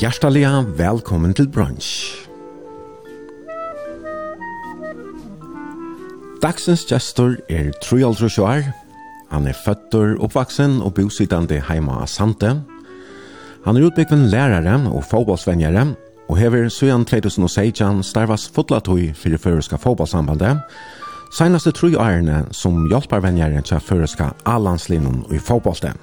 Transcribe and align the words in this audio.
Hjertelig 0.00 0.46
velkommen 0.78 1.34
til 1.36 1.44
brunch. 1.52 2.16
Dagsens 6.40 6.86
gestor 6.88 7.34
er 7.52 7.68
Trujaltru 7.84 8.30
Sjoar. 8.32 8.62
Han 9.28 9.44
er 9.46 9.58
føtter, 9.66 10.14
oppvaksen 10.16 10.78
og 10.80 10.94
bosittende 10.96 11.60
heima 11.68 12.00
av 12.00 12.08
Sante. 12.08 12.54
Han 13.66 13.76
er 13.76 13.90
utbyggven 13.90 14.30
lærere 14.32 14.78
og 14.88 15.04
fotballsvenjere, 15.04 15.84
og 16.32 16.38
hever 16.40 16.72
søyan 16.72 17.04
2016 17.04 18.00
starvas 18.02 18.48
fotlatøy 18.48 19.12
for 19.12 19.28
det 19.28 19.44
føreska 19.44 19.76
fotballsambandet. 19.76 20.64
senaste 21.32 21.72
tru 21.72 21.92
årene 21.96 22.46
som 22.52 22.88
hjelparvenjere 22.88 23.60
til 23.60 23.80
føreska 23.80 24.32
A-landslivnen 24.46 25.26
i 25.30 25.38
fotballstem. 25.38 25.98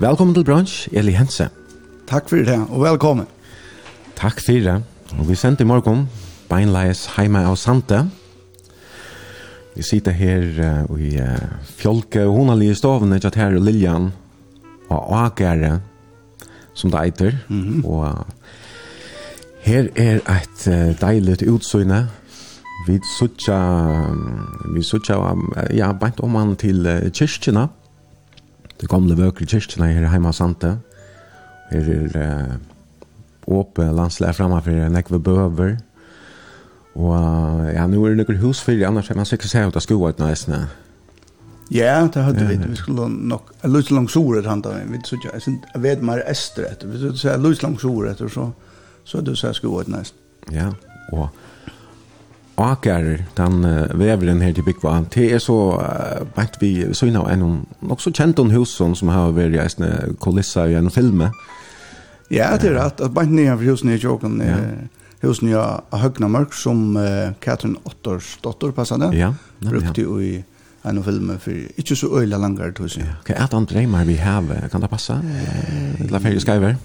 Velkommen 0.00 0.34
til 0.34 0.44
brunch, 0.44 0.88
Eli 0.92 1.10
Hense. 1.10 1.50
Takk 2.10 2.26
for 2.26 2.42
det, 2.42 2.56
og 2.74 2.80
velkommen. 2.82 3.26
Takk 4.18 4.40
for 4.42 4.58
det. 4.64 4.72
Og 5.20 5.28
vi 5.28 5.36
sender 5.38 5.62
i 5.62 5.68
morgen 5.70 6.08
beinleis 6.50 7.04
heima 7.14 7.44
av 7.46 7.54
Sante. 7.54 8.00
Vi 9.76 9.84
sitter 9.86 10.16
her 10.18 10.42
uh, 10.58 10.98
i 10.98 11.12
uh, 11.22 11.36
fjolke 11.78 12.24
og 12.26 12.34
honalige 12.34 12.74
stovene 12.80 13.20
til 13.22 13.38
her 13.38 13.54
Liljan 13.54 14.10
og 14.88 15.06
Agere 15.20 15.76
som 16.74 16.90
det 16.90 16.98
eiter. 16.98 17.38
Mm 17.48 17.62
-hmm. 17.62 17.86
Og 17.86 18.26
her 19.60 19.88
er 19.94 20.16
et 20.16 20.66
uh, 20.66 21.08
deilig 21.08 21.48
utsyne. 21.48 22.08
Vi 22.88 23.00
sutja, 23.18 23.60
vi 24.74 24.82
sutja, 24.82 25.36
ja, 25.74 25.92
beint 25.92 26.20
om 26.20 26.34
han 26.34 26.56
til 26.56 26.86
uh, 26.86 27.10
kyrkjene. 27.10 27.68
Det 28.80 28.88
gamle 28.88 29.16
vøkere 29.16 29.46
kyrkjene 29.46 29.92
her 29.92 30.08
heima 30.08 30.28
av 30.28 30.32
Sante. 30.32 30.78
Her 31.70 31.88
er 31.94 32.18
uh, 32.18 33.56
åpe 33.60 33.86
landsleir 33.94 34.36
framfor 34.36 34.70
en 34.86 34.98
ekve 34.98 35.20
bøver. 35.22 35.76
Og 36.98 37.12
uh, 37.14 37.66
ja, 37.70 37.86
nå 37.86 38.04
er 38.04 38.14
det 38.14 38.26
noen 38.26 38.40
husfyrir, 38.42 38.88
annars 38.88 39.10
er 39.10 39.18
man 39.18 39.28
sikkert 39.28 39.52
seg 39.52 39.70
ut 39.70 39.78
av 39.78 39.84
skoet 39.84 40.22
nøysene. 40.22 40.64
Ja, 41.70 42.00
det 42.10 42.24
hadde 42.26 42.48
vi. 42.48 42.56
Vi 42.66 42.76
skulle 42.76 43.06
nok, 43.08 43.52
jeg 43.62 43.70
lyst 43.70 43.92
langt 43.94 44.10
soret 44.10 44.48
han 44.50 44.62
da, 44.64 44.74
vi 44.90 44.98
så 45.06 45.14
ikke, 45.14 45.38
jeg 45.38 45.82
vet 45.84 46.02
mer 46.02 46.24
ester 46.26 46.66
etter, 46.66 46.90
vi 46.90 46.98
så 46.98 47.12
sier 47.14 47.38
litt 47.38 47.62
langt 47.62 47.78
soret 47.84 48.16
etter, 48.16 48.32
så, 48.32 48.48
så 49.06 49.20
hadde 49.20 49.36
vi 49.36 49.38
seg 49.38 49.54
skoet 49.60 49.90
nøysene. 49.92 50.18
Ja, 50.50 50.72
og 51.14 51.28
akar 52.64 53.06
den 53.36 53.64
uh, 53.64 53.98
veveren 53.98 54.42
her 54.44 54.52
til 54.56 54.66
Bikva, 54.66 55.00
det 55.14 55.26
er 55.34 55.42
så, 55.42 55.56
uh, 55.78 56.26
vet 56.36 56.58
vi, 56.60 56.70
så 56.96 57.08
innav 57.08 57.28
en 57.30 57.64
nok 57.80 58.02
så 58.02 58.12
kjent 58.12 58.40
om 58.42 58.52
husen 58.54 58.94
som 58.98 59.12
har 59.12 59.34
vært 59.36 59.56
i 59.56 59.62
eisne 59.62 59.90
kulissa 60.22 60.68
i 60.68 60.76
en 60.78 60.90
filme. 60.92 61.30
Ja, 62.30 62.52
det 62.60 62.70
er 62.70 62.78
rett, 62.78 63.02
at 63.02 63.14
bare 63.14 63.30
nye 63.30 63.50
av 63.52 63.64
husen 63.66 63.90
i 63.90 63.98
Jåken, 63.98 64.38
ja. 64.44 64.60
husen 65.24 65.50
i 65.50 65.56
Høgna 66.02 66.28
Mørk, 66.30 66.54
som 66.54 66.94
uh, 66.98 67.32
Katrin 67.42 67.78
Otters 67.84 68.36
dotter 68.44 68.74
passet 68.76 69.02
det, 69.02 69.14
ja. 69.18 69.32
brukte 69.66 70.06
jo 70.06 70.20
i 70.22 70.36
en 70.86 71.02
film 71.04 71.34
for 71.42 71.80
ikke 71.80 71.96
så 71.98 72.08
øyla 72.22 72.38
langere, 72.40 72.72
tror 72.72 72.88
jeg. 72.88 73.08
Hva 73.26 73.34
er 73.34 73.50
det 73.50 73.58
han 73.58 73.66
dreimer 73.68 74.06
vi 74.08 74.16
har? 74.16 74.46
Kan 74.72 74.80
det 74.80 74.88
passe? 74.88 75.18
Eller 76.00 76.22
ferie 76.22 76.40
skriver? 76.40 76.78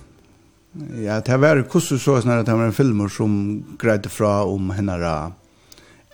Ja, 1.00 1.22
det 1.24 1.38
var 1.38 1.62
kursus 1.72 2.04
så 2.04 2.22
snarare 2.22 2.40
att 2.40 2.46
det 2.46 2.54
var 2.54 2.66
en 2.66 2.74
film 2.74 3.10
som 3.10 3.64
greide 3.80 4.10
fra 4.10 4.44
om 4.44 4.70
henne 4.70 5.32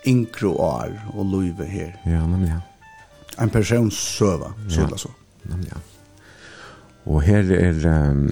inkro 0.04 0.56
år 0.56 0.92
og 1.14 1.26
løyve 1.26 1.66
her. 1.68 1.96
Ja, 2.06 2.26
nemlig 2.26 2.52
ja. 2.52 2.60
En 3.42 3.50
person 3.50 3.90
søva, 3.90 4.52
så 4.68 4.80
ja. 4.80 4.96
så. 4.96 5.08
Nemlig 5.50 5.72
ja. 5.72 5.80
Og 7.06 7.22
her 7.22 7.48
er, 7.56 8.10
um, 8.10 8.28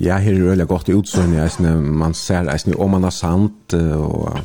ja, 0.00 0.16
her 0.18 0.34
er 0.34 0.48
veldig 0.48 0.66
godt 0.66 0.88
i 0.88 0.94
utsønne, 0.98 1.36
jeg, 1.36 1.72
man 1.78 2.14
ser, 2.14 2.42
jeg, 2.50 2.60
synes, 2.60 2.76
om 2.76 2.90
man 2.90 3.06
har 3.06 3.14
sant, 3.14 3.74
og 3.74 4.38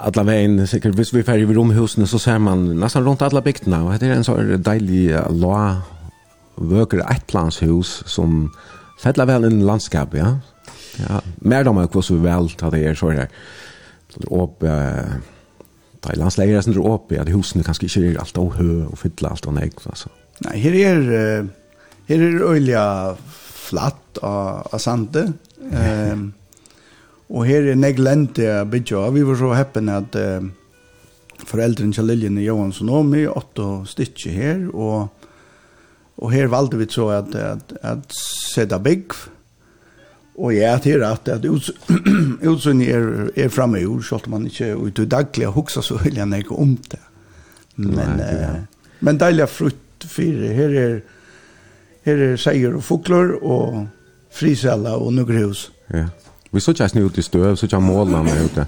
alla 0.00 0.22
vägen 0.22 0.66
säkert 0.66 0.94
hvis 0.94 1.14
vi 1.14 1.22
färger 1.22 1.46
vid 1.46 1.56
romhusene, 1.56 2.06
så 2.06 2.18
ser 2.18 2.38
man 2.38 2.58
nesten 2.80 3.04
rundt 3.04 3.22
alla 3.22 3.40
bygdene, 3.40 3.82
og 3.82 4.00
det 4.00 4.08
er 4.08 4.16
en 4.16 4.24
så 4.24 4.36
dejlig 4.64 5.16
la 5.30 5.80
vöker 6.56 7.04
ettplanshus 7.10 8.02
som 8.06 8.52
fälla 9.00 9.24
väl 9.24 9.44
en 9.44 9.66
landskap 9.66 10.14
ja. 10.14 10.38
Ja, 10.96 11.20
mer 11.38 11.64
da 11.64 11.72
de 11.72 11.88
också 11.94 12.14
vel, 12.14 12.50
att 12.62 12.72
det 12.72 12.78
er 12.78 12.94
så 12.94 13.10
här. 13.10 13.28
Och 14.26 14.62
Da 16.00 16.14
i 16.14 16.18
landsleger 16.18 16.56
er 16.56 16.64
sånn 16.64 16.78
åpe, 16.80 17.18
at 17.20 17.28
husene 17.32 17.64
kanskje 17.66 17.88
ikke 17.88 18.04
er 18.08 18.20
alt 18.22 18.38
og 18.40 18.54
hø 18.56 18.70
og 18.88 18.98
fytle 19.00 19.32
alt 19.32 19.48
og 19.50 19.56
negg. 19.58 19.76
Altså. 19.90 20.12
Nei, 20.46 20.56
her 20.62 20.76
er, 20.80 21.48
her 22.08 22.24
er 22.24 22.44
øyla 22.48 22.84
flatt 23.70 24.20
av, 24.24 24.70
av 24.72 24.80
sande. 24.80 25.26
Um, 25.60 26.30
og 27.30 27.44
her 27.46 27.68
er 27.70 27.78
neglente 27.78 28.48
bygge 28.70 28.96
av. 28.98 29.14
Vi 29.14 29.26
var 29.28 29.38
så 29.38 29.52
heppen 29.54 29.90
at 29.92 30.16
uh, 30.18 30.48
foreldren 31.46 31.92
til 31.94 32.08
Liljen 32.10 32.38
i 32.40 32.46
Johansson 32.48 32.90
og 32.92 33.06
meg, 33.12 33.28
åtte 33.30 33.68
stykker 33.92 34.34
her, 34.34 34.64
og, 34.72 35.28
og 36.20 36.32
her 36.32 36.50
valgte 36.52 36.80
vi 36.80 36.88
så 36.90 37.10
at, 37.20 37.36
at, 37.36 37.76
at 37.86 38.16
sette 38.16 38.80
bygg, 38.82 39.14
Og 40.40 40.54
jeg 40.56 40.64
er 40.72 40.78
til 40.80 41.02
at, 41.04 41.28
at 41.28 41.44
utsynning 42.50 42.88
er, 42.88 43.06
er 43.36 43.52
framme 43.52 43.80
i 43.80 43.86
ord, 43.86 44.02
selv 44.06 44.26
om 44.26 44.38
man 44.38 44.46
ikke 44.48 44.72
ut 44.76 44.98
i 44.98 45.04
daglig 45.04 45.46
og 45.50 45.58
hukser 45.58 45.84
så 45.84 45.98
veldig 46.00 46.22
han 46.22 46.36
ikke 46.38 46.56
om 46.56 46.76
det. 46.90 47.00
Men, 47.76 48.16
Nei, 48.16 48.28
ja. 48.28 48.54
eh, 48.54 48.86
men 49.04 49.20
deilig 49.20 49.48
frutt 49.52 50.06
fire. 50.08 50.52
Her 50.56 50.76
er, 50.80 50.96
her 52.08 52.24
er 52.30 52.40
seier 52.40 52.76
og 52.76 52.84
fukler 52.84 53.36
og 53.36 53.84
frisella 54.32 54.96
og 54.96 55.12
noen 55.16 55.44
hus. 55.44 55.68
Ja. 55.92 56.08
Vi 56.50 56.60
så 56.60 56.72
ikke 56.74 56.90
nu 56.98 57.06
ut 57.06 57.18
i 57.18 57.22
støv, 57.22 57.56
så 57.56 57.68
ikke 57.68 57.80
målene 57.84 58.34
ute. 58.44 58.66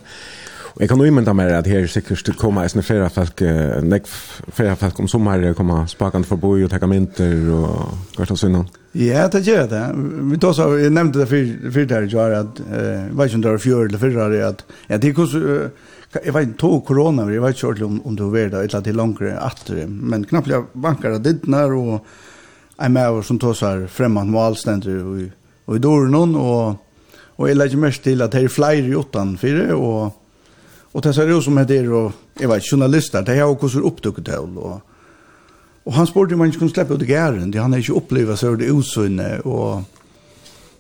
Og 0.72 0.80
jeg 0.80 0.88
kan 0.88 1.00
jo 1.00 1.04
imenta 1.08 1.34
mer 1.36 1.52
at 1.58 1.68
her 1.68 1.86
sikkert 1.90 2.30
kommer 2.40 2.64
eisne 2.64 2.84
flere 2.84 3.10
folk, 3.12 3.42
nek 3.84 4.06
flere 4.08 4.76
folk 4.80 5.02
om 5.02 5.08
sommer 5.10 5.52
kommer 5.56 5.84
spakende 5.90 6.28
forbi 6.28 6.62
og 6.64 6.70
tekka 6.72 6.88
mynter 6.88 7.34
og 7.52 7.98
hvert 8.16 8.32
og 8.32 8.40
sånn. 8.40 8.62
Ja, 8.96 9.26
det 9.32 9.44
gjør 9.46 9.68
det. 9.68 9.82
Vi 10.32 10.38
tar 10.40 10.52
så, 10.56 10.68
jeg 10.80 10.92
nevnte 10.92 11.22
det 11.22 11.28
før 11.28 11.88
der, 11.88 12.08
Joar, 12.12 12.36
at 12.42 12.60
jeg 12.60 13.16
vet 13.16 13.30
ikke 13.30 13.38
om 13.38 13.44
det 13.44 13.52
var 13.52 13.64
fjør 13.64 13.86
eller 13.88 14.02
fyrre, 14.02 14.28
at 14.48 14.64
ja, 14.88 14.98
det 15.00 15.10
er 15.10 15.16
hvordan, 15.16 15.72
jeg 16.18 16.34
vet 16.36 16.48
ikke, 16.48 16.58
tog 16.60 16.78
korona, 16.88 17.24
jeg 17.32 17.44
vet 17.44 17.56
ikke 17.56 17.68
ordentlig 17.70 17.88
om, 17.88 18.00
om 18.08 18.16
du 18.16 18.24
var 18.32 18.52
der, 18.52 18.66
eller 18.66 18.84
til 18.84 18.98
langere 19.00 19.36
atter, 19.40 19.84
men 19.88 20.26
knappt 20.28 20.52
jeg 20.52 20.68
vanker 20.84 21.16
av 21.16 21.22
dittner, 21.24 21.72
og 21.72 22.00
jeg 22.78 22.92
med 22.92 23.18
oss 23.18 23.30
som 23.32 23.40
tar 23.40 23.56
så 23.56 23.70
her 23.70 23.86
fremman 23.92 24.32
valstender, 24.34 25.04
og, 25.04 25.22
og 25.68 25.76
i 25.78 25.84
dårene, 25.84 26.24
og, 26.36 27.14
og 27.36 27.48
jeg 27.48 27.60
legger 27.60 27.80
mest 27.80 28.04
til 28.04 28.24
at 28.24 28.36
det 28.36 28.44
er 28.44 28.52
flere 28.52 28.84
i 28.84 28.96
åttan 28.98 29.38
fire, 29.40 29.70
og 29.72 30.21
Och 30.92 31.02
det 31.02 31.14
ser 31.14 31.38
ut 31.38 31.44
som 31.44 31.54
det 31.54 31.76
är 31.76 31.92
och 31.92 32.12
jag 32.40 32.48
vet 32.48 32.62
journalister 32.62 33.22
det 33.22 33.36
er 33.36 33.42
också 33.42 33.68
hvordan 33.68 33.84
oppdukket 33.84 34.24
til. 34.24 34.58
och 34.58 34.80
och 35.84 35.92
han 35.92 36.06
spurte 36.06 36.36
man 36.36 36.46
inte 36.46 36.58
kunne 36.58 36.70
släppa 36.70 36.94
ut 36.94 37.08
gären 37.08 37.50
det 37.50 37.60
han 37.60 37.74
ikke 37.74 37.94
inte 37.94 38.36
seg 38.36 38.36
så 38.36 38.56
det 38.56 38.70
osynne 38.70 39.40
och 39.40 39.82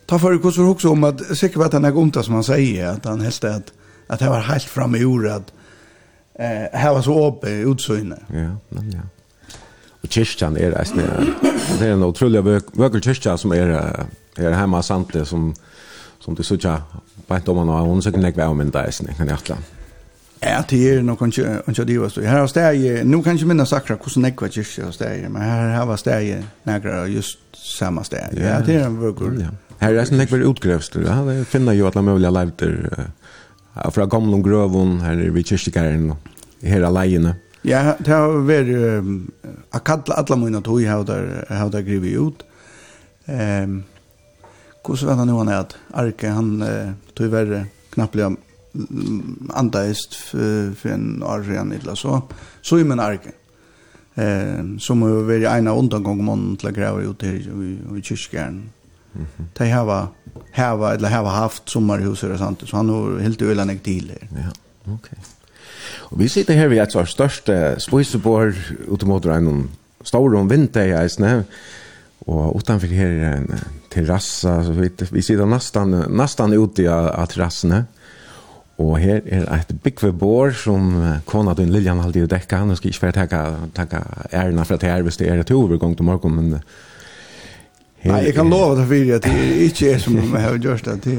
ta 0.06 0.18
för 0.18 0.32
det 0.32 0.52
så 0.52 0.68
också 0.68 0.88
om 0.88 1.04
att 1.04 1.36
sikkert 1.36 1.62
att 1.62 1.72
han 1.72 1.84
er 1.84 1.90
gomta 1.90 2.22
som 2.22 2.34
han 2.34 2.44
säger 2.44 2.88
att 2.88 3.04
han 3.04 3.20
helst 3.20 3.44
att 3.44 3.72
at 4.08 4.18
det 4.18 4.28
var 4.28 4.40
helt 4.40 4.64
fremme 4.64 4.98
i 4.98 5.04
ordet 5.04 5.52
eh 6.38 6.78
här 6.78 6.94
var 6.94 7.02
så 7.02 7.28
uppe 7.28 7.48
utsynne 7.50 8.16
ja 8.28 8.56
men 8.68 8.92
ja. 8.92 9.00
Och 10.02 10.12
kyrkan 10.12 10.56
är 10.56 10.70
det 10.70 10.86
det 11.78 11.86
är 11.86 11.92
en 11.92 12.02
otrolig 12.02 12.62
vacker 12.72 13.00
kyrka 13.00 13.36
som 13.38 13.52
är 13.52 14.06
är 14.36 14.52
hemma 14.52 14.82
sant 14.82 15.28
som 15.28 15.54
som 16.20 16.34
du 16.34 16.42
såg 16.42 16.66
på 17.26 17.34
ett 17.34 17.48
om 17.48 17.56
man 17.56 17.68
har 17.68 17.80
hon 17.80 18.02
så 18.02 18.12
knäck 18.12 18.38
vem 18.38 18.56
men 18.56 18.70
där 18.70 18.84
är 18.84 18.90
snäckan 18.90 19.28
i 19.28 19.81
Ja, 20.42 20.62
det 20.70 20.80
er 20.90 21.02
nok 21.06 21.22
ikke, 21.26 21.60
ikke 21.68 21.84
det 21.86 21.98
var 22.00 22.10
stå. 22.10 22.22
Her 22.26 22.40
har 22.40 22.48
steg, 22.50 22.86
nå 23.06 23.20
kan 23.22 23.38
jeg 23.38 23.46
minne 23.46 23.66
sakra 23.68 23.94
hvordan 23.96 24.26
jeg 24.26 24.34
var 24.40 24.50
kyrkje 24.56 24.86
og 24.88 24.96
steg, 24.96 25.28
men 25.30 25.42
her, 25.42 25.68
her 25.76 25.86
var 25.86 26.00
steg 26.00 26.32
nægra 26.66 27.04
just 27.12 27.38
samme 27.54 28.02
steg. 28.04 28.34
Ja, 28.40 28.58
det 28.66 28.80
er 28.80 28.88
en 28.88 28.98
vøkker. 28.98 29.38
Ja. 29.38 29.52
Her 29.82 29.98
er 29.98 30.08
sånn 30.08 30.22
jeg 30.22 30.30
var 30.32 30.42
utgrevst, 30.50 30.98
ja, 31.02 31.20
det 31.26 31.46
finner 31.50 31.78
jo 31.78 31.86
alle 31.90 32.02
mulige 32.06 32.34
leivter, 32.34 32.76
fra 33.94 34.06
gamle 34.10 34.36
og 34.36 34.44
grøven, 34.46 34.98
her 35.06 35.22
er 35.22 35.32
vi 35.34 35.46
kyrkjegæren, 35.46 36.10
her 36.66 36.86
alene. 36.90 37.36
Ja, 37.62 37.94
det 38.02 38.10
har 38.10 38.34
vært, 38.42 38.70
jeg 38.74 39.86
kallet 39.86 40.14
alle 40.16 40.38
mine 40.38 40.62
tog 40.66 40.82
jeg 40.82 40.90
har 40.90 41.70
der 41.70 41.86
grivet 41.86 42.18
ut. 42.18 42.46
Um, 43.30 43.82
Hvordan 44.82 45.06
var 45.06 45.20
det 45.20 45.26
nå 45.28 45.36
han 45.38 45.50
er 45.52 45.60
at 45.62 45.76
Arke, 45.94 46.30
han 46.34 46.48
uh, 46.58 46.94
tog 47.14 47.30
verre 47.30 47.68
knapplig 47.94 48.32
andaist 49.54 50.16
for 50.24 50.88
en 50.88 51.22
år 51.22 51.42
siden 51.42 51.72
eller 51.72 51.94
så. 51.94 52.20
Så 52.62 52.78
i 52.78 52.84
min 52.84 53.00
arke. 53.00 53.32
Eh, 54.14 54.78
som 54.78 55.02
har 55.02 55.24
vært 55.24 55.48
en 55.48 55.68
av 55.68 55.78
undangången 55.78 56.24
man 56.24 56.56
till 56.56 56.68
att 56.68 56.74
gräva 56.74 57.00
ut 57.00 57.22
i, 57.22 57.48
i 57.98 58.02
kyrkjärn. 58.02 58.70
Mm 59.14 59.26
-hmm. 59.36 59.44
De 59.58 59.70
har 59.70 60.08
hava, 60.52 60.94
eller 60.94 61.08
hava 61.08 61.30
haft 61.30 61.68
sommarhus 61.68 62.24
eller 62.24 62.36
sånt. 62.36 62.62
Så 62.66 62.76
han 62.76 62.88
har 62.88 63.18
helt 63.18 63.42
øyla 63.42 63.64
nek 63.64 63.82
til 63.82 64.08
her. 64.08 64.28
Ja, 64.30 64.50
okej. 64.82 64.94
Okay. 64.94 65.18
Vi 66.16 66.28
sitter 66.28 66.54
här 66.54 66.68
vid 66.68 66.82
ett 66.82 66.96
av 66.96 67.04
största 67.04 67.76
ut 68.92 69.02
mot 69.02 69.24
en 69.24 69.70
stor 70.04 70.34
om 70.34 70.48
vinter 70.48 70.84
i 70.84 70.92
Eisne. 70.92 71.44
og 72.26 72.56
utanför 72.56 72.86
her 72.86 73.06
er 73.06 73.36
en 73.36 73.60
terrassa. 73.90 74.64
Så 74.64 74.72
vi, 74.72 74.90
vi 75.10 75.22
sitter 75.22 75.46
nesten, 75.46 75.96
nesten 76.10 76.52
ute 76.52 76.86
av 76.92 77.26
terrassen 77.26 77.72
här. 77.72 77.84
Og 78.80 78.96
her 78.98 79.20
er 79.26 79.44
et 79.58 79.74
byggve 79.84 80.12
bår 80.16 80.54
som 80.56 80.94
kona 81.28 81.52
din 81.58 81.72
Lilian 81.72 82.00
halde 82.00 82.22
i 82.22 82.30
dekka, 82.30 82.64
Nå 82.64 82.78
skal 82.78 82.92
ikke 82.92 83.04
bare 83.06 83.18
takka, 83.20 83.42
takka 83.76 84.00
ærena 84.32 84.64
for 84.64 84.78
at 84.78 84.86
jeg 84.88 84.98
er 84.98 85.04
hvis 85.06 85.20
det 85.20 85.28
er 85.28 85.42
et 85.42 85.52
overgång 85.52 85.96
til 85.96 86.08
morgen, 86.08 86.38
men 86.38 86.62
Her, 88.02 88.16
Nei, 88.16 88.22
jeg 88.26 88.34
kan 88.34 88.48
lova 88.50 88.74
det 88.80 88.88
fyrir 88.90 89.12
at 89.14 89.26
det 89.28 89.66
ikke 89.68 89.92
er 89.92 90.00
som 90.02 90.16
jeg 90.18 90.30
har 90.42 90.56
gjort 90.58 90.88
det. 90.88 91.12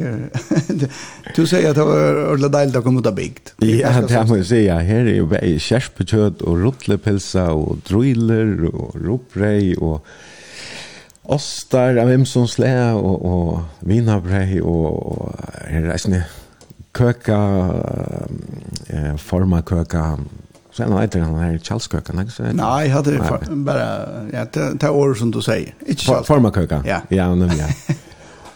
det 0.82 0.90
du 1.32 1.46
sier 1.48 1.70
at 1.70 1.78
det 1.80 1.86
var 1.94 2.20
ordentlig 2.26 2.50
deilig 2.58 2.82
å 2.82 2.84
komme 2.84 3.00
ut 3.00 3.08
av 3.08 3.16
bygd. 3.16 3.54
Ja, 3.64 3.94
det 4.04 4.24
må 4.28 4.42
jeg 4.42 4.50
si. 4.50 4.60
Ja. 4.66 4.82
Her 4.84 5.08
er 5.08 5.16
jo 5.16 5.30
bare 5.32 5.54
kjerspekjøtt 5.64 6.44
og 6.44 6.60
rotlepilsa 6.66 7.48
og 7.56 7.86
drøyler 7.88 8.68
og 8.74 9.00
roprei 9.00 9.78
og 9.80 10.04
ostar 11.24 12.02
av 12.04 12.12
Imsonsle 12.12 12.76
og, 13.00 13.16
og 13.32 13.88
vinabrei 13.88 14.60
og, 14.60 14.88
og 14.92 15.44
her 15.70 15.86
er 15.86 15.92
reisende 15.94 16.26
köka 16.98 17.38
eh 18.88 19.16
forma 19.18 19.62
köka 19.62 20.18
sen 20.72 20.92
har 20.92 21.04
inte 21.04 21.20
den 21.20 21.36
här 21.36 21.58
Charles 21.58 21.92
köka 21.92 22.14
nej 22.14 22.54
nej 22.54 22.90
hade 22.90 23.20
bara 23.50 24.00
ja 24.34 24.46
ta 24.80 24.92
år 24.92 25.14
som 25.14 25.32
du 25.32 25.42
säger 25.42 25.74
inte 25.86 26.04
forma 26.24 26.52
köka 26.52 26.84
ja. 26.86 27.02
Ja 27.10 27.36
ja. 27.36 27.68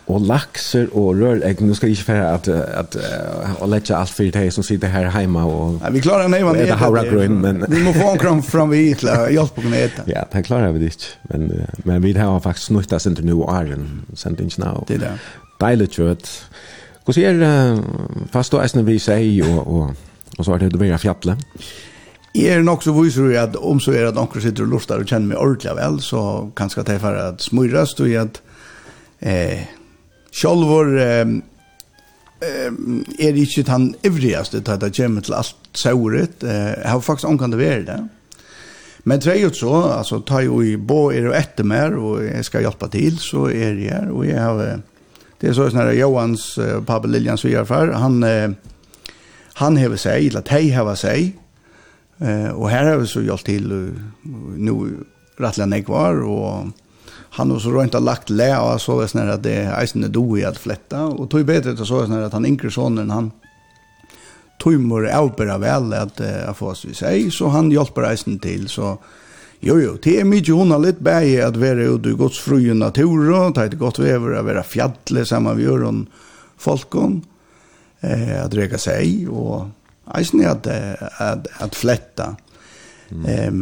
och 0.07 0.22
laxer 0.22 0.98
och 0.98 1.16
rörägg 1.16 1.62
nu 1.62 1.75
ska 1.75 1.88
ikke 1.88 2.13
inte 2.13 2.30
at, 2.30 2.48
att 2.48 2.95
att 2.95 3.62
och 3.62 3.68
lägga 3.68 3.98
allt 3.98 4.10
för 4.10 4.31
dig 4.31 4.51
som 4.51 4.63
sitter 4.63 4.88
här 4.88 5.06
hemma 5.06 5.45
och 5.45 5.81
ja, 5.83 5.90
vi 5.90 6.01
klarar 6.01 6.28
nej 6.28 6.44
vad 6.44 6.56
det. 6.56 6.69
är 6.69 7.30
men 7.30 7.66
vi 7.69 7.83
måste 7.83 8.00
få 8.00 8.12
en 8.12 8.18
kram 8.18 8.44
från 8.44 8.69
vi 8.69 8.95
till 8.95 9.10
hjälp 9.31 9.56
på 9.56 9.62
knät 9.62 9.92
ja 10.06 10.25
det 10.31 10.44
klarar 10.44 10.72
vi 10.72 10.80
det 10.80 11.18
men 11.22 11.68
men 11.83 12.01
vi 12.01 12.13
har 12.13 12.40
faktiskt 12.40 13.01
sin 13.01 13.16
til 13.16 13.25
nu 13.25 13.33
og 13.33 13.56
æren. 13.56 14.06
Sendt 14.16 14.40
inte 14.40 14.60
nu 14.60 14.83
det 14.88 14.98
där 14.98 15.18
dejligt 15.60 15.94
kött 15.94 16.47
Hur 17.07 17.13
ser 17.13 18.31
fast 18.31 18.51
då 18.51 18.59
äsna 18.59 18.81
vi 18.81 19.00
säger 19.00 19.57
och 19.57 19.68
och 19.68 19.92
och 20.38 20.45
så 20.45 20.51
har 20.51 20.59
det 20.59 20.77
varit 20.77 21.01
fjallet. 21.01 21.39
Jag 22.33 22.57
är 22.57 22.62
nog 22.62 22.83
så 22.83 23.01
visar 23.01 23.21
ju 23.21 23.38
att 23.38 23.56
om 23.56 23.80
så 23.80 23.92
är 23.92 24.06
att 24.06 24.15
några 24.15 24.42
sitter 24.42 24.63
och 24.63 24.69
lustar 24.69 25.00
och 25.00 25.07
känner 25.07 25.27
mig 25.27 25.38
ordentligt 25.38 25.77
väl 25.77 26.01
så 26.01 26.51
kanske 26.56 26.83
det 26.83 27.00
för 27.00 27.15
att 27.15 27.42
smyras 27.42 27.95
då 27.95 28.07
i 28.07 28.18
att 28.18 28.42
eh 29.19 29.59
självor 30.31 31.00
eh, 31.00 31.27
er 33.19 33.33
ikke 33.33 33.63
den 33.63 33.95
ivrigaste 34.06 34.62
til 34.62 34.71
at 34.71 34.81
det 34.81 34.95
kommer 34.98 35.21
til 35.21 35.33
alt 35.33 35.56
sauret. 35.74 36.44
Jeg 36.44 36.86
har 36.86 37.00
faktisk 37.00 37.27
omkant 37.27 37.54
det 37.54 37.59
være 37.59 37.86
det. 37.86 38.09
Men 39.04 39.21
tre 39.21 39.45
ut 39.45 39.57
så, 39.57 39.71
altså, 39.98 40.19
ta 40.19 40.42
jo 40.44 40.62
i 40.62 40.75
bo 40.75 41.09
er 41.12 41.30
og 41.30 41.38
etter 41.38 41.63
mer, 41.63 41.95
og 41.95 42.25
jeg 42.25 42.45
skal 42.45 42.62
hjelpe 42.62 42.89
til, 42.92 43.18
så 43.19 43.45
er 43.48 43.80
jeg 43.80 43.94
her, 43.94 44.12
og 44.12 44.27
jeg 44.27 44.42
har 44.42 44.81
Det 45.39 45.48
är 45.48 45.54
så 45.54 45.69
när 45.69 45.92
Johans 45.92 46.57
uh, 46.57 46.84
Pablo 46.84 47.12
Liljans 47.12 47.42
svärfar, 47.42 47.88
han 47.88 48.24
uh, 48.24 48.51
han 49.54 49.78
häver 49.78 49.98
sig, 49.98 50.28
eller 50.28 50.42
tej 50.42 50.69
häver 50.69 50.95
sig. 50.95 51.36
Eh 52.18 52.50
och 52.50 52.69
här 52.69 52.86
har 52.86 52.98
vi 52.98 53.07
så 53.07 53.22
gjort 53.22 53.45
till 53.45 53.72
uh, 53.72 53.92
nu 54.57 54.98
rattlan 55.38 55.84
kvar 55.84 56.22
och 56.24 56.66
han 57.30 57.51
har 57.51 57.60
så 57.60 57.72
rent 57.72 57.94
har 57.94 58.01
lagt 58.01 58.30
lä 58.30 58.60
och 58.60 58.81
så 58.81 59.01
vis 59.01 59.13
när 59.13 59.38
det 59.38 59.54
är 59.54 59.84
isen 59.84 60.12
do 60.12 60.38
i 60.38 60.45
att 60.45 60.57
flätta 60.57 61.06
och 61.06 61.30
tog 61.30 61.45
bättre 61.45 61.72
att 61.72 61.88
så 61.88 62.01
vis 62.01 62.10
när 62.10 62.22
att 62.22 62.33
han 62.33 62.45
inkre 62.45 62.72
sonen 62.72 63.10
han 63.10 63.31
tog 64.60 64.80
mor 64.80 65.10
avbera 65.10 65.57
väl 65.57 65.94
att 65.94 66.22
uh, 66.22 66.54
få 66.54 66.68
oss 66.68 66.86
vi 66.86 66.94
sig 66.94 67.31
så 67.31 67.48
han 67.48 67.72
hjälper 67.72 68.13
isen 68.13 68.40
till 68.40 68.69
så 68.69 68.98
Jo, 69.65 69.80
jo, 69.81 69.95
det 69.98 70.19
er 70.19 70.27
mykje 70.27 70.56
har 70.69 70.81
litt 70.83 71.00
bæg 71.01 71.39
at 71.42 71.57
være 71.57 71.88
ute 71.95 72.12
i 72.13 72.18
gods 72.18 72.38
fru 72.39 72.59
natur, 72.77 73.24
og 73.33 73.56
det 73.56 73.63
er 73.63 73.80
godt 73.80 74.00
vever 74.00 74.38
å 74.38 74.44
være 74.45 74.63
fjadle 74.63 75.25
sammen 75.25 75.57
med 75.57 75.65
jøren 75.65 76.04
folken, 76.57 77.24
eh, 78.01 78.38
at 78.44 78.54
reka 78.54 78.77
seg, 78.77 79.25
og 79.30 79.71
eisen 80.18 80.44
er 80.44 80.54
at, 80.54 80.68
at, 81.19 81.50
at 81.59 81.75
fletta. 81.75 82.36
Mm. 83.09 83.25
Um, 83.25 83.59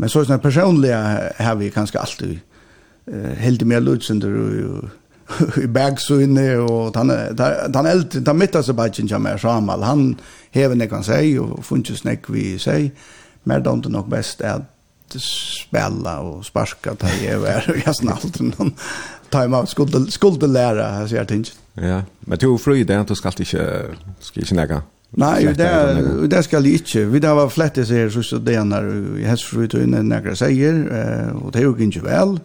men 0.00 0.10
så 0.10 0.24
sånn 0.26 0.42
personlig 0.42 0.90
har 0.90 1.58
vi 1.60 1.70
kanskje 1.70 2.00
alltid 2.02 2.32
uh, 3.12 3.34
helt 3.38 3.62
mer 3.62 3.84
lutsender 3.84 4.34
og 4.34 4.88
i 5.62 5.68
bagsynne 5.70 6.46
og 6.64 6.96
han 6.96 7.12
han 7.12 7.86
eldre 7.86 8.22
han 8.26 8.38
mitt 8.40 8.56
så 8.64 8.74
bare 8.74 8.90
ikke 8.90 9.20
mer 9.20 9.38
Samuel 9.38 9.84
han 9.84 10.02
hever 10.56 10.88
kan 10.88 11.04
seg 11.04 11.36
og 11.42 11.60
funnes 11.62 12.02
nek 12.06 12.26
vi 12.32 12.56
seg 12.58 12.90
mer 13.44 13.60
dom 13.60 13.84
det 13.84 13.92
nok 13.92 14.08
best 14.10 14.42
at 14.42 14.66
spela 15.16 16.20
och 16.20 16.46
sparka 16.46 16.94
ta 16.94 17.08
i 17.08 17.26
över 17.28 17.70
og 17.70 17.82
jag 17.86 17.96
snallt 17.96 18.40
någon 18.58 18.74
time 19.30 19.56
out 19.56 19.68
skulle 19.68 20.10
skulle 20.10 20.46
lära 20.46 21.00
jeg 21.00 21.08
sier 21.08 21.24
ting. 21.24 21.44
Ja, 21.74 22.02
men 22.20 22.38
du 22.38 22.58
fru 22.58 22.84
det 22.84 23.00
inte 23.00 23.16
ska 23.16 23.28
inte 23.28 23.44
ska 24.20 24.40
inte 24.40 24.54
näga. 24.54 24.82
Nej, 25.10 25.44
det 25.44 26.28
det 26.28 26.42
ska 26.42 26.60
det 26.60 26.70
inte. 26.70 27.04
Vi 27.04 27.20
där 27.20 27.34
var 27.34 27.48
flette 27.48 27.82
här 27.82 28.10
så 28.10 28.22
så 28.22 28.38
det 28.38 28.64
när 28.64 29.18
i 29.18 29.24
hästfrut 29.24 29.74
och 29.74 29.80
inne 29.80 30.02
några 30.02 30.36
säger 30.36 30.74
og 31.44 31.52
det 31.52 31.60
gick 31.60 31.80
inte 31.80 32.00
väl. 32.00 32.40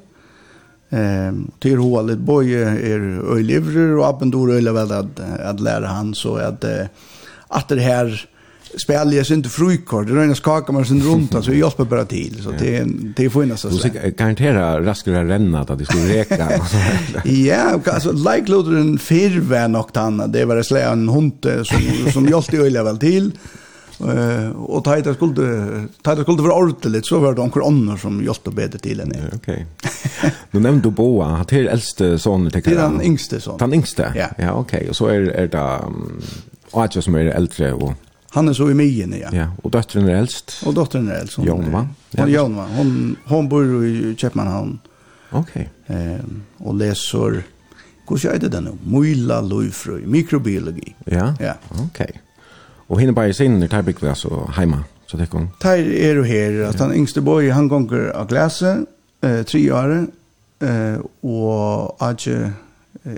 Ehm 0.89 1.51
till 1.59 1.77
hålet 1.77 2.19
boje 2.19 2.69
är 2.69 3.33
öjlivrer 3.35 3.97
och 3.97 4.07
appendor 4.07 4.51
øyla 4.51 4.73
väl 4.73 4.91
at 4.91 5.19
att 5.19 5.59
lära 5.59 5.87
han 5.87 6.15
så 6.15 6.35
att 6.35 6.65
att 7.47 7.67
det 7.67 7.81
här 7.81 8.29
spelar 8.77 9.13
jag 9.13 9.31
inte 9.31 9.49
frukort. 9.49 10.07
det 10.07 10.13
rönas 10.13 10.37
skaka 10.37 10.71
man 10.71 10.85
sin 10.85 11.03
runt 11.03 11.31
så 11.31 11.51
jag 11.51 11.57
hjälper 11.57 11.83
bara 11.83 12.05
till 12.05 12.43
så 12.43 12.51
det 12.51 12.85
det 13.15 13.29
får 13.29 13.45
nästan 13.45 13.71
så 13.71 13.89
garantera 14.17 14.85
raskare 14.85 15.27
renna 15.27 15.59
att 15.59 15.79
det 15.79 15.85
skulle 15.85 16.19
räcka 16.19 16.61
ja 17.25 17.79
alltså 17.85 18.11
like 18.11 18.51
loader 18.51 18.77
en 18.77 18.97
firvän 18.97 19.75
och 19.75 19.93
tanna 19.93 20.27
det 20.27 20.45
var 20.45 20.55
det 20.55 20.63
slä 20.63 20.91
en 20.91 21.09
hund 21.09 21.45
som 21.63 22.11
som 22.11 22.25
hjälpte 22.25 22.57
öliga 22.57 22.83
väl 22.83 22.97
till 22.97 23.31
Eh 23.99 24.49
och 24.49 24.83
tajta 24.83 25.13
skulle 25.13 25.87
tajta 26.01 26.21
skulle 26.21 26.41
vara 26.41 26.53
ordentligt 26.53 27.05
så 27.05 27.19
var 27.19 27.33
det 27.33 27.41
onkel 27.41 27.61
Anna 27.61 27.97
som 27.97 28.23
hjälpte 28.23 28.49
bättre 28.51 28.79
till 28.79 28.99
henne. 28.99 29.15
Okej. 29.35 29.65
Nu 30.51 30.59
nämnde 30.59 30.89
du 30.89 30.91
Boa, 30.91 31.25
han 31.25 31.45
till 31.45 31.67
äldste 31.67 32.19
sonen 32.19 32.51
till 32.51 32.61
jag. 32.65 32.75
Det 32.75 32.81
är 32.81 32.89
den 32.89 33.01
yngste 33.01 33.41
sonen. 33.41 33.57
Den 33.57 33.73
yngste. 33.73 34.29
Ja, 34.37 34.53
okej. 34.53 34.89
Och 34.89 34.95
så 34.95 35.07
är 35.07 35.19
är 35.21 35.47
det 35.47 35.79
jag 36.71 37.03
som 37.03 37.15
är 37.15 37.25
äldre 37.25 37.73
och 37.73 37.93
Han 38.33 38.49
är 38.49 38.53
så 38.53 38.71
i 38.71 38.73
mien 38.73 39.15
ja. 39.21 39.29
Ja, 39.31 39.47
och 39.61 39.71
dottern 39.71 40.07
är 40.07 40.15
äldst. 40.15 40.63
Och 40.65 40.73
dottern 40.73 41.09
är 41.09 41.15
äldst. 41.15 41.37
Jonva. 41.37 41.87
Ja, 42.11 42.27
Jonva. 42.27 42.67
Hon 42.77 43.15
hon 43.25 43.49
bor 43.49 43.85
i 43.85 44.15
Köpenhamn. 44.17 44.79
Okej. 45.31 45.69
Eh, 45.87 45.95
Ehm 45.95 46.43
och 46.57 46.75
läser 46.75 47.43
hur 48.09 48.17
ska 48.17 48.37
det 48.37 48.49
då? 48.49 48.77
Mojla 48.83 49.41
lufrö, 49.41 49.99
mikrobiologi. 50.05 50.95
Ja. 51.05 51.35
Ja. 51.39 51.53
Okej. 51.85 52.21
Och 52.87 53.01
hinner 53.01 53.13
bara 53.13 53.33
sin, 53.33 53.59
när 53.59 53.67
Tybik 53.67 54.01
var 54.01 54.13
så 54.13 54.51
hemma 54.55 54.83
så 55.05 55.17
det 55.17 55.25
kom. 55.25 55.49
Tyr 55.61 55.93
er 55.93 56.15
du 56.15 56.23
her. 56.23 56.63
att 56.63 56.79
han 56.79 56.93
yngste 56.93 57.21
boy 57.21 57.49
han 57.49 57.67
gånger 57.67 58.09
av 58.15 58.27
glasse 58.27 58.85
eh 59.21 59.43
tre 59.43 59.71
år 59.71 60.07
eh 60.61 60.97
och 61.21 62.09
att 62.09 62.27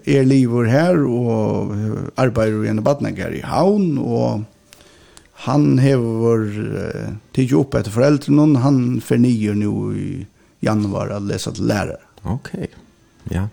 er 0.06 0.24
livor 0.24 0.64
her, 0.64 0.98
og 0.98 1.76
arbeider 2.18 2.64
i 2.64 2.68
en 2.68 2.84
badnagare 2.84 3.38
i 3.38 3.42
havn 3.42 3.98
och 3.98 4.40
han 5.36 5.80
hever 5.80 6.46
uh, 6.58 7.10
tid 7.36 7.54
opp 7.54 7.75
etter 7.75 7.92
foreldrene, 7.92 8.60
han 8.63 9.01
fornyer 9.04 9.58
nu 9.58 9.70
i 9.98 10.10
januari 10.63 11.15
å 11.15 11.20
lese 11.20 11.51
til 11.56 11.68
lärare. 11.70 12.01
Okej. 12.24 12.70
Ja. 13.30 13.48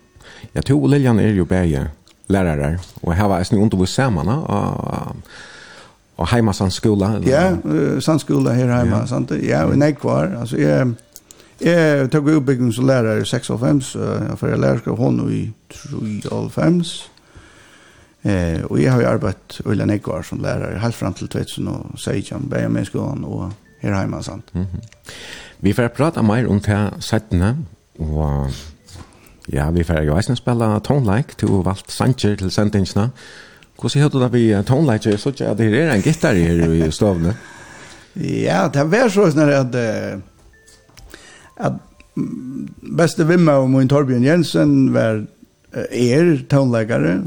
Jag 0.53 0.65
tror 0.65 0.89
Lilian 0.89 1.19
är 1.19 1.29
ju 1.29 1.45
bäge 1.45 1.87
lärare 2.27 2.79
och 3.01 3.15
här 3.15 3.29
var 3.29 3.39
det 3.39 3.57
inte 3.57 3.77
under 3.77 3.87
samman 3.87 4.29
och 4.29 5.17
och 6.17 6.29
hemma 6.29 6.53
sån 6.53 6.71
skola 6.71 7.17
eller? 7.17 7.31
Ja, 7.31 8.01
sån 8.01 8.21
skola 8.21 8.53
här 8.53 8.67
hemma 8.67 8.99
ja. 9.01 9.07
sant. 9.07 9.33
Ja, 9.43 9.65
och 9.65 9.79
nej 9.79 9.95
kvar. 9.95 10.37
Alltså 10.41 10.57
jag 10.57 10.95
jag 11.59 12.11
tog 12.11 12.31
uppbyggnads 12.31 12.77
som 12.77 12.87
lärare 12.87 13.21
i 13.21 13.25
6 13.25 13.51
och 13.51 13.61
5 13.61 13.81
jeg 14.49 14.59
lærer 14.59 14.79
lärare 14.79 14.97
hon 14.97 15.33
i 15.33 15.53
3 16.23 16.49
5 16.51 16.83
Eh, 18.23 18.63
og 18.69 18.79
jeg 18.79 18.93
har 18.93 19.03
jo 19.03 19.09
arbeidt 19.11 19.61
Ulla 19.67 19.87
Nekvar 19.89 20.23
som 20.23 20.43
lærer 20.43 20.79
helt 20.79 20.95
frem 20.95 21.15
til 21.19 21.29
2016, 21.29 22.49
bare 22.51 22.69
med 22.71 22.87
skolen 22.87 23.25
og 23.27 23.53
her 23.83 23.99
hjemme. 23.99 24.23
Sant? 24.23 24.55
Mm 24.55 24.63
-hmm. 24.63 25.11
Vi 25.61 25.73
får 25.73 25.89
prata 25.89 26.23
mer 26.23 26.49
om 26.49 26.61
det 26.61 26.91
settene, 27.01 27.57
og 27.99 28.51
ja, 29.53 29.71
vi 29.71 29.83
får 29.83 30.03
jo 30.03 30.17
eisen 30.17 30.37
spille 30.37 30.81
tonelike 30.81 31.35
til 31.39 31.49
å 31.49 31.63
valgt 31.63 31.93
sanger 31.93 32.37
til 32.37 32.51
sendingsene. 32.51 33.11
Hvordan 33.81 34.03
hørte 34.03 34.19
du 34.19 34.23
da 34.23 34.29
vi 34.29 34.63
tonelike? 34.67 35.19
Så 35.19 35.29
ikke 35.29 35.51
at 35.51 35.59
det 35.59 35.75
er 35.75 35.93
en 35.93 36.03
gitar 36.03 36.35
her 36.35 36.87
i 36.87 36.91
stovene. 36.91 37.35
ja, 38.17 38.69
det 38.69 38.91
var 38.91 39.09
sånn 39.09 39.39
at, 39.39 39.75
at 41.57 41.73
beste 42.97 43.29
vimmer 43.29 43.53
og 43.53 43.71
min 43.71 43.89
Torbjørn 43.89 44.25
Jensen 44.25 44.93
var 44.95 45.25
er 45.91 46.45
tonläggare 46.49 47.23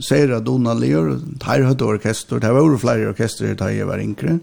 Sera 0.00 0.40
Donalier 0.40 1.20
tar 1.40 1.60
hade 1.60 1.84
orkester 1.84 2.40
det 2.40 2.52
var 2.52 2.78
flere 2.78 3.10
orkester 3.10 3.54
där 3.54 3.70
jag 3.70 3.86
var 3.86 3.98
inkre 3.98 4.38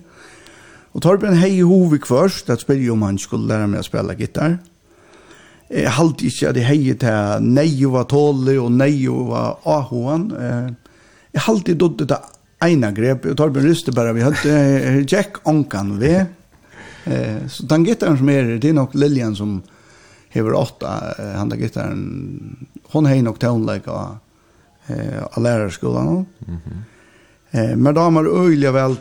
och 0.91 1.01
Torben 1.01 1.33
hej 1.33 1.62
hovik 1.62 2.05
först 2.05 2.50
att 2.50 2.62
spela 2.62 2.93
om 2.93 3.01
han 3.01 3.17
skulle 3.17 3.47
lära 3.47 3.67
mig 3.67 3.79
att 3.79 3.86
spela 3.86 4.13
gitarr 4.13 4.57
Jeg 5.67 5.91
halte 5.97 6.27
ikke 6.29 6.47
at 6.47 6.57
jeg 6.62 6.67
heier 6.69 6.97
til 7.01 7.43
nei 7.43 7.86
var 7.91 8.05
tålig 8.07 8.55
og 8.62 8.71
nei 8.71 9.03
var 9.27 9.57
ahoan. 9.67 10.29
Jeg 11.33 11.43
halte 11.43 11.74
ikke 11.74 11.81
dødde 11.81 12.07
til 12.07 12.15
ena 12.63 12.91
grep. 12.91 13.25
og 13.25 13.38
tar 13.38 13.51
ryste 13.51 13.91
bare 13.91 14.13
vi 14.13 14.21
hadde 14.21 15.05
Jack 15.12 15.41
Onkan 15.45 16.00
ved. 16.00 16.25
Så 17.47 17.67
den 17.67 17.83
gittaren 17.86 18.17
som 18.17 18.29
er, 18.29 18.57
det 18.59 18.69
er 18.69 18.74
nok 18.74 18.95
Lilian 18.95 19.36
som, 19.36 19.62
hever 20.38 20.56
åtta 20.58 20.94
han 21.36 21.50
der 21.50 21.60
gitarren 21.62 22.67
hon 22.94 23.10
hei 23.10 23.22
nok 23.22 23.39
tånleik 23.41 23.88
av 23.88 24.17
eh 24.88 25.24
av 25.32 25.44
lärarskolan. 25.44 26.06
Mhm. 26.06 26.25
-hmm. 26.48 26.82
eh 27.51 27.75
men 27.75 27.94
da 27.94 28.01
har 28.01 28.12
man 28.12 28.24
vel 28.24 28.72
väl 28.72 28.96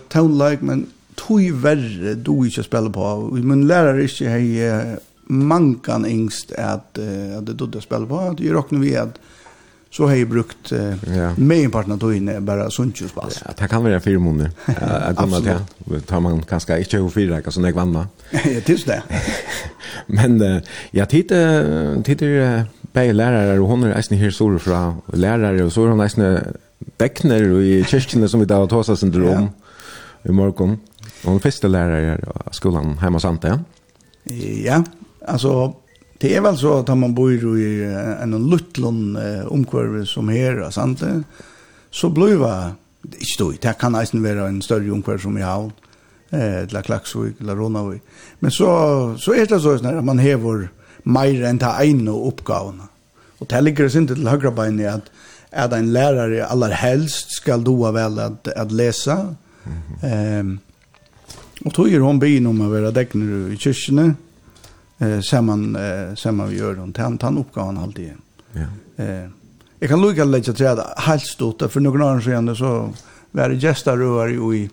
men 0.61 0.87
tog 1.14 1.52
verre 1.62 2.14
du 2.14 2.47
ikke 2.47 2.62
spiller 2.62 2.90
på. 2.90 3.31
Men 3.33 3.66
lärare 3.66 4.02
inte 4.02 4.28
har 4.31 4.99
mankan 5.26 6.05
ängst 6.05 6.52
att 6.52 6.99
at 7.38 7.47
det 7.47 7.52
då 7.52 7.81
spiller 7.81 8.07
på. 8.07 8.35
Det 8.37 8.45
gjør 8.45 8.55
rocknar 8.55 8.81
vi 8.81 8.97
at, 8.97 9.19
så 9.97 10.07
har 10.07 10.15
jag 10.15 10.29
brukt 10.29 10.73
eh, 10.73 11.17
ja. 11.17 11.35
mejparten 11.37 11.93
att 11.93 12.00
ta 12.00 12.15
in 12.15 12.45
bara 12.45 12.71
sundsjuspass. 12.71 13.43
Ja, 13.45 13.53
det 13.59 13.69
kan 13.69 13.85
vara 13.85 14.00
fyra 14.00 14.19
månader. 14.19 14.50
Jag 15.07 15.17
kommer 15.17 15.37
till 15.37 15.55
det. 15.85 16.00
tar 16.00 16.21
man 16.21 16.43
kanske 16.43 16.79
inte 16.79 16.97
hur 16.97 17.09
fyra 17.09 17.37
veckor 17.37 17.50
som 17.50 17.65
jag 17.65 17.73
vann. 17.73 17.95
Ja, 18.31 18.61
tills 18.65 18.85
det. 18.85 19.03
Men 20.07 20.43
eh, 20.43 20.62
jag 20.91 21.09
tittar, 21.09 22.03
tittar 22.03 22.65
på 22.93 23.12
lärare 23.12 23.59
och 23.59 23.69
hon 23.69 23.85
är 23.85 23.88
nästan 23.88 24.19
här 24.19 24.31
stor 24.31 24.59
från 24.59 25.03
lärare 25.12 25.65
och 25.65 25.73
så 25.73 25.85
är 25.85 25.88
hon 25.88 25.99
nästan 25.99 26.38
bäckner 26.99 27.43
i 27.61 27.85
kyrkorna 27.85 28.29
som 28.29 28.41
vi 28.41 28.47
där 28.47 28.67
tar 28.67 28.91
oss 28.91 29.03
under 29.03 29.37
om 29.37 29.50
i 30.23 30.33
morgon. 30.33 30.81
Hon 31.25 31.37
är 31.37 31.38
första 31.38 31.69
lärare 31.69 32.21
i 32.50 32.55
skolan 32.55 32.99
hemma 32.99 33.21
sant, 33.21 33.45
ja? 33.45 33.59
Ja, 34.65 34.85
alltså 35.26 35.75
Det 36.23 36.30
er 36.32 36.40
vel 36.44 36.56
så 36.56 36.78
at 36.80 36.90
man 36.96 37.14
bor 37.14 37.30
i 37.30 37.68
en 37.85 38.37
luttlån 38.50 39.18
omkvarve 39.52 40.06
som 40.08 40.30
her, 40.32 40.62
sant? 40.73 41.02
så 41.90 42.08
blir 42.12 42.40
det 42.40 43.18
ikke 43.20 43.32
stort. 43.35 43.61
Det 43.62 43.75
kan 43.80 43.92
nesten 43.92 44.25
være 44.25 44.49
en 44.49 44.62
større 44.64 44.92
omkvarve 44.92 45.23
som 45.23 45.37
i 45.37 45.44
havn, 45.44 45.70
eller 46.32 46.82
Klaksvik, 46.82 47.37
eller 47.40 47.56
Ronavik. 47.61 48.00
Men 48.40 48.50
så, 48.50 48.70
så 49.20 49.37
er 49.37 49.49
det 49.49 49.61
sånn 49.61 49.88
at 49.92 50.04
man 50.04 50.20
hever 50.20 50.70
mer 51.04 51.44
enn 51.49 51.61
ta 51.61 51.76
ene 51.85 52.16
oppgavene. 52.16 52.88
Og 53.40 53.49
det 53.52 53.62
ligger 53.62 53.92
sin 53.92 54.08
til 54.08 54.25
høyrebeinet 54.25 54.88
at 54.88 55.12
at 55.56 55.73
en 55.73 55.92
lærare 55.92 56.44
aller 56.50 56.75
helst 56.76 57.37
skal 57.38 57.64
doa 57.64 57.92
vel 57.96 58.18
at, 58.20 58.49
at 58.56 58.73
lesa. 58.73 59.16
Mm 59.64 59.73
-hmm. 60.02 60.40
um, 60.40 60.58
og 61.64 61.75
tog 61.75 61.92
er 61.92 62.00
hun 62.00 62.20
byen 62.20 62.46
om 62.46 62.61
å 62.61 62.68
være 62.68 62.92
dekkner 62.92 63.52
i 63.52 63.56
kyrkene 63.56 64.16
eh 64.99 65.21
samman 65.21 65.76
eh, 65.76 66.15
samman 66.15 66.49
vi 66.49 66.57
gör 66.57 66.75
dem 66.75 66.93
tant 66.93 67.23
han 67.23 67.38
uppgavan 67.38 67.79
allt 67.79 67.87
alltid. 67.87 68.12
Ja. 68.53 69.05
Eh 69.05 69.29
jag 69.79 69.91
kan 69.91 70.00
lucka 70.00 70.25
lägga 70.25 70.53
till 70.53 70.67
att 70.67 70.99
helt 70.99 71.23
stort 71.23 71.62
för 71.73 71.81
några 71.81 72.05
år 72.05 72.21
sedan 72.21 72.57
så 72.57 72.93
var 73.31 73.49
det 73.49 73.55
gestar 73.55 73.97
ju 74.29 74.57
i 74.57 74.71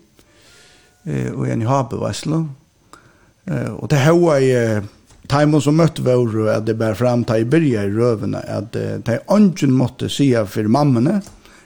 eh 1.03 1.31
och 1.33 1.47
en 1.47 1.61
habe 1.61 1.95
vasslo. 1.95 2.47
Eh 3.45 3.71
och 3.71 3.87
det 3.87 3.95
här 3.95 4.37
är 4.37 4.83
eh, 5.29 5.59
som 5.59 5.75
møtte 5.75 6.01
vår 6.01 6.49
at 6.49 6.65
det 6.65 6.73
bär 6.73 6.93
fram 6.93 7.23
ta 7.23 7.37
i 7.37 7.45
byrja 7.45 7.83
i 7.83 7.89
røvene 7.89 8.37
at 8.37 8.73
det 8.73 9.19
ønsken 9.31 9.71
måtte 9.71 10.09
sia 10.09 10.45
for 10.45 10.63
mammene 10.63 11.21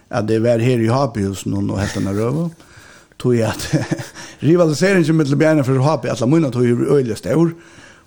at 0.10 0.28
det 0.28 0.40
var 0.40 0.60
her 0.60 0.80
i 0.80 0.88
Habihusen 0.88 1.54
og 1.54 1.80
hette 1.80 2.00
henne 2.00 2.16
røve 2.16 2.50
tog 3.20 3.40
at 3.42 3.68
rivaliseringen 4.48 5.18
mellom 5.18 5.40
bjerne 5.40 5.64
for 5.64 5.82
Habi 5.84 6.10
at 6.10 6.22
la 6.22 6.28
munna 6.28 6.52
tog 6.52 6.66
i 6.66 6.72
øyelig 6.72 7.18
stor 7.18 7.52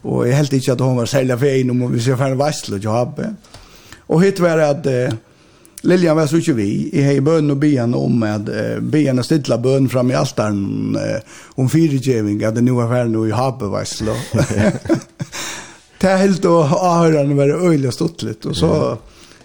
Og 0.04 0.26
jeg 0.26 0.36
helt 0.36 0.52
ikke 0.56 0.72
at 0.72 0.84
hun 0.84 0.96
var 0.96 1.10
særlig 1.10 1.38
fein 1.40 1.72
om 1.72 1.82
vi 1.92 2.00
ser 2.00 2.16
færre 2.16 2.38
vassel 2.38 2.78
og 2.78 2.84
jobbe. 2.84 3.34
Og 4.08 4.22
hitt 4.24 4.40
var 4.42 4.62
at 4.64 4.86
eh, 4.90 5.12
Lilian 5.82 6.16
var 6.16 6.26
så 6.28 6.40
ikke 6.40 6.56
vi. 6.56 6.70
Jeg 6.92 7.06
har 7.06 7.20
bøn 7.24 7.52
og 7.54 7.60
byen 7.60 7.94
om 7.94 8.24
at 8.28 8.48
eh, 8.48 8.80
byen 8.80 9.20
og 9.20 9.24
stidla 9.24 9.60
bøn 9.60 9.88
fram 9.92 10.10
i 10.10 10.16
altaren 10.18 10.96
eh, 10.96 11.38
om 11.60 11.68
fyrirgjeving 11.68 12.42
at 12.44 12.56
det 12.56 12.64
nå 12.64 12.74
var 12.80 12.90
færre 12.90 13.12
noe 13.12 13.28
i 13.28 13.36
habe 13.36 13.70
vassel. 13.72 14.10
det 16.00 16.10
er 16.10 16.22
helt 16.24 16.48
å 16.48 16.58
avhørende 16.64 17.38
være 17.38 17.60
øyelig 17.60 17.92
og 17.92 17.96
stått 18.00 18.28
litt. 18.28 18.50
Og 18.50 18.56
så 18.56 18.74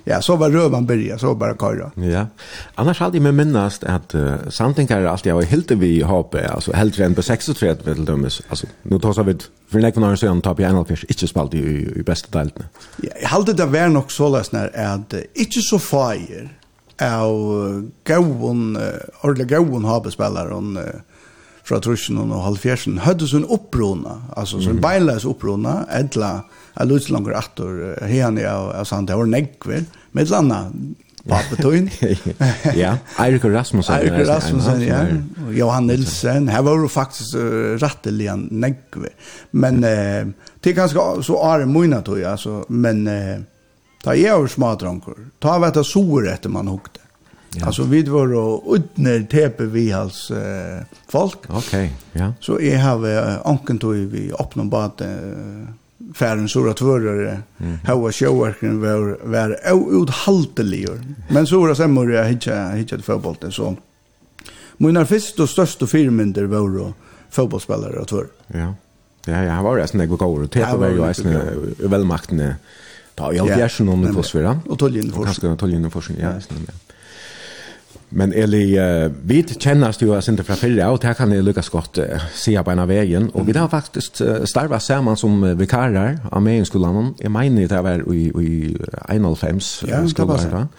ja, 0.06 0.22
så 0.22 0.36
var 0.36 0.50
rövan 0.50 0.86
börja, 0.86 1.18
så 1.18 1.36
bara 1.36 1.56
köra. 1.56 1.92
Ja. 1.96 2.28
Annars 2.76 3.00
hade 3.00 3.18
jag 3.18 3.24
mig 3.24 3.32
minnast 3.32 3.84
att 3.84 4.16
uh, 4.16 4.36
samtidigt 4.50 4.92
alltid 4.92 5.30
jag 5.30 5.36
var 5.36 5.44
helt 5.44 5.72
vi 5.72 6.02
HP, 6.02 6.36
alltså 6.36 6.74
helt 6.74 7.00
rent 7.00 7.16
på 7.16 7.22
36 7.22 7.60
till 7.60 8.06
dömes. 8.06 8.42
Alltså, 8.50 8.68
nu 8.84 9.00
tar 9.00 9.14
så 9.14 9.24
vid 9.24 9.44
för 9.72 9.80
näkva 9.80 10.02
några 10.02 10.18
sen 10.18 10.42
tar 10.42 10.56
jag 10.58 10.72
en 10.72 10.86
inte 11.10 11.28
spalt 11.28 11.54
i, 11.54 11.58
i, 11.58 12.00
i 12.00 12.04
bästa 12.04 12.38
delen. 12.38 12.64
Ja, 12.98 13.10
jag 13.22 13.30
hade 13.30 13.54
det 13.54 13.66
var 13.66 13.88
nog 13.88 14.12
så 14.12 14.30
läs 14.30 14.52
när 14.52 14.94
att 14.94 15.14
uh, 15.14 15.20
inte 15.34 15.62
så 15.62 15.80
fire 15.80 16.50
av 17.02 17.92
gåon, 18.08 18.78
uh, 18.78 18.84
ordentligt 19.22 19.50
gåon 19.50 19.86
HP-spelare 19.86 20.54
och 20.54 20.64
uh, 20.64 20.84
fra 21.66 21.80
trusjen 21.82 22.20
og 22.22 22.44
halvfjersen, 22.46 23.00
høyde 23.02 23.28
sånn 23.30 23.48
opprona, 23.50 24.20
altså 24.38 24.60
sånn 24.60 24.76
mm 24.76 24.78
-hmm. 24.78 24.86
beinleis 24.86 25.26
opprona, 25.26 25.74
edla 25.90 26.44
Jeg 26.76 26.90
lutt 26.90 27.10
langer 27.14 27.38
atter 27.40 27.82
henne 28.04 28.46
av, 28.50 28.72
av 28.82 28.88
sant, 28.90 29.08
det 29.08 29.18
var 29.18 29.30
nekver, 29.32 29.86
med 30.16 30.32
landa 30.32 30.60
papetøyen. 31.26 31.90
ja, 32.84 32.98
Eirik 33.22 33.46
Rasmussen. 33.50 33.96
Eirik 33.96 34.28
Rasmussen, 34.30 34.84
ja. 34.86 35.00
Johan 35.56 35.88
Nilsen. 35.90 36.50
Her 36.54 36.66
var 36.68 36.84
jo 36.84 36.92
faktisk 36.92 37.40
uh, 37.40 37.74
rettelig 37.82 38.30
nekver. 38.52 39.16
Men 39.52 39.82
uh, 39.84 40.52
det 40.62 40.74
er 40.74 40.78
ganske 40.78 41.08
så 41.26 41.40
are 41.48 41.66
mye 41.70 42.02
tøy, 42.06 42.22
altså. 42.30 42.62
Men 42.70 43.06
uh, 43.10 43.40
da 44.06 44.14
jeg 44.20 44.38
var 44.38 44.52
smadranker, 44.52 45.26
ta 45.42 45.58
vet 45.64 45.82
jeg 45.82 45.90
sår 45.90 46.30
etter 46.36 46.54
man 46.54 46.70
hukte. 46.70 47.02
Ja. 47.56 47.66
Alltså 47.66 47.84
vi 47.84 48.04
var 48.04 48.34
och 48.36 48.76
utner 48.76 49.24
tepe 49.32 49.66
vi 49.66 49.92
hals 49.92 50.32
eh, 50.32 50.84
folk. 51.08 51.38
Okej, 51.50 51.94
ja. 52.14 52.34
Så 52.40 52.60
jag 52.62 52.80
har 52.80 53.06
uh, 53.06 53.48
anken 53.48 53.80
tog 53.80 53.96
vi 53.96 54.32
öppna 54.40 54.66
bad 54.66 55.02
Uh, 55.02 55.70
färden 56.16 56.50
sura 56.50 56.74
mm. 57.58 57.78
hava 57.84 58.12
showworken 58.12 58.82
var 58.82 59.18
var 59.24 59.58
outhaltelig 59.74 60.88
men 61.30 61.48
sura 61.48 61.76
semmor 61.76 62.12
jag 62.12 62.26
hitta 62.26 62.70
hitcha 62.70 62.98
fotboll 62.98 63.52
så 63.52 63.76
mina 64.78 65.06
första 65.06 65.44
och 65.44 65.50
största 65.50 65.88
filmer 65.88 66.44
var 66.44 66.94
fotbollsspelare 67.30 68.00
och 68.00 68.08
tvör. 68.08 68.28
Ja 68.48 68.74
ja 69.26 69.44
jag 69.44 69.64
var 69.64 69.78
det 69.78 69.88
sån 69.88 70.02
och 70.02 70.20
går 70.20 70.44
och 70.44 70.52
teppa 70.52 70.78
var 70.78 70.90
ju 70.90 71.12
isne 71.12 71.54
välmaktne. 71.80 72.56
ta 73.16 73.34
i 73.34 73.40
allt 73.40 73.58
jäschen 73.58 73.90
om 73.90 74.02
det 74.02 74.14
fosfera 74.14 74.60
och 74.66 74.80
toljen 74.80 75.12
forskning 75.12 75.26
ganska 75.26 75.56
toljen 75.56 75.92
forskning 75.92 76.18
ja 76.22 76.32
Men 78.16 78.32
Eli, 78.32 78.78
uh, 78.80 79.10
vi 79.28 79.42
kjennes 79.44 79.98
jo 80.00 80.16
sinte 80.24 80.44
fra 80.48 80.56
fyrre, 80.56 80.88
og 80.88 81.02
det 81.04 81.12
kan 81.18 81.34
jeg 81.36 81.44
lykkes 81.44 81.70
godt 81.74 82.00
uh, 82.00 82.28
se 82.32 82.54
på 82.56 82.72
en 82.72 82.82
av 82.86 82.88
veien. 82.88 83.28
Og 83.36 83.44
vi 83.50 83.56
har 83.58 83.68
faktisk 83.72 84.22
uh, 84.24 84.46
starvet 84.48 84.84
sammen 84.84 85.20
som 85.20 85.36
uh, 85.44 85.52
vikarer 85.60 86.22
av 86.32 86.44
megingskolene. 86.46 87.10
Jeg 87.20 87.34
mener 87.36 87.68
det 87.72 87.82
var 87.84 88.06
i, 88.08 88.24
i 88.32 88.54
1.5 89.12 89.60
ja, 89.90 90.00
skolen. 90.08 90.72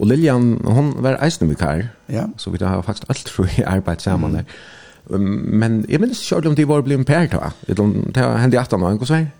Og 0.00 0.10
Lilian, 0.10 0.56
hun 0.66 0.92
var 1.06 1.20
eisende 1.22 1.52
vikar, 1.54 1.86
ja. 2.10 2.26
så 2.36 2.50
vi 2.50 2.62
har 2.64 2.82
faktisk 2.82 3.14
alt 3.14 3.30
for 3.30 3.54
jeg 3.54 3.68
arbeidt 3.68 4.02
sammen 4.02 4.34
mm. 4.34 4.40
der. 4.40 5.16
Mm. 5.18 5.32
Men 5.62 5.80
jeg 5.86 6.02
minns 6.02 6.26
ikke 6.26 6.50
om 6.50 6.58
de 6.58 6.66
var 6.66 6.82
blitt 6.82 7.06
pært 7.06 7.38
da. 7.38 7.54
Det 7.66 7.78
hendte 7.78 8.58
i 8.58 8.62
18 8.62 8.82
år, 8.82 8.98
hva 8.98 9.12
sier? 9.14 9.30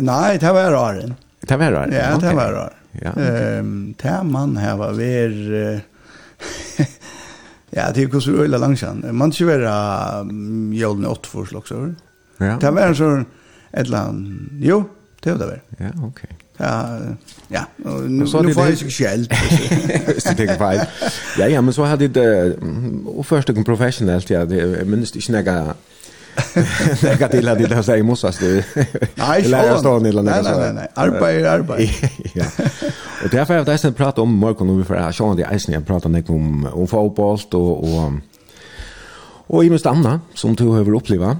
Nei, 0.00 0.38
det 0.40 0.56
var 0.56 0.72
raren. 0.72 1.16
Det 1.42 1.58
var 1.58 1.74
raren? 1.74 1.92
Ja, 1.92 2.12
det 2.22 2.36
var 2.38 2.52
raren. 2.54 2.78
Ja, 2.92 3.10
okay. 3.16 3.60
um, 3.60 3.94
det 4.00 4.18
man 4.28 4.56
her 4.60 4.76
var 4.80 4.96
ved... 4.96 5.40
Uh, 5.52 5.88
ja, 7.78 7.88
det 7.94 8.04
er 8.04 8.08
jo 8.08 8.20
så 8.20 8.30
øyla 8.44 8.58
langsan. 8.58 9.04
Man 9.14 9.32
skal 9.32 9.46
være 9.46 9.74
um, 10.20 10.72
jævlen 10.72 11.06
åtte 11.06 11.28
for 11.28 11.44
slags 11.44 11.70
over. 11.70 11.92
Ja. 12.40 12.56
Det 12.60 12.74
var 12.74 12.88
en 12.88 12.98
sånn, 12.98 13.26
et 13.72 13.86
eller 13.86 14.08
annet, 14.08 14.54
jo, 14.66 14.82
det 15.24 15.32
var 15.32 15.38
det 15.38 15.50
var. 15.52 15.60
Ja, 15.80 15.92
ok. 16.04 16.24
Ja, 16.60 16.72
ja, 17.50 17.62
nu, 18.08 18.26
så 18.26 18.42
nu 18.42 18.52
får 18.54 18.64
jeg 18.64 18.72
ikke 18.72 18.90
skjelt. 18.90 19.32
Hvis 20.12 20.24
du 20.24 20.34
tenker 20.36 20.58
feil. 20.60 20.82
Ja, 21.38 21.46
ja, 21.46 21.60
men 21.60 21.72
så 21.74 21.84
hadde 21.88 22.08
det, 22.08 22.56
og 23.06 23.26
først 23.26 23.48
ikke 23.48 23.64
professionelt, 23.64 24.30
ja, 24.30 24.44
det, 24.44 24.86
men 24.86 25.00
det 25.00 25.10
er 25.16 25.38
ikke 25.38 25.74
Lägga 27.02 27.28
till 27.28 27.48
att 27.48 27.58
det 27.58 27.74
här 27.74 27.82
säger 27.82 28.02
måste 28.02 28.32
det. 28.40 28.64
Nej, 29.14 29.42
lägga 29.42 29.78
stan 29.78 30.06
eller 30.06 30.22
något. 30.22 30.44
Nej, 30.44 30.72
nej, 30.72 30.88
arbete 30.94 31.50
arbete. 31.50 32.10
Ja. 32.34 32.44
Och 33.24 33.30
därför 33.30 33.54
har 33.54 33.60
jag 33.60 33.68
nästan 33.68 33.94
pratat 33.94 34.18
om 34.18 34.34
morgon 34.34 34.78
nu 34.78 34.84
för 34.84 34.94
här 34.94 35.12
sån 35.12 35.36
det 35.36 35.48
isen 35.54 35.74
jag 35.74 35.86
pratar 35.86 36.08
med 36.08 36.30
om 36.30 36.68
om 36.72 36.86
fotboll 36.86 37.38
och 37.52 37.84
och 37.84 38.12
och 39.46 39.64
i 39.64 39.70
måste 39.70 39.90
andra 39.90 40.20
som 40.34 40.54
du 40.54 40.66
har 40.66 40.94
uppleva. 40.94 41.36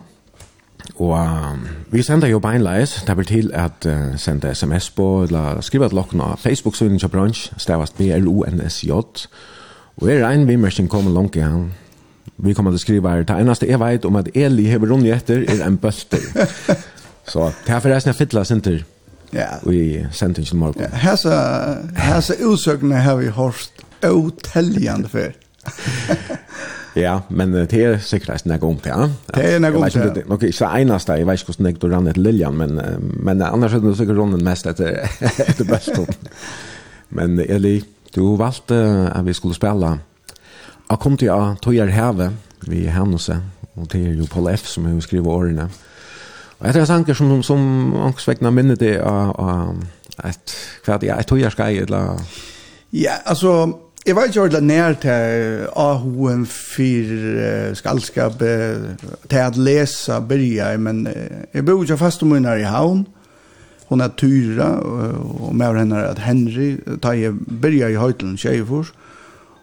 Och 0.95 1.19
um, 1.19 1.69
vi 1.91 2.03
sänder 2.03 2.29
ju 2.29 2.41
beinleis, 2.41 3.03
det 3.07 3.15
vill 3.15 3.27
till 3.27 3.55
att 3.55 3.87
uh, 3.87 4.17
sända 4.17 4.51
sms 4.51 4.91
på 4.91 5.23
eller 5.29 5.61
skriva 5.61 5.87
ett 5.87 5.93
lockna 5.93 6.37
Facebook-sidan 6.37 6.99
till 6.99 7.09
bransch, 7.09 7.51
stavast 7.57 7.99
B-L-O-N-S-J. 7.99 8.93
Och 9.95 10.11
er 10.11 10.25
en 10.25 10.47
vimmersen 10.47 10.89
kommer 10.89 11.11
långt 11.11 11.37
igen 11.37 11.73
vi 12.37 12.55
kommer 12.55 12.73
att 12.73 12.81
skriva 12.81 13.11
här. 13.11 13.23
Det 13.23 13.33
enaste 13.33 13.71
jag 13.71 13.79
vet 13.79 14.05
om 14.05 14.17
att 14.17 14.37
Eli 14.37 14.73
har 14.73 14.79
runnit 14.79 15.15
efter 15.15 15.51
är 15.51 15.67
en 15.67 15.77
bölter. 15.77 16.21
så 17.27 17.53
det 17.67 17.73
här 17.73 17.81
förresten 17.81 18.11
jag 18.11 18.17
fittlas 18.17 18.51
inte 18.51 18.85
yeah. 19.33 19.75
i 19.75 20.07
sentingen 20.13 20.59
morgon. 20.59 20.83
Ja, 20.83 20.89
här 20.93 21.17
så, 21.17 21.29
här 21.97 22.21
så 22.21 22.35
utsökna 22.35 23.01
har 23.01 23.17
vi 23.17 23.29
hörst 23.29 23.73
otäljande 24.03 25.09
för. 25.09 25.35
ja, 26.95 27.23
men 27.29 27.53
det 27.53 27.73
är 27.73 27.99
säkert 27.99 28.47
en 28.47 28.61
gång 28.61 28.77
till. 28.77 28.93
Ja. 28.95 29.11
Det 29.27 29.43
är 29.43 29.57
en 29.57 29.73
gång 29.73 29.91
till. 29.91 30.01
Okej, 30.01 30.25
okay, 30.29 30.53
så 30.53 30.77
enaste, 30.77 31.13
jag 31.13 31.27
vet 31.27 31.41
inte 31.41 31.47
hur 31.47 31.55
snäggt 31.55 31.81
du 31.81 31.89
rann 31.89 32.07
ett 32.07 32.17
liljan, 32.17 32.57
men, 32.57 32.75
men 33.01 33.43
annars 33.43 33.73
är 33.73 33.79
det 33.79 33.97
säkert 33.97 34.17
ronden 34.17 34.45
mest 34.45 34.67
efter, 34.67 35.09
efter 35.21 35.65
bölton. 35.65 36.07
men 37.09 37.39
Eli, 37.39 37.85
du 38.15 38.37
valgte 38.37 39.11
at 39.15 39.25
vi 39.25 39.35
skulle 39.35 39.55
spille 39.55 39.99
Jeg 40.93 41.01
kom 41.01 41.15
til 41.17 41.31
å 41.33 41.55
tøyer 41.65 41.89
heve 41.89 42.27
vi 42.69 42.83
er 42.85 42.93
hennelse, 42.93 43.39
og 43.81 43.87
det 43.95 44.03
er 44.11 44.19
jo 44.19 44.27
Paul 44.29 44.51
F. 44.53 44.67
som 44.69 44.85
har 44.85 44.99
skrivet 45.01 45.31
årene. 45.33 45.65
Og 46.59 46.67
etter 46.69 46.83
jeg 46.83 46.91
sanker 46.91 47.17
som, 47.17 47.31
som 47.43 47.63
angstvekkene 48.11 48.53
minnet 48.53 48.83
det 48.83 48.99
av, 49.01 49.33
av 49.41 50.27
et, 50.29 50.53
hva 50.85 50.99
det 51.01 51.09
er, 51.09 51.23
et 51.23 51.31
tøyer 51.31 51.57
jeg 51.57 51.87
eller... 51.87 52.21
Ja, 52.93 53.17
altså, 53.25 53.73
jeg 54.05 54.19
var 54.19 54.29
ikke 54.29 54.45
ordentlig 54.45 54.69
nær 54.69 54.99
til 55.01 55.65
AHM 55.81 56.45
for 56.53 57.17
skaldskap, 57.81 58.37
til 58.37 59.41
at 59.41 59.57
lese 59.57 60.21
byrja, 60.29 60.75
men 60.77 61.07
jeg 61.09 61.65
bor 61.65 61.81
ikke 61.81 62.03
fast 62.05 62.23
om 62.23 62.37
hun 62.37 62.45
er 62.45 62.61
i 62.61 62.69
havn, 62.69 63.07
hun 63.89 64.05
er 64.05 64.13
tyra, 64.21 64.75
og 64.77 65.57
med 65.57 65.81
henne 65.81 66.05
at 66.13 66.21
Henry, 66.29 66.75
da 67.01 67.17
jeg 67.17 67.33
byrja 67.65 67.95
i 67.95 68.03
høytelen, 68.03 68.37
tjejefors, 68.37 68.93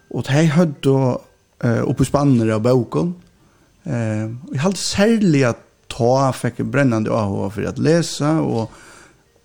Og 0.09 0.25
de 0.27 0.45
hadde 0.49 0.93
uh, 0.93 1.81
oppe 1.85 2.07
spannere 2.07 2.57
av 2.57 2.65
boken. 2.65 3.13
Uh, 3.85 4.35
jeg 4.53 4.63
hadde 4.63 4.81
særlig 4.81 5.43
at 5.51 5.65
ta 5.89 6.29
fikk 6.35 6.63
brennende 6.69 7.11
AHA 7.13 7.49
for 7.53 7.69
at 7.69 7.81
lese, 7.81 8.33
og 8.41 8.69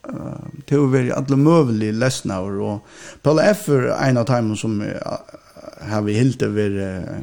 uh, 0.09 0.49
til 0.69 0.85
å 0.85 0.91
være 0.93 1.17
alle 1.17 1.39
møvelige 1.41 1.97
lesnaver. 1.97 2.59
Og 2.61 3.23
Paul 3.25 3.43
F. 3.45 3.69
er 3.73 3.93
en 4.09 4.21
av 4.21 4.29
timene 4.29 4.59
som 4.61 4.81
uh, 4.81 5.17
har 5.89 6.05
vi 6.07 6.19
helt 6.19 6.43
over 6.45 6.81
uh, 6.81 7.23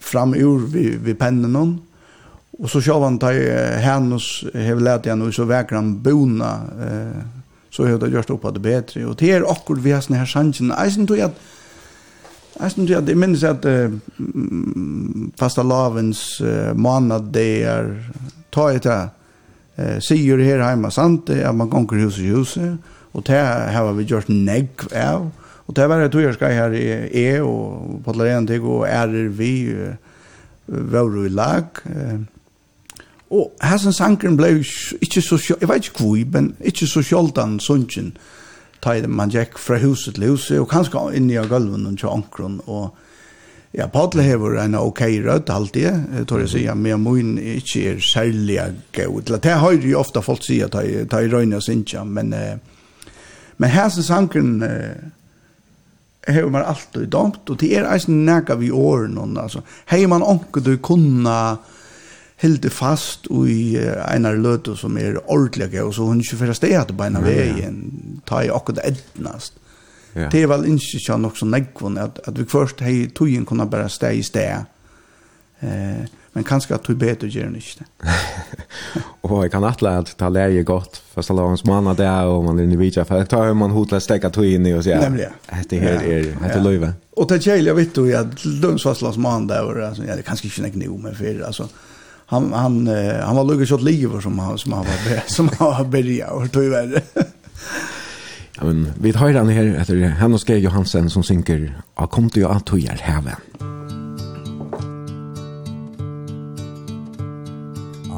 fram 0.00 0.34
ur 0.34 0.66
framur 0.66 0.98
ved, 1.04 1.14
pennen 1.18 1.54
noen. 1.54 1.78
Og 2.60 2.68
så 2.68 2.82
sjå 2.84 2.98
han 3.00 3.18
tar 3.20 3.38
hennes, 3.80 4.26
hever 4.52 4.82
lett 4.84 5.06
igjen, 5.06 5.22
og 5.24 5.32
så 5.32 5.46
vekker 5.48 5.78
han 5.78 5.94
bona, 6.04 6.50
eh, 6.84 7.20
så 7.72 7.86
har 7.86 8.00
det 8.02 8.10
gjort 8.12 8.32
opp 8.34 8.44
at 8.50 8.58
det 8.58 8.64
bedre. 8.66 9.04
Og 9.08 9.16
det 9.20 9.30
er 9.32 9.46
akkurat 9.48 9.84
vi 9.84 9.94
har 9.94 10.02
sånne 10.04 10.20
her 10.20 10.28
sannsyn. 10.28 10.74
Jeg 10.74 10.92
synes 10.92 11.22
at 11.30 11.38
Jeg 12.60 12.70
synes 12.70 12.90
at 12.90 13.08
jeg 13.08 13.16
minnes 13.16 13.44
at 13.44 13.64
uh, 13.64 13.92
fasta 15.38 15.62
lavens 15.62 16.40
uh, 16.40 16.76
måned 16.76 17.32
det 17.34 17.64
er 17.64 17.94
ta 18.52 18.68
et 18.74 18.86
uh, 18.86 19.96
sier 20.04 20.42
her 20.44 20.60
hjemme 20.66 20.90
sant? 20.92 21.30
At 21.30 21.54
man 21.56 21.70
gonger 21.72 22.04
hus 22.04 22.18
i 22.18 22.28
huset 22.30 22.78
og 23.12 23.24
det 23.26 23.38
har 23.74 23.92
vi 23.92 24.04
gjort 24.06 24.28
negg 24.30 24.84
av. 24.94 25.30
Og 25.66 25.76
det 25.76 25.86
var 25.88 26.02
et 26.02 26.12
togjerskaj 26.12 26.52
her 26.54 26.74
i 26.74 26.84
E 27.24 27.40
og 27.42 28.02
på 28.04 28.12
læreren 28.12 28.46
til 28.46 28.62
og 28.62 28.84
er 28.88 29.28
vi 29.28 29.70
uh, 29.70 29.94
våre 30.66 31.26
i 31.26 31.32
lag 31.32 31.82
uh, 31.86 32.20
og 33.30 33.52
hessen 33.62 33.94
sankeren 33.94 34.36
ble 34.38 34.56
ikke 34.98 35.22
så 35.22 35.38
jeg 35.60 35.68
vet 35.68 35.86
ikke 35.86 36.02
hvor 36.02 36.32
men 36.34 36.54
ikke 36.66 36.86
så 36.90 37.02
sjoldan 37.06 37.60
sunnsen 37.62 38.10
ta 38.80 38.96
i 38.96 39.04
det 39.04 39.10
man 39.12 39.32
gikk 39.32 39.58
fra 39.60 39.78
huset 39.82 40.16
til 40.16 40.30
huset, 40.32 40.58
og 40.60 40.70
kanskje 40.70 41.10
inn 41.16 41.30
i 41.30 41.38
gulven 41.48 41.86
og 41.90 42.04
ankron, 42.10 42.60
og 42.66 42.96
ja, 43.76 43.86
Padle 43.86 44.24
hever 44.26 44.56
en 44.58 44.74
ok 44.74 45.00
rød 45.24 45.50
alltid, 45.50 45.86
jeg 46.16 46.26
tror 46.26 46.42
jeg 46.42 46.50
sier, 46.50 46.74
men 46.74 47.04
min 47.04 47.36
ikke 47.38 47.84
er 47.92 48.00
særlig 48.02 48.58
gøy. 48.92 49.20
Det 49.30 49.52
har 49.62 49.76
jo 49.78 50.00
ofte 50.00 50.22
folk 50.26 50.42
sier, 50.42 50.68
ta 50.72 50.82
i, 50.82 51.04
ta 51.06 51.22
i 51.22 51.30
røyne 51.30 51.60
og 51.60 51.62
sinja, 51.62 52.02
men, 52.04 52.34
men 53.56 53.70
her 53.70 53.88
som 53.94 54.02
sanken, 54.02 54.56
hever 56.26 56.50
man 56.50 56.66
alltid 56.66 57.06
domt, 57.12 57.44
og 57.46 57.60
det 57.60 57.70
er 57.78 57.86
eisen 57.92 58.24
nega 58.26 58.58
vi 58.58 58.72
åren, 58.74 59.38
altså, 59.38 59.62
hei 59.92 60.02
man 60.10 60.26
onke 60.26 60.64
du 60.64 60.74
kunna, 60.82 61.60
helt 62.40 62.66
fast 62.72 63.28
i 63.30 63.76
einar 64.08 64.38
løtu 64.40 64.74
som 64.78 64.96
er 64.98 65.18
ordelig, 65.28 65.74
og 65.82 65.94
så 65.94 66.08
hun 66.08 66.22
ikke 66.22 66.38
fyrir 66.40 66.56
steg 66.56 66.76
at 66.78 66.94
beina 66.96 67.20
veien, 67.24 67.82
ta 68.28 68.42
i 68.44 68.52
akkurat 68.52 68.84
ednast. 68.88 69.58
Ja. 70.14 70.28
Det 70.32 70.42
er 70.42 70.48
vel 70.50 70.66
ikke 70.72 71.02
kja 71.04 71.18
nok 71.20 71.36
så 71.38 71.46
negvun, 71.46 71.98
at, 72.00 72.18
at 72.26 72.38
vi 72.38 72.48
først 72.48 72.80
hei 72.82 73.04
togjen 73.14 73.44
kunne 73.46 73.68
bare 73.70 73.90
steg 73.92 74.18
i 74.18 74.24
steg, 74.26 74.64
eh, 75.62 76.08
men 76.34 76.46
kanskje 76.46 76.74
at 76.76 76.86
du 76.86 76.96
bet 76.98 77.24
og 77.26 77.30
gjerne 77.34 77.58
ikke 77.58 77.86
og 79.26 79.40
jeg 79.42 79.50
kan 79.50 79.64
atle 79.66 79.92
at 80.00 80.12
ta 80.18 80.28
lærer 80.30 80.64
godt, 80.66 81.00
for 81.12 81.26
så 81.26 81.34
lavens 81.34 81.64
mann 81.66 81.90
det 81.98 82.08
og 82.08 82.44
man 82.46 82.58
er 82.58 82.66
individuer, 82.66 83.06
for 83.06 83.22
ta 83.22 83.36
tar 83.36 83.54
man 83.54 83.74
hotla 83.74 84.00
stekka 84.02 84.32
tog 84.34 84.48
inn 84.48 84.66
i 84.66 84.74
og 84.74 84.82
sier, 84.86 85.02
Nemlig, 85.02 85.28
ja. 85.28 85.58
Hette 85.60 85.82
her 85.82 86.02
er, 86.02 86.32
hette 86.40 86.62
løyve. 86.64 86.94
Og 87.20 87.28
det 87.30 87.42
kjeil 87.44 87.70
jeg 87.70 87.78
vet 87.78 88.02
jo, 88.02 88.08
jeg 88.10 88.50
lønnsvarslas 88.64 89.20
mann 89.20 89.46
der, 89.50 89.68
og 89.68 90.00
det 90.00 90.08
er 90.08 90.26
kanskje 90.26 90.50
ikke 90.50 90.66
nek 90.66 90.80
nu, 90.80 90.96
men 91.04 91.14
for, 91.18 91.46
altså, 91.46 91.68
han 92.30 92.52
han 92.52 92.86
han 93.22 93.36
var 93.36 93.44
lugg 93.44 93.66
shot 93.68 93.82
liv 93.82 94.20
som 94.22 94.38
han 94.38 94.58
som 94.58 94.72
han 94.72 94.84
var 94.84 95.22
som 95.36 95.48
han 95.58 95.68
var 95.68 95.84
berja 95.84 96.30
och 96.30 96.52
tog 96.52 96.70
väl. 96.70 96.92
ja 98.56 98.64
men 98.64 98.92
vi 99.00 99.12
tar 99.12 99.32
den 99.32 99.48
här 99.48 99.74
efter 99.80 100.08
Hannes 100.08 100.44
G 100.44 100.58
Johansen 100.58 101.10
som 101.10 101.22
synker 101.22 101.82
a 101.94 102.06
kom 102.06 102.30
till 102.30 102.46
att 102.46 102.66
tojar 102.66 102.98
häven. 103.02 103.36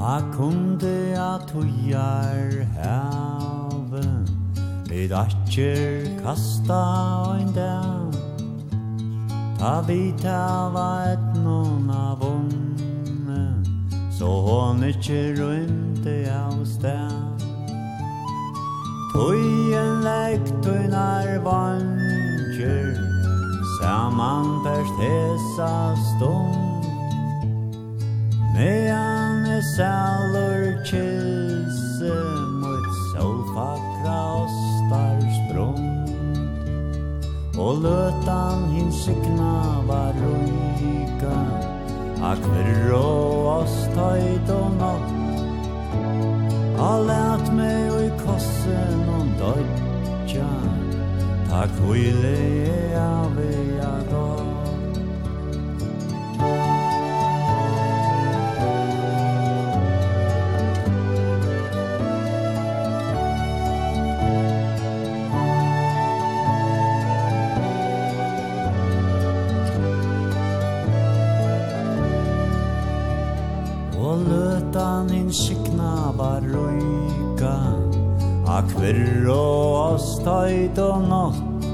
A 0.04 0.20
kunde 0.36 1.16
to 1.48 1.62
tujar 1.62 2.66
haven 2.82 4.26
Vid 4.88 5.12
atjer 5.12 6.20
kasta 6.22 6.82
ein 7.38 7.52
dag 7.54 8.12
Ta 9.58 9.80
vita 9.88 10.70
va 10.74 11.12
et 11.12 11.36
non 11.44 11.86
vong 12.20 12.91
Så 14.22 14.30
hon 14.30 14.84
ikkje 14.86 15.34
rymde 15.34 16.12
av 16.30 16.60
stan 16.62 17.40
Puyen 19.10 20.04
lekt 20.04 20.66
un 20.70 20.94
arvanger 20.94 22.92
Saman 23.80 24.62
perst 24.62 25.00
hesa 25.02 25.96
stund. 26.06 26.86
Mean 28.54 29.42
e 29.56 29.58
salur 29.74 30.70
kisse 30.86 32.14
Mot 32.62 32.86
solfakra 33.10 34.20
ostar 34.44 35.18
sprung 35.34 35.82
Og 37.58 37.82
løtan 37.82 38.70
hinsikna 38.70 39.02
signa 39.02 39.82
var 39.90 40.14
ruika 40.22 41.61
A 42.22 42.36
kvar 42.36 42.92
oss 42.94 43.88
tajt 43.94 44.50
og 44.54 44.76
natt 44.78 45.10
A 46.78 46.92
lät 47.08 47.52
mig 47.52 48.06
i 48.06 48.10
kossen 48.22 49.02
om 49.18 49.34
døytja 49.40 50.50
Takk 51.50 51.74
hvile 51.82 52.36
jeg 52.38 52.94
av 53.02 53.42
i 53.42 53.52
gatan 74.72 75.32
sikna 75.32 76.12
var 76.16 76.40
roika 76.40 77.56
A 78.46 78.62
kvirr 78.62 79.28
og 79.28 79.92
avstøyt 79.92 80.78
og 80.78 81.02
nått 81.08 81.66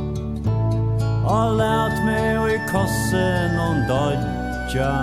Og 1.28 1.56
lært 1.58 1.98
meg 2.06 2.38
og 2.40 2.50
i 2.50 2.58
kossen 2.70 3.58
og 3.60 3.82
dodja. 3.88 4.94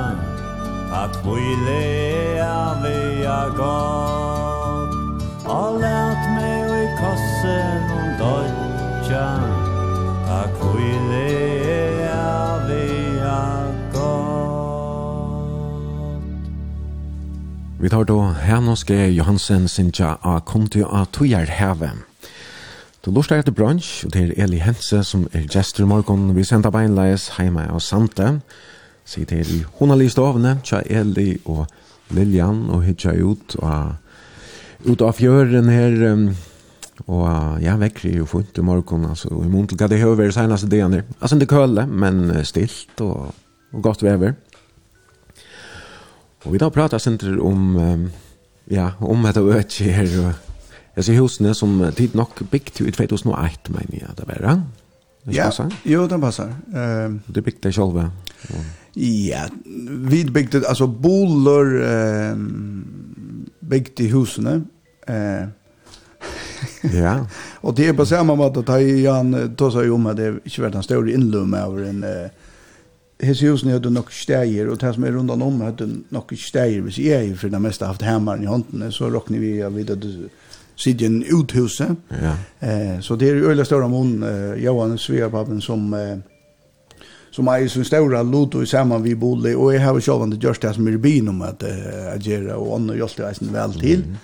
A 0.89 1.03
kvile 1.21 2.41
av 2.41 2.81
vi 2.81 3.25
a 3.29 3.43
gott. 3.59 4.95
Og 5.45 5.77
lært 5.83 6.25
meg 6.33 6.71
og 6.71 6.79
i 6.81 6.87
kossen 6.97 7.93
og 7.99 8.07
dodja. 8.23 9.27
A 10.39 10.41
kvile 10.57 11.54
Vi 17.79 17.89
tar 17.89 18.03
då 18.03 18.19
Hannes 18.21 18.85
Johansen 18.89 19.69
Sintja 19.69 20.17
a 20.21 20.41
Konti 20.45 20.83
a 20.83 21.05
Tujar 21.11 21.45
Heve. 21.45 21.91
Du 23.01 23.11
lustar 23.11 23.37
etter 23.37 23.51
brunch, 23.51 24.05
og 24.05 24.13
det 24.13 24.21
er 24.21 24.43
Eli 24.43 24.57
Hense 24.63 25.03
som 25.03 25.27
er 25.33 25.43
gestur 25.51 25.83
i 25.83 25.87
morgon. 25.87 26.35
Vi 26.35 26.43
sender 26.43 26.71
beinleis 26.71 27.27
heima 27.35 27.67
av 27.67 27.81
Sante. 27.83 28.39
Sier 29.05 29.27
til 29.27 29.51
i 29.57 29.59
honali 29.79 30.07
stovene, 30.09 30.55
tja 30.63 30.79
Eli 30.87 31.35
og 31.45 31.67
Lilian, 32.15 32.69
og 32.71 32.85
hitja 32.87 33.11
ut 33.11 33.57
og 33.59 34.87
ut 34.87 35.03
av 35.03 35.13
fjøren 35.19 35.69
her. 35.69 35.99
Og 37.05 37.61
ja, 37.61 37.75
vekker 37.75 38.09
er 38.09 38.17
jo 38.21 38.29
funnet 38.31 38.57
i 38.57 38.65
morgon, 38.65 39.05
altså 39.11 39.29
i 39.35 39.51
mån 39.51 39.67
til 39.67 39.77
hva 39.77 39.91
det 39.91 39.99
høver 39.99 40.31
senast 40.31 40.71
delen. 40.71 41.03
Altså 41.19 41.35
det 41.35 41.51
køle, 41.51 41.85
men 41.85 42.31
stilt 42.47 43.03
og, 43.03 43.35
og 43.73 43.83
godt 43.83 44.07
vever. 44.07 44.39
Og 46.45 46.53
vi 46.53 46.61
da 46.61 46.69
prater 46.69 47.01
senter 47.01 47.39
om 47.41 47.75
um, 47.75 48.09
ja, 48.71 48.91
om 49.01 49.25
dette 49.25 49.41
økje 49.41 49.93
her 49.93 50.17
og 50.21 50.33
jeg 50.95 51.07
ser 51.09 51.19
husene 51.19 51.51
som 51.57 51.73
tid 51.97 52.13
nok 52.15 52.39
bygd 52.51 52.79
i 52.85 52.91
2008, 52.95 53.73
mener 53.73 53.97
jeg 53.99 54.13
det 54.15 54.27
var, 54.29 54.61
det 55.25 55.35
Ja, 55.35 55.49
jo, 55.83 56.05
det 56.07 56.19
passar. 56.21 56.53
Uh, 56.71 57.17
det 57.27 57.43
bygd 57.43 57.63
det 57.63 57.73
selv, 57.75 57.97
ja. 57.99 58.61
Ja, 58.95 59.41
vi 60.07 60.23
bygde, 60.23 60.61
altså 60.67 60.87
boler 60.87 61.73
uh, 61.83 62.39
bygd 63.69 63.99
i 63.99 64.09
husene. 64.11 64.61
Uh, 65.05 65.45
ja. 66.95 67.19
og 67.61 67.75
det 67.77 67.91
er 67.91 67.93
på 67.93 68.07
samme 68.09 68.33
måte 68.35 68.63
at 68.63 68.71
han 69.05 69.35
tog 69.53 69.69
seg 69.75 69.91
om 69.93 70.07
at 70.09 70.17
det 70.17 70.31
ikke 70.47 70.63
var 70.63 70.71
den 70.73 70.83
større 70.83 71.11
innlømme 71.13 71.59
over 71.61 71.83
en... 71.85 71.99
Uh, 72.01 72.44
hese 73.23 73.47
husen 73.47 73.71
hadde 73.71 73.91
nok 73.93 74.11
steier, 74.11 74.69
og 74.69 74.81
det 74.81 74.93
som 74.95 75.05
er 75.07 75.15
rundt 75.15 75.31
om 75.31 75.61
hadde 75.61 75.87
nok 76.11 76.33
steier, 76.39 76.81
hvis 76.81 76.99
jeg 76.99 77.29
er 77.29 77.35
for 77.39 77.53
det 77.53 77.61
meste 77.61 77.87
haft 77.87 78.03
hemmeren 78.05 78.43
i 78.43 78.49
hånden, 78.49 78.91
så 78.91 79.09
råkner 79.09 79.39
vi 79.39 79.61
av 79.63 79.75
vidt 79.75 79.93
at 79.95 80.05
siden 80.75 81.23
uthuset. 81.31 81.95
Ja. 82.11 82.35
Eh, 82.59 82.99
så 83.01 83.15
det 83.15 83.29
er 83.29 83.49
øyla 83.49 83.63
større 83.63 83.89
mån, 83.89 84.23
eh, 84.23 84.63
Johan 84.63 84.97
Sveapappen, 84.97 85.61
som, 85.61 85.93
eh, 85.93 86.17
som 87.31 87.47
er 87.47 87.67
så 87.67 87.83
større 87.83 88.23
loto 88.23 88.61
i 88.61 88.65
sammen 88.65 89.03
vi 89.03 89.15
bodde, 89.15 89.55
og 89.55 89.73
jeg 89.73 89.81
har 89.81 89.99
sjåvan 89.99 90.31
det 90.31 90.39
gjørst 90.39 90.61
det 90.61 90.75
som 90.75 90.87
er 90.87 90.91
i 90.91 90.97
byen 90.97 91.27
om 91.27 91.41
at 91.41 91.63
eh, 91.63 92.13
agera, 92.13 92.57
og 92.57 92.73
ånd 92.73 92.91
og 92.91 92.97
det 92.97 93.19
reisen 93.19 93.53
vel 93.53 93.79
til. 93.79 94.05
Mm. 94.05 94.15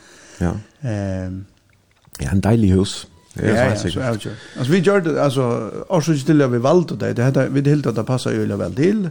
Ja. 0.41 0.51
Eh, 0.83 1.31
ja, 2.21 2.31
en 2.31 2.41
deilig 2.41 2.73
hus. 2.73 3.07
Ja, 3.33 3.43
ja, 3.43 3.75
så 3.75 3.99
är 3.99 4.11
det. 4.13 4.35
Alltså 4.57 4.71
vi 4.71 4.79
gör 4.79 5.01
det 5.01 5.23
alltså 5.23 5.71
årsvis 5.87 6.25
till 6.25 6.47
vi 6.47 6.57
valt 6.57 6.99
det. 6.99 7.13
Det 7.13 7.23
hade 7.23 7.47
vi 7.49 7.69
helt 7.69 7.85
att 7.87 7.95
det 7.95 8.03
passar 8.03 8.31
ju 8.31 8.45
väl 8.45 8.75
till. 8.75 9.09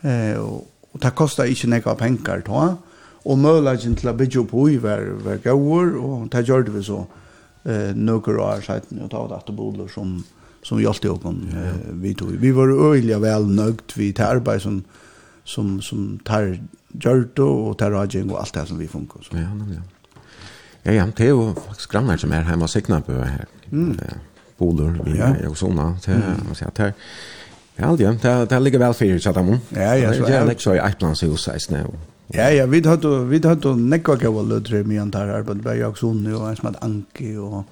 Eh 0.00 0.38
och 0.38 0.74
och 0.92 0.98
det 1.00 1.10
kostar 1.10 1.44
inte 1.44 1.66
några 1.66 1.94
pengar 1.94 2.42
då. 2.46 2.76
Och 3.22 3.38
möjligheten 3.38 3.96
till 3.96 4.08
att 4.08 4.16
bygga 4.16 4.44
på 4.44 4.70
i 4.70 4.78
var 4.78 4.98
var 5.24 5.36
går 5.44 5.96
och 5.96 6.28
det 6.28 6.40
gör 6.40 6.62
det 6.62 6.82
så 6.82 7.06
eh 7.64 7.94
några 7.94 8.42
år 8.42 8.60
sedan 8.60 9.00
och 9.04 9.10
ta 9.10 9.28
det 9.28 9.36
att 9.36 9.46
bodlar 9.52 9.88
som 9.88 10.24
som 10.62 10.82
hjälpte 10.82 11.08
alltid 11.08 11.26
om 11.26 11.48
eh, 11.62 11.92
vi 11.92 12.14
tog. 12.14 12.30
Vi 12.30 12.50
var 12.50 12.94
öliga 12.94 13.18
väl 13.18 13.46
nöjt 13.46 13.96
vi 13.96 14.12
det 14.12 14.26
arbete 14.26 14.60
som 14.60 14.84
som 15.44 15.82
som 15.82 16.18
tar 16.24 16.58
gjort 16.88 17.38
och 17.38 17.78
tar 17.78 17.90
och 18.30 18.40
allt 18.40 18.54
det 18.54 18.66
som 18.66 18.78
vi 18.78 18.88
funkar 18.88 19.20
så. 19.22 19.36
Ja, 19.36 19.40
ja. 19.74 19.82
Ja, 20.88 20.94
ja, 20.94 21.06
det 21.16 21.26
er 21.26 21.34
jo 21.34 21.50
faktisk 21.66 21.92
grannar 21.92 22.16
som 22.16 22.32
er 22.32 22.46
hjemme 22.48 22.64
og 22.64 22.70
signa 22.72 23.02
på 23.04 23.12
her. 23.12 23.44
Mm. 23.70 23.98
Boler, 24.58 24.94
vi 25.04 25.18
ja. 25.18 25.34
og 25.44 25.56
sånne. 25.60 25.90
Det, 26.00 26.16
mm. 26.16 26.54
så, 26.56 26.70
det, 26.78 26.86
ja, 27.76 27.90
det, 27.96 28.14
det, 28.22 28.32
det 28.50 28.60
ligger 28.62 28.80
vel 28.86 28.96
fyrir, 28.96 29.18
sa 29.20 29.34
de. 29.36 29.58
Ja, 29.76 29.90
ja. 30.00 30.14
Så, 30.16 30.24
det 30.24 30.38
er 30.38 30.48
ikke 30.54 30.64
så 30.64 30.78
i 30.78 30.80
Eiplanshuset, 30.80 31.52
jeg 31.52 31.66
snøv. 31.66 31.92
Ja, 32.32 32.48
ja, 32.56 32.64
vi 32.66 32.80
hadde, 32.84 33.12
vi 33.28 33.42
hadde 33.44 33.74
nekva 33.76 34.16
gav 34.20 34.40
lødre 34.48 34.80
mye 34.88 35.04
an 35.04 35.12
der 35.12 35.36
arbeid, 35.36 35.60
bare 35.64 35.76
jeg 35.76 35.92
og 35.92 36.02
og 36.02 36.48
en 36.48 36.56
som 36.56 36.70
hadde 36.70 36.82
Anki, 36.82 37.36
og 37.36 37.64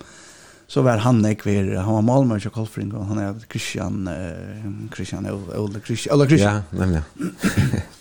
så 0.68 0.85
var 0.85 1.00
han 1.00 1.24
ekver, 1.24 1.72
han 1.81 1.94
var 1.94 2.05
malmer, 2.05 2.46
og 2.46 2.52
kolfring, 2.52 2.92
og 2.94 3.07
han 3.07 3.18
er 3.18 3.35
Christian, 3.48 4.09
Christian, 4.94 5.26
eller 5.26 5.81
Christian, 5.81 6.14
Ola 6.14 6.26
Christian. 6.26 6.62
Ja, 6.72 6.85
nemlig. 6.85 7.02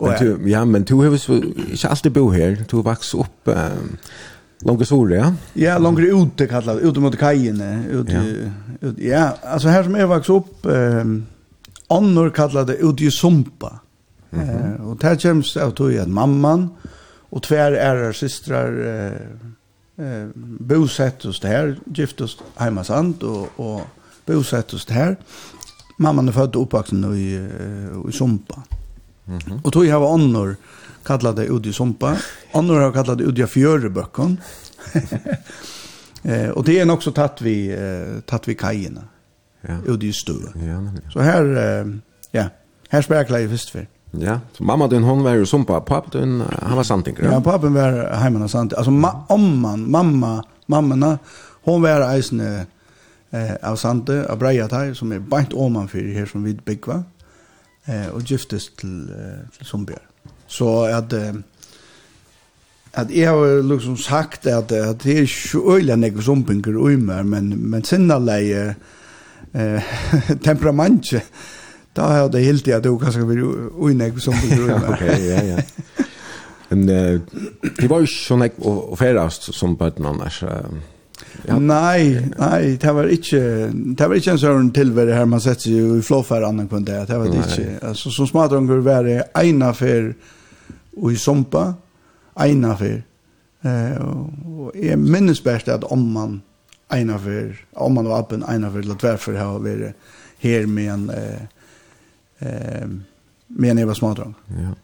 Men 0.00 0.14
du, 0.20 0.48
ja, 0.50 0.64
men 0.64 0.82
du 0.82 0.94
har 0.96 1.14
ikke 1.14 1.88
alltid 1.88 2.12
bo 2.14 2.30
her. 2.30 2.56
Du 2.70 2.76
har 2.76 2.82
vokst 2.92 3.14
opp 3.14 3.50
um, 3.50 3.98
Långa 4.66 4.84
sore, 4.84 5.14
ja? 5.14 5.26
Ja, 5.54 5.78
långa 5.78 6.02
ute 6.02 6.48
kallat, 6.50 6.80
ute 6.82 7.00
mot 7.00 7.14
kajene. 7.18 7.84
Ute, 7.90 8.12
ja. 8.12 8.22
Ut, 8.88 8.98
ja, 8.98 9.36
alltså 9.42 9.68
här 9.68 9.82
som 9.82 9.94
är 9.94 10.06
vax 10.06 10.28
upp, 10.28 10.66
eh, 10.66 11.04
annor 11.88 12.30
kallade 12.30 12.74
ute 12.76 13.04
i 13.04 13.10
Sumpa. 13.10 13.80
Mm 14.30 14.48
-hmm. 14.48 14.74
eh, 14.74 14.88
och 14.88 14.96
där 14.96 15.30
av 15.30 15.74
det 15.74 15.86
att 15.86 15.94
jag 15.94 16.08
mamman 16.08 16.68
och 17.30 17.42
tvär 17.42 17.72
ärar 17.72 18.12
systrar 18.12 18.86
eh, 18.86 20.06
eh, 20.06 20.28
bosatt 20.58 21.24
oss 21.24 21.40
där, 21.40 21.78
gift 21.94 22.20
oss 22.20 22.38
hemma 22.56 22.84
sant 22.84 23.22
och, 23.22 23.48
och 23.56 23.80
bosatt 24.26 24.74
oss 24.74 24.86
där. 24.86 25.16
Mamman 25.98 26.28
är 26.28 26.32
född 26.32 26.56
och 26.56 26.62
uppvuxen 26.62 27.14
i, 27.14 27.48
i 28.08 28.12
Sumpa. 28.12 28.54
Mm 28.54 28.87
-hmm. 29.28 29.62
Och 29.64 29.70
då 29.70 29.84
har 29.84 30.00
var 30.00 30.14
annor 30.14 30.56
kallade 31.08 31.42
det 31.42 31.48
Udi 31.48 31.72
Sumpa. 31.72 32.16
Annor 32.52 32.80
har 32.80 32.92
kallat 32.92 33.18
det 33.18 33.24
Udi 33.24 33.46
Fjöreböcken. 33.46 34.40
eh, 36.22 36.48
och 36.48 36.64
det 36.64 36.78
är 36.78 36.90
också 36.90 37.12
tatt 37.12 37.42
vi, 37.42 37.68
eh, 37.68 38.20
tatt 38.26 38.48
vi 38.48 38.54
kajerna. 38.54 39.04
Ja. 39.60 39.76
Udi 39.86 40.12
Stö. 40.12 40.32
Ja, 40.54 41.10
Så 41.12 41.20
här, 41.20 41.44
eh, 41.56 41.86
ja, 42.30 42.44
här 42.88 43.02
spärklar 43.02 43.38
jag 43.38 43.50
först 43.50 43.70
för. 43.70 43.86
Ja, 44.10 44.40
så 44.52 44.64
mamma 44.64 44.88
din 44.88 45.02
hon 45.02 45.22
var 45.22 45.34
ju 45.34 45.46
Sumpa, 45.46 45.80
pappa 45.80 46.18
din, 46.18 46.42
han 46.62 46.76
var 46.76 46.82
Santinkra. 46.82 47.32
Ja, 47.32 47.40
pappa 47.40 47.68
var 47.68 48.14
hemma 48.14 48.44
och 48.44 48.50
sant. 48.50 48.74
Alltså 48.74 48.90
ma 48.90 49.24
omman, 49.28 49.90
mamma, 49.90 50.44
mammorna, 50.66 51.18
hon 51.64 51.82
var 51.82 52.14
eisne 52.14 52.66
eh, 53.30 53.70
av 53.70 53.76
Sante, 53.76 54.26
av 54.30 54.38
Breiatai, 54.38 54.94
som 54.94 55.12
är 55.12 55.18
bant 55.18 55.52
omanfyr 55.52 56.14
här 56.14 56.26
som 56.26 56.44
vi 56.44 56.54
byggva 56.54 57.04
eh, 57.88 58.08
och 58.08 58.22
giftes 58.22 58.70
till 58.76 59.10
eh, 59.10 59.56
till 59.56 59.66
Sundbjørn. 59.66 60.00
Så 60.46 60.84
att 60.84 61.12
eh, 61.12 61.32
att 62.92 63.10
jag 63.10 63.30
har 63.30 63.62
liksom 63.62 63.96
sagt 63.96 64.46
att 64.46 64.72
att 64.72 65.00
det 65.00 65.18
är 65.18 65.22
ikke 65.22 65.58
öliga 65.76 65.94
enn 65.94 66.02
jeg 66.02 66.22
Sundbjørn 66.22 66.76
og 66.76 66.98
meg, 66.98 67.26
men, 67.26 67.48
men 67.70 67.84
sinneleie 67.84 68.74
eh, 69.52 69.82
temperament 70.44 71.12
då 71.94 72.02
har 72.02 72.28
det 72.28 72.44
helt 72.44 72.68
i 72.68 72.72
at 72.72 72.84
det 72.84 72.92
kanskje 73.00 73.24
blir 73.26 73.42
uinnig 73.74 74.20
som 74.22 74.34
det 74.34 74.56
gjør. 74.56 74.92
Ok, 74.92 75.00
ja, 75.02 75.40
ja. 75.42 75.62
Men 76.68 76.86
det 76.86 77.88
var 77.90 78.04
jo 78.04 78.06
sånn 78.12 78.44
jeg 78.44 78.52
og 78.60 78.92
ferast 79.00 79.48
som 79.56 79.74
på 79.76 79.88
et 79.88 79.98
annars. 79.98 80.42
Uh, 80.42 80.78
Ja. 81.46 81.58
Nei, 81.58 82.20
nei, 82.38 82.76
det 82.80 82.92
var 82.94 83.08
ikke, 83.10 83.40
det 83.98 84.08
var 84.08 84.14
ikke 84.18 84.34
en 84.34 84.40
sånn 84.42 84.72
tilvære 84.74 85.14
her, 85.14 85.24
man 85.30 85.40
setter 85.40 85.70
ju 85.70 85.98
i 85.98 86.02
flåfær 86.04 86.44
annan 86.46 86.68
kunde 86.68 86.92
det. 86.92 87.06
Det 87.08 87.18
var 87.18 87.30
det 87.32 87.44
ikke. 87.44 87.78
Altså, 87.88 88.10
som 88.14 88.26
smadrunger 88.26 88.82
var 88.82 89.02
det 89.06 89.16
vara 89.16 89.44
ena 89.44 89.74
för 89.74 90.14
och 90.96 91.12
i 91.12 91.16
sompa 91.16 91.74
ena 92.40 92.76
för 92.76 93.02
eh 93.62 94.00
og, 94.00 94.32
og 94.46 94.72
jeg 94.74 94.98
minnes 94.98 95.40
bäst 95.40 95.68
at 95.68 95.84
om 95.84 96.12
man 96.12 96.42
ena 96.94 97.18
för 97.18 97.56
om 97.72 97.94
man 97.94 98.04
var 98.04 98.20
öppen 98.20 98.44
ena 98.48 98.70
för 98.70 98.78
att 98.78 99.02
varför 99.02 99.34
har 99.34 99.58
vi 99.58 99.92
her 100.38 100.66
med 100.66 100.92
en 100.92 101.10
eh 101.10 101.42
eh 102.38 102.88
med 103.46 103.70
en 103.70 103.78
Eva 103.78 103.94
smadrung. 103.94 104.34
Ja. 104.48 104.74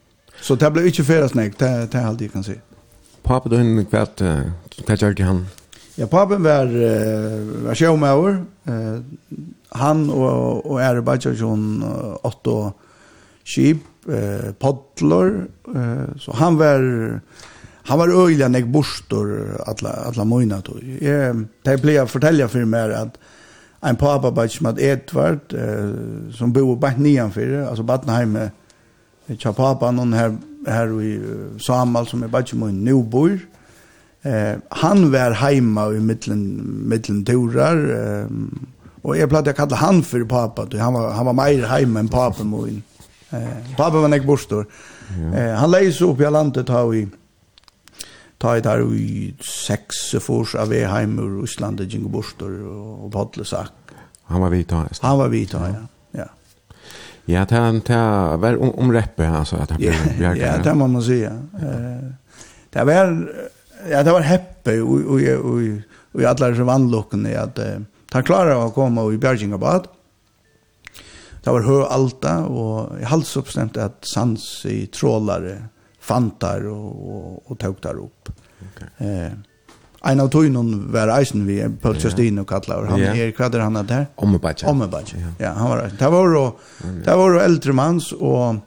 Så 0.41 0.55
det 0.55 0.73
ble 0.73 0.87
ikke 0.87 1.05
för 1.05 1.29
snägt, 1.29 1.59
det 1.59 1.93
det 1.93 2.01
er 2.01 2.07
alt 2.07 2.21
jeg 2.21 2.33
kan 2.33 2.43
si. 2.43 2.55
Pappa 3.23 3.49
då 3.49 3.57
henne 3.57 3.85
hva 3.85 4.07
gjør 4.97 5.09
gjorde 5.09 5.25
han? 5.25 5.47
Ja, 5.95 6.09
pappen 6.11 6.43
var, 6.43 6.67
uh, 6.67 7.67
var 7.69 7.79
sjåmauer. 7.79 8.41
Uh, 8.67 8.99
han 9.79 10.07
og, 10.11 10.65
og 10.67 10.81
er 10.83 11.03
bare 11.07 11.35
sånn 11.39 11.83
åtte 12.27 12.57
skip, 13.45 13.85
uh, 14.09 14.51
podler. 14.61 15.45
Uh, 15.69 16.11
så 16.21 16.35
han 16.41 16.59
var, 16.59 16.83
han 17.91 18.01
var 18.01 18.15
øyelig 18.15 18.49
nek 18.51 18.69
bostor 18.73 19.31
alle, 19.67 19.95
alle 20.11 20.27
mine 20.29 20.61
tog. 20.65 20.83
Jeg, 20.83 21.47
jeg 21.67 21.83
pleier 21.83 22.07
å 22.07 22.11
fortelle 22.11 22.49
for 22.51 22.69
meg 22.69 22.95
at 22.97 23.19
en 23.85 24.01
pappa 24.01 24.31
bare 24.33 24.49
som 24.49 24.71
at 24.71 24.81
Edvard, 24.81 25.53
uh, 25.53 26.31
som 26.35 26.53
bor 26.55 26.77
bare 26.81 27.01
nianfyr, 27.03 27.65
altså 27.69 27.85
Battenheime, 27.87 28.51
tja 29.39 29.55
pappa, 29.57 29.93
noen 29.93 30.15
her, 30.17 30.35
her 30.69 30.95
i 31.01 31.15
Samal 31.63 32.09
som 32.09 32.25
er 32.25 32.33
bare 32.33 32.49
som 32.49 32.65
min 32.65 32.83
nå 32.85 33.03
bor, 33.03 33.37
Eh, 34.25 34.59
han 34.69 35.13
var 35.13 35.31
hemma 35.31 35.93
i 35.93 36.01
mittlen 36.01 36.63
mittlen 36.89 37.25
turar 37.25 37.79
eh, 38.23 38.29
och 39.03 39.17
jag 39.17 39.29
plattade 39.29 39.53
kalla 39.53 39.77
han 39.77 40.03
för 40.03 40.25
pappa 40.25 40.65
då 40.65 40.79
han 40.79 40.93
var 40.93 41.11
han 41.13 41.27
var 41.27 41.33
mer 41.33 41.67
hemma 41.67 42.01
än 42.01 42.09
pappa 42.09 42.45
min. 42.45 42.83
Eh, 43.31 43.77
pappa 43.77 44.01
var 44.01 44.09
näck 44.09 44.27
bostor. 44.27 44.67
Eh, 45.37 45.53
han 45.55 45.71
läggs 45.71 46.01
upp 46.01 46.21
i 46.21 46.31
landet 46.31 46.67
ta 46.67 46.95
i 46.95 47.09
ta 48.39 48.57
i 48.57 48.61
där 48.61 48.95
i 48.95 49.35
sex 49.67 50.15
fors 50.21 50.55
av 50.55 50.75
er 50.75 50.87
hem 50.87 51.19
ur 51.19 51.45
Island 51.45 51.81
och 51.81 51.87
Jingo 51.87 52.09
bostor 52.09 52.67
och 52.67 53.11
Bodlesak. 53.11 53.71
Han 54.25 54.41
var 54.41 54.51
vit 54.51 54.71
han. 54.71 54.89
Han 55.01 55.19
var 55.19 55.29
vit 55.29 55.53
ja. 55.53 55.69
Ja. 56.11 56.25
Ja, 57.25 57.47
det 57.49 57.55
här 57.95 58.37
var 58.37 58.57
om, 58.57 58.71
om 58.71 58.93
reppe 58.93 59.29
alltså 59.29 59.57
att 59.57 59.71
han 59.71 59.79
blev 59.79 60.19
bjärkare. 60.19 60.55
Ja, 60.57 60.63
det 60.63 60.75
må 60.75 60.87
man 60.87 61.03
säga. 61.03 61.31
Eh, 61.53 62.11
det 62.71 62.85
var 62.85 63.33
ja, 63.91 64.03
det 64.03 64.15
var 64.15 64.27
heppe 64.29 64.79
og, 64.83 64.95
og, 65.17 65.27
og, 65.35 65.61
og, 66.15 66.23
i 66.23 66.27
alle 66.29 66.51
disse 66.53 66.67
vannlukkene 66.69 67.35
at 67.39 67.61
uh, 67.61 67.77
ta 68.13 68.23
klara 68.23 68.59
å 68.63 68.73
komme 68.75 69.05
i 69.13 69.21
Bjärgingabad. 69.21 69.89
Det 71.45 71.53
var 71.53 71.67
høy 71.67 71.83
alta, 71.93 72.37
og 72.49 73.01
i 73.01 73.05
halvt 73.05 73.57
att 73.59 73.77
at 73.77 74.07
sans 74.07 74.65
i 74.65 74.87
trålare 74.87 75.69
fantar 76.01 76.65
og, 76.65 76.93
og, 77.09 77.43
og 77.51 77.59
tøk 77.59 77.83
der 77.83 78.01
opp. 78.01 78.31
Okay. 78.65 78.89
Eh, 78.99 79.33
en 80.05 80.21
av 80.21 80.31
tøynen 80.33 80.71
var 80.93 81.13
eisen 81.19 81.47
vi, 81.49 81.59
Paul 81.81 81.97
Justin 82.01 82.43
og 82.43 82.49
kallar, 82.49 82.87
han 82.91 83.01
yeah. 83.01 83.19
er, 83.19 83.33
hva 83.37 83.49
er 83.49 83.65
han 83.65 83.79
der? 83.89 84.07
Ommebadja. 84.17 84.73
badge. 84.93 85.21
ja. 85.41 85.53
han 85.57 85.71
var 85.71 85.85
eisen. 85.85 85.99
Det 86.01 86.11
var 86.13 86.35
jo, 86.37 86.45
det 87.05 87.17
var 87.21 87.37
jo 87.37 87.41
eldre 87.45 87.77
manns, 87.77 88.13
og 88.13 88.61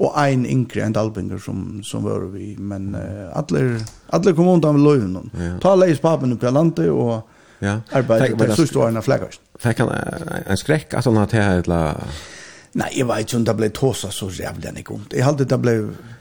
og 0.00 0.14
ein 0.16 0.46
yngre 0.48 0.86
enn 0.86 0.94
Dalbinger 0.96 1.40
som, 1.44 1.82
som 1.84 2.06
var 2.06 2.24
vi, 2.32 2.54
men 2.56 2.94
uh, 2.96 3.28
alle, 3.36 3.80
alle 4.16 4.32
kom 4.36 4.48
undan 4.48 4.78
med 4.78 4.86
løven. 4.86 5.30
Ja. 5.36 5.52
Ta 5.60 5.74
leis 5.76 6.00
papen 6.00 6.32
upp 6.32 6.44
i 6.44 6.52
landet 6.54 6.88
og 6.88 7.18
ja. 7.60 7.80
arbeid 7.92 8.38
til 8.40 8.54
sørste 8.56 8.80
årene 8.80 9.02
av 9.02 9.08
flaggarsen. 9.08 9.44
Fikk 9.60 9.82
han 9.84 9.92
en 9.92 10.60
skrekk 10.60 10.96
at 10.96 11.08
han 11.08 11.20
hadde 11.20 11.34
til 11.34 11.64
eller... 11.64 12.14
Nei, 12.80 12.86
jeg 12.94 13.08
vet 13.10 13.26
ikke 13.26 13.36
om 13.40 13.44
det 13.48 13.56
ble 13.58 13.68
tåsa 13.74 14.12
så 14.14 14.28
jævlig 14.30 14.68
enn 14.70 14.78
ikke 14.80 14.94
ondt. 14.94 15.14
Jeg 15.18 15.26
halte 15.26 15.44
det 15.50 15.58
ble... 15.60 15.76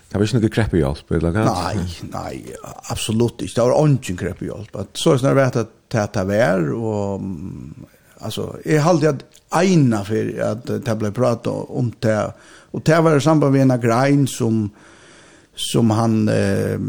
Det 0.09 0.17
var 0.17 0.25
ikke 0.25 0.39
noe 0.39 0.51
krepp 0.55 0.71
i 0.73 0.79
hjelp, 0.81 1.11
eller 1.13 1.35
hva? 1.35 1.43
Nei, 1.45 1.83
nei, 2.09 2.55
absolutt 2.89 3.43
ikke. 3.45 3.53
Det 3.59 3.65
var 3.69 3.91
ikke 3.93 4.15
krepp 4.23 4.41
i 4.41 4.49
hjelp. 4.49 4.79
Så 4.97 5.13
er 5.13 5.21
det 5.27 5.35
vet 5.37 5.59
at 5.61 5.75
det 5.93 6.05
er 6.23 6.29
vær, 6.33 6.67
og... 6.75 7.29
Altså, 8.19 8.49
jeg 8.67 8.81
halte 8.83 9.13
at 9.13 9.21
eina 9.55 10.01
for 10.03 10.31
at 10.43 10.65
det 10.67 10.95
ble 10.99 11.11
pratet 11.15 11.69
om 11.71 11.93
det 12.03 12.17
Och 12.71 12.81
det 12.85 13.01
var 13.01 13.17
i 13.17 13.21
samband 13.21 13.53
med 13.53 13.61
en 13.61 13.81
grein 13.81 14.27
som 14.27 14.69
som 15.55 15.89
han 15.91 16.29
eh, 16.29 16.79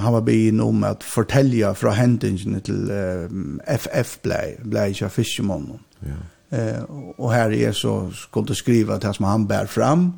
han 0.00 0.12
var 0.12 0.20
begynn 0.20 0.60
om 0.60 0.84
att 0.84 1.04
fortälja 1.04 1.74
från 1.74 1.92
händingen 1.92 2.60
till 2.60 2.90
eh, 2.90 3.74
FF 3.74 4.22
blei, 4.22 4.56
blei 4.62 4.90
ikke 4.90 5.08
fiskemånden. 5.08 5.78
Ja. 6.00 6.56
Eh, 6.58 6.82
och 7.16 7.32
här 7.32 7.52
är 7.52 7.72
så 7.72 8.10
skulle 8.10 8.54
skriva 8.54 8.98
det 8.98 9.14
som 9.14 9.24
han 9.24 9.46
bär 9.46 9.66
fram. 9.66 10.12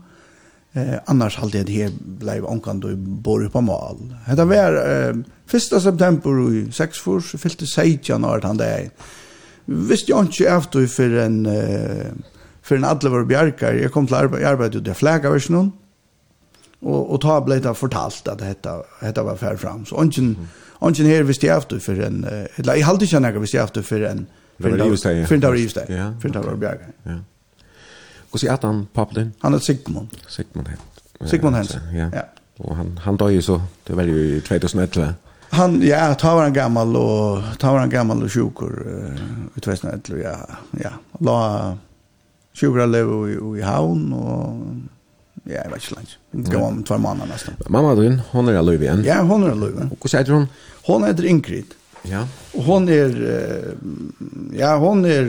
Eh, 0.73 0.94
annars 1.07 1.37
hade 1.37 1.62
det 1.62 1.73
här 1.73 1.90
blei 2.01 2.40
omkant 2.40 2.85
och 2.85 2.99
bor 2.99 3.49
på 3.49 3.61
mal. 3.61 4.14
Det 4.37 4.44
var 4.44 4.73
eh, 5.09 5.16
1. 5.51 5.62
september 5.62 6.53
i 6.55 6.73
6 6.73 7.07
år 7.07 7.21
så 7.21 7.38
fyllde 7.38 7.66
16 7.66 8.25
år 8.25 8.40
han 8.42 8.57
det. 8.57 8.90
Visste 9.64 10.11
jag 10.11 10.25
inte 10.25 10.44
efter 10.44 10.87
för 10.87 11.11
en 11.11 11.47
eh, 11.47 12.07
för 12.68 12.76
en 12.76 12.85
alla 12.85 13.11
var 13.11 13.24
bjärkar. 13.24 13.74
Jag 13.74 13.92
kom 13.92 14.07
till 14.07 14.16
arbete, 14.16 14.42
jag 14.42 14.52
arbetade 14.52 14.78
ute 14.78 14.90
i 14.90 14.94
fläkaversen 14.94 15.72
och, 16.81 17.14
och 17.14 17.20
ta 17.20 17.40
blev 17.40 17.62
det 17.62 17.74
fortalt 17.74 18.28
att 18.28 18.38
detta, 18.38 18.83
detta 19.00 19.22
var 19.22 19.37
färd 19.37 19.59
fram. 19.59 19.87
Så 19.87 19.96
ungen, 19.96 20.48
ungen 20.81 21.07
här 21.07 21.22
visste 21.22 21.46
jag 21.46 21.59
efter 21.59 21.78
för 21.78 22.00
en, 22.00 22.24
eller 22.57 22.74
jag 22.74 22.87
hade 22.87 23.04
inte 23.04 23.20
något 23.20 23.42
visste 23.42 23.57
jag 23.57 23.64
efter 23.64 23.83
för 23.83 24.00
en, 24.00 24.26
för 24.59 24.70
en 24.70 24.78
dag, 24.78 24.98
för 24.98 25.35
en 25.35 25.40
dag, 25.40 25.70
för 25.70 26.26
en 26.26 26.33
dag, 26.33 26.44
för 26.44 26.64
en 26.66 26.78
Ja. 27.02 27.12
Och 28.31 28.40
så 28.40 28.59
han 28.62 28.87
pappa 28.92 29.14
din? 29.14 29.33
Han 29.38 29.54
är 29.54 29.59
Sigmund. 29.59 30.09
Sigmund 30.28 30.68
Hent. 30.68 31.31
Sigmund 31.31 31.57
Hent. 31.57 31.78
Ja. 31.92 32.11
ja. 32.14 32.22
Och 32.57 32.76
han 32.76 32.98
han 33.04 33.16
dog 33.16 33.33
ju 33.33 33.42
så 33.42 33.62
det 33.85 33.94
var 33.94 34.02
ju 34.02 34.37
i 34.37 34.40
2011. 34.40 35.14
Han 35.50 35.83
ja, 35.83 36.14
ta 36.14 36.35
var 36.35 36.42
han 36.42 36.52
gammal 36.52 36.96
och 36.96 37.42
ta 37.59 37.72
var 37.72 37.78
han 37.78 37.90
gammal 37.90 38.22
och 38.22 38.33
sjukur 38.33 38.87
i 39.57 39.61
2011 39.61 40.22
ja. 40.22 40.37
Ja. 40.70 40.90
La 41.18 41.76
Sjúra 42.59 42.88
lev 42.90 43.11
i, 43.31 43.35
i 43.61 43.62
havn, 43.62 44.12
og 44.18 45.47
ja, 45.47 45.62
jeg 45.62 45.73
vet 45.73 45.85
ikke 45.85 45.99
langt. 45.99 46.14
Det 46.35 46.53
går 46.53 46.64
om 46.66 46.81
tvær 46.85 47.03
måneder 47.03 47.31
nesten. 47.31 47.59
Mamma 47.71 47.94
din, 47.99 48.18
hun 48.33 48.51
er 48.51 48.59
aløyve 48.59 48.88
igjen? 48.88 49.05
Ja, 49.07 49.21
hun 49.25 49.47
er 49.47 49.55
aløyve. 49.55 49.90
Og 49.92 50.01
hvordan 50.03 50.18
heter 50.18 50.35
hun? 50.35 50.49
Hun 50.88 51.07
heter 51.07 51.29
Ingrid. 51.31 51.79
Ja. 52.07 52.25
Og 52.55 52.64
hon 52.64 52.88
er 52.88 53.14
uh, 53.14 54.57
ja, 54.57 54.75
hon 54.81 55.05
er 55.07 55.27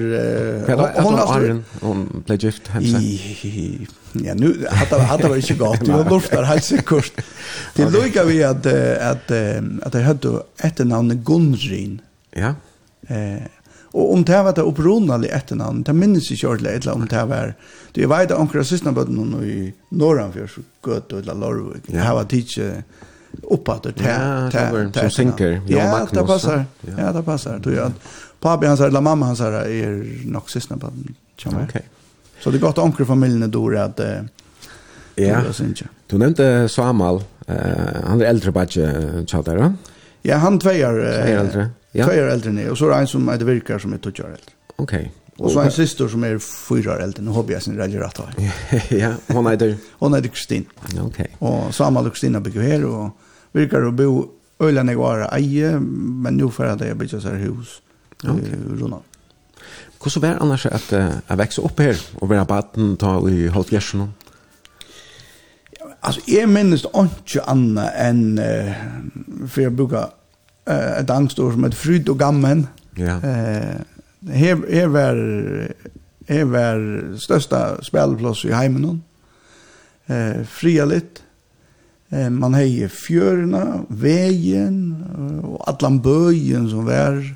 hon 1.02 1.18
er 1.18 1.32
Arjen, 1.34 1.64
hun 1.82 2.04
ble 2.28 2.38
gift 2.40 2.70
henne. 2.74 3.02
Ja, 4.24 4.34
nu 4.34 4.54
hade 4.66 5.00
hade 5.06 5.30
var 5.30 5.36
inte 5.36 5.54
gott. 5.54 5.86
Du 5.86 5.92
luftar 6.10 6.44
helt 6.44 6.64
säkert. 6.64 7.22
Det 7.76 7.90
lukar 7.90 8.26
vi 8.26 8.44
att 8.44 8.66
att 8.66 9.32
att 9.84 9.92
det 9.92 10.02
hade 10.02 10.42
ett 10.58 10.80
namn 10.80 11.24
Gunrin. 11.24 12.02
Ja. 12.32 12.56
Eh 13.08 13.42
Og 13.94 14.14
om 14.14 14.24
det 14.26 14.44
var 14.46 14.54
det 14.54 14.64
opprunalige 14.64 15.36
etternavn, 15.36 15.84
det 15.84 15.96
minnes 15.96 16.32
ikke 16.32 16.48
ordentlig 16.48 16.72
eller 16.72 16.94
om 16.94 17.08
det 17.08 17.24
var. 17.30 17.54
Du 17.96 18.02
vet 18.08 18.32
at 18.32 18.38
omkring 18.38 18.66
siste 18.66 18.92
bøtten 18.94 19.16
noen 19.18 19.46
i 19.46 19.72
Norranfjørs, 19.92 20.60
Gøte 20.86 21.22
eller 21.24 21.34
Lorvik, 21.34 21.88
det 21.88 22.12
var 22.16 22.30
tidsi 22.30 22.72
uppåt 23.44 23.84
det 23.84 24.02
här. 24.02 24.50
Ja, 24.54 24.92
som 25.02 25.10
synker. 25.10 25.62
Jan 25.68 25.88
Ja, 25.88 26.08
det 26.12 26.28
passar. 26.28 26.66
Ja, 26.98 27.12
det 27.14 27.24
passar. 27.24 27.60
Du 27.60 27.74
gör 27.76 27.92
Pappi 28.40 28.68
hans 28.68 28.80
eller 28.80 29.02
mamma 29.02 29.26
hans 29.26 29.40
är 29.40 29.68
er 29.68 30.06
nog 30.26 30.50
sista 30.50 30.78
på 30.78 30.88
Okej. 31.46 31.64
Okay. 31.64 31.82
Så 32.40 32.52
det 32.52 32.58
är 32.58 32.62
gott 32.62 32.78
onkel 32.78 33.06
familjen 33.06 33.52
då 33.52 33.78
att 33.78 34.00
Ja. 35.16 35.42
Du 36.08 36.18
nevnte 36.18 36.70
Samal, 36.70 37.24
Eh, 37.50 38.02
han 38.06 38.22
er 38.22 38.30
eldre 38.30 38.52
batch 38.52 38.78
chatta, 39.26 39.74
Ja, 40.22 40.38
han 40.38 40.60
tveier 40.60 40.94
år 40.94 41.06
äldre. 41.40 41.70
Ja. 41.94 42.06
Två 42.06 42.12
eldre 42.12 42.34
äldre 42.34 42.70
og 42.72 42.78
så 42.78 42.86
er 42.86 42.90
det 42.90 43.00
en 43.02 43.08
som 43.08 43.30
er 43.30 43.38
det 43.38 43.48
virkar 43.48 43.80
som 43.80 43.94
er 43.94 43.98
två 43.98 44.10
år 44.10 44.28
eldre. 44.30 44.54
Okej. 44.78 45.00
Okay. 45.00 45.10
Och 45.40 45.52
så 45.52 45.60
en 45.60 45.72
syster 45.72 46.08
som 46.08 46.24
er 46.24 46.38
fyra 46.40 46.98
år 46.98 47.04
eldre, 47.04 47.24
nå 47.24 47.32
håper 47.32 47.54
jeg 47.54 47.64
sin 47.64 47.78
rally 47.80 47.98
rätt 47.98 48.18
här. 48.18 48.52
ja, 49.00 49.14
hon 49.28 49.48
heter? 49.48 49.78
Hon 50.00 50.14
heter 50.14 50.30
Kristin. 50.30 50.66
Ok. 51.02 51.20
Og 51.40 51.68
Och 51.68 51.76
Samuel 51.76 52.10
Kristina 52.10 52.40
bygger 52.40 52.62
her, 52.62 52.86
og 52.86 53.12
virkar 53.54 53.88
å 53.88 53.92
bo 53.92 54.10
öliga 54.60 54.84
jeg 54.92 54.98
var 55.00 55.24
eie, 55.32 55.70
eje, 55.70 55.80
men 55.80 56.38
nu 56.38 56.50
för 56.52 56.66
att 56.66 56.82
jag 56.82 56.98
bygger 56.98 57.20
seg 57.20 57.40
hus. 57.40 57.82
Ok. 58.24 58.30
Okay. 58.30 59.00
Hur 60.04 60.10
så 60.10 60.20
var 60.20 60.38
annars 60.40 60.66
att 60.66 60.94
uh, 60.94 61.10
jag 61.28 61.38
växte 61.38 61.62
upp 61.62 61.80
här 61.80 61.98
och 62.20 62.30
vara 62.30 62.46
baden 62.46 62.98
ta 62.98 63.30
i 63.30 63.48
halvfjersen? 63.48 64.14
Alltså, 66.02 66.22
jag 66.26 66.50
minns 66.50 66.86
inte 66.96 67.44
annat 67.44 67.94
än 67.96 68.40
uh, 68.40 68.74
för 69.48 69.62
jag 69.62 69.74
brukar 69.74 70.10
eh 70.70 70.98
ett 70.98 71.10
angstår 71.10 71.52
som 71.52 71.64
ett 71.64 71.76
fryd 71.76 72.10
och 72.10 72.20
gammen. 72.20 72.68
Ja. 72.96 73.22
Eh 73.24 73.82
här 74.32 74.70
är 74.70 74.88
var 74.88 75.16
är 76.28 76.44
var 76.44 77.18
största 77.18 77.84
spelplats 77.84 78.46
i 78.46 78.52
hemmen 78.52 78.84
hon. 78.84 79.04
Eh 80.06 80.44
fria 80.44 80.86
lite. 80.86 81.22
Eh 82.10 82.30
man 82.30 82.54
hejer 82.54 82.88
fjörna, 82.88 83.80
vägen 83.88 85.04
och 85.44 85.70
allan 85.70 86.02
böjen 86.02 86.70
som 86.70 86.86
var 86.86 87.36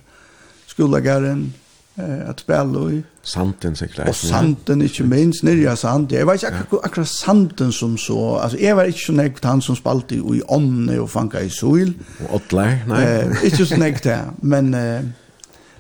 skolagaren 0.68 1.54
eh 1.96 2.30
att 2.30 2.40
spela 2.40 2.92
i 2.92 3.04
santen 3.24 3.76
så 3.76 3.88
klart. 3.88 4.10
Och 4.10 4.16
santen 4.16 4.82
inte 4.82 5.04
minst 5.04 5.44
nere 5.44 5.74
i 5.74 5.78
sand. 5.78 6.12
Jag 6.12 6.26
vet 6.26 6.44
inte 6.44 6.56
akkurat 6.58 6.86
akkurat 6.86 7.08
santen 7.08 7.72
som 7.72 7.98
så 7.98 8.36
alltså 8.36 8.58
jag 8.58 8.76
var 8.76 8.86
inte 8.86 9.00
så 9.00 9.12
näkt 9.12 9.44
han 9.44 9.62
som 9.62 9.76
spalt 9.76 10.12
i 10.12 10.16
i 10.16 10.42
onne 10.48 11.00
och 11.00 11.12
fanka 11.12 11.42
i 11.42 11.50
sol 11.50 11.94
och 12.30 12.36
åtla 12.36 12.62
nej. 12.88 13.20
Eh 13.20 13.46
inte 13.46 13.66
så 13.66 13.78
näkt 13.78 14.04
där 14.04 14.22
men 14.42 14.74
eh, 14.74 15.02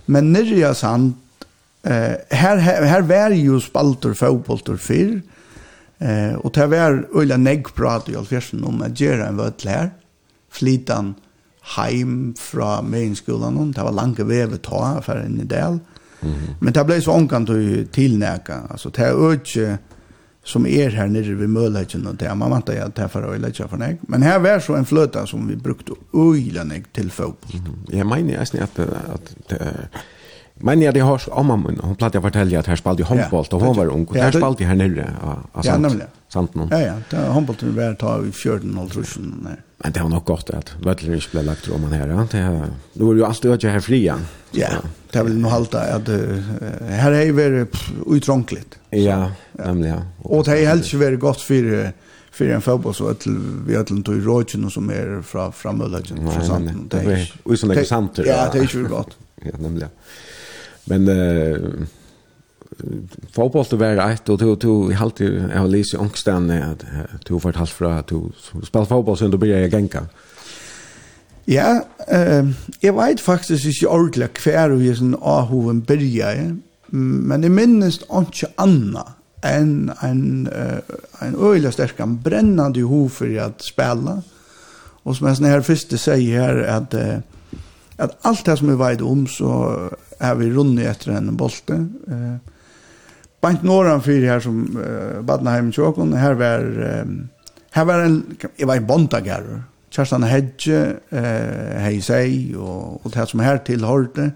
men 0.05 0.33
nere 0.33 0.75
sand 0.75 1.13
eh 1.83 2.13
här 2.29 2.57
här 2.57 3.01
var 3.01 3.29
ju 3.29 3.59
spalter 3.59 4.13
fotbollter 4.13 4.77
fyr. 4.77 5.21
eh 5.97 6.33
och 6.33 6.51
det 6.51 6.67
var 6.67 7.07
öliga 7.15 7.37
nägg 7.37 7.75
prat 7.75 8.09
i 8.09 8.15
alfjärsen 8.15 8.63
om 8.63 8.81
att 8.81 8.99
göra 8.99 9.27
en 9.27 9.37
vötl 9.37 9.67
här 9.67 9.91
flitan 10.51 11.15
heim 11.63 12.35
fra 12.37 12.81
Meinskolan, 12.81 13.71
det 13.71 13.83
var 13.83 13.91
langt 13.91 14.19
vevet 14.19 14.61
ta, 14.61 15.01
for 15.01 15.15
en 15.15 15.47
del, 15.47 15.79
Men 16.59 16.73
det 16.73 16.83
ble 16.85 17.01
så 17.01 17.11
ångkant 17.11 17.49
å 17.49 17.55
tillnäka. 17.91 18.61
Alltså 18.69 18.89
det 18.89 19.01
är 19.01 19.33
ikke 19.33 19.77
som 20.43 20.65
är 20.65 20.89
här 20.89 21.07
nere 21.07 21.33
vid 21.33 21.49
Mölhäcken 21.49 22.07
och 22.07 22.15
det 22.15 22.35
man 22.35 22.51
vantar 22.51 22.73
jag 22.73 22.99
att 22.99 23.11
för 23.11 23.25
å 23.25 23.37
lägga 23.37 23.67
för 23.67 23.77
mig. 23.77 23.97
Men 24.01 24.21
här 24.21 24.39
var 24.39 24.59
så 24.59 24.75
en 24.75 24.85
flöta 24.85 25.27
som 25.27 25.47
vi 25.47 25.55
brukte 25.55 25.91
öjla 26.13 26.63
nek 26.63 26.93
till 26.93 27.11
fotboll. 27.11 27.51
Mm 27.53 27.65
-hmm. 27.65 27.97
Jag 27.97 28.07
menar 28.07 28.41
at, 28.41 28.55
att, 28.55 28.79
att, 28.79 29.53
att 29.53 29.61
Men 30.55 30.81
jag 30.81 30.93
det 30.93 30.99
har 30.99 31.21
om 31.29 31.47
mamma 31.47 31.73
hon 31.81 31.95
platta 31.95 32.21
fortälja 32.21 32.59
att 32.59 32.67
här 32.67 32.75
i 32.99 33.03
handboll 33.03 33.45
och 33.51 33.61
hon 33.61 33.77
var 33.77 33.85
ung 33.85 34.05
och 34.05 34.13
där 34.13 34.31
spelade 34.31 34.65
här 34.65 34.75
nere. 34.75 35.13
Ja, 35.53 35.63
sant, 35.63 35.81
nämligen. 35.81 36.07
Sant 36.29 36.55
nu. 36.55 36.67
Ja, 36.71 36.81
ja, 36.81 36.93
det 37.09 37.17
handboll 37.17 37.55
till 37.55 37.69
vart 37.69 37.99
ta 37.99 38.25
i 38.25 38.31
14 38.31 38.77
och 38.77 38.91
truschen 38.91 39.39
nej. 39.43 39.53
Men 39.77 39.91
det 39.91 39.99
har 39.99 40.09
nog 40.09 40.23
gått 40.23 40.49
att 40.49 40.75
Vettler 40.85 41.13
inte 41.15 41.27
blev 41.31 41.45
lagt 41.45 41.67
om 41.69 41.81
man 41.81 41.91
här. 41.91 42.07
Det 42.31 42.71
då 42.93 43.11
är 43.11 43.15
ju 43.15 43.25
alltid 43.25 43.51
att 43.51 43.63
jag 43.63 43.71
här 43.71 43.79
fria. 43.79 44.19
Ja, 44.51 44.67
det 45.11 45.23
vill 45.23 45.37
nog 45.37 45.51
halta 45.51 45.81
att 45.81 46.07
här 46.89 47.11
är 47.11 47.23
ju 47.23 47.67
uttrångligt. 48.07 48.79
Ja, 48.89 49.31
nämligen. 49.51 50.01
Och 50.21 50.43
det 50.43 50.51
är 50.51 50.67
helt 50.67 50.93
ju 50.93 50.97
väldigt 50.97 51.19
gott 51.19 51.41
för 51.41 51.91
för 52.31 52.49
en 52.49 52.61
fotboll 52.61 52.93
så 52.93 53.07
att 53.07 53.27
vi 53.67 53.75
har 53.75 53.91
inte 53.91 54.11
rådgen 54.11 54.69
som 54.69 54.89
är 54.89 55.21
från 55.21 55.51
framöver. 55.51 56.03
Nej, 56.11 56.23
nej, 56.49 56.59
nej. 56.59 56.73
Det 56.89 56.97
är 56.97 57.51
ju 57.51 57.57
som 57.57 57.69
lägger 57.69 57.83
samtidigt. 57.83 58.31
Ja, 58.31 58.49
det 58.53 58.59
är 58.59 58.75
ju 58.75 58.87
gott. 58.87 59.17
Ja, 59.45 59.51
nämligen. 59.59 59.89
Men 60.85 61.07
eh 61.07 61.57
fotboll 63.31 63.65
det 63.69 63.75
var 63.75 64.11
ett 64.11 64.29
och 64.29 64.37
då 64.37 64.55
två 64.55 64.91
i 64.91 64.93
halt 64.93 65.19
jag 65.19 65.59
har 65.59 65.67
läst 65.67 65.93
ångstan 65.93 66.51
att 66.51 66.83
du 67.25 67.33
har 67.33 67.49
ett 67.49 67.69
fra 67.69 67.99
att 67.99 68.07
du 68.07 68.31
spelar 68.63 68.85
fotboll 68.85 69.17
så 69.17 69.27
då 69.27 69.37
blir 69.37 69.59
jag 69.59 69.73
gänka. 69.73 70.05
Ja, 71.45 71.85
eh 72.07 72.45
jag 72.79 72.93
vet 72.93 73.21
faktiskt 73.21 73.65
inte 73.65 73.87
ordentligt 73.87 74.33
kvar 74.33 74.69
hur 74.69 74.87
jag 74.87 74.97
sen 74.97 75.15
Ahoven 75.21 75.81
börjar. 75.81 76.57
Men 76.87 77.41
det 77.41 77.49
minst 77.49 78.03
inte 78.11 78.47
anna 78.55 79.13
en 79.41 79.91
en 80.01 80.49
en 81.19 81.35
øyla 81.41 81.71
sterkan 81.71 82.21
brännande 82.21 82.81
hov 82.81 83.09
för 83.09 83.37
att 83.37 83.61
spela. 83.61 84.21
Och 85.03 85.15
som 85.15 85.27
jeg 85.27 85.37
sånn 85.37 85.45
her 85.45 85.53
här 85.53 85.61
första 85.61 85.97
säger 85.97 86.63
at, 86.63 86.93
att 86.93 87.23
att 87.97 88.17
allt 88.21 88.45
det 88.45 88.57
som 88.57 88.69
vi 88.69 88.75
vet 88.75 89.01
om 89.01 89.27
så 89.27 89.89
har 90.19 90.35
vi 90.39 90.49
runnit 90.53 90.87
etter 90.89 91.15
en 91.17 91.37
bolte. 91.37 91.77
Eh, 92.07 92.35
Bant 93.43 93.63
Norran 93.63 94.03
fyrir 94.03 94.29
her 94.31 94.43
som 94.43 94.63
eh, 94.79 95.19
Badnaheim 95.25 95.71
Tjåkon, 95.75 96.15
her 96.15 96.37
var, 96.39 96.63
eh, 96.63 97.13
her 97.75 97.87
var 97.89 98.05
en, 98.05 98.19
jeg 98.57 98.67
var 98.69 98.79
en 98.79 98.87
bondagerrer. 98.87 99.63
Kjerstan 99.93 100.25
Hedge, 100.25 100.77
eh, 101.13 101.81
Heisei 101.83 102.55
og, 102.57 103.03
og 103.03 103.11
det 103.13 103.27
som 103.29 103.43
her 103.45 103.59
tilhørte. 103.65 104.31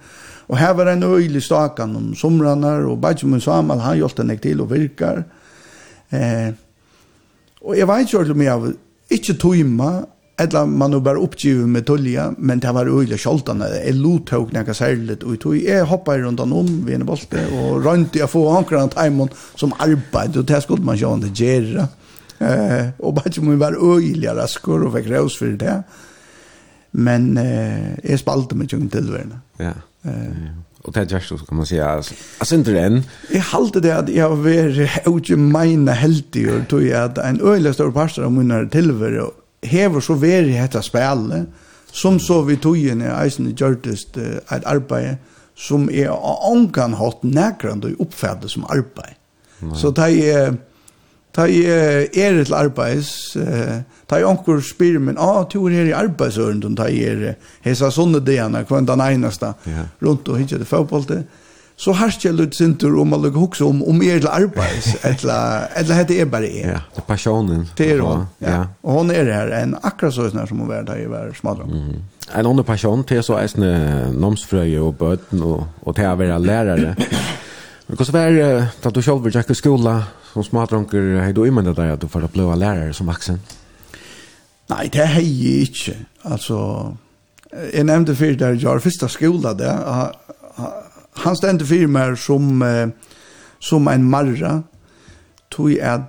Og 0.47 0.59
her 0.59 0.75
var 0.77 0.91
en 0.91 1.03
øylig 1.03 1.41
stakan 1.43 1.95
om 1.97 2.11
somranar, 2.15 2.85
og 2.85 3.01
Bajum 3.01 3.39
Samal, 3.41 3.81
han 3.81 3.97
hjalp 3.97 4.17
den 4.17 4.37
til 4.37 4.61
og 4.61 4.69
virkar. 4.71 5.23
Eh, 6.11 6.51
og 7.61 7.77
jeg 7.77 7.87
vet 7.87 8.13
ikke 8.13 8.35
om 8.35 8.41
jeg 8.41 8.75
ikke 9.17 9.33
tøyma 9.41 9.89
Eller 10.39 10.65
man 10.69 10.93
har 10.93 10.99
bare 11.01 11.17
oppgivet 11.17 11.69
med 11.69 11.85
tullia, 11.85 12.27
men 12.37 12.59
det 12.61 12.73
var 12.73 12.85
øyelig 12.85 13.17
skjoltene. 13.23 13.71
Jeg 13.73 13.95
lot 13.97 14.29
høy 14.29 14.51
nekka 14.53 14.75
særligt, 14.77 15.23
og 15.25 15.39
tog 15.41 15.55
jeg 15.57 15.87
hoppet 15.89 16.21
rundt 16.25 16.43
om 16.45 16.67
ved 16.85 16.99
en 16.99 17.05
bolte, 17.09 17.41
og 17.57 17.85
rundt 17.85 18.15
jeg 18.15 18.29
få 18.29 18.43
ankeren 18.53 18.91
timen 18.93 19.31
som 19.55 19.73
arbeid, 19.79 20.37
og 20.37 20.45
det 20.47 20.61
skulle 20.63 20.85
man 20.85 20.99
sjå 20.99 21.15
det 21.23 21.31
gjerra. 21.33 21.87
Eh, 22.37 22.93
og 22.99 23.15
bare 23.17 23.31
ikke 23.31 23.47
må 23.47 23.55
være 23.57 23.81
øyelig 23.81 24.35
raskere, 24.37 24.85
og 24.85 24.93
fikk 24.93 25.09
røs 25.15 25.39
for 25.39 25.57
det. 25.57 25.79
Men 26.93 27.33
eh, 27.41 27.97
jeg 28.03 28.21
spalte 28.21 28.57
meg 28.57 28.69
tjung 28.69 28.85
tilværende. 28.93 29.41
Ja. 29.59 29.73
Eh, 30.05 30.53
og 30.85 30.93
det 30.95 31.01
er 31.01 31.17
just 31.17 31.27
så 31.27 31.45
kan 31.45 31.57
man 31.57 31.65
säga 31.65 31.85
alltså 32.39 32.55
inte 32.55 32.73
den 32.73 33.03
Jeg 33.33 33.41
halte 33.41 33.81
det 33.81 33.91
at 33.91 34.09
jeg 34.09 34.23
har 34.23 34.35
vært 34.35 34.77
ikke 34.77 35.09
ogemeina 35.09 35.91
heldig 35.91 36.45
og 36.53 36.67
tog 36.69 36.85
jeg 36.85 37.03
at 37.03 37.17
en 37.17 37.41
øyelig 37.41 37.73
stor 37.73 37.91
pastor 37.91 38.23
om 38.23 38.37
mina 38.39 38.63
tillvaro 38.71 39.33
hever 39.63 40.03
så 40.03 40.13
veri 40.13 40.57
hetta 40.57 40.81
spæle, 40.81 41.45
som 41.91 42.19
så 42.19 42.41
vi 42.45 42.57
togene 42.61 43.13
eisen 43.23 43.49
gjørtest 43.55 44.17
et 44.17 44.65
arbeid, 44.65 45.17
som 45.57 45.89
er 45.89 46.11
av 46.13 46.43
ångan 46.51 46.93
hatt 46.99 47.23
nekrand 47.25 47.87
og 47.87 48.01
oppfattet 48.05 48.51
som 48.53 48.67
arbeid. 48.69 49.17
Mm. 49.61 49.73
Så 49.75 49.91
det 49.91 50.11
er, 50.29 50.57
Ta 51.37 51.45
er 51.45 52.07
er 52.17 52.43
til 52.43 52.53
arbeids, 52.53 53.35
uh, 53.37 53.43
det 54.09 54.17
er 54.17 54.25
ångan 54.25 54.61
spyr, 54.61 54.97
men 54.99 55.19
ah, 55.21 55.43
to 55.45 55.67
er 55.67 55.75
her 55.75 55.89
i 55.91 55.93
arbeidsøren, 55.93 56.75
ta 56.75 56.87
er 56.89 57.35
hesa 57.61 57.91
sånne 57.93 58.23
degene, 58.25 58.63
hver 58.65 58.81
den 58.81 59.03
eneste, 59.05 59.51
yeah. 59.67 59.85
rundt 60.01 60.29
og 60.29 60.39
hittet 60.39 60.63
til 60.63 60.65
fotbollet, 60.65 61.27
så 61.77 61.93
har 61.93 62.09
jeg 62.09 62.33
litt 62.33 62.55
sintur 62.57 62.95
om 62.97 63.11
man 63.13 63.21
lukker 63.21 63.37
hukse 63.37 63.65
om, 63.65 63.83
om 63.85 63.99
er 64.01 64.17
til 64.23 64.31
arbeids, 64.31 64.95
eller, 65.11 65.67
eller 65.77 65.99
hette 65.99 66.17
er 66.17 66.29
bare 66.31 66.49
er. 66.49 66.71
Ja, 66.73 66.79
det 66.95 67.03
er 67.03 67.05
passionen. 67.05 67.67
Det 67.77 67.91
er 67.93 68.01
hun, 68.01 68.25
ja. 68.41 68.49
ja. 68.49 68.61
Og 68.81 68.97
hun 68.97 69.13
er 69.13 69.29
her 69.29 69.53
en 69.59 69.75
akkurat 69.77 70.15
sånn 70.15 70.47
som 70.49 70.63
hun 70.63 70.73
er 70.73 70.87
der 70.87 71.03
i 71.03 71.05
hver 71.09 71.29
smadra. 71.37 71.69
Mm. 71.69 72.01
En 72.27 72.49
annen 72.49 72.65
passion 72.67 73.05
til 73.07 73.21
så 73.23 73.37
er 73.39 73.51
sånne 73.51 74.09
nomsfrøye 74.17 74.81
og 74.83 74.97
bøten 74.99 75.45
og, 75.45 75.67
og 75.85 75.95
til 75.95 76.09
å 76.09 76.17
være 76.19 76.41
lærere. 76.43 76.95
Men 76.97 77.95
hvordan 78.01 78.17
var 78.17 78.33
det 78.33 78.49
da 78.83 78.91
du 78.91 79.01
selv 79.05 79.29
vil 79.29 79.37
i 79.37 79.61
skola 79.61 79.95
som 80.33 80.43
smadranker, 80.43 81.13
har 81.21 81.31
du 81.33 81.45
imennet 81.45 81.77
deg 81.77 81.93
at 81.93 82.01
du 82.01 82.09
får 82.09 82.25
oppleve 82.27 82.57
lærere 82.57 82.93
som 82.97 83.07
vaksen? 83.07 83.37
Nei, 84.73 84.87
det 84.91 85.05
har 85.13 85.21
jeg 85.21 85.69
ikke. 85.69 85.95
Altså, 86.27 86.57
jeg 87.53 87.85
nevnte 87.87 88.17
før 88.17 88.33
der 88.35 88.57
jeg 88.57 88.67
var 88.67 88.83
første 88.83 89.07
skola 89.13 89.53
der, 89.55 89.85
han 91.17 91.35
stendte 91.35 91.65
fyrir 91.65 91.87
meg 91.87 92.17
som, 92.17 92.61
eh, 92.61 92.89
som 93.59 93.87
en 93.87 94.09
marra, 94.09 94.61
tog 95.51 95.71
at 95.81 96.01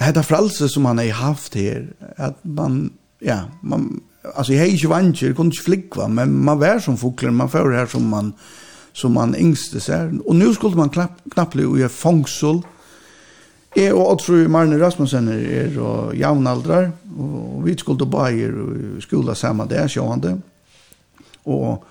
hetta 0.00 0.22
fralse 0.22 0.68
som 0.68 0.84
han 0.84 0.98
har 0.98 1.12
haft 1.12 1.54
her, 1.54 1.86
at 2.16 2.34
man, 2.44 2.92
ja, 3.22 3.44
man, 3.62 4.02
alltså 4.34 4.52
jeg 4.52 4.60
har 4.60 4.66
ikke 4.66 4.88
vanger, 4.88 5.26
jeg 5.26 5.36
kunne 5.36 5.52
ikke 5.52 5.64
flikva, 5.64 6.08
men 6.08 6.32
man 6.44 6.60
var 6.60 6.78
som 6.78 6.96
fokler, 6.96 7.30
man 7.30 7.50
får 7.50 7.72
här 7.72 7.86
som 7.86 8.02
man, 8.02 8.34
som 8.92 9.12
man 9.12 9.34
yngste 9.34 9.80
ser. 9.80 10.12
Och 10.24 10.36
nu 10.36 10.54
skulle 10.54 10.76
man 10.76 10.88
knapp, 10.88 11.20
knappt 11.30 11.54
bli 11.54 11.84
i 11.84 11.88
fångsel. 11.88 12.62
Jag 13.76 13.96
och 13.96 14.12
Otfru 14.12 14.48
Marne 14.48 14.78
Rasmussen 14.78 15.28
är 15.28 15.38
er, 15.38 15.78
og 15.78 16.16
javnaldrar, 16.16 16.92
och 17.18 17.68
vi 17.68 17.76
skulle 17.78 18.06
bare 18.06 18.32
i 18.32 19.00
skola 19.00 19.34
samma 19.34 19.66
där, 19.66 19.88
sjående. 19.88 20.38
Och 21.42 21.84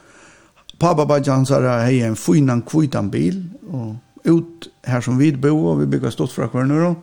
pappa 0.83 1.05
Bajan 1.05 1.45
så 1.45 1.59
där 1.59 1.79
hej 1.79 2.01
en 2.01 2.15
finan 2.15 2.61
kvitan 2.61 3.09
bil 3.09 3.49
och 3.71 3.95
ut 4.23 4.69
här 4.83 5.01
som 5.01 5.17
vi 5.17 5.33
bor 5.33 5.67
och 5.67 5.81
vi 5.81 5.85
bygger 5.85 6.09
stort 6.09 6.31
för 6.31 6.47
kvar 6.47 6.63
nu 6.63 6.81
då. 6.81 6.95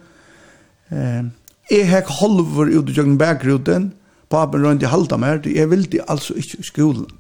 Ehm 0.97 1.31
är 1.71 1.85
här 1.85 2.05
halvor 2.21 2.71
ut 2.71 2.89
i 2.89 2.93
jungen 2.93 3.19
bakruten. 3.19 3.93
Papen 4.29 4.63
runt 4.63 4.83
i 4.83 4.87
halta 4.87 5.17
mer. 5.17 5.43
Jag 5.45 5.67
vill 5.67 5.91
det 5.91 6.01
alltså 6.07 6.35
i 6.35 6.43
skolan. 6.43 7.07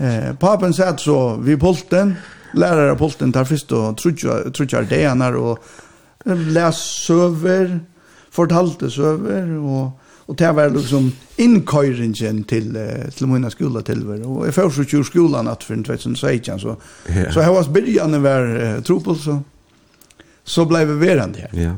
Eh 0.00 0.34
papen 0.34 0.74
sa 0.74 0.96
så 0.96 1.36
vi 1.36 1.56
polten 1.56 2.14
lärare 2.54 2.96
polten 2.96 3.32
tar 3.32 3.44
först 3.44 3.72
och 3.72 3.96
trutjar 3.96 4.50
trutjar 4.50 4.82
det 4.82 5.14
när 5.14 5.36
och 5.36 5.58
läs 6.24 6.76
söver 7.06 7.80
fortalte 8.30 8.90
söver 8.90 9.58
och 9.58 9.99
Og 10.30 10.38
det 10.38 10.50
var 10.54 10.70
liksom 10.70 11.08
innkøyringen 11.42 12.44
til, 12.46 12.74
til 13.16 13.28
mina 13.28 13.50
skola 13.50 13.82
tilver. 13.82 14.22
Og 14.22 14.44
jeg 14.46 14.54
først 14.54 14.84
ikke 14.84 15.00
ur 15.00 15.06
skolan 15.08 15.50
at 15.50 15.64
for 15.66 15.74
2016, 15.74 16.60
så, 16.62 16.74
yeah. 17.10 17.32
så 17.34 17.42
her 17.42 17.50
var 17.56 17.70
byrjane 17.74 18.22
var 18.22 18.46
uh, 18.46 18.82
tropel, 18.86 19.16
så, 19.18 19.40
så 20.44 20.64
blev 20.70 20.86
vi 20.88 21.00
verand 21.06 21.36
her. 21.36 21.50
Ja. 21.58 21.72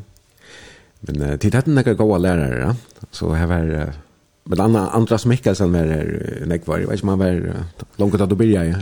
Men 1.09 1.23
uh, 1.23 1.37
til 1.39 1.53
dette 1.53 1.73
några 1.73 1.95
gode 1.95 2.23
lærere, 2.23 2.67
ja? 2.67 2.75
så 3.11 3.33
her 3.33 3.47
var... 3.47 3.63
Uh, 3.83 4.01
men 4.45 4.61
Anna 4.61 4.89
Andras 4.91 5.23
Mikkelsen 5.27 5.73
var 5.73 5.87
her, 5.87 6.09
nek 6.51 6.65
var, 6.67 6.81
jeg 6.83 6.89
vet 6.91 6.99
ikke 6.99 7.07
om 7.07 7.13
han 7.15 7.21
var 7.21 7.37
uh, 7.47 7.85
langt 8.03 8.19
da 8.19 8.27
du 8.27 8.35
byrja, 8.35 8.65
ja? 8.67 8.81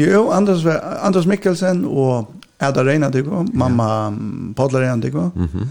Jo, 0.00 0.30
Andras, 0.32 0.64
var, 0.64 0.80
Andras 1.04 1.26
Mikkelsen 1.28 1.84
og 1.84 2.32
Ada 2.58 2.82
Reina, 2.82 3.10
mamma 3.52 3.84
ja. 3.84 4.10
Padla 4.56 4.80
Reina, 4.80 4.96
mm 4.96 5.48
-hmm. 5.52 5.66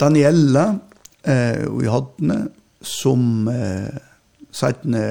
Daniela, 0.00 0.78
eh, 1.22 1.64
i 1.82 1.86
hade 1.86 2.46
som 2.86 3.48
eh, 3.52 3.96
sættene 4.54 5.04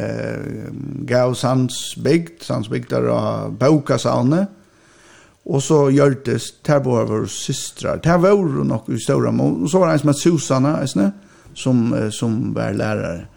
gav 1.07 1.35
Sandsbygd, 1.37 2.41
Sandsbygd 2.45 2.95
er 2.97 3.09
av 3.13 3.55
Baukasavne, 3.59 4.45
og 5.45 5.61
så 5.61 5.83
gjør 5.93 6.17
det 6.25 6.39
Terbo 6.65 6.95
av 6.97 7.11
våre 7.13 7.29
systrar. 7.29 8.01
Terbo 8.01 8.33
var 8.33 8.65
nok 8.65 8.89
i 8.89 8.97
større 9.01 9.33
mål, 9.35 9.59
og 9.63 9.69
så 9.69 9.81
var 9.81 9.91
det 9.91 9.99
en 9.99 10.03
som 10.05 10.13
het 10.13 10.23
Susanna, 10.23 10.75
eisne, 10.81 11.11
som, 11.55 11.87
som 12.11 12.39
var 12.55 12.73
lærare. 12.75 13.27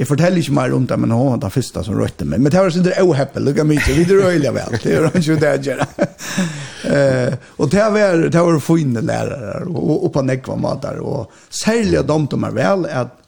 Jeg 0.00 0.06
forteller 0.06 0.38
ikke 0.38 0.54
mer 0.54 0.72
om 0.72 0.86
det, 0.86 0.96
men 1.02 1.10
hun 1.12 1.32
var 1.32 1.40
den 1.42 1.52
første 1.52 1.82
som 1.84 1.98
røyte 1.98 2.24
meg. 2.24 2.40
Men 2.40 2.52
det 2.52 2.60
var 2.62 2.72
sånn 2.72 2.86
det 2.86 2.94
er 2.96 3.04
oheppel, 3.04 3.44
lukka 3.44 3.66
mye, 3.68 3.82
vi 3.98 4.06
drar 4.08 4.30
øyla 4.30 4.52
vel, 4.54 4.76
det 4.80 4.94
er 4.96 5.08
ikke 5.18 5.38
det 5.42 5.50
jeg 5.50 5.64
gjør. 5.66 5.82
Og 7.60 7.72
det 7.74 7.86
var, 7.96 8.22
det 8.32 8.44
var 8.46 8.60
fine 8.64 9.02
lærere, 9.04 9.58
og 9.68 10.08
på 10.14 10.24
nekva 10.24 10.56
matar, 10.56 11.02
og 11.04 11.34
særlig 11.52 12.00
at 12.00 12.08
dem 12.08 12.28
de 12.30 12.40
er 12.48 12.56
vel, 12.56 12.86
at 12.88 13.19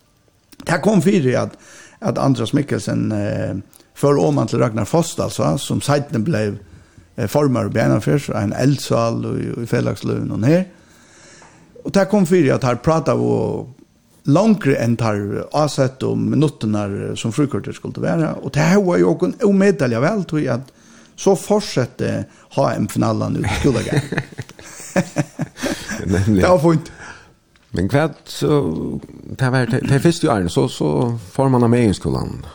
Det 0.64 0.78
kom 0.78 1.02
fyra 1.02 1.40
att 1.40 1.56
att 2.02 2.18
Andreas 2.18 2.52
Mikkelsen 2.52 3.12
eh, 3.12 3.56
för 3.94 4.32
man 4.32 4.46
till 4.46 4.58
Ragnar 4.58 4.84
Fast 4.84 5.20
alltså 5.20 5.58
som 5.58 5.80
sajten 5.80 6.24
blev 6.24 6.58
eh, 7.16 7.26
formar 7.26 7.64
och 7.64 7.70
bjärnafärs 7.70 8.30
en 8.30 8.52
eldsal 8.52 9.26
och 9.26 9.62
i 9.62 9.66
fällagslöven 9.66 10.30
och 10.30 10.40
ner. 10.40 10.68
Och 11.84 11.90
det 11.90 12.04
kom 12.04 12.26
fyra 12.26 12.54
att 12.54 12.64
här 12.64 12.74
pratade 12.74 13.18
vi 13.18 13.64
långre 14.24 14.76
än 14.76 14.96
tar 14.96 15.46
avsett 15.52 16.02
om 16.02 16.30
minuterna 16.30 17.16
som 17.16 17.32
frukortet 17.32 17.74
skulle 17.74 18.00
vara. 18.00 18.32
Och 18.32 18.50
det 18.50 18.60
här 18.60 18.82
var 18.82 18.96
ju 18.96 19.04
också 19.04 19.26
en 19.26 19.34
omedelig 19.42 20.00
väl 20.00 20.24
tror 20.24 20.40
jag 20.40 20.54
att 20.54 20.72
så 21.16 21.36
fortsätter 21.36 22.24
ha 22.54 22.72
en 22.72 22.88
finalen 22.88 23.36
ut 23.36 23.46
i 23.46 23.60
skolan. 23.60 23.82
Det 26.04 26.48
var 26.48 26.72
fint. 26.72 26.92
Men 27.74 27.88
kvart 27.88 28.16
så 28.24 28.48
det 29.38 29.50
var 29.50 29.66
det 29.66 30.00
första 30.00 30.34
året 30.34 30.52
så 30.52 30.68
så 30.68 31.18
får 31.32 31.48
man 31.48 31.70
med 31.70 31.84
i 31.84 31.94
skolan. 31.94 32.46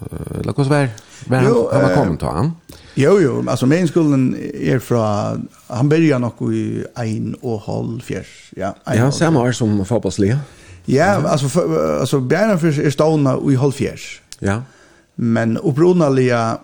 Eh 0.00 0.42
la 0.44 0.52
oss 0.52 0.68
vara 0.68 0.88
var 1.26 1.38
han 1.72 1.82
var 1.82 1.94
kommit 1.94 2.20
då 2.20 2.26
han. 2.26 2.52
Jo 2.94 3.20
jo, 3.20 3.44
alltså 3.48 3.66
med 3.66 3.82
i 3.82 3.88
skolan 3.88 4.36
är 4.54 4.78
från 4.78 5.48
han 5.66 5.88
börjar 5.88 6.18
nog 6.18 6.54
i 6.54 6.84
en 6.94 7.34
och 7.40 7.60
halv 7.60 8.00
fjärs. 8.00 8.52
Ja, 8.56 8.74
ja 8.84 9.12
samma 9.12 9.42
år 9.42 9.52
som 9.52 9.84
fotbollsliga. 9.84 10.38
Ja, 10.84 11.28
alltså 11.28 11.48
för, 11.48 12.00
alltså 12.00 12.20
Bjärna 12.20 12.58
för 12.58 12.80
är 12.80 12.90
ståna 12.90 13.38
i 13.50 13.56
halv 13.56 13.72
fjärs. 13.72 14.22
Ja. 14.38 14.62
Men 15.14 15.58
upprunaliga 15.58 16.58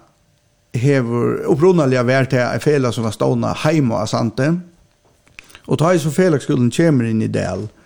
hever 0.72 1.42
upprunaliga 1.44 2.02
vart 2.02 2.30
det 2.30 2.40
är 2.40 2.58
fel 2.58 2.92
som 2.92 3.04
var 3.04 3.10
ståna 3.10 3.52
hemma 3.52 4.06
Sante. 4.06 4.60
Och 5.66 5.78
ta 5.78 5.94
i 5.94 5.98
så 5.98 6.10
felakskolan 6.10 6.70
kommer 6.70 7.04
in 7.04 7.22
i 7.22 7.28
del. 7.28 7.58
Mm 7.58 7.79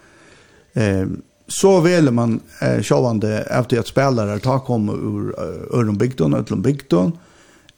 Eh, 0.74 1.06
så 1.46 1.80
väljer 1.80 2.12
man 2.12 2.40
eh, 2.60 2.82
sjåvande 2.82 3.38
efter 3.38 3.78
att 3.78 3.86
spelare 3.86 4.38
tar 4.38 4.58
kom 4.58 4.88
ur 4.88 5.40
Örnum 5.78 5.98
Bigton 5.98 6.34
och 6.34 6.40
Ötlum 6.40 6.62
Bigton 6.62 7.18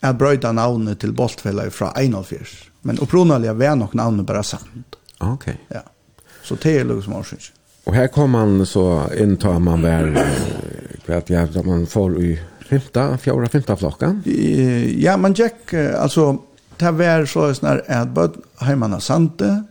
att 0.01 0.19
bröjda 0.19 0.53
navnet 0.53 1.01
till 1.01 1.13
Boltfälla 1.13 1.71
från 1.71 1.89
1,5. 1.89 2.37
Men 2.83 2.99
upprunaliga 2.99 3.53
var 3.53 3.77
nog 3.77 3.95
navnet 3.95 4.27
bara 4.27 4.43
sant. 4.43 4.97
Okej. 5.19 5.35
Okay. 5.35 5.55
Ja. 5.69 5.81
Så 6.43 6.55
det 6.63 6.79
är 6.79 6.85
liksom 6.85 7.13
årsins. 7.13 7.53
Och 7.85 7.95
här 7.95 8.07
kom 8.07 8.31
man 8.31 8.67
så 8.67 9.03
intar 9.19 9.59
man 9.59 9.83
väl 9.83 10.19
att 11.07 11.31
jag 11.31 11.67
man 11.67 11.87
får 11.87 12.23
i 12.23 12.41
femta, 12.69 13.19
fjärde, 13.19 13.49
femta 13.49 13.77
flockan. 13.77 14.23
Ja, 14.97 15.17
man 15.17 15.33
gick 15.33 15.75
alltså 15.75 16.39
det 16.77 16.91
var 16.91 17.27
så 17.27 17.55
snar 17.55 17.83
att 17.89 18.09
böd 18.09 18.35
hemma 18.59 19.01
sante 19.01 19.65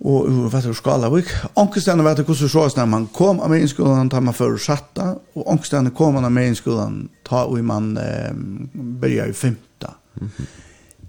og 0.00 0.28
ur 0.28 0.48
vet 0.48 0.64
du 0.64 0.74
Skalavik. 0.74 1.28
Onkestene 1.60 2.04
vet 2.04 2.16
du 2.16 2.22
hvordan 2.24 2.48
så 2.48 2.68
når 2.76 2.86
man 2.86 3.06
kom 3.12 3.40
av 3.40 3.50
medinskolen 3.50 4.10
tar 4.10 4.20
man 4.20 4.34
för 4.34 4.56
satta 4.56 5.14
og 5.34 5.46
onkestene 5.46 5.90
kom 5.90 6.16
av 6.16 6.54
skolan 6.54 7.08
ta 7.24 7.44
og 7.44 7.64
man 7.64 7.96
eh, 7.96 8.32
börjar 8.74 9.26
i 9.26 9.32
femta. 9.32 9.94
Mm 10.20 10.30
-hmm. 10.36 10.44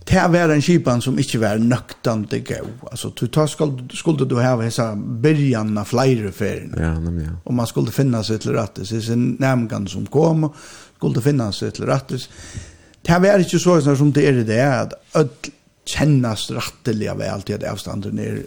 Det 0.03 0.27
var 0.27 0.49
en 0.49 0.61
kipan 0.61 1.01
som 1.01 1.19
inte 1.19 1.37
var 1.37 1.57
nöktande 1.57 2.39
gå. 2.39 2.87
Alltså 2.91 3.11
du 3.19 3.27
tar 3.27 3.47
skuld, 3.47 3.91
skulle 3.93 4.25
du 4.25 4.35
ha 4.35 4.61
hessa 4.61 4.95
början 4.95 5.77
av 5.77 5.85
flere 5.85 6.31
ferien. 6.31 6.75
Ja, 6.77 6.99
nemlig, 6.99 7.25
Ja. 7.25 7.31
Og 7.45 7.53
man 7.53 7.67
skulle 7.67 7.91
finna 7.91 8.23
seg 8.23 8.39
til 8.41 8.51
rättes. 8.51 8.89
Det 8.89 9.09
er 9.09 9.15
nämngan 9.15 9.87
som 9.87 10.05
kom 10.05 10.49
skulle 10.97 11.21
finna 11.21 11.51
seg 11.51 11.73
til 11.73 11.85
rättes. 11.85 12.29
Det 13.01 13.21
var 13.21 13.39
inte 13.39 13.59
så 13.59 13.95
som 13.95 14.11
det 14.11 14.27
är 14.27 14.43
det 14.43 14.81
att 14.81 14.93
öll 15.13 15.29
kjennas 15.86 16.51
ratteliga 16.51 17.15
väl 17.15 17.41
till 17.41 17.55
att 17.55 17.63
avstånden 17.63 18.19
är 18.19 18.43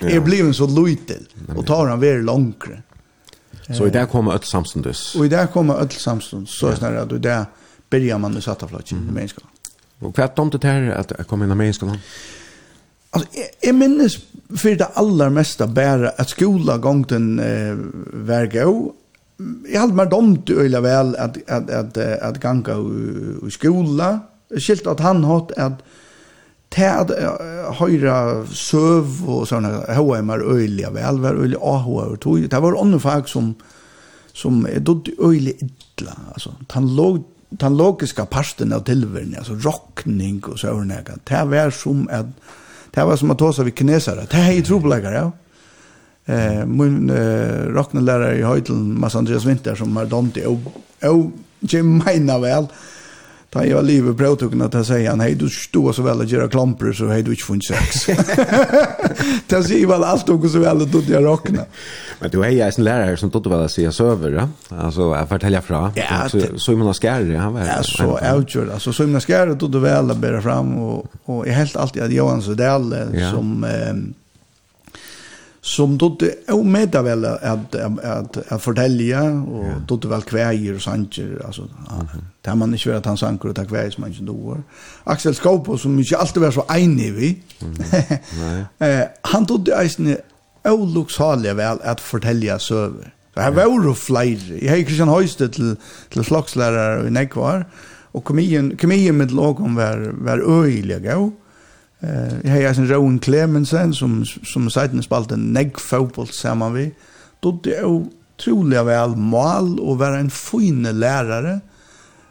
är 0.00 0.20
bliven 0.20 0.54
så 0.54 0.66
lojtel 0.66 1.26
och 1.56 1.66
tar 1.66 1.86
han 1.86 2.00
väldigt 2.00 2.24
långt. 2.24 2.64
Så 3.76 3.86
i 3.86 3.90
där 3.90 4.06
kommer 4.06 4.36
ett 4.36 4.44
samstundes. 4.44 5.14
Och 5.14 5.26
i 5.26 5.28
där 5.28 5.46
kommer 5.46 5.74
öll 5.74 5.90
samstundes. 5.90 6.50
Så 6.50 6.66
är 6.66 6.74
snarare 6.74 7.02
att 7.02 7.22
där 7.22 7.44
börjar 7.90 8.18
man 8.18 8.32
med 8.32 8.42
satta 8.42 8.68
flatsen 8.68 8.98
mm. 8.98 9.24
i. 9.24 9.28
Och 9.98 10.14
kvart 10.14 10.36
tomt 10.36 10.62
det 10.62 10.68
här 10.68 10.90
att 10.90 11.28
komma 11.28 11.44
in 11.44 11.50
i 11.50 11.54
mänskolan? 11.54 11.98
Alltså, 13.10 13.28
jag 13.60 13.74
minns 13.74 14.18
för 14.56 14.74
det 14.74 14.84
allra 14.84 15.30
mesta 15.30 15.66
bara 15.66 16.08
att 16.08 16.28
skola 16.28 16.78
gången 16.78 17.38
eh, 17.38 17.76
var 18.12 18.46
gå. 18.46 18.94
Jag 19.72 19.80
hade 19.80 19.94
mig 19.94 20.06
domt 20.06 20.50
öjla 20.50 20.80
väl 20.80 21.16
att, 21.16 21.50
att, 21.50 21.70
att, 21.70 21.96
att, 21.96 22.22
att 22.22 22.40
ganga 22.40 22.74
i 23.48 23.50
skola. 23.50 24.20
Skilt 24.58 24.86
att 24.86 25.00
han 25.00 25.24
hatt 25.24 25.52
att 25.52 25.82
det 26.76 26.88
at 26.88 27.12
høyre 27.78 28.44
søv 28.52 29.24
og 29.24 29.46
sånne 29.48 29.70
H&M 29.96 30.30
er 30.34 30.44
øyelig 30.44 30.86
av 30.88 30.98
elver, 31.00 31.40
øyelig 31.40 31.58
AH 31.62 31.88
og 31.88 32.20
tog. 32.20 32.44
Det 32.44 32.62
var 32.62 32.78
andre 32.80 33.00
fag 33.00 33.28
som, 33.28 33.54
som 34.36 34.66
er 34.68 34.84
dødt 34.84 35.10
øyelig 35.16 35.56
idla. 35.64 36.14
Altså, 36.34 36.52
den, 36.74 36.88
log, 36.96 37.22
den 37.50 37.76
logiske 37.76 38.26
parten 38.30 38.72
av 38.76 38.84
tilverden, 38.84 39.38
altså 39.40 39.56
rockning 39.64 40.42
og 40.44 40.60
sånne, 40.60 41.02
det 41.28 41.44
var 41.50 41.74
som 41.74 42.08
at 42.12 42.32
Det 42.94 43.04
var 43.04 43.16
som 43.16 43.30
at 43.30 43.38
ta 43.38 43.52
sig 43.52 43.64
vid 43.64 43.76
kinesare. 43.76 44.26
Det 44.30 44.38
er 44.38 44.58
är 44.58 44.62
trobeleggere, 44.62 45.14
ja. 45.14 45.30
Eh, 46.34 46.66
min 46.66 47.10
eh, 47.10 47.68
rocknelærer 47.74 48.38
i 48.38 48.42
Høytelen, 48.42 49.00
Mads 49.00 49.14
Andreas 49.14 49.46
Winter, 49.46 49.74
som 49.74 49.96
er 49.96 50.04
dømt 50.04 50.36
i 50.36 50.44
och, 50.44 51.30
ikke 51.62 51.82
mener 51.82 52.38
väl 52.38 52.66
Da 53.48 53.62
jeg 53.64 53.78
var 53.78 53.84
livet 53.86 54.16
brødtukken 54.16 54.60
at 54.60 54.74
jeg 54.76 54.84
sier 54.84 55.06
han, 55.08 55.22
hei, 55.24 55.30
du 55.38 55.46
stod 55.48 55.94
så 55.96 56.02
vel 56.04 56.20
å 56.20 56.26
gjøre 56.28 56.50
klamper, 56.52 56.92
så 56.92 57.06
hei 57.08 57.22
du 57.24 57.30
ikke 57.32 57.46
funnet 57.46 57.64
sex. 57.64 58.02
det 59.48 59.60
sier 59.64 59.88
vel 59.88 60.04
alt 60.04 60.28
noe 60.28 60.50
så 60.52 60.60
vel 60.60 60.84
å 60.84 60.88
tog 60.92 61.08
jeg 61.08 61.24
råkne. 61.24 61.64
Men 62.20 62.34
du 62.34 62.42
är 62.42 62.52
jeg 62.52 62.76
en 62.76 62.84
lærer 62.84 63.16
som 63.16 63.32
tog 63.32 63.48
väl 63.48 63.64
å 63.64 63.70
si 63.72 63.86
jeg 63.86 63.96
søver, 63.96 64.36
ja? 64.36 64.44
Altså, 64.74 65.08
jeg 65.16 65.30
forteller 65.32 65.64
fra. 65.64 65.82
Ja, 65.96 66.20
så, 66.28 66.44
så 66.60 66.74
er 66.74 66.80
man 66.82 66.92
skærere, 66.98 67.40
han 67.40 67.56
var. 67.56 67.72
Ja, 67.72 67.80
så 67.88 68.18
avgjør, 68.20 68.74
altså, 68.76 68.92
så 68.92 69.06
er 69.06 69.12
man 69.16 69.24
då 69.54 69.58
tog 69.64 69.72
du 69.72 69.80
vel 69.80 70.12
å 70.12 70.20
fram, 70.44 70.78
og, 70.84 71.18
og 71.24 71.46
jeg 71.48 71.56
helt 71.56 71.76
alltid 71.76 72.02
at 72.04 72.12
Johan 72.20 72.44
Sødal, 72.44 72.90
som... 73.30 73.64
Eh, 73.64 74.08
som 75.68 75.98
då 75.98 76.08
dodde 76.08 76.30
og 76.48 77.04
väl 77.04 77.24
att 77.24 77.74
att 77.74 77.74
att, 78.04 78.52
att 78.52 78.62
fortälja 78.62 79.22
och 79.22 79.80
då 79.88 79.96
det 79.96 80.08
väl 80.08 80.22
kveir 80.22 80.74
och 80.74 80.82
sanger 80.82 81.42
alltså 81.46 81.62
det 81.62 82.50
där 82.50 82.54
man 82.54 82.74
inte 82.74 82.88
vet 82.88 82.98
att 82.98 83.06
han 83.06 83.16
sanger 83.16 83.46
och 83.46 83.54
det 83.54 83.66
kveir 83.68 83.90
som 83.90 84.00
man 84.00 84.10
inte 84.10 84.24
då 84.24 84.56
Axel 85.04 85.34
Skopo 85.34 85.78
som 85.78 85.98
inte 85.98 86.16
alltid 86.16 86.42
var 86.42 86.50
så 86.50 86.64
enig 86.68 87.12
vi 87.12 87.42
han 89.22 89.44
dodde 89.44 89.76
eisne 89.76 90.16
og 90.64 90.88
luksalige 90.88 91.54
vel 91.54 91.78
att 91.82 92.00
fortälja 92.00 92.58
søver 92.58 93.14
så 93.34 93.40
här 93.40 93.50
var 93.50 93.62
jo 93.62 93.94
flere 93.94 94.58
jeg 94.62 94.70
har 94.70 94.82
Kristian 94.82 95.08
Høyste 95.08 95.48
til, 95.48 95.76
til 96.10 96.24
slagslærer 96.24 97.06
i 97.06 97.10
Nekvar 97.10 97.66
og 98.14 98.24
komien, 98.24 98.76
komien 98.76 99.14
med 99.14 99.30
lagom 99.30 99.76
var, 99.76 100.00
var 100.12 100.40
øyelig 100.42 101.16
og 101.16 101.32
Eh, 102.00 102.34
jeg 102.44 102.66
har 102.66 102.78
en 102.78 102.90
Rowan 102.92 103.18
Clemensen 103.18 103.94
som 103.94 104.22
som 104.24 104.70
seiten 104.70 105.02
spalte 105.02 105.36
negg 105.36 105.80
fotboll 105.82 106.30
samman 106.30 106.74
vi. 106.74 106.86
Dodde 107.42 107.80
jo 107.80 108.08
otroligt 108.38 108.86
vel 108.86 109.16
mal 109.18 109.74
og 109.80 109.98
være 109.98 110.20
en 110.20 110.30
fine 110.30 110.92
Då 110.92 111.60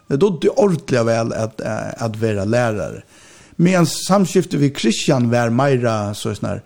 Det 0.08 0.20
dodde 0.20 0.48
ordentlig 0.48 1.06
vel 1.06 1.32
at 1.32 1.60
at 1.60 2.20
være 2.20 2.46
lärare. 2.46 3.02
Men 3.56 3.86
samskifte 3.86 4.56
vi 4.56 4.70
Christian 4.70 5.30
var 5.30 5.50
Meira 5.50 6.14
så 6.14 6.34
snar 6.34 6.60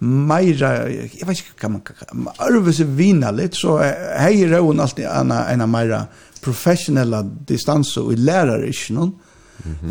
Meira, 0.00 0.88
jeg 0.88 1.26
vet 1.26 1.42
ikke 1.42 1.68
hva 1.68 1.68
man 1.68 2.34
arve 2.38 2.72
seg 2.72 2.88
vina 2.96 3.30
litt, 3.30 3.54
så 3.54 3.74
hei 4.16 4.46
Rowan 4.48 4.80
alltid 4.80 5.04
en 5.04 5.32
av 5.60 5.68
Meira 5.68 6.06
professionella 6.40 7.20
distanser 7.22 8.08
og 8.08 8.16
lærare 8.16 8.70
ikke 8.72 8.96
noen. 8.96 9.10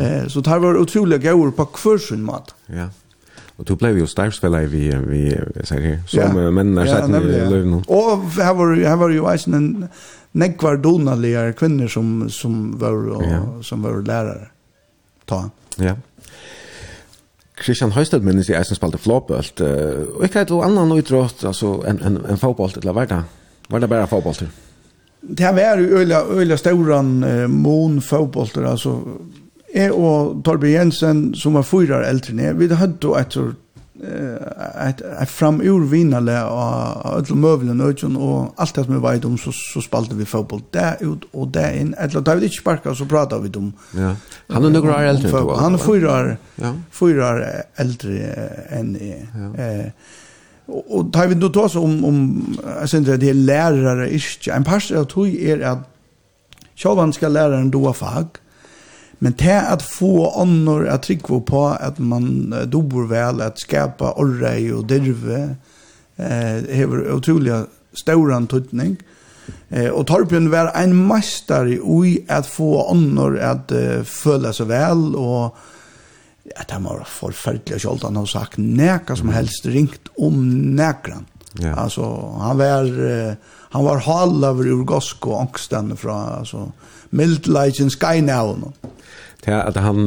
Eh, 0.00 0.28
så 0.28 0.40
det 0.40 0.62
var 0.62 0.80
utrolig 0.80 1.20
gøyere 1.20 1.52
på 1.52 1.68
hver 1.82 1.98
sin 1.98 2.24
mat. 2.24 2.54
Ja. 2.68 2.88
Och 3.60 3.66
du 3.66 3.76
blev 3.76 3.98
ju 3.98 4.06
starvspiller 4.06 4.66
vi, 4.66 4.96
vi 5.06 5.40
säger 5.64 5.82
här 5.82 6.00
som 6.06 6.38
ja. 6.38 6.50
mennene 6.50 6.86
ja, 6.86 6.96
sett 6.96 7.10
i 7.10 7.50
løvene. 7.50 7.82
Og 7.88 8.30
her 8.32 8.54
var, 8.54 8.72
her 8.74 8.96
var 8.96 9.10
jo 9.12 9.26
eisen 9.28 9.54
en 9.54 9.88
nekvar 10.32 10.78
donaliga 10.80 11.52
kvinner 11.52 11.88
som, 11.88 12.30
som, 12.30 12.78
var, 12.80 12.96
og, 13.18 13.24
ja. 13.28 13.40
som 13.62 13.82
var 13.82 14.00
lærere. 14.00 14.48
Ta. 15.28 15.42
Ja. 15.76 15.92
Christian 17.60 17.92
Høystedt 17.92 18.24
minnes 18.24 18.48
i 18.48 18.56
eisen 18.56 18.78
spalte 18.78 18.98
flåbølt, 18.98 19.60
og 19.60 20.24
ikke 20.24 20.46
et 20.46 20.54
annan 20.56 20.86
annet 20.86 21.04
utrått, 21.04 21.44
altså 21.44 21.82
en, 21.84 22.00
en, 22.00 22.16
en 22.32 22.40
fåbølt, 22.40 22.80
eller 22.80 22.96
hva 22.96 23.04
er 23.04 23.12
det? 23.12 23.20
Var 23.68 23.84
det 23.84 23.90
bare 23.92 24.08
fåbølter? 24.08 24.48
Det 25.20 25.52
var 25.52 25.76
ju 25.76 26.00
øyla, 26.00 26.22
øyla 26.32 26.56
stauran 26.56 27.24
eh, 27.24 27.44
mon 27.50 28.00
fåbølter, 28.00 28.64
altså 28.72 28.96
Jeg 29.74 29.92
og 29.94 30.40
Torby 30.44 30.72
Jensen, 30.72 31.34
som 31.38 31.54
var 31.54 31.66
fyra 31.66 32.02
eldre 32.08 32.34
ned, 32.34 32.54
vi 32.58 32.66
hadde 32.74 33.10
et, 33.20 33.36
et, 34.02 35.02
et 35.22 35.30
framurvinnale 35.30 36.38
av 36.42 37.04
alle 37.12 37.36
møvelen 37.38 37.82
og 37.84 38.54
alt 38.58 38.74
det 38.74 38.84
som 38.86 38.96
vi 38.96 39.02
vet 39.04 39.28
om, 39.28 39.36
så, 39.38 39.52
så 39.54 39.82
spalte 39.84 40.18
vi 40.18 40.26
fotboll 40.26 40.64
der 40.74 40.98
ut 41.04 41.28
og 41.32 41.52
der 41.54 41.76
inn. 41.78 41.92
Eller 42.00 42.24
da 42.26 42.34
vi 42.34 42.50
ikke 42.50 42.62
sparket, 42.64 42.98
så 42.98 43.06
pratet 43.06 43.44
vi 43.44 43.52
om 43.60 43.70
ja. 43.94 44.16
Han 44.50 44.66
er 44.66 44.74
noen 44.74 44.90
år 44.90 45.12
eldre 45.12 45.30
enn 45.30 45.46
du 45.46 45.54
Han 45.60 45.78
er 45.78 45.84
fyra, 45.84 46.16
år, 46.16 46.32
ja. 46.64 46.74
fyra 46.90 47.30
år 47.30 47.46
eldre 47.84 48.34
enn 48.74 48.92
jeg. 48.98 49.22
Ja. 49.36 49.52
Eh, 49.68 50.18
og 50.70 51.08
da 51.10 51.24
vi 51.26 51.34
nå 51.34 51.48
tar 51.50 51.66
oss 51.66 51.74
om, 51.78 51.96
om 52.06 52.18
jeg 52.58 52.90
synes 52.92 53.08
det 53.18 53.30
er 53.30 53.38
lærere 53.38 54.10
ikke. 54.14 54.52
En 54.54 54.66
par 54.66 54.82
av 54.94 55.08
tog 55.10 55.30
er 55.30 55.64
at 55.66 55.88
Sjåvann 56.78 57.10
skal 57.12 57.34
læreren 57.34 57.72
doa 57.74 57.90
fag, 57.92 58.38
mm 58.38 58.49
Men 59.22 59.34
det 59.38 59.60
att 59.60 59.82
få 59.82 60.30
annor 60.30 60.88
att 60.88 61.02
trycka 61.02 61.40
på 61.40 61.66
att 61.66 61.98
man 61.98 62.54
dobor 62.66 63.06
väl 63.06 63.40
att 63.40 63.58
skapa 63.58 64.12
orre 64.12 64.72
och 64.72 64.84
dirve 64.84 65.56
eh 66.16 66.78
har 66.78 67.12
otroliga 67.12 67.66
stora 67.92 68.46
tutning. 68.46 68.96
Eh 69.68 69.88
och 69.88 70.06
Torpen 70.06 70.50
var 70.50 70.72
en 70.74 71.06
mästare 71.06 71.70
i 72.06 72.24
att 72.28 72.46
få 72.46 72.90
annor 72.90 73.38
att 73.38 73.72
uh, 73.72 74.02
føle 74.02 74.52
seg 74.52 74.66
väl 74.66 75.14
och 75.14 75.56
att 76.56 76.70
han 76.70 76.84
var 76.84 77.04
forferdelig 77.06 77.74
och 77.74 77.82
själv 77.82 78.02
han 78.02 78.16
har 78.16 78.26
sagt 78.26 78.56
neka 78.56 79.16
som 79.16 79.28
helst 79.28 79.66
ringt 79.66 80.08
om 80.16 80.60
nekran. 80.76 81.26
Ja. 81.52 81.74
Alltså 81.74 82.34
han 82.40 82.58
var 82.58 82.84
uh, 82.84 83.32
han 83.72 83.84
var 83.84 83.96
halv 83.96 84.60
ur 84.66 84.84
gosk 84.84 85.26
og 85.26 85.40
ångsten 85.40 85.96
från 85.96 86.28
alltså 86.28 86.72
mildleikens 87.10 87.98
geinavn. 88.00 88.70
Det 89.40 89.54
er 89.54 89.62
at 89.64 89.76
han 89.80 90.04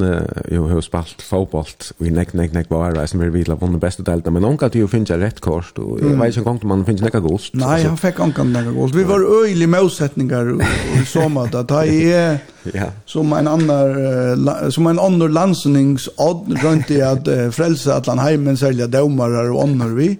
jo 0.53 0.67
har 0.69 0.81
spalt 0.85 1.23
fotbolt 1.25 1.87
og 1.97 2.05
i 2.05 2.11
nek, 2.13 2.35
nek, 2.37 2.51
nek 2.53 2.67
var 2.69 2.99
som 3.09 3.21
er 3.25 3.31
vidla 3.33 3.55
vunnet 3.57 3.81
beste 3.81 4.05
delta, 4.05 4.29
men 4.29 4.45
onka 4.45 4.69
til 4.69 4.83
jo 4.83 4.89
finnes 4.91 5.09
jeg 5.09 5.23
rett 5.23 5.41
kort, 5.41 5.79
og 5.81 6.03
jeg 6.03 6.19
vet 6.19 6.35
ikke 6.35 6.43
en 6.43 6.45
gang 6.51 6.67
man 6.69 6.83
finnes 6.85 7.01
nekka 7.01 7.23
gost. 7.25 7.55
Nei, 7.57 7.79
han 7.81 7.97
fikk 7.97 8.21
onka 8.21 8.45
nekka 8.45 8.75
gost. 8.75 8.93
Vi 8.93 9.07
var 9.09 9.25
øylig 9.25 9.69
motsetningar 9.73 10.53
i 10.53 11.01
så 11.09 11.25
måte, 11.33 11.63
at 11.65 11.73
jeg 11.89 12.13
er 12.77 12.93
som 13.09 13.33
en 13.33 13.49
annar 13.49 14.69
som 14.71 14.87
en 14.87 15.01
annar 15.01 15.33
landsenningsodd 15.33 16.53
rundt 16.61 16.93
i 16.93 17.01
at 17.01 17.27
frelse 17.57 17.89
at 17.93 18.07
han 18.11 18.21
heimen 18.21 18.59
selja 18.59 18.85
domarar 18.87 19.49
og 19.49 19.65
annor 19.65 19.97
vi, 19.97 20.13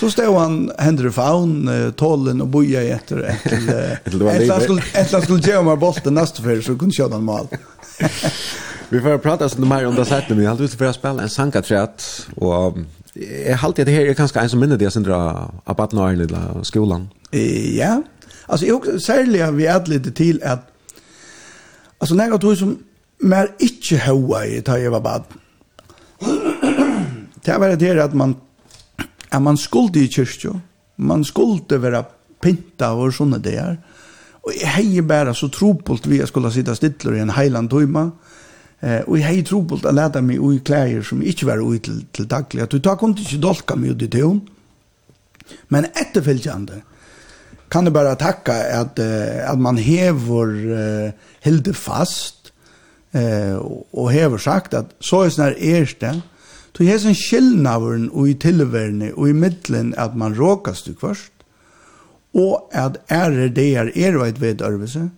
Så 0.00 0.10
stod 0.10 0.36
han 0.36 0.72
händer 0.78 1.06
i 1.06 1.10
faun, 1.10 1.92
tollen 1.96 2.40
och 2.40 2.48
boja 2.48 2.82
efter 2.82 3.22
ett 3.22 3.52
ett 4.94 5.12
han 5.12 5.22
skulle 5.22 5.40
ge 5.40 5.62
mig 5.62 5.76
bollen 5.76 6.14
nästa 6.14 6.42
för 6.42 6.60
så 6.60 6.78
kunde 6.78 6.94
köra 6.94 7.08
den 7.08 7.24
mål. 7.24 7.46
Vi 8.88 9.00
får 9.00 9.18
prata 9.18 9.48
så 9.48 9.60
mer 9.60 9.86
om 9.86 9.94
det 9.94 10.04
sättet 10.04 10.28
men 10.28 10.42
jag 10.42 10.50
hade 10.50 10.64
ut 10.64 10.74
för 10.74 10.84
att 10.84 10.94
spela 10.94 11.22
en 11.22 11.30
sankaträtt 11.30 12.26
och 12.36 12.78
jag 13.46 13.56
har 13.56 13.68
alltid 13.68 13.86
det 13.86 13.92
här 13.92 14.00
är 14.06 14.14
ganska 14.14 14.40
en 14.40 14.50
som 14.50 14.60
minne 14.60 14.76
det 14.76 14.90
sen 14.90 15.02
dra 15.02 15.50
abat 15.64 15.92
när 15.92 16.16
lilla 16.16 16.64
skolan. 16.64 17.08
Ja. 17.76 18.02
Alltså 18.46 18.66
jag 18.66 19.00
särskilt 19.02 19.54
vi 19.54 19.66
hade 19.66 19.90
lite 19.90 20.12
till 20.12 20.42
att 20.42 20.72
alltså 21.98 22.14
när 22.14 22.28
jag 22.28 22.40
tror 22.40 22.54
som 22.54 22.78
mer 23.18 23.50
inte 23.58 23.96
hoa 23.98 24.46
i 24.46 24.62
ta 24.62 24.78
jag 24.78 24.90
var 24.90 25.00
bad. 25.00 25.22
Det 27.44 27.52
var 27.58 27.68
det 27.68 27.86
här 27.86 27.96
att 27.96 28.14
man 28.14 28.36
at 29.32 29.42
man 29.42 29.56
skulle 29.56 30.04
i 30.04 30.10
kyrkjo, 30.12 30.54
man 30.96 31.24
skulle 31.24 31.82
være 31.82 32.04
pinta 32.42 32.92
og 32.94 33.14
sånne 33.14 33.38
det 33.42 33.56
er. 33.58 33.76
Og 34.42 34.52
jeg 34.58 34.72
heier 34.74 35.06
bare 35.06 35.34
så 35.34 35.48
tropult 35.48 36.08
vi 36.10 36.20
skulle 36.26 36.50
sitte 36.52 36.74
stille 36.76 37.16
i 37.16 37.22
en 37.22 37.32
heiland 37.36 37.70
tøyma, 37.70 38.10
Eh, 38.82 39.02
og 39.06 39.18
jeg 39.18 39.26
hej 39.26 39.42
tropult 39.46 39.84
att 39.86 39.94
lete 39.94 40.20
meg 40.22 40.40
ui 40.42 40.58
klær 40.58 41.04
som 41.06 41.20
ikke 41.22 41.46
var 41.46 41.60
ui 41.62 41.78
til, 41.78 42.00
til 42.12 42.26
daglig. 42.26 42.64
At 42.64 42.72
du 42.72 42.80
tar 42.82 42.98
kun 42.98 43.14
ikke 43.14 43.38
dolka 43.38 43.76
meg 43.78 43.94
ut 43.94 44.02
i 44.02 44.08
tøyen, 44.10 44.40
men 45.70 45.86
etterfølgende 45.86 46.82
kan 47.70 47.84
du 47.84 47.90
bara 47.90 48.16
tacka 48.16 48.80
att 48.80 48.98
uh, 48.98 49.50
att 49.50 49.58
man 49.58 49.76
hever 49.76 50.48
uh, 50.66 51.12
hilde 51.40 51.74
fast 51.74 52.52
eh, 53.12 53.54
och 53.90 54.12
häver 54.12 54.38
sagt 54.38 54.74
att 54.74 54.90
så 55.00 55.22
är 55.22 55.30
snär 55.30 55.58
erste, 55.58 56.20
Tog 56.72 56.88
hesen 56.88 57.16
skillnaveren 57.16 58.08
og 58.12 58.30
i 58.30 58.34
tilverne 58.40 59.10
og 59.12 59.28
i 59.28 59.36
middelen 59.36 59.92
at 60.00 60.16
man 60.16 60.36
råkast 60.38 60.88
du 60.88 60.94
kvart, 60.96 61.28
og 62.32 62.70
at 62.72 62.96
ærer 63.12 63.52
det 63.52 63.66
er 63.76 63.90
erveit 63.92 64.40
ved 64.40 64.62
arvese, 64.64 65.10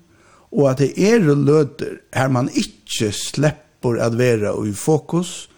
og 0.51 0.71
at 0.71 0.83
det 0.83 0.93
er 0.99 1.23
løter 1.23 2.01
her 2.15 2.29
man 2.29 2.51
ikke 2.51 3.13
slipper 3.13 4.01
at 4.03 4.19
være 4.19 4.55
i 4.69 4.73
fokus, 4.73 5.49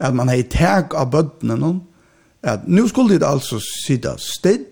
at 0.00 0.14
man 0.16 0.28
har 0.28 0.42
tag 0.48 0.96
av 0.96 1.12
bøttene 1.12 1.56
noen, 1.60 1.82
at 2.42 2.64
nå 2.64 2.86
skulle 2.88 3.18
det 3.20 3.28
altså 3.28 3.60
sitte 3.60 4.14
still, 4.16 4.64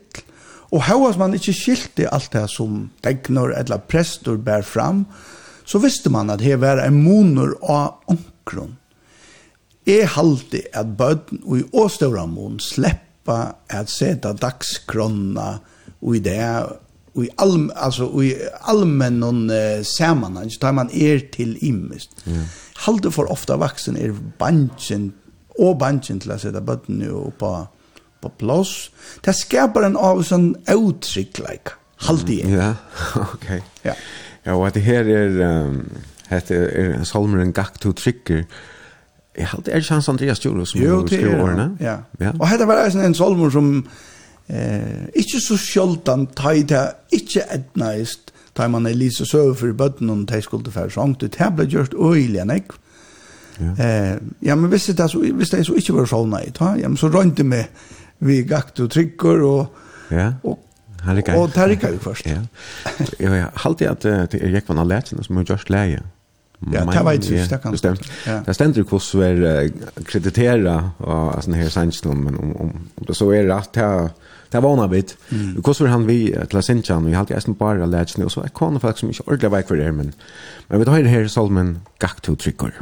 og 0.72 0.84
hevas 0.84 1.16
man 1.20 1.34
ikke 1.36 1.52
skilte 1.56 2.08
alt 2.12 2.32
det 2.32 2.46
som 2.52 2.88
degnor 3.04 3.52
eller 3.56 3.84
prester 3.88 4.36
bær 4.36 4.64
fram, 4.64 5.04
så 5.68 5.80
visste 5.80 6.12
man 6.12 6.30
at 6.32 6.40
det 6.40 6.56
var 6.60 6.80
en 6.80 7.02
moner 7.04 7.52
av 7.60 8.00
omkron. 8.08 8.76
Jeg 9.88 10.08
halte 10.12 10.60
at 10.76 10.90
bøten 10.98 11.40
og 11.46 11.62
i 11.62 11.64
åstøvramon 11.72 12.58
sleppa 12.60 13.38
at 13.72 13.88
seta 13.88 14.34
dagskronna 14.36 15.48
og 16.02 16.16
i 16.16 16.20
det 16.20 16.42
og 17.14 17.24
i 17.24 17.30
all, 17.40 17.70
altså 17.72 18.10
og 18.12 18.26
i 18.26 18.34
allmenn 18.68 19.16
non 19.22 19.48
uh, 19.48 19.80
samanhang 19.82 20.52
tar 20.60 20.76
man 20.76 20.92
er 20.92 21.24
til 21.32 21.56
immest. 21.64 22.12
Mm. 22.26 22.44
Halte 22.84 23.10
for 23.10 23.32
ofta 23.32 23.56
vaksen 23.58 23.96
er 23.96 24.12
banchen 24.38 25.10
og 25.58 25.78
banchen 25.80 26.20
til 26.20 26.36
å 26.36 26.38
seta 26.38 26.60
bøten 26.60 27.02
og 27.08 27.32
på 27.40 27.56
på 28.18 28.32
plås. 28.34 28.90
Det 29.22 29.30
skapar 29.34 29.84
en 29.86 29.96
av 29.96 30.24
sånn 30.26 30.50
uttrykkleik. 30.66 31.70
Halte 32.08 32.40
jeg. 32.40 32.50
Ja, 32.50 32.72
ok. 33.34 33.52
Ja. 33.86 33.94
Ja, 34.44 34.56
og 34.56 34.72
det 34.74 34.82
her 34.82 35.06
er, 35.06 35.38
um, 35.46 35.84
hette 36.28 36.56
er, 36.56 36.66
er, 36.66 36.74
er, 36.74 36.98
er, 36.98 37.78
er, 37.78 38.02
er, 38.02 38.42
er, 38.42 38.66
Jeg 39.38 39.46
har 39.46 39.58
alltid 39.58 39.74
er 39.74 39.94
Hans 39.94 40.08
Andreas 40.08 40.44
Juro 40.44 40.64
som 40.66 40.80
jo, 40.82 41.06
skriver 41.06 41.42
årene. 41.42 41.68
Ja. 41.80 41.96
ja. 42.20 42.32
Og 42.38 42.48
dette 42.50 42.66
var 42.66 42.90
en 42.90 43.14
solmor 43.14 43.52
som 43.54 43.70
eh, 44.48 45.06
ikke 45.14 45.40
så 45.40 45.58
sjoldan 45.62 46.26
tar 46.36 46.58
det 46.66 46.82
ikke 47.14 47.46
etnaist 47.54 48.32
tar 48.58 48.68
man 48.72 48.86
Elise 48.90 49.26
Søve 49.26 49.54
for 49.54 49.72
bøtten 49.78 50.10
om 50.10 50.26
de 50.26 50.42
skulle 50.42 50.72
fære 50.74 50.90
sångt. 50.90 51.22
Det 51.22 51.38
her 51.38 51.52
ble 51.54 51.68
gjort 51.70 51.94
øyelig 51.94 52.42
enn 52.42 52.50
jeg. 52.56 52.64
Ja. 53.58 53.70
Eh, 53.84 54.16
ja, 54.46 54.54
men 54.54 54.70
hvis 54.70 54.90
det, 54.90 55.10
så, 55.10 55.18
hvis 55.18 55.50
det 55.54 55.64
så 55.66 55.78
ikke 55.78 55.94
var 55.94 56.10
sånn 56.10 56.30
nei, 56.34 56.44
ta, 56.54 56.74
ja, 56.78 56.90
men 56.90 56.98
så 56.98 57.10
rønte 57.10 57.46
vi 57.46 57.62
vi 58.26 58.42
gakt 58.46 58.80
og 58.82 58.90
trykker 58.90 59.44
og, 59.46 59.84
ja. 60.10 60.32
og 60.42 60.64
Og 61.38 61.52
tar 61.54 61.70
ikke 61.70 61.92
først. 62.02 62.26
Ja. 62.34 62.40
Jeg 63.18 63.46
halte 63.62 63.90
at 63.90 64.02
det 64.02 64.40
er 64.42 64.50
jeg 64.50 64.64
kan 64.66 64.80
ha 64.80 64.84
lært 64.84 65.12
som 65.14 65.36
har 65.36 65.44
gjort 65.46 65.70
leie. 65.70 66.02
Ja, 66.58 66.84
det 66.84 67.02
var 67.02 67.12
ju 67.12 67.18
det 67.18 67.62
kan. 67.62 67.72
Bestämt. 67.72 68.00
Det 68.46 68.54
ständer 68.54 68.78
ju 68.78 68.84
kost 68.84 69.08
så 69.08 69.20
är 69.20 69.70
kreditera 70.04 70.90
och 70.96 71.34
alltså 71.34 71.50
här 71.52 71.68
sannstom 71.68 72.24
men 72.24 72.36
om 72.38 72.56
om 72.56 72.88
det 73.06 73.14
så 73.14 73.30
är 73.30 73.44
rätt 73.44 73.76
här 73.76 74.10
Det 74.50 74.60
var 74.60 74.76
något 74.76 74.90
bit. 74.90 75.16
Det 75.56 75.62
kostade 75.62 75.90
han 75.90 76.06
vi 76.06 76.36
till 76.50 76.62
Sinchan 76.62 77.06
vi 77.06 77.12
hade 77.12 77.34
ästen 77.34 77.54
bara 77.54 77.86
lärt 77.86 78.16
nu 78.16 78.28
så 78.28 78.40
jag 78.40 78.54
folk 78.80 78.98
som 78.98 79.08
inte 79.08 79.22
ordla 79.26 79.48
väg 79.48 79.68
för 79.68 79.76
det 79.76 79.92
men 79.92 80.12
men 80.68 80.78
vi 80.78 80.84
tar 80.84 81.02
det 81.02 81.08
här 81.08 81.28
Salmen 81.28 81.78
gack 81.98 82.20
to 82.20 82.36
trickor. 82.36 82.72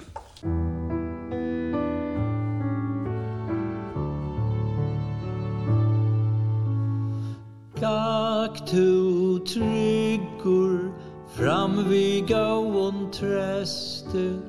Gack 7.80 8.58
to 8.58 9.38
trickor 9.52 10.92
Fram 11.36 11.88
vi 11.88 12.24
gåon 12.28 13.10
tröste 13.12 14.40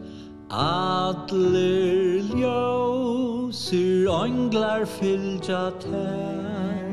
Adler 0.50 2.24
ljósir 2.40 4.08
Ånglar 4.08 4.86
fylgja 4.86 5.72
tær. 5.84 6.88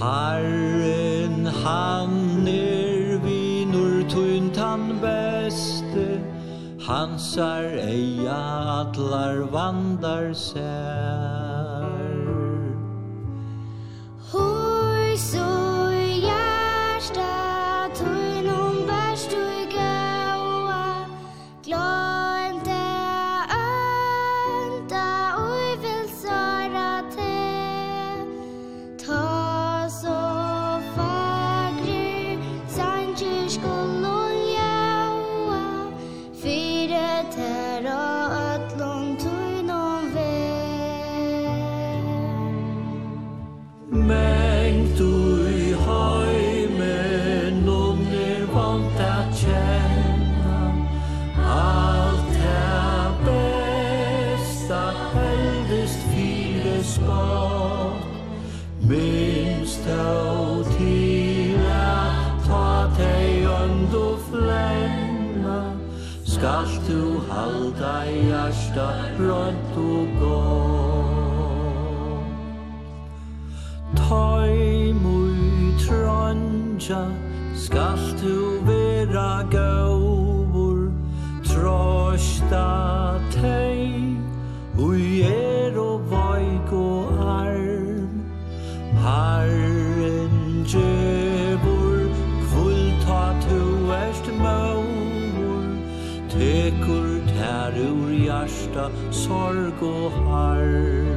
Herren 0.00 1.44
han 1.60 2.48
er 2.48 3.20
vinur 3.26 4.08
Tunt 4.08 4.56
han 4.56 4.96
beste 5.04 6.24
Hansar 6.88 7.76
eia 7.84 8.40
Adlar 8.80 9.44
vandar 9.52 10.32
sær. 10.32 11.92
Hår 14.32 15.16
så 15.16 15.50
hjärsta 16.24 17.32
Störst 19.14 19.32
du 19.32 19.53
skalt 66.44 66.88
du 66.88 67.20
halda 67.30 68.04
hjärsta 68.04 68.88
rönt 69.18 69.76
og 69.76 70.08
gott? 70.20 71.44
Ta 73.96 74.46
mui 74.92 75.72
trönja 75.80 77.08
skalt 77.56 78.22
du 78.22 78.60
vera 78.66 79.42
gaur 79.50 80.92
Trosta 81.44 83.20
tei 83.32 84.16
ui 84.78 85.22
er 85.22 85.78
og 85.78 86.00
vaik 86.10 86.72
og 86.72 87.08
arm. 87.24 88.20
Herren 89.00 90.64
gjør 90.68 91.03
hjärta 98.74 98.90
sorg 99.12 99.72
och 99.80 100.10
harm. 100.10 101.13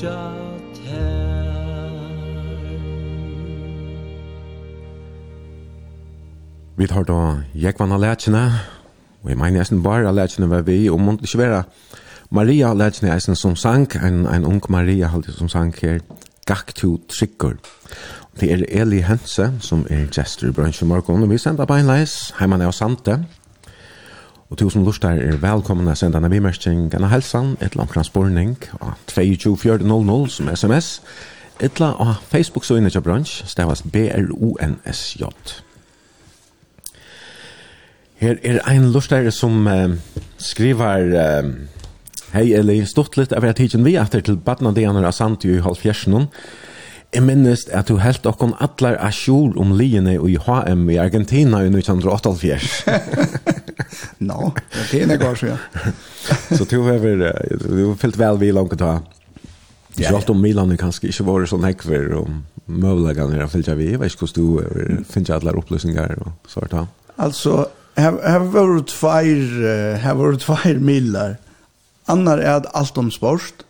tja 0.00 0.16
Vi 6.80 6.86
tar 6.88 7.04
da 7.04 7.16
Jekvann 7.52 7.92
av 7.92 8.00
lærkene, 8.00 8.40
og 9.20 9.28
jeg 9.28 9.36
mener 9.36 9.60
nesten 9.60 9.82
bare 9.84 10.08
av 10.08 10.14
lærkene 10.16 10.48
var 10.48 10.62
vi, 10.64 10.86
og 10.88 11.00
måtte 11.00 11.28
ikke 11.28 11.42
være 11.42 11.58
Maria 12.32 12.70
av 12.70 12.78
lærkene 12.80 13.10
er 13.12 13.18
som 13.20 13.56
sang, 13.56 13.84
en, 14.00 14.24
en 14.24 14.46
ung 14.48 14.62
Maria 14.72 15.10
alltid 15.12 15.36
som 15.36 15.50
sang 15.52 15.74
her, 15.82 16.00
Gakk 16.48 16.72
to 16.74 16.96
trykker. 17.12 17.58
Det 18.40 18.48
er 18.50 18.64
Eli 18.80 19.02
Hense, 19.04 19.50
som 19.60 19.84
er 19.90 20.08
gestor 20.10 20.48
i 20.48 20.54
bransjen 20.56 20.88
morgen, 20.88 21.22
og 21.22 21.30
vi 21.30 21.38
sender 21.38 21.68
beinleis, 21.68 22.32
heimann 22.40 22.64
er 22.64 22.72
Sante, 22.72 23.18
Og 24.50 24.58
til 24.58 24.70
som 24.74 24.82
lustar 24.82 25.20
er 25.22 25.36
velkommen 25.38 25.86
å 25.86 25.92
sende 25.94 26.18
en 26.18 26.26
bimerking, 26.26 26.88
en 26.90 27.04
helsan, 27.06 27.52
et 27.62 27.70
eller 27.76 27.84
annet 27.84 28.64
av 28.82 28.96
22400 29.06 30.24
som 30.34 30.48
sms, 30.50 30.88
et 31.60 31.78
eller 31.78 31.94
annet 32.02 32.24
Facebook 32.32 32.66
så 32.66 32.80
inne 32.80 32.90
til 32.90 33.04
bransj, 33.06 33.44
stavas 33.46 33.84
B-R-O-N-S-J. 33.86 35.30
Her 38.20 38.42
er 38.42 38.58
ein 38.66 38.90
lustar 38.90 39.30
som 39.30 39.68
eh, 39.70 39.94
skriver, 40.42 41.14
eh, 41.14 41.52
hei 42.34 42.50
Eli, 42.58 42.80
stått 42.90 43.20
litt 43.20 43.32
av 43.32 43.46
jeg 43.46 43.60
tidsen 43.62 43.86
vi 43.86 43.94
etter 44.02 44.26
til 44.26 44.40
badna 44.42 44.74
Dianer 44.74 45.06
av 45.06 45.14
Santi 45.14 45.54
i 45.54 45.62
halvfjersen, 45.62 46.26
Jeg 47.10 47.24
minnes 47.26 47.64
at 47.74 47.88
du 47.90 47.96
helt 47.98 48.26
okkon 48.28 48.52
atler 48.62 48.94
asjur 49.02 49.56
om 49.58 49.72
liene 49.74 50.12
i 50.14 50.36
HM 50.38 50.84
i 50.94 50.98
Argentina 51.02 51.64
i 51.66 51.70
1988. 51.72 52.84
no, 54.30 54.52
det 54.92 55.00
er 55.00 55.10
nek 55.10 55.24
så, 55.40 55.48
ja. 55.50 55.56
Så 56.54 56.68
du 56.70 56.76
har 56.86 57.02
uh, 57.02 57.96
fyllt 57.98 58.20
vel 58.20 58.38
vi 58.38 58.52
langt 58.54 58.78
ta. 58.78 59.00
Ja, 59.98 60.12
Sjalt 60.12 60.30
om 60.30 60.38
Milan 60.38 60.70
er 60.70 60.78
kanskje 60.78 61.10
ikke 61.10 61.26
vært 61.26 61.50
sånn 61.50 61.66
hekver 61.66 62.14
og 62.20 62.30
møvlegene 62.70 63.42
er 63.42 63.50
fyllt 63.50 63.72
av 63.74 63.82
vi. 63.82 63.90
Jeg 63.90 63.98
vet 63.98 64.14
ikke 64.14 64.28
hvordan 64.28 65.02
du 65.02 65.04
finner 65.10 65.40
atler 65.40 65.58
opplysninger 65.58 66.16
og 66.22 66.30
svart 66.46 66.78
av. 66.78 66.88
Altså, 67.18 67.66
her 67.98 68.22
har 68.22 68.46
vært 68.54 68.94
tveir, 68.94 69.44
her 69.98 70.06
har 70.06 70.20
vært 70.22 70.46
tveir 70.46 70.78
milar. 70.78 71.40
Annar 72.06 72.38
er 72.38 72.60
at 72.60 72.70
alt 72.70 73.02
om 73.02 73.10
sport. 73.10 73.66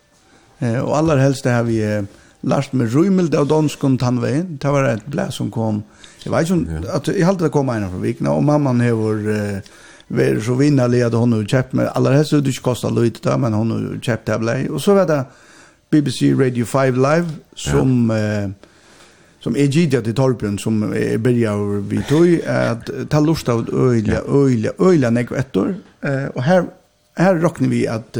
Og 0.61 0.93
aller 0.93 1.25
helst 1.25 1.49
det 1.49 1.57
har 1.57 1.65
vi... 1.65 1.81
Uh, 1.81 2.20
lært 2.41 2.73
meg 2.73 2.93
rymelde 2.95 3.37
av 3.37 3.49
danskon 3.49 3.97
tannveien. 4.01 4.57
Det 4.61 4.71
var 4.73 4.89
et 4.89 5.05
blæ 5.11 5.29
som 5.33 5.51
kom. 5.53 5.83
Jeg 6.25 6.33
vet 6.33 6.49
ikke 6.49 6.57
om, 6.57 6.65
ja. 6.69 6.81
at 6.97 7.07
jeg 7.09 7.25
halte 7.25 7.47
det 7.47 7.53
kom 7.53 7.69
en 7.69 7.89
fra 7.89 8.01
vikna, 8.01 8.33
og 8.37 8.43
mamman 8.45 8.81
har 8.81 8.97
uh, 9.27 9.69
vært 10.09 10.41
så 10.45 10.57
vinnerlig 10.57 11.03
at 11.05 11.17
hun 11.17 11.37
har 11.37 11.45
kjøpt 11.45 11.77
meg, 11.77 11.91
aller 11.95 12.17
helst 12.17 12.35
det 12.37 12.53
ikke 12.53 12.71
kostet 12.71 12.97
lite 12.97 13.23
da, 13.25 13.37
men 13.41 13.57
hun 13.57 13.71
har 13.75 14.01
kjøpt 14.01 14.27
det 14.29 14.41
blæ. 14.41 14.57
Og 14.71 14.81
så 14.81 14.97
var 14.97 15.07
det 15.09 15.21
BBC 15.91 16.33
Radio 16.39 16.65
5 16.65 16.99
Live, 17.01 17.39
som... 17.55 18.11
Ja. 18.11 18.43
Uh, 18.45 18.51
som 19.41 19.55
är 19.55 19.65
gidia 19.65 20.01
till 20.01 20.15
Torbjörn 20.15 20.59
som 20.59 20.83
är 20.93 21.17
börjar 21.17 21.81
vi 21.81 22.03
tog 22.03 22.41
att 22.45 23.09
ta 23.09 23.19
lust 23.19 23.49
av 23.49 23.69
öjliga, 23.73 24.21
öjliga, 24.27 24.71
öjliga 24.79 25.09
nekvettor. 25.09 25.75
Uh, 26.05 26.25
och 26.25 26.43
här, 26.43 26.65
här 27.15 27.35
råknar 27.35 27.67
vi 27.67 27.87
att, 27.87 28.17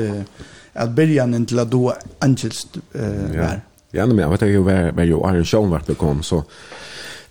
att 0.73 0.89
början 0.89 1.45
till 1.45 1.59
att 1.59 1.71
då 1.71 1.93
ankelst 2.19 2.77
uh, 2.95 3.35
ja. 3.35 3.49
Ja, 3.91 4.05
men 4.05 4.17
jag 4.17 4.29
vet 4.29 4.41
ju 4.41 4.63
var 4.63 4.91
var 4.91 5.03
ju 5.03 5.15
Iron 5.15 5.45
Show 5.45 5.69
vart 5.69 5.87
det 5.87 5.95
kom 5.95 6.23
så 6.23 6.43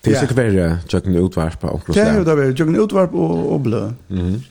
det 0.00 0.10
är 0.10 0.20
så 0.20 0.26
kvar 0.26 0.78
jag 0.88 1.02
kunde 1.02 1.18
utvarpa 1.18 1.68
och 1.68 1.82
så. 1.86 1.98
Ja, 1.98 2.24
det 2.24 2.34
var 2.34 2.42
jag 2.42 2.56
kunde 2.56 2.80
utvarpa 2.80 3.16
och 3.16 3.52
och 3.52 3.60
blö. 3.60 3.92
Mhm. 4.08 4.42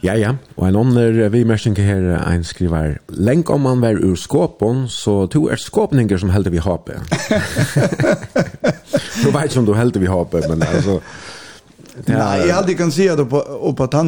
Ja, 0.00 0.14
ja. 0.14 0.34
Og 0.56 0.68
en 0.68 0.76
ånder 0.76 1.28
vi 1.28 1.44
mersinke 1.44 1.82
her, 1.84 2.00
en 2.16 2.44
skriver, 2.44 2.96
«Lenk 3.08 3.50
om 3.50 3.60
man 3.60 3.80
var 3.80 3.98
ur 4.00 4.16
skåpen, 4.16 4.88
så 4.88 5.26
to 5.26 5.50
er 5.52 5.56
skåpninger 5.60 6.18
som 6.18 6.30
heldig 6.30 6.52
vi 6.52 6.58
hape». 6.64 6.92
du 9.24 9.30
vet 9.30 9.52
som 9.52 9.66
du 9.66 9.74
heldig 9.74 10.00
vi 10.00 10.06
hape, 10.06 10.48
men 10.48 10.62
altså... 10.62 11.00
Ja, 12.06 12.18
Nej, 12.18 12.48
jag 12.48 12.58
aldri 12.58 12.74
kan 12.76 12.92
si 12.92 13.08
at 13.08 13.28
på 13.30 13.38
och 13.38 13.76
på 13.76 13.84
at 13.84 13.94
uh, 13.96 14.02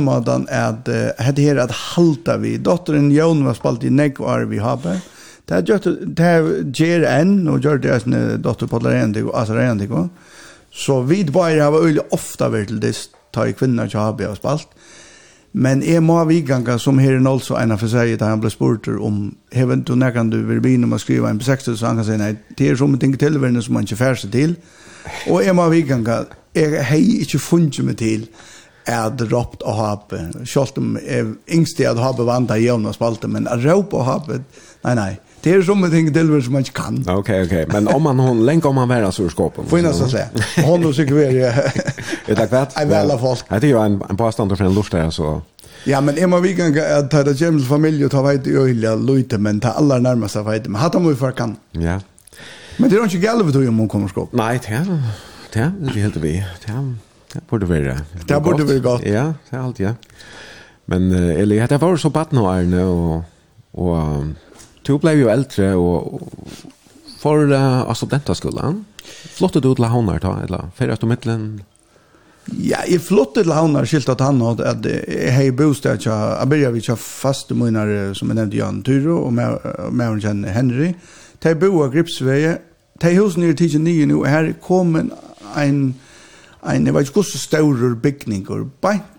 det 1.35 1.43
här 1.43 1.57
att 1.57 1.71
halta 1.71 2.37
vi 2.37 2.59
dottern 2.59 3.11
Jon 3.11 3.45
var 3.45 3.55
spalt 3.55 3.85
i 3.85 3.91
negvar 3.91 4.45
vi 4.45 4.59
har 4.59 4.77
Det 5.49 5.55
har 5.55 5.63
gjort 5.63 5.87
det 6.17 6.79
ger 6.79 7.05
en 7.05 7.49
och 7.49 7.61
gjør 7.61 7.79
det 7.79 8.07
en 8.07 8.43
dotter 8.43 8.67
på 8.67 8.79
det 8.79 9.23
och 9.23 9.39
alltså 9.39 10.09
så 10.71 11.01
vid 11.01 11.33
bara 11.33 11.65
har 11.65 11.71
väl 11.71 12.01
ofta 12.11 12.49
varit 12.49 12.69
till 12.69 12.81
det 12.81 12.97
ta 13.33 13.47
i 13.47 13.53
kvinnor 13.53 13.89
jag 13.93 14.01
har 14.01 14.35
spalt. 14.35 14.69
Men 15.53 15.83
är 15.83 16.01
må 16.01 16.19
ha 16.19 16.25
ganga 16.25 16.79
som 16.79 16.99
her 16.99 17.13
er 17.13 17.29
også 17.29 17.57
en 17.57 17.73
av 17.73 17.79
for 17.79 17.89
seg, 17.89 18.19
da 18.19 18.29
han 18.29 18.41
blir 18.41 18.51
spurt 18.51 18.89
om 18.89 19.35
även 19.51 19.83
du 19.83 19.95
nekker 19.95 20.31
du 20.31 20.43
vill 20.45 20.61
bli 20.61 20.77
med 20.79 20.97
å 20.97 20.99
skrive 20.99 21.31
en 21.31 21.41
60 21.41 21.77
så 21.77 21.87
han 21.87 21.97
kan 21.97 22.05
säga 22.05 22.19
nej 22.19 22.37
det 22.57 22.69
är 22.69 22.77
som 22.77 22.95
ett 22.95 23.01
ting 23.01 23.17
till 23.17 23.39
världen 23.39 23.63
som 23.63 23.75
man 23.75 23.83
ikke 23.83 23.97
fær 23.97 24.15
seg 24.15 24.33
till. 24.33 24.55
Och 25.31 25.45
är 25.45 25.53
må 25.53 25.63
ha 25.63 25.71
ganga 25.71 26.25
jeg 26.55 26.85
hej 26.85 27.21
inte 27.21 27.39
funnet 27.39 27.79
med 27.79 27.99
till 27.99 28.27
är 28.85 29.11
droppt 29.11 29.63
och 29.63 29.75
habe. 29.75 30.47
Selv 30.47 30.69
om 30.77 30.99
yngste 31.49 31.91
att 31.91 31.99
habe 31.99 32.25
vanda 32.25 32.59
i 32.59 32.71
og 32.71 32.95
spalte, 32.95 33.29
men 33.29 33.49
ropa 33.49 33.97
habe. 33.97 34.45
Nej 34.85 34.95
nej. 34.95 35.21
Det 35.41 35.53
är 35.53 35.63
som 35.63 35.85
en 35.85 35.91
ting 35.91 36.13
till 36.13 36.43
som 36.43 36.53
man 36.53 36.61
inte 36.61 36.71
kan. 36.71 37.01
Okej, 37.01 37.15
okay, 37.15 37.45
okej. 37.45 37.65
Okay. 37.65 37.81
Men 37.81 37.95
om 37.95 38.03
man 38.03 38.19
hon 38.19 38.47
länk 38.47 38.65
om 38.65 38.75
man 38.75 38.89
värnas 38.89 39.21
ur 39.21 39.29
skåpen. 39.29 39.67
Får 39.67 39.79
innan 39.79 39.95
så 39.95 40.09
säga. 40.09 40.29
Hon 40.65 40.87
och 40.87 40.95
cykelver 40.95 41.23
är... 41.25 41.73
Är 42.27 42.35
det 42.35 42.47
kvart? 42.47 42.73
Jag 42.77 42.87
väl 42.87 43.19
folk. 43.19 43.45
Jag 43.49 43.61
tycker 43.61 43.85
en, 43.85 44.03
en 44.11 44.17
påstånd 44.17 44.59
från 44.59 44.67
en 44.67 44.75
lustare 44.75 45.11
så... 45.11 45.43
Ja, 45.85 46.01
men 46.01 46.19
är 46.19 46.27
man 46.27 46.43
vikan 46.43 46.79
att 46.99 47.11
ta 47.11 47.23
det 47.23 47.41
James 47.41 47.69
familj 47.69 48.05
och 48.05 48.11
ta 48.11 48.23
vet 48.23 48.47
i 48.47 48.57
öliga 48.57 48.95
lite, 48.95 49.39
men 49.39 49.61
ta 49.61 49.69
alla 49.69 49.99
närmaste 49.99 50.43
vet. 50.43 50.67
Men 50.67 50.81
hattar 50.81 51.01
man 51.01 51.09
ju 51.09 51.17
för 51.17 51.33
kan. 51.33 51.57
Ja. 51.71 52.01
Men 52.77 52.91
det 52.91 52.97
är 52.97 53.05
inte 53.05 53.17
galvet 53.17 53.55
om 53.55 53.79
hon 53.79 53.89
kommer 53.89 54.09
skåp. 54.09 54.33
Nej, 54.33 54.61
det 54.67 54.75
är... 54.75 55.03
Det 55.53 55.59
är 55.59 55.73
det 55.95 56.01
helt 56.01 56.17
vi. 56.17 56.45
Det 56.67 56.73
är... 56.73 56.95
Det 57.33 57.41
borde 57.51 57.67
vara. 57.67 58.01
Det 58.27 58.41
borde 58.41 58.65
vara 58.65 58.79
gott. 58.79 59.03
Ja, 59.07 59.35
det 59.51 59.57
är 59.57 59.61
allt, 59.61 59.81
ja. 59.81 59.95
Men, 60.85 61.13
eller, 61.13 61.69
det 61.69 61.79
var 61.79 61.97
så 61.97 62.11
bad 62.11 62.27
nu 62.31 62.83
och... 62.83 63.23
och 63.71 64.25
Du 64.89 64.99
blev 64.99 65.19
ju 65.19 65.29
äldre 65.29 65.75
och 65.75 66.21
för 67.19 67.53
uh, 67.53 67.93
studentaskolan. 67.93 68.85
Flottade 69.37 69.69
du 69.69 69.75
till 69.75 69.85
Havnar 69.85 70.19
ta 70.19 70.43
eller 70.43 70.71
för 70.77 70.89
att 70.89 71.01
du 71.01 71.07
mittlen 71.07 71.63
Ja, 72.45 72.79
jeg 72.89 73.03
flottet 73.05 73.45
til 73.45 73.53
han 73.53 73.75
har 73.77 73.85
skilt 73.85 74.09
at 74.09 74.23
han 74.25 74.41
hadde 74.41 74.65
at 74.65 74.87
jeg 74.89 75.35
har 75.37 75.51
bostad 75.53 76.01
til 76.01 76.13
jeg 76.13 76.49
begynner 76.49 76.73
vi 76.73 76.81
til 76.81 76.97
faste 76.97 77.55
munner 77.55 78.15
som 78.17 78.33
jeg 78.33 78.39
nevnte 78.39 78.57
Jan 78.57 78.83
Tyro 78.83 79.19
og 79.27 79.33
med 79.37 80.07
hun 80.09 80.23
kjenner 80.25 80.57
Henry. 80.57 80.95
De 81.45 81.55
bo 81.55 81.83
av 81.85 81.93
Gripsveie. 81.93 82.57
De 83.03 83.15
husene 83.19 83.51
er 83.53 83.61
tidsen 83.61 83.85
nye 83.85 84.07
nå. 84.09 84.25
Her 84.25 84.55
kom 84.65 84.97
en, 84.97 85.13
en, 85.57 85.83
en 86.65 86.87
jeg 86.87 86.95
vet 86.95 87.11
ikke 87.11 87.21
hvordan 87.21 87.45
større 87.45 87.97
bygninger. 88.09 88.65
Beint, 88.81 89.13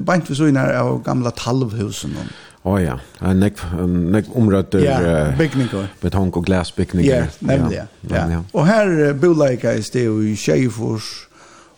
beint 0.00 0.32
ved 0.32 0.40
sånne 0.40 0.64
av 0.80 1.02
gamle 1.04 1.36
talvhusen. 1.36 2.16
Og 2.16 2.32
Åh 2.62 2.74
oh, 2.74 2.82
ja, 2.82 2.98
en 3.24 3.38
nek 3.40 3.56
nek 3.72 4.12
nekv 4.12 4.34
omrøtter 4.36 4.82
ja, 4.84 4.96
bygninger. 5.38 5.86
betong- 6.02 6.34
og 6.36 6.44
glasbygninger. 6.44 7.14
Ja, 7.14 7.26
nemlig, 7.40 7.76
ja. 7.76 7.86
ja. 8.10 8.26
ja. 8.28 8.40
Og 8.52 8.66
her 8.66 9.12
boleika 9.16 9.72
i 9.72 9.82
sted 9.82 10.22
i 10.22 10.34
Kjeifors 10.36 11.08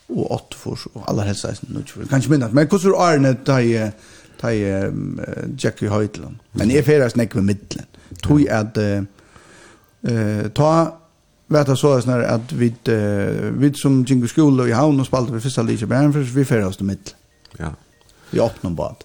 og 0.09 0.33
Åttfors 0.35 0.89
og 0.95 1.05
aller 1.09 1.23
helst 1.31 1.45
er 1.45 1.55
det 1.61 1.85
ikke, 1.85 2.09
kanskje 2.11 2.31
minnet. 2.31 2.53
Men 2.53 2.67
hvordan 2.67 2.91
er 2.91 2.99
Arne 2.99 3.33
da 3.47 3.61
jeg, 3.63 3.93
da 4.43 4.51
i 4.51 4.91
Jack 5.65 5.83
i 5.83 5.87
Høytland? 5.87 6.43
Men 6.53 6.71
jeg 6.71 6.85
ferdes 6.85 7.17
nekv 7.17 7.37
med 7.37 7.53
middelen. 7.53 7.87
Tog 8.23 8.43
at 8.51 8.79
uh, 8.83 10.51
ta 10.55 10.73
vet 11.47 11.69
jag 11.69 11.79
så 11.79 12.01
här 12.01 12.23
att 12.23 12.53
vi 12.53 12.75
vi 13.59 13.75
som 13.75 14.05
gick 14.05 14.25
i 14.25 14.29
skolan 14.29 14.69
i 14.69 14.73
Havn 14.73 15.01
och 15.01 15.07
spaltade 15.07 15.37
vi 15.37 15.41
första 15.41 15.63
lite 15.63 15.87
bärn 15.87 16.13
för 16.13 16.21
vi 16.21 16.45
färdas 16.45 16.77
till 16.77 16.87
mitt. 16.87 17.15
Ja. 17.59 17.75
Vi 18.31 18.41
öppnar 18.41 18.71
bad 18.71 18.97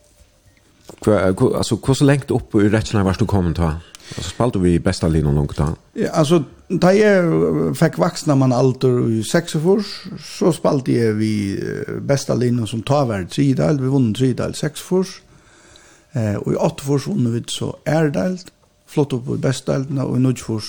alltså 1.56 1.80
hur 1.88 1.94
så 1.94 2.06
långt 2.06 2.32
upp 2.32 2.56
i 2.56 2.70
rättslan 2.70 3.06
vart 3.06 3.20
du 3.20 3.26
kommer 3.26 3.54
ta? 3.54 3.76
Alltså 4.16 4.30
spaltade 4.30 4.64
vi 4.64 4.80
bästa 4.80 5.08
linjen 5.08 5.36
långt 5.36 5.58
då. 5.58 5.76
Ja, 5.94 6.10
alltså 6.12 6.44
da 6.68 6.92
jeg 6.92 7.76
fikk 7.80 7.96
vaksna 8.00 8.36
man 8.36 8.52
alder 8.52 9.00
i 9.08 9.22
6 9.24 9.56
år, 9.56 9.86
så 10.20 10.52
spalte 10.52 10.92
jeg 10.92 11.16
vi 11.16 11.32
besta 12.04 12.36
linjen 12.36 12.68
som 12.68 12.84
tar 12.84 13.06
hver 13.08 13.24
tridel, 13.32 13.80
vi 13.80 13.92
vunnet 13.92 14.20
tridel 14.20 14.56
6 14.56 14.84
år, 14.92 15.08
eh, 16.12 16.36
og 16.36 16.52
i 16.54 16.60
8 16.60 16.92
år 16.92 17.08
vunnet 17.08 17.34
vi 17.38 17.44
så 17.56 17.72
erdelt, 17.88 18.52
flott 18.88 19.16
opp 19.16 19.32
i 19.32 19.40
bestdalene, 19.40 20.04
og 20.04 20.18
i 20.18 20.26
9 20.26 20.50
år 20.58 20.68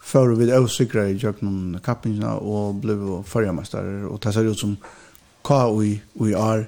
før 0.00 0.34
vi 0.40 0.48
avsikra 0.52 1.06
i 1.10 1.18
kjøkken 1.20 1.76
kappingene, 1.84 2.32
og 2.40 2.80
ble 2.80 2.96
førjermestare, 3.28 4.08
og 4.08 4.20
det 4.24 4.32
ser 4.34 4.48
ut 4.48 4.64
som 4.64 4.78
hva 5.44 5.66
vi, 5.76 5.98
vi 6.24 6.32
år, 6.34 6.64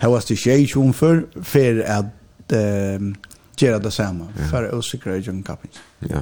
Hevas 0.00 0.24
det 0.24 0.36
tjej 0.36 0.68
som 0.68 0.92
för 0.92 1.26
för 1.42 1.80
att 1.80 2.52
eh, 2.52 3.00
göra 3.58 3.78
det 3.78 3.90
samma 3.90 4.26
för 4.50 4.78
att 4.78 4.84
säkra 4.84 5.16
John 5.16 5.42
Cuppins. 5.42 5.74
Ja. 5.98 6.18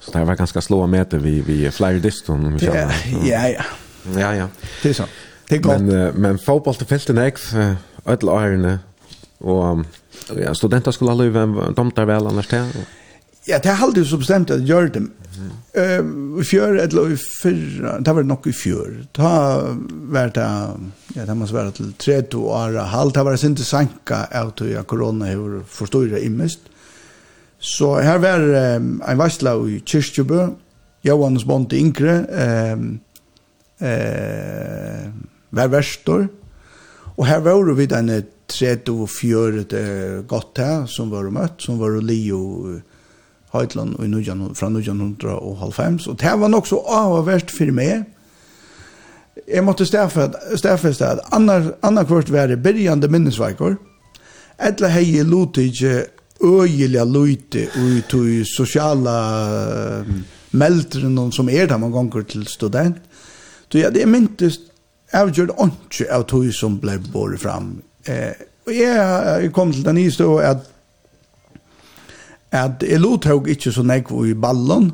Så 0.00 0.18
det 0.18 0.24
var 0.24 0.34
ganska 0.34 0.60
slåa 0.60 0.86
meter 0.86 1.18
vi, 1.18 1.40
vi 1.40 1.70
flyer 1.70 1.98
diston 1.98 2.46
om 2.46 2.52
vi 2.52 2.58
känner. 2.58 2.94
Ja, 3.24 3.48
ja. 3.48 3.62
Ja, 4.18 4.34
ja. 4.34 4.48
Det 4.82 4.88
är 4.88 4.92
så. 4.92 5.04
Det 5.48 5.54
är 5.54 5.60
gott. 5.60 5.80
Men, 5.80 6.08
men 6.08 6.38
fotboll 6.38 6.74
till 6.74 6.86
fälten 6.86 7.18
är 7.18 7.32
öll 8.04 8.28
årene 8.28 8.78
och 9.38 9.84
ja, 10.36 10.54
studenter 10.54 10.90
skulle 10.92 11.10
ha 11.10 11.18
løyve, 11.18 11.72
de 11.76 11.90
tar 11.90 12.04
väl 12.04 12.26
annars 12.26 12.46
til, 12.46 12.66
Ja, 13.48 13.58
det 13.58 13.72
er 13.72 13.82
alltid 13.82 14.06
så 14.06 14.20
bestemt 14.20 14.50
at 14.54 14.62
jeg 14.62 14.70
gjør 14.70 14.90
det. 14.94 15.02
Mm. 15.32 15.52
Uh, 15.72 16.42
fjør, 16.44 16.76
eller 16.82 17.14
i 17.14 17.16
fyrra, 17.18 17.96
det 17.98 18.14
var 18.14 18.26
nok 18.28 18.46
i 18.46 18.52
fjør. 18.54 18.90
Det 19.10 19.24
har 19.24 19.72
vært, 20.14 20.38
ja, 21.16 21.24
det 21.26 21.36
måste 21.36 21.56
være 21.56 21.76
til 21.78 21.94
30 21.98 22.44
år 22.52 22.76
og 22.76 22.92
halv. 22.92 23.14
Det 23.16 23.24
var 23.26 23.40
sin 23.40 23.56
til 23.58 23.66
sanka 23.66 24.26
av 24.30 24.52
til 24.60 24.76
at 24.78 24.86
korona 24.86 25.32
har 25.32 25.62
forstått 25.66 26.14
immest. 26.20 26.68
Så 27.62 27.94
her 28.02 28.18
var 28.18 28.42
um, 28.76 28.96
en 29.06 29.18
varsla 29.18 29.54
i 29.70 29.78
Kirstjubø, 29.86 30.48
Johans 31.06 31.44
Bonte 31.46 31.78
Inkre, 31.78 32.16
um, 32.74 32.88
uh, 33.78 35.04
var 35.54 35.70
verstor, 35.70 36.26
og 37.14 37.26
her 37.28 37.42
var 37.44 37.70
vi 37.78 37.86
denne 37.86 38.22
30 38.50 39.04
og 39.04 39.10
fjøret 39.14 39.76
uh, 39.78 40.24
godt 40.26 40.58
her, 40.58 40.88
som 40.90 41.14
var 41.14 41.30
møtt, 41.30 41.62
som 41.62 41.78
var 41.78 42.00
lio, 42.02 42.42
uh, 42.66 42.91
Høytland 43.52 43.98
i 44.00 44.08
Nujan, 44.08 44.54
fra 44.56 44.70
1990, 44.72 46.08
og 46.08 46.18
det 46.20 46.32
var 46.40 46.48
nok 46.48 46.66
så 46.66 46.80
avhverst 46.88 47.52
for 47.52 47.72
meg. 47.74 48.06
Jeg 49.48 49.64
måtte 49.64 49.86
stedfeste 49.86 51.08
at 51.08 51.20
annar 51.32 52.06
kvart 52.08 52.32
var 52.32 52.48
det 52.48 52.62
byrjande 52.64 53.08
minnesverkor, 53.12 53.76
etter 54.62 54.92
hei 54.92 55.22
lotig 55.24 55.72
øyelige 56.42 57.04
løyte 57.04 57.68
ut 57.76 58.14
i 58.14 58.42
sosiale 58.44 59.14
meldren 60.52 61.32
som 61.32 61.48
er 61.48 61.66
der 61.66 61.76
man 61.76 61.92
ganger 61.92 62.22
til 62.22 62.46
student. 62.46 62.96
Så 63.68 63.78
ja, 63.78 63.90
det 63.90 64.02
er 64.02 64.10
myntes 64.10 64.60
avgjør 65.12 65.52
ikke 65.64 66.08
av 66.12 66.26
tog 66.28 66.48
som 66.54 66.78
ble 66.80 66.98
båret 67.12 67.40
fram. 67.40 67.82
Eh, 68.06 68.32
og 68.66 68.74
jeg, 68.74 68.96
jeg 69.42 69.52
kom 69.52 69.72
til 69.72 69.84
den 69.84 69.98
nye 69.98 70.12
stå 70.12 70.36
at 70.38 70.68
at 72.52 72.82
jeg 72.84 73.00
lovtog 73.00 73.48
ikke 73.48 73.72
så 73.72 73.84
nek 73.86 74.10
i 74.12 74.34
ballen, 74.36 74.90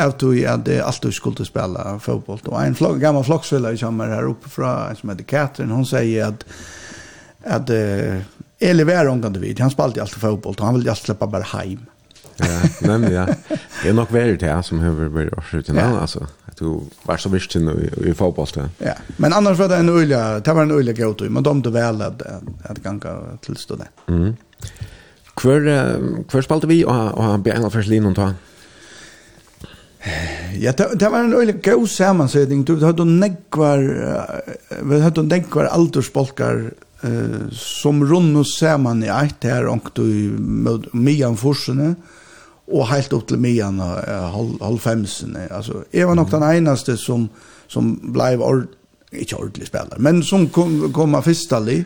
av 0.00 0.12
tog 0.20 0.36
at 0.46 0.68
jeg 0.68 0.82
alltid 0.84 1.14
skulle 1.16 1.46
spille 1.46 1.84
fotboll. 2.00 2.42
Og 2.52 2.58
en 2.62 2.76
flok, 2.78 3.00
gammel 3.02 3.24
flokksfiller 3.26 3.78
som 3.80 4.00
er 4.04 4.14
her 4.14 4.28
oppe 4.30 4.50
fra, 4.52 4.94
som 4.98 5.12
heter 5.12 5.26
Katrin, 5.28 5.72
hun 5.74 5.86
sier 5.88 6.30
at, 6.30 6.44
at 7.42 7.72
uh, 7.72 8.20
jeg 8.60 8.76
leverer 8.76 9.10
omgang 9.10 9.34
til 9.34 9.42
vid, 9.42 9.62
han 9.62 9.72
spalte 9.72 10.02
alltid 10.02 10.22
fotboll, 10.22 10.54
og 10.58 10.68
han 10.68 10.78
ville 10.78 10.92
alltid 10.92 11.10
slippe 11.10 11.30
bare 11.32 11.50
heim. 11.54 11.88
ja, 12.40 12.60
men 12.80 13.12
ja. 13.12 13.26
Det 13.82 13.88
är 13.88 13.92
nog 13.92 14.10
värre 14.10 14.36
det 14.36 14.62
som 14.62 14.80
har 14.80 14.90
varit 14.90 15.32
avsluten 15.32 15.76
ja. 15.76 16.00
alltså. 16.00 16.26
Att 16.46 16.56
du 16.56 16.80
var 17.02 17.16
så 17.16 17.28
visst 17.28 17.56
i, 17.56 17.90
i 18.04 18.14
fotboll. 18.14 18.46
Ja, 18.78 18.94
men 19.16 19.32
annars 19.32 19.58
var 19.58 19.68
det 19.68 19.76
en 19.76 19.88
öliga, 19.88 20.40
det 20.40 20.52
var 20.52 20.62
en 20.62 20.70
öliga 20.70 21.06
gåtor, 21.06 21.28
men 21.28 21.42
de 21.42 21.62
du 21.62 21.70
väl 21.70 22.02
att, 22.02 22.22
att 22.62 22.78
ganga 22.78 23.20
till 23.40 23.54
det. 23.54 24.12
Mm. 24.12 24.36
Hvor, 25.38 25.64
hvor 26.30 26.42
spalte 26.44 26.68
vi, 26.68 26.82
og, 26.84 26.94
og 27.14 27.22
han 27.24 27.42
ble 27.44 27.54
en 27.54 27.66
av 27.68 27.74
første 27.74 27.92
linjen 27.92 28.16
ta? 28.16 28.32
Ja, 30.56 30.72
det, 30.72 30.86
det 31.00 31.08
var 31.12 31.24
en 31.24 31.34
øyelig 31.34 31.60
god 31.62 31.86
sammansetning. 31.88 32.64
Du 32.64 32.78
hadde 32.80 33.04
nekvar, 33.04 33.82
vi 34.82 35.00
hadde 35.00 35.26
nekvar 35.28 35.68
aldersbolkar 35.68 36.70
uh, 37.04 37.44
som 37.52 38.00
rundt 38.04 38.48
saman 38.48 39.04
i 39.04 39.12
eit 39.12 39.44
her, 39.44 39.68
og 39.68 39.92
du 39.96 40.04
mian 40.92 41.36
forsene, 41.36 41.94
og 42.70 42.88
helt 42.88 43.12
opp 43.12 43.28
til 43.28 43.40
mian 43.42 43.80
uh, 43.82 44.36
halvfemsene. 44.62 45.48
Altså, 45.50 45.84
jeg 45.92 46.08
var 46.08 46.16
nok 46.16 46.32
den 46.32 46.48
eneste 46.48 46.96
som, 46.96 47.28
som 47.68 47.94
blei 48.14 48.36
ord, 48.36 48.68
ikke 49.12 49.36
ordentlig 49.36 49.68
spiller, 49.68 49.98
men 49.98 50.22
som 50.22 50.48
kom, 50.54 50.92
kom 50.96 51.16
av 51.18 51.26
fyrstalig, 51.28 51.82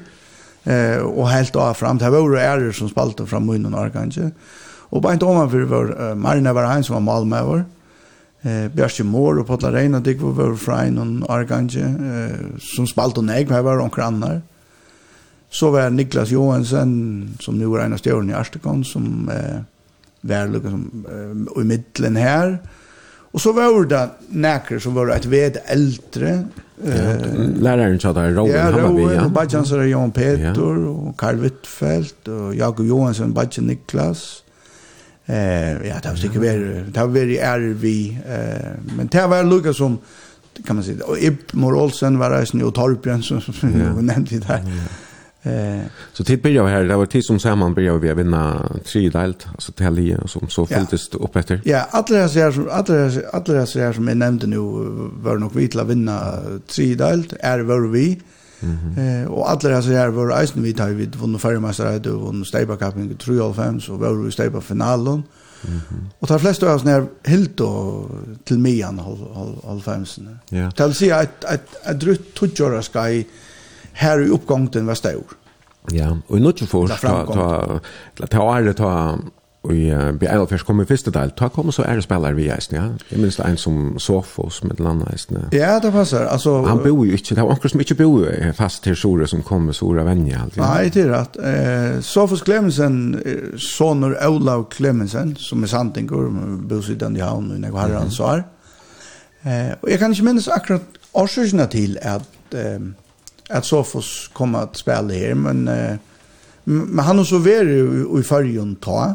eh 0.65 0.97
och 0.99 1.29
helt 1.29 1.57
av 1.57 1.75
fram 1.75 1.99
det 1.99 2.11
var 2.11 2.37
ärer 2.37 2.73
som 2.73 2.89
spalte 2.89 3.27
fram 3.27 3.47
munnen 3.47 3.75
och 3.75 3.93
kanske 3.93 4.31
och 4.95 5.03
bara 5.03 5.13
inte 5.13 5.25
om 5.25 5.37
man 5.37 5.51
för 5.51 5.63
var 5.63 6.03
uh, 6.03 6.15
Marina 6.15 6.53
var 6.53 6.65
han 6.65 6.85
som 6.85 6.95
var 6.95 7.01
Malmöver. 7.01 7.65
eh 8.43 8.69
Björn 8.69 9.07
Mor 9.07 9.39
och 9.39 9.47
Patla 9.47 9.73
Reina 9.73 10.01
det 10.01 10.21
var 10.21 10.31
vår 10.31 10.57
frain 10.57 11.23
och 11.23 11.35
Argange 11.35 11.81
eh 11.81 12.59
som 12.59 12.87
spalt 12.87 13.19
och 13.19 13.25
nägg 13.25 13.49
var 13.49 13.77
de 13.77 13.89
grannar 13.89 14.43
så 15.51 15.71
var 15.71 15.91
Niklas 15.91 16.31
Johansen 16.31 17.31
som 17.41 17.59
nu 17.59 17.65
är 17.65 17.85
en 17.85 17.93
av 17.93 17.99
stjärnorna 17.99 18.33
i 18.33 18.35
Arstekon 18.35 18.85
som 18.85 19.29
eh 19.29 19.61
var 20.21 20.49
liksom 20.49 21.07
i 21.57 21.65
mitten 21.65 22.17
här 22.17 22.59
Og 23.35 23.43
så 23.43 23.53
var 23.53 23.89
det 23.91 24.03
nækker 24.31 24.79
som 24.79 24.95
var 24.95 25.11
et 25.15 25.31
ved 25.31 25.59
eldre. 25.69 26.45
Ja, 26.85 27.15
læreren 27.63 28.01
sa 28.01 28.13
det, 28.15 28.37
Rowan 28.37 28.51
ja, 28.51 28.71
Hammarby. 28.71 29.01
Ja, 29.01 29.21
Rowan, 29.21 29.33
Bajan 29.35 29.67
sa 29.67 29.79
det, 29.79 29.91
Johan 29.91 30.13
Peter, 30.13 30.53
ja. 30.53 30.89
og 30.91 31.15
Karl 31.19 31.39
Wittfeldt, 31.43 32.29
og 32.29 32.55
Jakob 32.57 32.87
Johansson, 32.87 33.35
Bajan 33.35 33.67
Niklas. 33.67 34.45
Eh, 35.27 35.35
ja, 35.89 35.99
det 36.03 36.11
var 36.11 36.21
sikkert 36.21 36.43
veldig, 36.43 36.85
det 36.95 37.01
var 37.01 37.07
veldig 37.07 37.39
ærvi. 37.39 37.99
Eh, 38.27 38.97
men 38.97 39.07
det 39.13 39.27
var 39.31 39.43
lukka 39.43 39.73
som, 39.73 39.99
kan 40.67 40.77
man 40.77 40.85
säga. 40.85 41.05
Och 41.05 41.19
Ib 41.19 41.37
Mor 41.53 41.75
Olsen 41.75 42.19
var 42.19 42.31
reisen 42.31 42.63
og 42.63 42.75
Torbjørn, 42.75 43.23
som, 43.23 43.41
som 43.61 43.81
ja. 43.81 43.93
vi 43.93 44.03
nämnde 44.03 44.39
där. 44.39 44.63
Ja. 44.67 44.83
Eh 45.45 45.83
så 46.13 46.25
tid 46.25 46.43
börjar 46.43 46.67
här 46.67 46.85
det 46.85 46.97
var 46.97 47.07
tid 47.07 47.25
som 47.25 47.41
samman 47.41 47.75
börjar 47.75 47.99
vi 47.99 48.15
vinna 48.15 48.73
tre 48.85 49.09
delt 49.09 49.47
alltså 49.53 49.73
till 49.73 49.85
tälje 49.85 50.29
som 50.29 50.49
så 50.49 50.67
fylltes 50.67 51.09
det 51.09 51.19
upp 51.19 51.37
efter. 51.37 51.61
Ja, 51.65 51.87
alla 51.91 52.19
dessa 52.19 52.39
här 52.39 52.53
som 52.53 52.69
alla 52.71 53.11
alla 53.33 53.61
dessa 53.61 53.81
här 53.81 53.93
som 53.93 54.09
jag 54.09 54.17
nämnde 54.17 54.47
nu 54.47 54.59
var 55.23 55.39
nog 55.39 55.55
vi 55.55 55.69
till 55.69 55.81
att 55.81 55.87
vinna 55.87 56.35
tre 56.75 56.95
delt 56.95 57.33
är 57.41 57.59
var 57.59 57.89
vi. 57.89 58.21
Mm. 58.61 59.23
Eh 59.23 59.31
och 59.31 59.51
alla 59.51 59.69
dessa 59.69 59.91
här 59.91 60.09
var 60.09 60.43
isen 60.43 60.63
vi 60.63 60.73
tar 60.73 60.89
vi 60.89 61.07
vann 61.07 61.39
förmästare 61.39 61.99
då 61.99 62.33
Cup 62.77 62.97
i 62.97 63.15
3-5 63.15 63.81
så 63.81 63.97
var 63.97 64.25
vi 64.25 64.31
Steiba 64.31 64.61
finalen. 64.61 65.23
Mhm. 65.63 66.11
Och 66.19 66.29
tar 66.29 66.39
flest 66.39 66.63
av 66.63 66.77
oss 66.77 66.85
när 66.85 67.07
helt 67.25 67.57
då 67.57 68.05
till 68.45 68.59
mian 68.59 68.99
halv 68.99 69.65
halv 69.67 69.81
femsen. 69.81 70.39
Ja. 70.49 70.71
Tal 70.71 70.95
sig 70.95 71.11
att 71.11 71.45
att 71.45 71.87
att 71.87 72.01
drutt 72.01 72.39
20 72.41 72.65
år 72.65 72.81
ska 72.81 73.09
här 73.95 74.21
i 74.21 74.29
uppgången 74.29 74.87
var 74.87 74.95
stor. 74.95 75.25
Ja, 75.93 76.17
og 76.29 76.41
nu 76.41 76.53
till 76.53 76.67
först 76.67 77.01
ta 77.01 77.27
ta 77.27 77.81
ta 78.17 78.27
ta 78.27 78.73
ta 78.73 79.19
Och 79.65 79.75
ja, 79.75 80.13
vi 80.21 80.27
først 80.27 80.67
först 80.67 80.83
i 80.83 80.85
første 80.85 81.11
del. 81.11 81.31
Ta 81.31 81.49
kom 81.49 81.73
så 81.73 81.83
er 81.83 81.95
det 81.95 82.03
spelare 82.05 82.35
vi 82.35 82.51
eisen, 82.51 82.77
ja. 82.77 82.83
Jeg 83.11 83.19
minns 83.19 83.39
en 83.41 83.57
som 83.57 83.99
Sofos 83.99 84.65
med 84.65 84.81
landa 84.81 85.07
Eisen. 85.13 85.37
Ja, 85.53 85.79
det 85.79 85.93
passar. 85.93 86.27
Altså, 86.27 86.63
han 86.63 86.79
bor 86.79 87.05
jo 87.05 87.13
ikke, 87.13 87.35
det 87.35 87.43
var 87.43 87.53
akkurat 87.53 87.71
som 87.71 87.81
ikke 87.81 87.95
bor 87.95 88.27
fast 88.53 88.83
til 88.85 88.97
Sora 88.97 89.27
som 89.27 89.43
kommer 89.43 89.73
Sora 89.73 90.05
Venja. 90.05 90.43
alltid. 90.43 90.63
Nei, 90.63 90.89
det 90.89 91.07
er 91.07 91.13
rett. 91.15 91.37
Eh 91.37 92.03
Sofos 92.03 92.43
Klemensen, 92.43 93.23
soner 93.57 94.29
Olav 94.29 94.69
Klemensen, 94.71 95.37
som 95.37 95.63
er 95.63 95.67
santingur 95.67 96.29
bor 96.69 96.81
sidan 96.81 97.17
i 97.17 97.21
havn, 97.21 97.51
och 97.51 97.59
jeg 97.61 97.73
har 97.73 98.01
ansvar. 98.01 98.45
Eh 99.47 99.75
og 99.83 99.91
jeg 99.91 99.99
kan 99.99 100.11
ikke 100.11 100.25
minnes 100.25 100.49
akkurat 100.49 100.83
årsøkene 101.15 101.67
til 101.67 101.99
at... 102.03 102.23
Eh, 102.55 102.81
att 103.51 103.65
Sofos 103.65 104.31
kommer 104.33 104.59
att 104.59 104.77
spela 104.77 105.15
här 105.15 105.35
men 105.35 105.69
uh, 105.69 105.97
men 106.65 107.05
han 107.05 107.19
har 107.19 107.25
så 107.25 107.39
vært 107.39 107.69
i 108.21 108.23
fargen 108.25 108.77
ta 108.77 109.15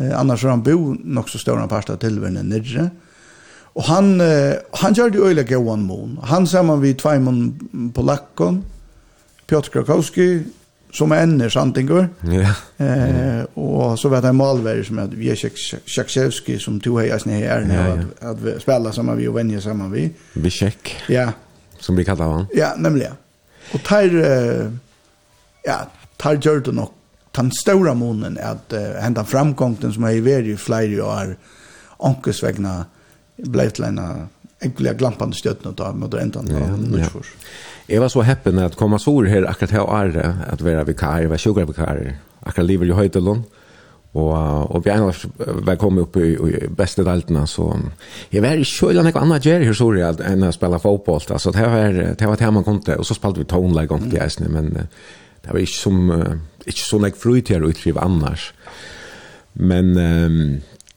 uh, 0.00 0.20
annars 0.20 0.42
har 0.42 0.50
han 0.50 0.62
bo 0.62 0.94
nok 1.04 1.28
så 1.28 1.38
større 1.38 1.68
parter 1.68 1.96
till 1.96 2.20
vänner 2.20 2.42
nirre, 2.42 2.90
och 3.74 3.84
han 3.84 4.20
uh, 4.20 4.54
han 4.72 4.94
gjør 4.94 5.10
det 5.10 5.20
øyelig 5.20 5.48
go 5.48 5.60
one 5.72 5.82
moon 5.82 6.18
han 6.22 6.46
samman 6.46 6.80
vi 6.80 6.94
Tvajmon 6.94 7.92
på 7.94 8.02
lakken, 8.02 8.64
Piotr 9.46 9.70
Krakowski 9.70 10.42
som 10.92 11.12
är 11.12 11.22
en 11.22 11.50
santingur. 11.50 12.08
Ja. 12.20 12.54
Eh 12.86 13.42
och 13.54 13.98
så 13.98 14.08
vet 14.08 14.24
jag 14.24 14.34
Malver 14.34 14.82
som 14.82 14.98
att 14.98 15.12
vi 15.12 15.36
som 16.58 16.80
tog 16.80 17.00
hej 17.00 17.10
asne 17.10 17.32
här 17.32 17.60
nu 17.60 18.08
att 18.20 18.46
att 18.56 18.62
spela 18.62 18.92
sammen 18.92 19.16
vi 19.16 19.28
og 19.28 19.34
vänja 19.34 19.60
sammen 19.60 19.92
vi. 19.92 20.10
Vi. 20.32 20.50
Ja. 21.08 21.32
Som 21.78 21.96
vi 21.96 22.04
kallar 22.04 22.24
han. 22.24 22.46
Ja, 22.54 22.74
nämligen. 22.76 23.12
Og 23.70 23.82
tar, 23.86 24.14
ja, 25.66 25.76
tar 26.18 26.40
gjør 26.42 26.64
det 26.66 26.74
nok, 26.74 26.96
den 27.38 27.52
store 27.54 27.94
månen, 27.94 28.38
at 28.42 28.74
uh, 28.74 28.96
hentan 28.98 29.28
framgången 29.28 29.92
som 29.94 30.06
har 30.08 30.18
vært 30.26 30.50
i 30.50 30.56
flere 30.58 31.04
år, 31.06 31.36
ankesvegna, 32.02 32.72
ble 33.40 33.68
til 33.70 33.86
en 33.86 34.00
egentlig 34.60 34.96
glampande 34.98 35.54
ta 35.76 35.92
med 35.92 36.10
det 36.10 36.20
enda. 36.20 36.42
Ja, 36.50 37.04
ja. 37.04 37.08
Jeg 37.88 38.00
var 38.00 38.08
så 38.12 38.22
heppen 38.22 38.58
at 38.58 38.76
komme 38.76 38.98
så 38.98 39.14
her 39.26 39.48
akkurat 39.48 39.70
her 39.70 39.86
året, 39.86 40.36
at 40.46 40.64
være 40.64 40.86
vikar, 40.86 41.28
være 41.28 41.38
sjukker 41.38 41.66
vikar, 41.66 42.02
akkurat 42.42 42.66
livet 42.66 42.88
i 42.88 42.98
høytelån, 42.98 43.44
Og, 44.18 44.32
og 44.74 44.80
vi 44.82 44.90
annars 44.90 45.22
var 45.38 45.76
kommet 45.78 46.08
opp 46.08 46.16
i, 46.18 46.32
i 46.34 46.68
beste 46.74 47.04
deltene, 47.06 47.44
så 47.46 47.68
jeg 48.32 48.42
var 48.42 48.58
ikke 48.58 48.72
kjølen 48.72 49.06
noe 49.06 49.20
annet 49.22 49.46
gjør 49.46 49.62
i 49.62 49.68
historien 49.68 50.22
enn 50.26 50.48
å 50.48 50.50
spille 50.54 50.80
fotboll, 50.82 51.22
så 51.22 51.52
det 51.54 51.68
var 51.70 51.94
det, 51.94 52.26
var 52.26 52.40
det 52.40 52.50
man 52.56 52.66
kom 52.66 52.80
til, 52.82 52.98
og 52.98 53.06
så 53.06 53.14
spalte 53.14 53.44
vi 53.44 53.46
tonelei 53.50 53.86
kom 53.86 54.08
til 54.08 54.18
jeg, 54.18 54.50
men 54.50 54.72
det 54.74 55.52
var 55.52 55.62
ikke, 55.62 55.78
som, 55.78 56.10
ikke 56.66 56.88
sånn 56.88 57.06
jeg 57.06 57.20
frøyt 57.22 57.54
her 57.54 57.68
uttriv 57.68 58.02
annars. 58.02 58.50
Men 59.54 59.94
um, 59.94 60.42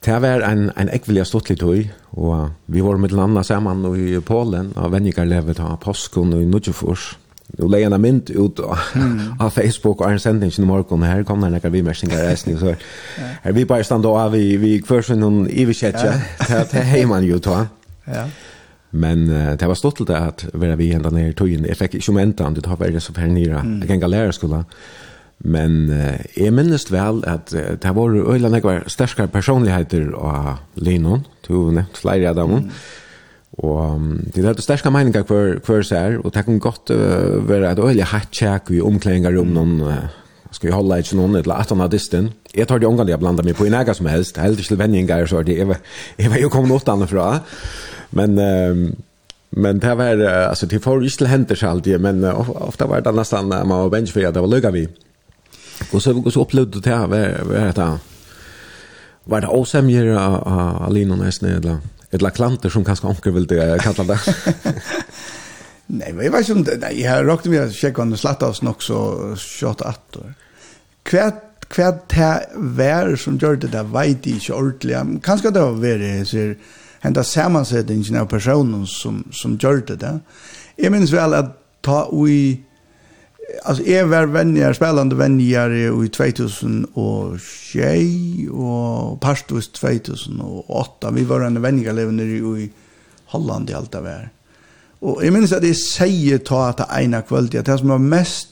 det 0.04 0.16
var 0.20 0.42
en, 0.44 0.68
en 0.76 0.90
ekvelig 0.92 1.28
stått 1.30 1.52
litt 1.52 1.62
høy, 1.64 1.86
og 2.18 2.50
vi 2.66 2.82
var 2.84 2.98
med 3.00 3.14
den 3.14 3.22
andre 3.24 3.44
sammen 3.46 3.86
i 3.94 4.18
Polen, 4.26 4.72
og 4.76 4.90
venniger 4.92 5.28
levet 5.28 5.62
av 5.62 5.78
påsken 5.86 6.34
og 6.34 6.42
i 6.42 6.50
Nudjefors, 6.50 7.12
och 7.58 7.70
lägga 7.70 7.86
en 7.86 8.00
mynt 8.00 8.30
ut 8.30 8.58
mm. 8.94 9.20
av 9.38 9.50
Facebook 9.50 10.00
och 10.00 10.10
en 10.10 10.20
sändning 10.20 10.50
i 10.58 10.60
morgon 10.60 11.02
här 11.02 11.22
kom 11.22 11.40
den 11.40 11.60
några 11.62 11.94
singar 11.94 12.16
resten 12.16 12.58
så 12.58 12.74
här 13.42 13.52
vi 13.52 13.64
bara 13.64 13.84
stannar 13.84 14.02
då 14.02 14.18
av 14.18 14.32
vi 14.32 14.56
vi 14.56 14.82
kvärsn 14.82 15.20
någon 15.20 15.48
i 15.48 15.64
vi 15.64 15.74
chatta 15.74 16.14
det 16.70 16.78
hej 16.78 17.06
man 17.06 17.24
ju 17.24 17.38
då 17.38 17.66
ja. 18.04 18.28
Men 18.90 19.30
uh, 19.30 19.56
det 19.56 19.66
var 19.66 19.74
stolt 19.74 20.06
det 20.06 20.18
att 20.18 20.46
vara 20.52 20.76
vi 20.76 20.92
ända 20.92 21.10
ner 21.10 21.28
i 21.28 21.32
tojen 21.32 21.64
jag 21.68 21.76
fick 21.76 22.08
ju 22.08 22.14
vänta 22.14 22.50
det 22.50 22.66
har 22.66 22.76
varit 22.76 23.02
så 23.02 23.12
här 23.16 23.26
nere 23.26 23.78
jag 23.80 23.88
kan 23.88 24.00
galera 24.00 24.32
skola 24.32 24.64
men 25.38 25.90
uh, 25.90 26.14
jag 26.34 26.52
minns 26.52 26.90
väl 26.90 27.24
att 27.24 27.46
det 27.80 27.90
var 27.90 28.34
öland 28.34 28.56
jag 28.56 28.62
var 28.62 28.84
starka 28.86 29.26
personligheter 29.26 30.10
och 30.10 30.54
Linon 30.74 31.24
två 31.46 31.70
nämnt 31.70 31.96
flera 31.96 32.30
av 32.30 32.36
dem 32.36 32.50
mm. 32.50 32.70
Og 33.62 33.94
um, 33.94 34.18
det 34.34 34.42
er 34.42 34.56
det 34.56 34.64
sterske 34.64 34.90
meninger 34.90 35.22
hver, 35.28 35.60
hver 35.62 35.86
ser, 35.86 36.18
og 36.24 36.34
det 36.34 36.42
kan 36.46 36.58
godt 36.58 36.90
uh, 36.90 37.38
være 37.48 37.70
et 37.70 37.78
øyelig 37.82 38.08
hatt 38.10 38.32
tjekk 38.34 38.72
i 38.74 38.82
omklæringer 38.82 39.38
om 39.38 39.52
noen, 39.54 39.76
uh, 39.86 40.50
skal 40.50 40.70
vi 40.70 40.74
holde 40.74 40.98
ikke 40.98 41.18
noen, 41.20 41.38
eller 41.38 41.62
at 41.62 41.70
han 41.70 41.82
har 41.82 41.92
distin. 41.92 42.32
Jeg 42.54 42.66
tar 42.68 42.82
det 42.82 42.88
omgang 42.88 43.10
jeg 43.10 43.22
blander 43.22 43.46
meg 43.46 43.54
på 43.58 43.68
i 43.68 43.72
nega 43.72 43.94
som 43.94 44.10
helst, 44.10 44.40
helt 44.42 44.58
ikke 44.58 44.74
til 44.74 44.82
venninger, 44.82 45.26
så 45.30 45.38
er 45.38 45.46
det, 45.46 45.58
jeg 45.60 45.70
var, 45.70 45.82
jeg 46.18 46.34
var 46.34 46.42
jo 46.42 46.50
kommet 46.50 46.74
åt 46.74 46.90
andre 46.90 47.10
fra. 47.10 47.28
Men, 48.18 48.38
uh, 48.42 48.90
men 49.54 49.82
det 49.82 49.96
var, 50.02 50.18
uh, 50.18 50.50
altså, 50.50 50.66
det 50.66 50.82
får 50.82 51.06
ikke 51.06 51.22
til 51.22 51.30
henter 51.30 51.66
alltid, 51.70 51.98
men 52.02 52.24
uh, 52.26 52.50
ofte 52.66 52.90
var 52.90 53.06
det 53.06 53.14
nesten, 53.14 53.54
uh, 53.54 53.62
man 53.62 53.86
var 53.86 53.94
bensk 53.94 54.18
for 54.18 54.26
at 54.26 54.34
det 54.34 54.42
var 54.42 54.50
lykka 54.50 54.74
vi. 54.74 54.88
Og 55.92 56.02
så, 56.02 56.10
og 56.10 56.30
så 56.32 56.42
opplevde 56.42 56.82
det 56.82 56.90
her, 56.90 57.06
hva 57.06 57.68
er 57.68 57.72
det 57.74 57.92
Var 59.26 59.40
det 59.40 59.48
åsemjer 59.48 60.10
av 60.18 60.84
Alino 60.84 61.16
nesten, 61.16 61.48
eller? 61.48 61.78
Eller 62.14 62.30
klanter 62.30 62.68
som 62.68 62.84
kanske 62.84 63.06
onkel 63.06 63.32
vill 63.32 63.46
det 63.46 63.80
kalla 63.82 64.04
det. 64.14 64.20
nej, 65.86 66.14
jag 66.22 66.32
vet 66.32 66.48
inte. 66.48 66.76
Nej, 66.80 67.00
jag 67.00 67.28
råkade 67.28 67.50
mig 67.50 67.58
att 67.58 67.74
checka 67.74 68.02
om 68.02 68.10
det 68.10 68.16
slatt 68.16 68.42
av 68.42 68.52
snock 68.52 68.82
så 68.82 69.36
kött 69.36 69.82
att. 69.82 70.16
Kvärt 71.02 71.68
kvärt 71.68 72.12
här 72.12 72.44
vär 72.56 73.16
som 73.16 73.38
gör 73.38 73.56
det 73.56 73.66
där 73.66 73.82
vet 73.82 74.26
inte 74.26 74.52
ordentligt. 74.52 75.24
Kanske 75.24 75.50
det 75.50 75.60
var 75.60 75.98
det 75.98 76.24
så 76.24 76.54
hända 77.00 77.24
sammansättningen 77.24 78.16
av 78.16 78.26
personen 78.26 78.86
som, 78.86 79.28
som 79.32 79.58
gör 79.62 79.82
det 79.86 79.96
där. 79.96 80.20
Jag 80.76 80.92
minns 80.92 81.12
väl 81.12 81.34
att 81.34 81.58
ta 81.80 82.28
i 82.28 82.62
alltså 83.62 83.84
är 83.84 84.04
var 84.04 84.26
vänner 84.26 84.72
spelande 84.72 85.14
vänner 85.14 85.70
i 86.04 86.08
2000 86.08 86.84
och 86.84 87.40
tjej 87.40 88.48
och 88.50 89.20
pastus 89.20 89.72
2008 89.72 91.10
vi 91.10 91.24
var 91.24 91.40
en 91.40 91.62
vänner 91.62 91.92
levande 91.92 92.24
i 92.24 92.70
Holland 93.24 93.70
i 93.70 93.74
allt 93.74 93.92
där. 93.92 94.30
Och 94.98 95.24
jag 95.24 95.32
minns 95.32 95.52
att 95.52 95.62
det 95.62 95.74
säger 95.74 96.38
ta 96.38 96.68
att 96.68 97.00
ena 97.00 97.22
kväll 97.22 97.46
det 97.46 97.78
som 97.78 97.88
var 97.88 97.98
mest 97.98 98.48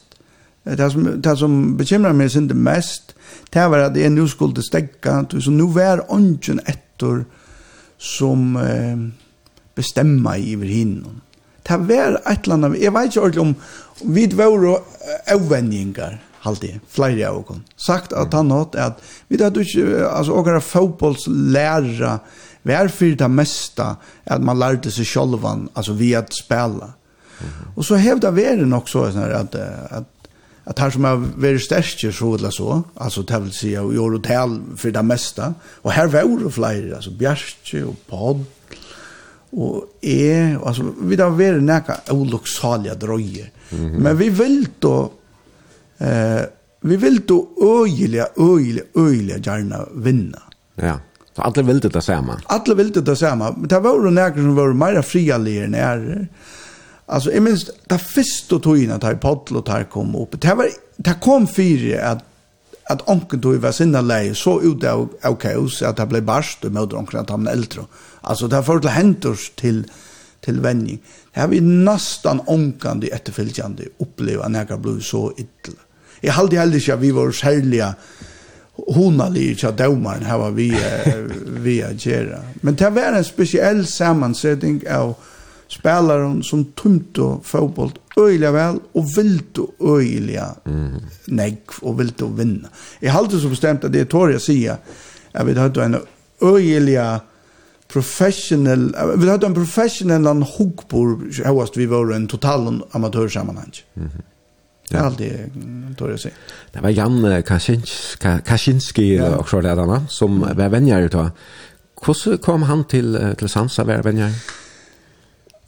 det 0.63 0.91
som 0.91 1.21
det 1.21 1.37
som 1.37 1.77
bekymrar 1.77 2.13
mig 2.13 2.37
inte 2.37 2.55
mest 2.55 3.15
det 3.49 3.67
var 3.67 3.79
att 3.79 3.93
det 3.93 4.09
nu 4.09 4.27
skulle 4.27 4.61
stäcka 4.61 5.25
så 5.39 5.51
nu 5.51 5.63
var 5.63 6.11
ången 6.11 6.59
ettor 6.65 7.25
som 7.97 8.55
eh, 8.55 8.97
bestämma 9.75 10.37
i 10.37 10.53
över 10.53 10.65
hinnom. 10.65 11.21
Det 11.63 11.77
var 11.77 12.21
ett 12.31 12.47
land 12.47 12.65
av, 12.65 12.77
jag 12.77 12.91
vet 12.91 13.05
inte 13.05 13.19
ordentligt 13.19 13.41
om, 13.41 13.55
Vi 14.01 14.27
var 14.33 14.81
avvenningar 15.29 16.19
halde 16.43 16.79
flere 16.91 17.29
av 17.29 17.43
oss. 17.43 17.61
Sagt 17.79 18.13
at 18.17 18.33
han 18.35 18.51
hatt 18.51 18.75
at 18.79 19.03
vi 19.29 19.39
hadde 19.39 19.63
ikke, 19.63 20.07
altså 20.09 20.39
åkere 20.39 20.63
fotbollslæra 20.63 22.17
var 22.63 22.89
for 22.91 23.15
det 23.19 23.29
mesta 23.31 23.93
at 24.31 24.43
man 24.43 24.59
lærte 24.59 24.91
seg 24.91 25.07
sjolvan, 25.07 25.67
altså 25.75 25.95
vi 25.99 26.13
at 26.15 26.35
spela. 26.35 26.93
Og 27.75 27.83
så 27.83 27.99
hevda 27.99 28.31
veren 28.31 28.69
nok 28.71 28.87
så 28.91 29.09
at, 29.11 29.55
at 29.55 30.09
at 30.63 30.79
han 30.79 30.91
som 30.95 31.03
har 31.03 31.17
vært 31.19 31.65
sterkje 31.65 32.11
så 32.15 32.29
eller 32.37 32.53
så, 32.55 32.77
altså 32.95 33.25
det 33.27 33.39
vil 33.43 33.55
si, 33.55 33.71
og 33.79 33.91
gjør 33.95 34.17
hotell 34.17 34.53
tal 34.53 34.77
for 34.79 34.95
det 34.95 35.05
mesta, 35.05 35.49
og 35.83 35.91
her 35.91 36.11
var 36.13 36.29
det 36.39 36.53
flere, 36.55 36.95
altså 36.95 37.11
Bjerke 37.19 37.81
og 37.89 37.97
Podd, 38.07 38.45
og 39.53 39.99
er, 40.01 40.57
altså, 40.65 40.85
vi 41.05 41.17
da 41.17 41.29
være 41.29 41.61
nekka 41.61 41.99
oloksalige 42.13 42.95
drøyer. 43.01 43.49
Mm 43.71 43.77
-hmm. 43.77 43.99
Men 43.99 44.19
vi 44.19 44.29
vil 44.29 44.67
da, 44.81 45.07
eh, 45.99 46.45
vi 46.81 46.95
vil 46.95 47.19
da 47.29 47.33
øyelige, 47.61 48.25
øyelige, 48.39 48.83
øyelige 48.97 49.39
gjerne 49.39 49.77
vinna. 49.95 50.41
Ja, 50.77 50.95
så 51.35 51.41
alle 51.41 51.65
vil 51.65 51.83
det 51.83 51.93
det 51.93 52.03
samme. 52.03 52.37
Alle 52.49 52.75
vil 52.75 52.95
det 52.95 53.05
det 53.05 53.17
samme, 53.17 53.51
men 53.57 53.69
det 53.69 53.83
var 53.83 53.89
jo 53.89 54.09
nekka 54.09 54.41
som 54.41 54.55
var 54.55 54.73
mer 54.73 55.01
fria 55.01 55.37
leger 55.37 55.67
nære. 55.67 56.27
Altså, 57.07 57.31
jeg 57.31 57.41
minns, 57.41 57.71
det 57.89 58.01
første 58.01 58.59
togene, 58.59 58.93
det 58.93 59.03
er 59.03 59.15
podl 59.15 59.55
og 59.55 59.65
det 59.65 59.89
kom 59.89 60.15
opp, 60.15 60.41
det, 60.41 60.57
var, 60.57 60.67
det 61.05 61.19
kom 61.21 61.47
fire 61.47 61.97
at 61.97 62.17
at 62.89 63.01
onken 63.07 63.41
tog 63.41 63.61
var 63.61 63.71
sinne 63.71 64.01
leie 64.01 64.35
så 64.35 64.59
ut 64.61 64.83
av, 64.83 65.09
av 65.23 65.35
kaos 65.35 65.81
at 65.81 65.97
det 65.97 66.07
ble 66.09 66.21
barst 66.21 66.65
og 66.65 66.71
møter 66.71 66.97
onken 66.97 67.19
at 67.19 67.29
han 67.29 67.47
eldre. 67.47 67.81
Mm 67.81 68.12
Alltså 68.23 68.47
det 68.47 68.55
har 68.55 68.63
fått 68.63 68.83
till 68.83 69.37
till 69.55 69.83
till 70.45 70.59
vänning. 70.59 70.99
Det 71.33 71.39
har 71.39 71.47
vi 71.47 71.61
nästan 71.61 72.41
omkande 72.45 73.07
efterföljande 73.07 73.83
uppleva 73.97 74.47
när 74.47 74.65
jag 74.69 74.81
blev 74.81 74.99
så 74.99 75.33
illa. 75.37 75.79
Jag 76.21 76.33
hade 76.33 76.57
heller 76.57 76.75
inte 76.75 76.95
vi 76.95 77.11
var 77.11 77.31
särliga 77.31 77.95
hona 78.75 79.29
lika 79.29 79.71
domaren 79.71 80.25
här 80.25 80.37
var 80.37 80.51
vi 80.51 80.77
vi 81.47 81.83
att 81.83 82.05
göra. 82.05 82.39
Men 82.53 82.75
det 82.75 82.89
var 82.89 83.01
en 83.01 83.23
speciell 83.23 83.87
sammansättning 83.87 84.83
av 84.89 85.15
spelaren 85.67 86.43
som 86.43 86.65
tumte 86.65 87.37
fotboll 87.43 87.91
öjliga 88.17 88.51
väl 88.51 88.79
och 88.91 89.05
vilt 89.17 89.57
och 89.57 89.97
öjliga 89.99 90.55
mm. 90.65 90.91
nej 91.25 91.61
och 91.81 91.99
vilt 91.99 92.21
och 92.21 92.39
vinna. 92.39 92.67
Jag 92.99 93.11
hade 93.11 93.39
så 93.39 93.49
bestämt 93.49 93.83
att 93.83 93.93
det 93.93 93.99
är 93.99 94.05
torr 94.05 94.31
jag 94.31 94.41
säga. 94.41 94.77
Jag 95.31 95.45
vet 95.45 95.57
att 95.57 95.77
en 95.77 95.97
öjliga 96.41 97.21
professional 97.93 98.95
vi 99.17 99.29
hade 99.29 99.45
en 99.45 99.53
professional 99.53 100.27
en 100.27 100.43
hook 100.43 100.87
på 100.87 100.97
hur 100.97 101.77
vi 101.77 101.85
var 101.85 102.13
en 102.13 102.27
total 102.27 102.83
amatörsammanhang. 102.91 103.71
Mhm. 103.93 104.05
Mm 104.05 104.23
Ja. 104.89 104.99
Allt 104.99 105.17
det 105.17 105.49
tror 105.97 106.09
jag 106.09 106.19
säger. 106.19 106.37
Det 106.71 106.81
var 106.81 106.89
Jan 106.89 107.43
Kaczynski 107.43 108.27
Kaczynski 108.45 109.21
och 109.21 109.49
så 109.49 109.61
där 109.61 110.07
som 110.09 110.39
var 110.39 110.69
vänjer 110.69 111.09
då. 111.09 111.29
Hur 112.25 112.37
kom 112.37 112.63
han 112.63 112.83
till 112.83 113.35
till 113.37 113.49
Sansa 113.49 113.83
var 113.83 114.03
vänjer? 114.03 114.31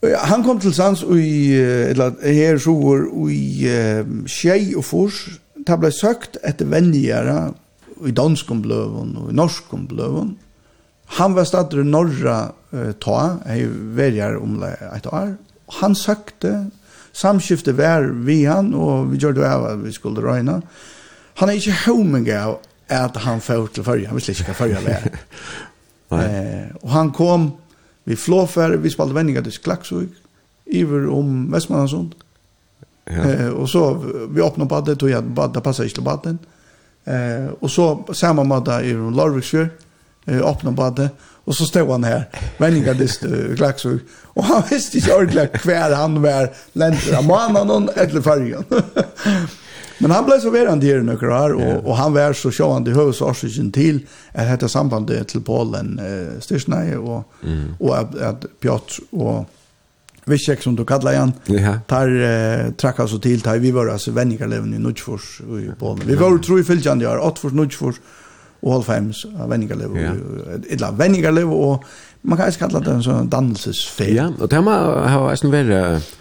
Ja, 0.02 0.18
han 0.18 0.44
kom 0.44 0.60
till 0.60 0.74
Sans 0.74 1.04
i 1.04 1.56
eller 1.92 2.34
her 2.34 2.58
så 2.58 2.74
var 2.74 3.32
i 3.32 3.70
Skei 4.28 4.76
och 4.76 4.86
Fors. 4.86 5.28
Det 5.66 5.78
ble 5.78 5.92
søkt 5.92 6.38
etter 6.44 6.66
vänjer 6.66 7.54
i 8.06 8.12
danskom 8.12 8.62
bløven 8.62 9.16
och 9.18 9.32
i 9.32 9.36
norskom 9.36 9.88
blöven. 9.88 10.36
Han 11.20 11.36
var 11.36 11.46
stadig 11.46 11.84
i 11.84 11.88
norra 11.88 12.38
uh, 12.74 12.92
ta, 13.02 13.20
jeg 13.46 13.70
verger 13.96 14.40
om 14.42 14.58
et 14.66 15.08
år. 15.08 15.36
Han 15.82 15.96
søkte, 15.96 16.70
samskiftet 17.14 17.78
var 17.78 18.10
vi 18.26 18.44
han, 18.44 18.74
og 18.74 19.12
vi 19.12 19.22
gjør 19.22 19.38
det 19.38 19.46
av 19.48 19.68
at 19.70 19.84
vi 19.84 19.94
skulle 19.96 20.24
røyne. 20.26 20.60
Han 21.40 21.52
er 21.52 21.60
ikke 21.60 21.78
homing 21.86 22.30
av 22.34 22.58
at 22.90 23.18
han 23.26 23.42
får 23.42 23.72
til 23.74 23.86
førje, 23.86 24.08
han 24.08 24.18
visste 24.18 24.36
ikke 24.36 24.52
hva 24.52 24.58
førje 24.60 24.84
var. 24.86 25.08
eh, 26.22 26.68
og 26.84 26.92
han 26.94 27.12
kom, 27.16 27.50
vi 28.06 28.18
flåfer, 28.20 28.78
vi 28.82 28.92
spalte 28.94 29.18
vendinga 29.18 29.42
til 29.46 29.58
Klaksvig, 29.66 30.10
iver 30.66 31.08
om 31.14 31.48
Vestmannansund. 31.54 32.14
Ja. 33.10 33.26
Eh, 33.30 33.50
og 33.54 33.70
så, 33.70 33.88
vi 34.30 34.42
åpnet 34.42 34.70
badet, 34.70 35.00
tog 35.00 35.10
jeg 35.10 35.34
badet, 35.36 35.64
passet 35.64 35.90
ikke 35.90 36.00
til 36.00 36.08
baden. 36.08 36.40
Eh, 37.06 37.50
og 37.62 37.70
så, 37.70 37.90
samme 38.14 38.46
måte 38.48 38.80
i 38.86 38.94
Larviksfjør, 38.94 39.68
eh, 40.26 40.48
öppna 40.48 40.72
badet. 40.72 41.12
Och 41.46 41.56
så 41.56 41.66
stod 41.66 41.90
han 41.90 42.04
här, 42.04 42.30
vänliga 42.58 42.94
dist 42.94 43.24
klaxor. 43.56 44.00
Och 44.24 44.44
han 44.44 44.64
visste 44.70 44.98
inte 44.98 45.16
ordentligt 45.16 45.62
kvar 45.62 45.92
han 45.92 46.22
var 46.22 46.54
länter. 46.74 47.14
Han 47.14 47.68
någon 47.68 47.90
eller 47.96 48.22
färgen. 48.22 48.64
Men 49.98 50.12
han 50.12 50.26
blev 50.26 50.40
så 50.40 50.50
verande 50.50 50.86
här 50.86 51.02
några 51.02 51.46
år 51.46 51.54
och, 51.54 51.86
och 51.86 51.98
han 51.98 52.14
var 52.14 52.34
så 52.34 52.52
sjående 52.52 52.92
i 52.92 52.94
huvudsårsöken 52.94 53.72
till 53.72 54.00
att 54.32 54.48
detta 54.48 54.70
sambandet 54.70 55.28
till 55.28 55.42
Polen 55.42 56.00
eh, 56.00 56.40
styrsnade 56.40 56.98
och, 56.98 57.24
mm. 57.44 57.76
och 57.80 57.98
att, 57.98 58.22
att 58.22 58.46
Piotr 58.60 59.02
och 59.12 59.50
Vishek 60.26 60.62
som 60.62 60.76
du 60.76 60.86
kallar 60.86 61.12
igen 61.12 61.34
ja. 61.46 61.80
tar 61.88 62.08
eh, 62.08 62.72
trakka 62.72 63.08
så 63.08 63.20
till 63.20 63.42
tar 63.42 63.58
vi 63.58 63.72
var 63.72 63.88
alltså 63.88 64.12
vänliga 64.12 64.46
lever 64.46 64.68
i 64.68 64.80
Nudgefors 64.80 65.42
i 65.42 65.72
Polen. 65.80 66.08
Vi 66.08 66.16
var 66.16 66.38
tror 66.38 66.60
i 66.60 66.64
Fyldjan 66.64 67.00
där 67.00 67.10
är 67.10 67.20
Åttfors, 67.20 67.54
Nudgefors 67.54 67.96
og 68.64 68.78
halvfems 68.78 69.26
venningarlev. 69.50 69.96
Ja. 70.00 70.14
Eller 70.70 71.00
venningarlev, 71.00 71.52
og 71.54 71.86
man 72.26 72.40
kan 72.40 72.50
ikke 72.50 72.66
kalla 72.66 72.82
det 72.82 72.94
en 72.94 73.06
sånn 73.06 73.32
dansesfeil. 73.32 74.16
Ja, 74.18 74.30
og 74.34 74.50
det 74.50 74.62
har 74.62 75.28
vært 75.28 75.52
vært 75.54 76.14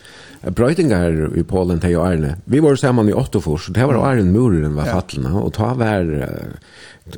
brøytingar 0.52 1.36
i 1.38 1.44
Polen 1.48 1.80
til 1.80 1.96
Arne. 2.00 2.34
Vi 2.50 2.60
var 2.60 2.76
sammen 2.76 3.08
i 3.08 3.16
Ottofors, 3.16 3.70
det 3.72 3.86
var 3.88 4.00
Arne 4.02 4.26
Muren 4.28 4.76
var 4.76 4.90
fattlene, 4.92 5.32
og 5.40 5.54
ta 5.56 5.72
var, 5.78 6.04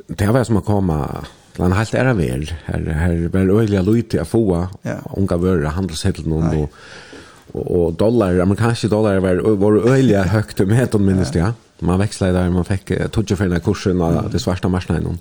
det 0.07 0.29
var 0.31 0.47
som 0.47 0.61
å 0.61 0.65
komme 0.65 1.01
til 1.57 1.65
en 1.65 1.75
halvt 1.75 1.97
ære 1.97 2.15
ver. 2.19 2.47
Her, 2.69 2.87
her 3.01 3.19
var 3.33 3.51
øyelig 3.51 3.83
løy 3.83 4.01
til 4.07 4.23
å 4.23 4.27
få, 4.27 4.45
unga 5.17 5.39
vører, 5.41 5.69
handelshettel 5.75 6.29
noen, 6.29 6.63
og, 6.63 6.81
og, 7.57 7.97
dollar, 7.99 8.39
amerikanske 8.45 8.91
dollar 8.93 9.19
var, 9.25 9.41
var 9.59 9.79
øyelig 9.83 10.27
høyt, 10.31 10.67
med 10.67 10.99
minnes 11.01 11.33
det, 11.33 11.43
ja. 11.43 11.53
Man 11.79 11.99
växlade 11.99 12.33
där, 12.33 12.49
man 12.49 12.65
fick 12.65 12.91
uh, 12.91 13.07
tog 13.07 13.27
för 13.27 13.43
den 13.43 13.53
här 13.53 13.59
kursen 13.59 14.01
av 14.01 14.29
det 14.31 14.39
svarta 14.39 14.67
marsnaden. 14.67 15.17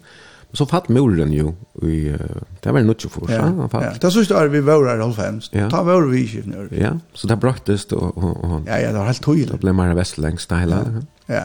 Så 0.53 0.67
fatt 0.67 0.89
muren 0.89 1.33
ju 1.33 1.53
i 1.83 2.15
det 2.61 2.73
var 2.73 2.81
nog 2.81 3.01
för 3.01 3.27
så 3.27 3.43
han 3.43 3.69
fatt. 3.69 3.85
Ja, 3.85 3.93
det 4.01 4.11
så 4.11 4.25
står 4.25 4.47
vi 4.47 4.61
var 4.61 4.85
där 4.85 4.99
halvfems. 4.99 5.51
Ta 5.71 5.83
var 5.83 6.03
vi 6.03 6.21
ju 6.21 6.43
nu. 6.47 6.69
Ja, 6.71 6.99
så 7.13 7.27
det 7.27 7.37
bröttes 7.37 7.85
och 7.85 8.19
och 8.19 8.63
Ja, 8.67 8.79
ja, 8.79 8.93
det 8.93 8.99
var 8.99 9.05
helt 9.05 9.25
tydligt. 9.25 9.53
Det 9.53 9.59
blev 9.59 9.75
mer 9.75 9.95
väst 9.95 10.19
längst 10.19 10.53
hela. 10.53 11.03
Ja. 11.27 11.43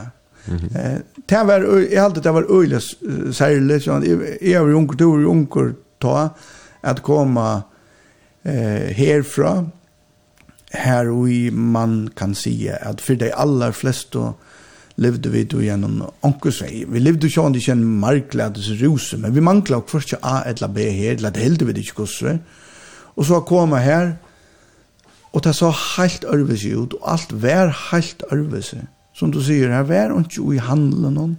Eh, 0.48 0.98
det 1.26 1.44
var 1.44 1.86
jag 1.92 2.02
hade 2.02 2.22
det 2.22 2.32
var 2.32 2.60
öjles 2.60 2.96
särskilt 3.34 3.84
så 3.84 4.04
jag 4.42 4.64
var 4.64 4.74
onkel 4.74 4.98
tur 4.98 5.28
onkel 5.28 5.74
ta 6.00 6.30
att 6.82 7.02
komma 7.02 7.64
eh 8.44 8.94
härifrån 8.96 9.72
här 10.72 11.10
och 11.10 11.28
man 11.54 12.10
kan 12.16 12.36
se 12.36 12.78
att 12.82 13.02
för 13.02 13.16
de 13.16 13.32
allra 13.32 13.72
flesta 13.72 14.34
levde 15.02 15.30
vi 15.30 15.44
då 15.44 15.62
genom 15.62 16.04
onkusvei. 16.22 16.86
Vi 16.86 17.00
levde 17.00 17.28
ju 17.28 17.42
inte 17.48 17.60
i 17.60 17.72
en 17.72 18.00
marklades 18.00 18.70
rose, 18.82 19.18
men 19.18 19.34
vi 19.34 19.42
manglade 19.42 19.76
också 19.76 20.00
först 20.00 20.14
A 20.22 20.42
eller 20.46 20.68
B 20.68 20.90
här, 20.90 21.16
eller 21.16 21.32
det 21.32 21.40
hällde 21.40 21.66
vi 21.66 21.74
det 21.74 21.80
inte 21.80 21.92
kusse. 21.92 22.40
Och 23.16 23.26
så 23.26 23.42
kom 23.42 23.74
här, 23.74 24.16
och 25.32 25.42
det 25.42 25.54
så 25.54 25.76
helt 25.98 26.24
örvis 26.24 26.66
ut, 26.66 26.94
och 26.94 27.12
allt 27.12 27.32
var 27.32 27.76
helt 27.92 28.24
örvis. 28.32 28.74
Som 29.14 29.32
du 29.32 29.44
säger, 29.44 29.70
här 29.70 29.84
var 29.84 30.18
inte 30.18 30.56
i 30.56 30.58
handeln 30.58 31.14
någon. 31.14 31.38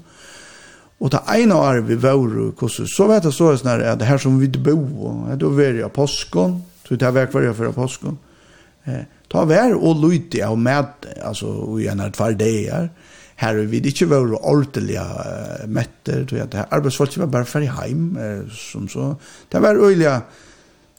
Och 0.98 1.10
det 1.10 1.20
ena 1.34 1.56
år 1.56 1.80
vi 1.80 1.94
var 1.94 2.62
och 2.62 2.70
så 2.70 3.06
vet 3.06 3.24
jag 3.24 3.34
så 3.34 3.50
att 3.50 3.98
det 3.98 4.04
här 4.04 4.18
som 4.18 4.38
vi 4.40 4.48
bo, 4.48 5.36
då 5.36 5.48
var 5.48 5.62
jag 5.62 5.92
påskon, 5.92 6.62
så 6.88 6.94
det 6.94 7.04
här 7.04 7.12
var 7.12 7.26
kvar 7.26 7.42
jag 7.42 7.56
för 7.56 7.72
påskon. 7.72 8.18
Eh, 8.84 9.04
ta 9.30 9.44
vær 9.46 9.76
og 9.78 10.00
luti 10.02 10.40
av 10.42 10.56
mät 10.58 11.06
altså, 11.22 11.48
i 11.78 11.86
en 11.90 12.02
av 12.02 12.10
tvær 12.16 12.34
dagar, 12.38 12.88
här 13.42 13.54
vi 13.54 13.80
det 13.80 14.06
var 14.06 14.44
ordentliga 14.44 15.02
uh, 15.02 15.66
metter, 15.66 16.24
tror 16.24 16.38
jag. 16.38 16.48
Det 16.48 16.56
här 16.56 17.18
var 17.20 17.26
bare 17.26 17.44
ferdig 17.44 17.70
hjem, 17.82 18.16
uh, 18.16 18.48
som 18.50 18.88
så. 18.88 19.16
Det 19.48 19.60
var 19.60 19.74
öliga 19.74 20.22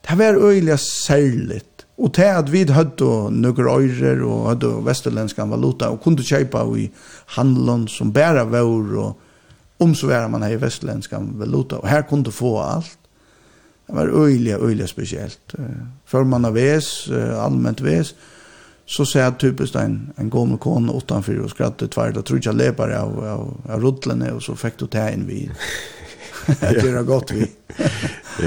det 0.09 0.15
var 0.15 0.33
öliga 0.33 0.77
särligt. 0.77 1.85
Och 1.97 2.13
til 2.13 2.21
at 2.21 2.51
vi 2.51 2.63
hadde 2.63 3.31
några 3.31 3.75
øyrer 3.77 4.23
och 4.23 4.47
hade 4.49 4.67
vesterlenske 4.85 5.41
valuta 5.41 5.89
och 5.89 6.03
kunde 6.03 6.23
köpa 6.23 6.77
i 6.77 6.91
handelen 7.25 7.87
som 7.87 8.11
bare 8.11 8.43
var 8.43 8.97
och 8.97 9.19
om 9.77 9.95
så 9.95 10.07
var 10.07 10.27
man 10.27 10.43
her 10.43 10.51
i 10.51 10.55
vesterlenske 10.55 11.17
valuta. 11.19 11.77
Och 11.77 11.87
här 11.87 12.01
kunde 12.01 12.31
få 12.31 12.59
allt. 12.59 12.97
Det 13.87 13.93
var 13.93 14.07
öliga 14.07 14.57
öliga 14.57 14.87
speciellt 14.87 15.55
för 16.05 16.23
man 16.23 16.45
av 16.45 16.53
väs 16.53 17.09
allmänt 17.39 17.81
väs 17.81 18.13
så 18.95 19.05
ser 19.05 19.19
jag 19.19 19.39
typiskt 19.39 19.75
en, 19.75 20.13
en 20.15 20.29
gammal 20.29 20.57
kon 20.57 20.89
utanför 20.97 21.39
och 21.39 21.49
skrattade 21.49 21.91
tvärt 21.91 22.17
och 22.17 22.25
tror 22.25 22.39
jag 22.43 22.55
lepar 22.55 22.89
av, 22.89 23.25
av, 23.25 23.73
av 23.73 23.81
rutlene 23.81 24.31
och 24.31 24.43
så 24.43 24.55
fick 24.55 24.77
du 24.77 24.87
ta 24.87 25.09
in 25.09 25.27
vi. 25.27 25.49
det 26.59 26.65
är 26.65 27.03
gott 27.03 27.31
vi. 27.31 27.51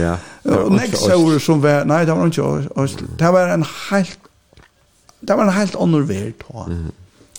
ja. 0.01 0.18
Och 0.42 0.72
nästa 0.72 1.16
år 1.16 1.38
som 1.38 1.61
var, 1.61 1.84
nej 1.84 2.07
det 2.07 2.14
var 2.14 2.24
inte 2.24 2.42
oss. 2.42 2.97
Det 3.18 3.30
var 3.30 3.49
en 3.49 3.64
helt, 3.90 4.18
det 5.20 5.34
var 5.34 5.42
en 5.42 5.49
helt 5.49 5.76
annor 5.76 6.01
värld 6.03 6.34
då. 6.49 6.64
Mm. 6.66 6.84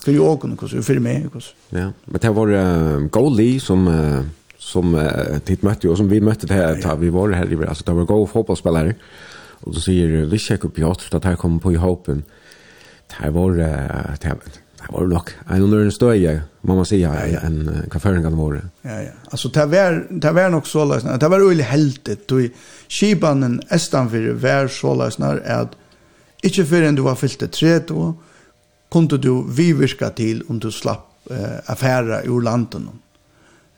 För 0.04 0.12
jag 0.12 0.24
åker 0.24 0.48
något, 0.48 0.84
för 0.84 0.98
mig. 0.98 1.26
Ja, 1.68 1.92
men 2.04 2.20
det 2.20 2.30
var 2.30 2.48
uh, 2.48 2.98
Goli 2.98 3.60
som... 3.60 3.88
Uh 3.88 4.22
som 4.60 4.94
uh, 4.94 5.38
titt 5.38 5.62
mötte 5.62 5.88
och 5.88 5.96
som 5.96 6.08
vi 6.08 6.20
mötte 6.20 6.46
det 6.46 6.54
här 6.54 6.80
ja. 6.82 6.94
vi 6.94 7.10
var 7.10 7.30
här 7.30 7.52
i 7.52 7.66
alltså 7.66 7.84
det 7.84 7.92
var 7.92 8.04
go 8.04 8.26
fotbollsspelare 8.26 8.94
och 9.60 9.74
då 9.74 9.80
säger 9.80 10.08
vi 10.08 10.38
check 10.38 10.64
upp 10.64 10.78
i 10.78 10.84
åt 10.84 11.14
att 11.14 11.24
här 11.24 11.36
kommer 11.36 11.58
på 11.58 11.72
i 11.72 11.76
hopen 11.76 12.22
det 13.08 13.30
var, 13.34 13.50
det 14.78 14.88
var 14.88 15.06
nok, 15.06 15.32
en 15.50 15.62
under 15.62 15.84
en 15.84 15.92
støye, 15.92 16.42
må 16.62 16.74
man 16.74 16.86
si, 16.86 17.00
ja, 17.00 17.12
ja. 17.26 17.40
en 17.46 17.88
kaffering 17.90 18.22
kan 18.22 18.36
vara. 18.36 18.62
Ja, 18.84 19.00
ja. 19.02 19.16
Altså, 19.32 19.48
det 19.48 19.66
var, 19.70 20.02
det 20.10 20.34
var 20.34 20.50
nok 20.50 20.66
så 20.66 20.84
lösna, 20.84 21.16
det 21.16 21.30
var 21.30 21.48
väldigt 21.48 21.66
heldigt, 21.66 22.28
Du, 22.28 22.50
kibanen 22.88 23.62
Estanfyr, 23.70 24.32
var 24.32 24.68
så 24.68 24.94
lösna 24.94 25.28
att 25.28 25.76
inte 26.42 26.64
förrän 26.64 26.94
du 26.94 27.02
var 27.02 27.14
fyllt 27.14 27.88
då, 27.88 28.14
kunne 28.92 29.18
du 29.18 29.44
vivirka 29.48 30.10
til 30.10 30.42
om 30.48 30.58
du 30.58 30.70
slapp 30.70 31.30
eh, 31.30 31.58
affära 31.66 32.22
ur 32.24 32.40
landen. 32.40 32.88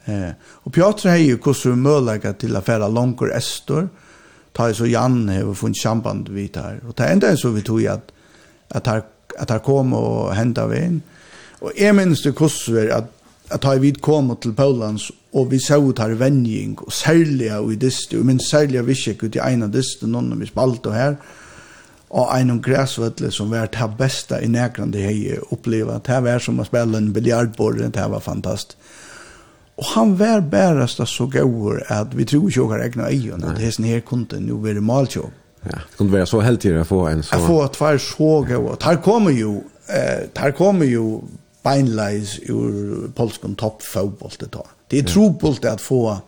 Eh, 0.04 0.32
og 0.64 0.72
Piotr 0.72 1.08
har 1.08 1.16
jo 1.16 1.36
hvordan 1.36 1.72
du 1.72 1.76
möjlighet 1.76 2.38
til 2.38 2.56
affära 2.56 2.88
langer 2.88 3.36
estor, 3.36 3.88
ta 4.52 4.70
i 4.70 4.74
så 4.74 4.86
Jan 4.86 5.28
har 5.28 5.54
funnet 5.54 5.82
samband 5.82 6.28
vidt 6.28 6.56
her. 6.56 6.80
Og 6.86 6.98
det 6.98 7.10
enda 7.10 7.26
er 7.30 7.36
så 7.36 7.50
vi 7.50 7.62
tog 7.62 7.82
at 7.84 8.12
at 8.70 8.86
her 8.86 9.00
at 9.38 9.50
han 9.50 9.62
kom 9.64 9.94
og 9.96 10.34
hentet 10.36 10.70
vi 10.72 10.82
inn. 10.88 11.00
Og 11.60 11.76
jeg 11.76 11.94
minnes 11.96 12.22
det 12.24 12.34
kosver 12.38 12.92
at 12.96 13.16
at 13.50 13.64
ha 13.66 13.74
vid 13.82 13.98
kom 13.98 14.30
til 14.38 14.52
Paulans 14.54 15.08
og 15.34 15.50
vi 15.50 15.58
så 15.58 15.80
ut 15.82 15.98
her 15.98 16.14
vending 16.18 16.76
og 16.78 16.92
særlig 16.94 17.50
av 17.50 17.70
i 17.72 17.78
diste 17.82 18.18
og 18.18 18.28
min 18.28 18.38
særlig 18.38 18.78
av 18.78 18.90
kjekk 18.94 19.24
ut 19.26 19.38
i 19.38 19.42
en 19.42 19.66
av 19.66 19.72
diste 19.74 20.06
noen 20.06 20.38
vi 20.38 20.46
spalte 20.46 20.92
og 20.92 20.94
her 20.94 21.16
og 22.10 22.30
en 22.36 22.52
av 22.54 22.60
græsvettle 22.62 23.30
som 23.34 23.50
var 23.50 23.70
det 23.74 23.88
beste 23.98 24.38
i 24.42 24.50
nærkene 24.50 24.94
det 24.94 25.02
jeg 25.02 25.42
opplevde 25.50 25.98
det 26.06 26.22
var 26.26 26.42
som 26.42 26.62
å 26.62 26.68
spille 26.68 26.98
en 26.98 27.12
biljardbord 27.14 27.82
det 27.82 28.06
var 28.14 28.22
fantastisk 28.22 28.78
Og 29.80 29.86
han 29.94 30.18
var 30.18 30.40
bærest 30.40 31.00
så 31.08 31.24
gøyver 31.26 31.80
at 31.88 32.16
vi 32.16 32.24
tror 32.28 32.48
ikke 32.48 32.62
åker 32.62 32.82
egna 32.84 33.06
øyene, 33.08 33.46
at 33.48 33.58
hesten 33.58 33.86
her 33.88 34.02
kunne 34.04 34.40
nå 34.44 34.58
være 34.60 34.80
malkjøp. 34.84 35.32
Ja, 35.62 35.70
det 35.70 35.96
kunde 35.96 36.12
vara 36.12 36.26
så 36.26 36.40
helt 36.40 36.64
att 36.66 36.88
få 36.88 37.06
en 37.06 37.22
så. 37.22 37.34
Jag 37.34 37.46
får 37.46 37.68
två 37.68 37.98
såg 37.98 38.50
och 38.50 38.82
här 38.82 38.96
kommer 38.96 39.30
ju 39.30 39.60
eh 39.86 40.28
här 40.34 40.52
kommer 40.52 40.86
ju 40.86 41.18
beinleis 41.62 42.38
ur 42.42 43.08
polskan 43.14 43.54
toppfotboll 43.54 44.30
det 44.38 44.46
tar. 44.46 44.66
Det 44.88 44.98
är 44.98 45.02
trobult 45.02 45.64
att 45.64 45.80
få 45.80 46.18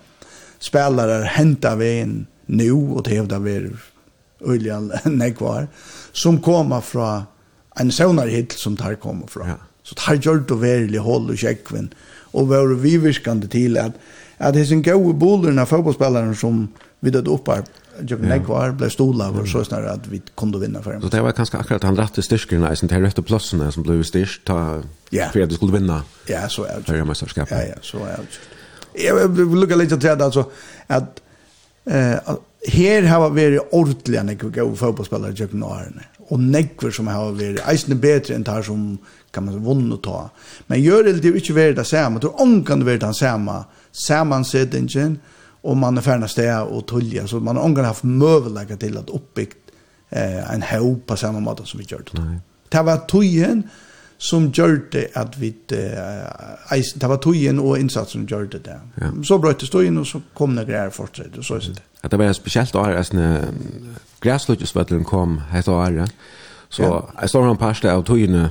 spelare 0.58 1.24
hämta 1.24 1.76
vägen 1.76 2.26
nu 2.46 2.72
och 2.72 3.02
det 3.02 3.10
hävdar 3.10 3.38
vi 3.38 3.70
Uljan 4.40 4.92
Nekvar 5.04 5.68
som 6.12 6.40
kommer 6.40 6.80
från 6.80 7.22
en 7.76 7.92
sånare 7.92 8.30
hit 8.30 8.52
som 8.52 8.76
tar 8.76 8.94
kommer 8.94 9.26
från. 9.26 9.48
Ja. 9.48 9.54
Så 9.82 9.94
tar 9.94 10.14
gjort 10.14 10.48
det 10.48 10.54
verkligen 10.54 11.02
håll 11.02 11.30
och 11.30 11.38
checkvin 11.38 11.94
och 12.32 12.48
var 12.48 12.74
vi 12.74 12.98
viskande 12.98 13.48
till 13.48 13.78
att 13.78 13.92
att 14.38 14.54
det 14.54 14.60
är 14.60 14.72
en 14.72 14.82
god 14.82 15.16
bollen 15.16 15.58
fotbollsspelare 15.58 15.66
fotbollsspelaren 15.66 16.36
som 16.36 16.68
vi 17.00 17.10
det 17.10 17.18
uppar 17.18 17.62
jag 18.08 18.20
när 18.20 18.44
kvar 18.44 18.70
blev 18.70 18.88
stola 18.88 19.30
och 19.30 19.48
så 19.48 19.64
snarare 19.64 19.90
att 19.90 20.06
vi 20.06 20.22
kunde 20.36 20.58
vinna 20.58 20.82
för 20.82 20.92
dem. 20.92 21.02
Så 21.02 21.08
det 21.08 21.22
var 21.22 21.32
kanske 21.32 21.58
akkurat 21.58 21.82
han 21.82 21.96
rätte 21.96 22.22
styrkorna 22.22 22.72
i 22.72 22.76
sin 22.76 22.88
till 22.88 22.98
rätta 22.98 23.22
platsen 23.22 23.72
som 23.72 23.82
blev 23.82 24.02
styrst 24.02 24.44
ta 24.44 24.82
för 25.32 25.40
att 25.40 25.48
du 25.48 25.54
skulle 25.54 25.72
vinna. 25.72 26.02
Ja, 26.26 26.48
så 26.48 26.64
är 26.64 26.76
det. 26.76 26.82
För. 26.84 26.96
Ja, 26.96 27.62
ja, 27.62 27.74
så 27.80 27.98
är 27.98 28.16
det. 28.16 29.04
Jag 29.06 29.28
vill 29.28 29.58
lucka 29.60 29.76
lite 29.76 29.98
till 29.98 30.08
det 30.18 30.24
alltså 30.24 30.50
att 30.86 31.22
eh 31.84 32.16
här 32.68 33.02
har 33.02 33.30
varit 33.30 33.62
ordentliga 33.70 34.22
när 34.22 34.38
jag 34.56 34.78
fotbollsspelare 34.78 35.34
jag 35.36 35.54
när 35.54 36.08
och 36.18 36.40
negver 36.40 36.90
som 36.90 37.06
har 37.06 37.32
varit 37.32 37.68
eisne 37.68 37.94
bättre 37.94 38.34
än 38.34 38.44
tar 38.44 38.62
som 38.62 38.98
kan 39.30 39.44
man 39.44 39.64
vunna 39.64 39.96
ta. 39.96 40.30
Men 40.66 40.82
gör 40.82 41.04
det 41.04 41.12
det 41.12 41.28
inte 41.28 41.52
värda 41.52 41.84
samma, 41.84 42.20
tror 42.20 42.34
hon 42.36 42.64
kan 42.64 42.78
det 42.78 42.84
värda 42.84 43.12
samma 43.12 43.64
sammansättningen 43.92 45.18
og 45.62 45.76
man 45.76 45.96
er 45.96 46.02
ferdig 46.02 46.30
stä 46.30 46.62
och 46.62 46.86
tulja 46.86 47.26
så 47.26 47.40
man 47.40 47.56
har 47.56 47.64
ångar 47.64 47.82
haft 47.82 48.04
möjlighet 48.04 48.80
till 48.80 48.98
at 48.98 49.10
uppbyggt 49.10 49.58
eh, 50.10 50.54
en 50.54 50.62
hop 50.62 51.06
på 51.06 51.16
samme 51.16 51.40
måte 51.40 51.66
som 51.66 51.80
vi 51.80 51.84
gjør 51.84 52.02
det. 52.12 52.40
Det 52.72 52.84
var 52.84 53.04
tojen 53.08 53.64
som 54.18 54.50
gjorde 54.50 55.06
att 55.14 55.38
vi 55.38 55.54
eh, 55.72 56.82
det 56.94 57.08
var 57.08 57.16
tojen 57.16 57.58
och 57.58 57.78
insatsen 57.78 58.12
som 58.12 58.26
gjorde 58.26 58.58
det. 58.58 58.80
Ja. 59.00 59.06
Så 59.24 59.38
bröt 59.38 59.72
det 59.72 59.86
in 59.86 59.98
och 59.98 60.06
så 60.06 60.20
kom 60.34 60.56
det 60.56 60.64
greier 60.64 60.90
fortsatt 60.90 61.38
og 61.38 61.44
så 61.44 61.54
er 61.54 61.58
det. 61.58 61.82
Ja, 62.02 62.08
det 62.08 62.18
var 62.18 62.24
en 62.24 62.34
speciellt 62.34 62.74
år 62.74 62.90
att 62.90 63.12
gräslöjtsvattlen 64.20 65.04
kom 65.04 65.40
här 65.50 65.62
så. 65.62 66.06
Så 66.68 67.04
jeg 67.20 67.28
står 67.28 67.50
en 67.50 67.56
par 67.56 67.86
av 67.86 68.02
tojen 68.02 68.48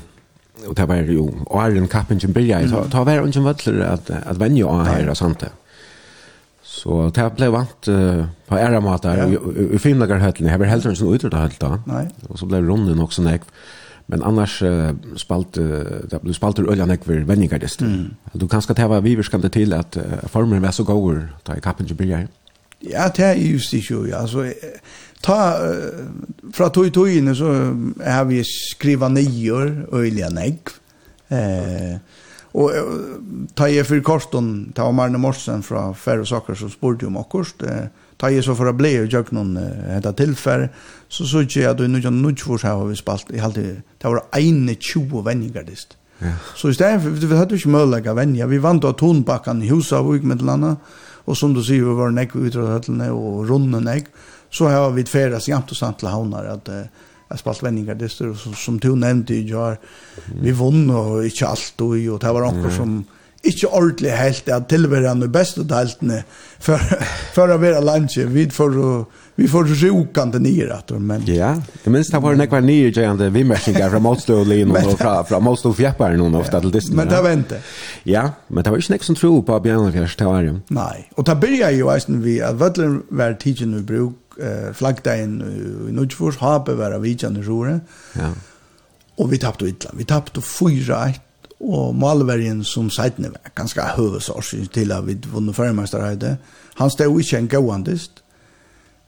och 0.68 0.76
det 0.76 0.86
var 0.86 0.96
ju 0.96 1.20
åren 1.46 1.88
kappen 1.88 2.20
som 2.20 2.32
började. 2.32 2.64
Mm. 2.64 2.90
Det 2.90 2.98
var 2.98 3.28
ingen 3.28 3.44
vattler 3.44 3.80
att, 3.80 4.10
att 4.10 4.38
vänja 4.38 4.66
av 4.66 4.86
här 4.86 5.10
och 5.10 5.18
sånt 5.18 5.40
där. 5.40 5.50
Så 6.82 7.12
det 7.14 7.28
ble 7.38 7.52
vant 7.54 7.90
uh, 7.94 8.24
på 8.50 8.58
æra 8.58 8.80
måter, 8.82 9.20
ja. 9.20 9.28
i, 9.30 9.68
i 9.76 9.82
Finnlagarhøtlen, 9.82 10.50
jeg 10.50 10.60
var 10.60 10.72
heller 10.72 10.96
ikke 10.96 11.14
utrydda 11.18 11.44
hølt 11.44 11.64
og 11.68 12.40
så 12.40 12.48
ble 12.50 12.64
runden 12.66 12.98
nok 12.98 13.14
sånn 13.14 13.30
men 14.12 14.24
annars 14.28 14.58
uh, 14.66 14.90
spalt, 15.16 15.60
uh, 15.62 16.02
det 16.10 16.20
ble 16.24 16.34
spalt 16.36 16.60
ur 16.60 16.72
øljan 16.74 16.92
ekver 16.92 17.22
venningardister. 17.30 17.88
Mm. 17.88 18.34
Du 18.42 18.48
kan 18.52 18.64
skal 18.64 18.76
vi 18.76 19.12
viverskande 19.12 19.50
til 19.50 19.74
at 19.78 19.96
uh, 20.02 20.18
formen 20.28 20.62
var 20.62 20.76
så 20.76 20.84
gåur, 20.84 21.22
ta 21.46 21.56
i 21.56 21.64
kappen 21.64 21.88
til 21.88 21.96
byrja 21.96 22.26
Ja, 22.82 23.08
det 23.14 23.26
er 23.26 23.38
just 23.38 23.74
ikke, 23.74 24.08
ja, 24.10 24.24
altså, 24.24 24.50
ta, 25.24 25.38
uh, 25.62 26.52
fra 26.52 26.70
tog 26.70 26.92
tog 26.94 27.10
inne 27.14 27.36
så 27.36 27.54
har 28.04 28.26
vi 28.26 28.42
skriva 28.44 29.08
nior 29.08 29.70
øljan 29.94 30.42
ekv, 30.42 30.74
eh, 31.32 31.96
Og 32.52 32.74
ta 33.56 33.70
jeg 33.72 33.88
for 33.88 34.04
korten, 34.04 34.72
ta 34.76 34.84
og 34.90 34.96
Marne 34.98 35.20
Morsen 35.22 35.64
fra 35.64 35.92
Færre 35.96 36.26
Saker 36.28 36.58
som 36.60 36.72
spurte 36.72 37.08
om 37.08 37.20
akkurat, 37.22 37.64
ta 38.20 38.30
jeg 38.30 38.44
så 38.44 38.58
for 38.60 38.68
å 38.68 38.76
bli 38.76 38.92
og 39.00 39.08
gjøre 39.14 39.38
noen 39.38 39.56
etter 39.96 40.18
tilfære, 40.20 40.68
så 41.08 41.28
så 41.30 41.46
ikke 41.46 41.62
jeg 41.62 41.70
at 41.70 41.80
du 41.80 41.88
nå 41.88 42.34
ikke 42.34 42.50
for 42.50 42.62
seg 42.62 42.76
har 42.76 42.90
vi 42.90 43.00
spalt, 43.00 43.32
jeg 43.32 43.44
halte, 43.44 43.64
det 43.96 44.12
var 44.12 44.26
ene 44.36 44.76
20 44.76 45.24
venninger 45.26 45.64
dist. 45.64 45.96
Ja. 46.22 46.36
Så 46.56 46.70
i 46.70 46.76
stedet, 46.76 47.02
vi 47.24 47.38
hadde 47.38 47.56
ikke 47.56 47.72
mulighet 47.72 48.12
av 48.12 48.20
venninger, 48.20 48.52
vi 48.52 48.60
vant 48.62 48.86
av 48.86 48.98
tonbakken 49.00 49.64
i 49.64 49.72
huset 49.72 50.04
og 50.04 50.28
med 50.28 50.44
til 50.44 50.52
og 51.26 51.38
som 51.38 51.54
du 51.54 51.62
sier, 51.64 51.86
vi 51.86 51.98
var 51.98 52.14
nekk 52.14 52.36
utrøttene 52.40 53.12
og 53.14 53.46
runde 53.50 53.82
nekk, 53.84 54.10
så 54.52 54.68
har 54.72 54.92
vi 54.96 55.06
tveres 55.08 55.48
jæmt 55.48 55.72
og 55.72 55.78
samt 55.78 56.02
til 56.02 56.12
havner 56.12 56.50
at 56.56 56.72
uh, 56.72 57.08
har 57.32 57.42
spalt 57.42 57.64
vendingar 57.64 57.98
dyster, 58.00 58.34
som, 58.38 58.54
som 58.58 58.78
du 58.80 58.94
nevnte 58.96 59.36
i 59.36 59.48
jar, 59.50 59.80
vi 60.42 60.54
vunn 60.56 60.90
og 60.90 61.26
ikke 61.26 61.50
alt 61.50 61.82
og, 61.82 61.98
og 61.98 62.22
det 62.22 62.36
var 62.36 62.48
noen 62.48 62.78
som 62.78 63.02
ikke 63.42 63.72
ordentlig 63.74 64.12
helt 64.14 64.50
at 64.54 64.68
tilværende 64.70 65.28
beste 65.34 65.64
deltene 65.66 66.22
for, 66.62 66.78
for 67.34 67.50
å 67.50 67.58
være 67.58 67.82
landet. 67.82 68.28
Vi 68.30 68.46
får 68.54 68.76
vi 69.36 69.48
får 69.48 69.76
sjukande 69.76 70.40
ner 70.40 70.70
att 70.70 70.90
men 70.90 71.22
ja 71.26 71.62
jag 71.84 71.92
minns 71.92 72.10
det 72.10 72.20
var 72.20 72.36
några 72.36 72.60
nya 72.60 72.88
gigante 72.88 73.30
vi 73.30 73.44
mässingar 73.44 73.90
från 73.90 74.02
Mostolin 74.02 74.72
och 74.72 75.00
från 75.00 75.26
från 75.26 75.44
Mostol 75.44 75.74
fjäppar 75.74 76.12
någon 76.12 76.36
ofta 76.36 76.62
till 76.62 76.72
det 76.72 76.92
men 76.92 77.08
det 77.08 77.22
var 77.22 77.32
inte 77.32 77.62
ja 78.04 78.30
men 78.48 78.64
det 78.64 78.70
var 78.70 78.78
ju 78.78 78.82
snäck 78.82 79.04
som 79.04 79.16
tro 79.16 79.44
på 79.44 79.60
Björn 79.60 79.92
Fjärs 79.92 80.18
Nej 80.68 81.10
och 81.16 81.24
det 81.24 81.36
börjar 81.36 81.72
ju 81.72 81.94
visst 81.94 82.10
vi 82.10 82.42
att 82.42 82.56
Vötlen 82.56 83.04
var 83.10 83.34
tidigt 83.34 83.68
nu 83.68 83.82
bruk 83.82 84.14
eh 84.40 84.74
flaggdagen 84.74 85.42
i 85.90 85.92
Nordfors 85.92 86.38
har 86.38 86.60
bevara 86.60 86.98
vidjan 86.98 87.38
i 87.38 87.42
Rore. 87.42 87.80
Ja. 88.14 88.32
Och 89.16 89.34
vi 89.34 89.38
tappade 89.38 89.70
illa. 89.70 89.90
Vi 89.94 90.06
tappade 90.06 90.40
4-1 90.40 91.20
och 91.58 91.96
Malvergen 91.96 92.64
som 92.64 92.90
sidan 92.90 93.14
var 93.18 93.52
ganska 93.56 93.84
hövsårs 93.84 94.56
till 94.74 94.92
att 94.92 95.06
vi 95.06 95.14
vunnit 95.34 95.56
förmästarhöjde. 95.56 96.38
Han 96.74 96.92
stod 96.92 97.22
inte 97.22 97.38
en 97.38 97.48
gåandist. 97.48 98.12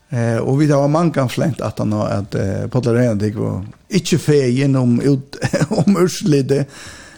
Eh 0.10 0.38
och 0.38 0.62
vi 0.62 0.68
var 0.68 0.88
man 0.88 1.12
kan 1.12 1.30
slängt 1.30 1.62
att 1.62 1.80
han 1.80 1.94
har 1.94 2.08
att 2.08 2.36
eh, 2.36 2.68
Potlarena 2.68 3.14
det 3.14 3.32
var 3.32 3.66
inte 3.90 4.18
fe 4.18 4.78
om 4.78 5.02
ut 5.02 5.36
om 5.70 5.98
urslide 5.98 6.66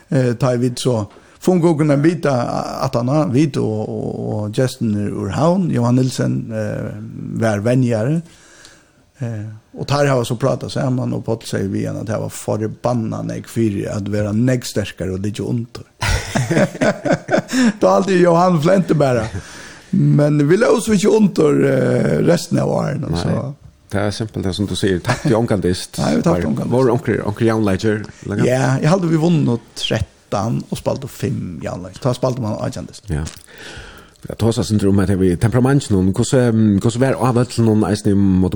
eh 0.10 0.34
tar 0.34 0.58
vi 0.58 0.74
så 0.76 1.12
Fung 1.46 1.62
og 1.62 1.78
kunne 1.78 1.98
vite 2.02 2.32
at 2.32 2.96
han 2.98 3.10
har 3.12 3.30
vite 3.34 3.62
og, 3.62 3.90
og, 3.90 4.14
og 4.36 4.58
Justin 4.58 4.96
Urhavn, 5.12 5.70
Johan 5.74 6.00
Nilsen, 6.00 6.40
eh, 6.50 6.88
var 7.42 7.62
venjere. 7.66 8.22
Eh, 9.20 9.44
og 9.78 9.86
der 9.92 10.10
har 10.10 10.20
vi 10.20 10.26
så 10.26 10.38
pratet 10.42 10.74
sammen, 10.74 11.14
og 11.14 11.22
Pott 11.28 11.46
sier 11.48 11.68
vi 11.70 11.84
igjen 11.84 12.00
at 12.02 12.10
det 12.10 12.18
var 12.20 12.34
forbannet 12.34 13.36
jeg 13.36 13.46
fyrer 13.52 13.92
at 13.94 14.10
være 14.12 14.32
nek 14.36 14.66
sterkere 14.66 15.14
og 15.14 15.22
det 15.22 15.36
ikke 15.36 15.46
ondt. 15.52 15.84
det 16.46 17.84
var 17.84 18.00
alltid 18.00 18.24
Johan 18.24 18.58
Flente 18.64 18.98
bare. 18.98 19.28
Men 19.96 20.42
vi 20.50 20.58
la 20.58 20.72
oss 20.74 20.90
ikke 20.92 21.14
ondt 21.14 21.44
resten 22.26 22.60
av 22.60 22.74
åren. 22.74 23.06
Nei. 23.06 23.22
Så. 23.22 23.54
Det 23.92 24.02
är 24.02 24.12
simpelt 24.12 24.46
det 24.46 24.54
som 24.54 24.66
du 24.66 24.76
säger. 24.76 25.00
Tack 25.00 25.22
till 25.22 25.36
Onkan 25.36 25.62
Dist. 25.62 25.98
Nej, 25.98 26.24
tack 26.24 26.36
till 26.36 26.46
Onkan 26.46 26.68
Dist. 26.68 26.74
Vår 26.74 26.90
Onkan 27.28 27.48
Jan 27.48 27.66
Ledger. 27.66 28.04
Ja, 28.46 28.80
jag 28.82 28.90
hade 28.90 29.08
vi 29.08 29.18
vunnit 29.18 29.62
30 29.76 30.15
15 30.36 30.64
og 30.72 30.78
spalte 30.78 31.08
5 31.08 31.60
janlag. 31.64 32.00
Ta 32.02 32.14
spalte 32.14 32.42
man 32.42 32.58
agentist. 32.60 33.10
Ja. 33.10 33.26
Jag 34.28 34.38
tar 34.38 34.52
så 34.52 34.64
syndrom 34.64 35.00
om 35.00 35.04
att 35.04 35.10
vi 35.10 35.38
temperament 35.38 35.90
någon 35.90 36.08
hur 36.08 36.84
hur 36.84 36.90
så 36.90 37.00
var 37.00 37.14
avvält 37.14 37.58
någon 37.58 37.84
ens 37.84 38.06
ni 38.06 38.14
mot 38.14 38.54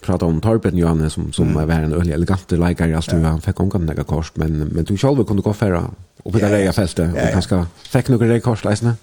prata 0.00 0.24
om 0.24 0.40
Torben 0.40 0.76
Johannes 0.76 1.12
som 1.12 1.32
som 1.32 1.48
mm. 1.48 1.68
var 1.68 1.74
en 1.74 1.92
ölig 1.92 2.12
elegant 2.12 2.52
likare 2.52 2.90
i 2.90 2.94
allt 2.94 3.12
ja. 3.12 3.18
han 3.18 3.40
fick 3.40 3.60
omgång 3.60 3.86
några 3.86 4.04
kors 4.04 4.32
men 4.34 4.58
men 4.58 4.84
du 4.84 4.96
själv 4.96 5.24
kunde 5.24 5.42
gå 5.42 5.52
färra 5.52 5.90
och 6.22 6.32
på 6.32 6.38
det 6.38 6.48
där 6.48 6.72
fältet 6.72 7.12
och 7.12 7.32
kanske 7.32 7.66
fick 7.82 8.08
några 8.08 8.26
det 8.26 8.40
kors 8.40 8.64
läsna. 8.64 8.94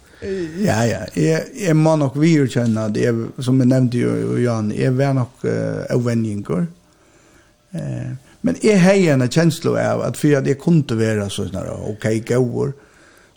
Ja 0.57 0.85
ja, 0.85 0.99
jag 1.13 1.41
jag 1.67 1.75
man 1.75 1.99
nok 1.99 2.15
vi 2.15 2.49
känner 2.49 2.89
det 2.89 3.43
som 3.43 3.59
jag 3.59 3.67
nämnde 3.67 3.97
jo, 3.97 4.37
Johan 4.37 4.71
är 4.71 4.91
väl 4.91 5.15
nog 5.15 5.27
ovänjingar. 5.89 6.67
Eh 7.71 8.30
Men 8.41 8.57
jeg 8.63 8.81
har 8.81 9.13
en 9.13 9.27
kjensle 9.29 9.75
av 9.79 10.01
at 10.05 10.17
for 10.17 10.37
at 10.39 10.47
jeg 10.49 10.57
kunne 10.61 10.97
være 10.97 11.29
sånn 11.29 11.53
her, 11.53 11.69
ok, 11.91 12.07
gåer, 12.25 12.71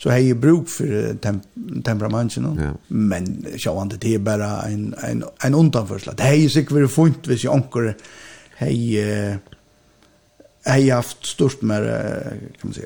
så 0.00 0.10
har 0.10 0.20
jeg 0.20 0.40
bruk 0.40 0.68
for 0.68 1.16
tem 1.22 1.40
temperamentet. 1.84 2.44
Ja. 2.60 2.72
Men 2.88 3.28
sjående, 3.60 3.96
det 4.00 4.14
er 4.14 4.22
bare 4.24 4.50
en, 4.68 4.94
en, 5.06 5.24
en 5.44 5.54
undanførsel. 5.54 6.16
Det 6.16 6.26
har 6.26 6.38
jeg 6.38 6.50
sikkert 6.52 6.80
vært 6.80 6.94
funnet 6.96 7.28
hvis 7.30 7.44
jeg 7.44 7.52
anker 7.54 7.92
har 8.58 8.70
Jeg 10.64 10.80
har 10.88 10.96
haft 10.96 11.26
stort 11.26 11.62
mer, 11.62 11.84
kan 12.60 12.70
man 12.70 12.74
si, 12.74 12.84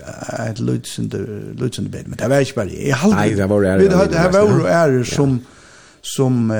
et 0.48 0.60
lødsende 0.60 1.90
bed, 1.90 2.08
men 2.08 2.18
det 2.18 2.30
var 2.30 2.42
ikke 2.42 2.54
bare 2.54 2.68
det. 2.68 2.94
Nei, 3.12 3.28
det 3.38 3.48
var 3.48 3.60
det. 3.62 3.90
Det 4.10 4.32
var 4.34 4.40
jo 4.40 4.66
ære 4.66 5.04
som, 5.06 5.38
som, 6.02 6.50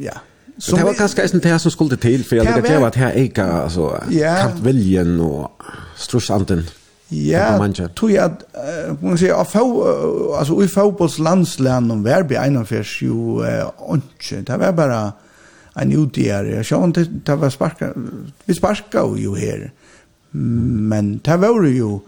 ja, 0.00 0.16
Så 0.58 0.76
det 0.76 0.84
var 0.84 0.94
ganska 0.94 1.22
eisen 1.22 1.40
det 1.40 1.58
som 1.58 1.70
skulle 1.70 1.96
till 1.96 2.24
för 2.24 2.36
jag 2.36 2.54
tycker 2.54 2.86
att 2.86 2.94
här 2.94 3.12
eka 3.16 3.44
alltså 3.44 4.02
kattviljen 4.42 5.20
och 5.20 5.62
strussanten. 5.96 6.66
Ja, 7.08 7.72
tror 7.96 8.10
jag 8.10 8.24
att 8.24 9.02
man 9.02 9.18
säger 9.18 9.40
att 9.40 9.52
få 9.52 10.34
alltså 10.38 10.64
i 10.64 10.68
fotbolls 10.68 11.18
landsland 11.18 11.92
om 11.92 12.02
värbi 12.02 12.34
en 12.34 12.56
av 12.56 12.72
ju 12.72 13.14
onche. 13.76 14.40
Det 14.40 14.56
var 14.56 14.72
bara 14.72 15.12
en 15.74 15.92
utgärare. 15.92 16.54
Jag 16.54 16.66
såg 16.66 16.84
inte 16.84 17.04
det 17.04 17.36
var 17.36 17.50
sparka 17.50 17.92
vi 18.44 18.54
sparka 18.54 19.04
ju 19.16 19.36
här. 19.36 19.72
Men 20.30 21.20
det 21.24 21.36
var 21.36 21.64
ju 21.64 21.98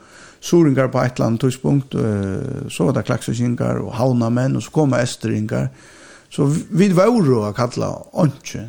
soringar 0.41 0.89
på 0.89 1.03
ett 1.03 1.19
land 1.19 1.41
tidspunkt 1.41 1.95
uh, 1.95 2.39
så 2.71 2.85
var 2.85 2.93
det 2.93 3.03
klaxsingar 3.03 3.79
og 3.79 3.93
haunamän 3.93 4.57
og 4.57 4.63
så 4.63 4.71
kom 4.71 4.95
Esteringar, 4.95 5.69
Mm 5.69 6.00
Så 6.31 6.47
vi 6.71 6.89
var 6.95 7.11
jo 7.11 7.41
å 7.43 7.53
kalla 7.57 7.91
åndsje. 8.13 8.69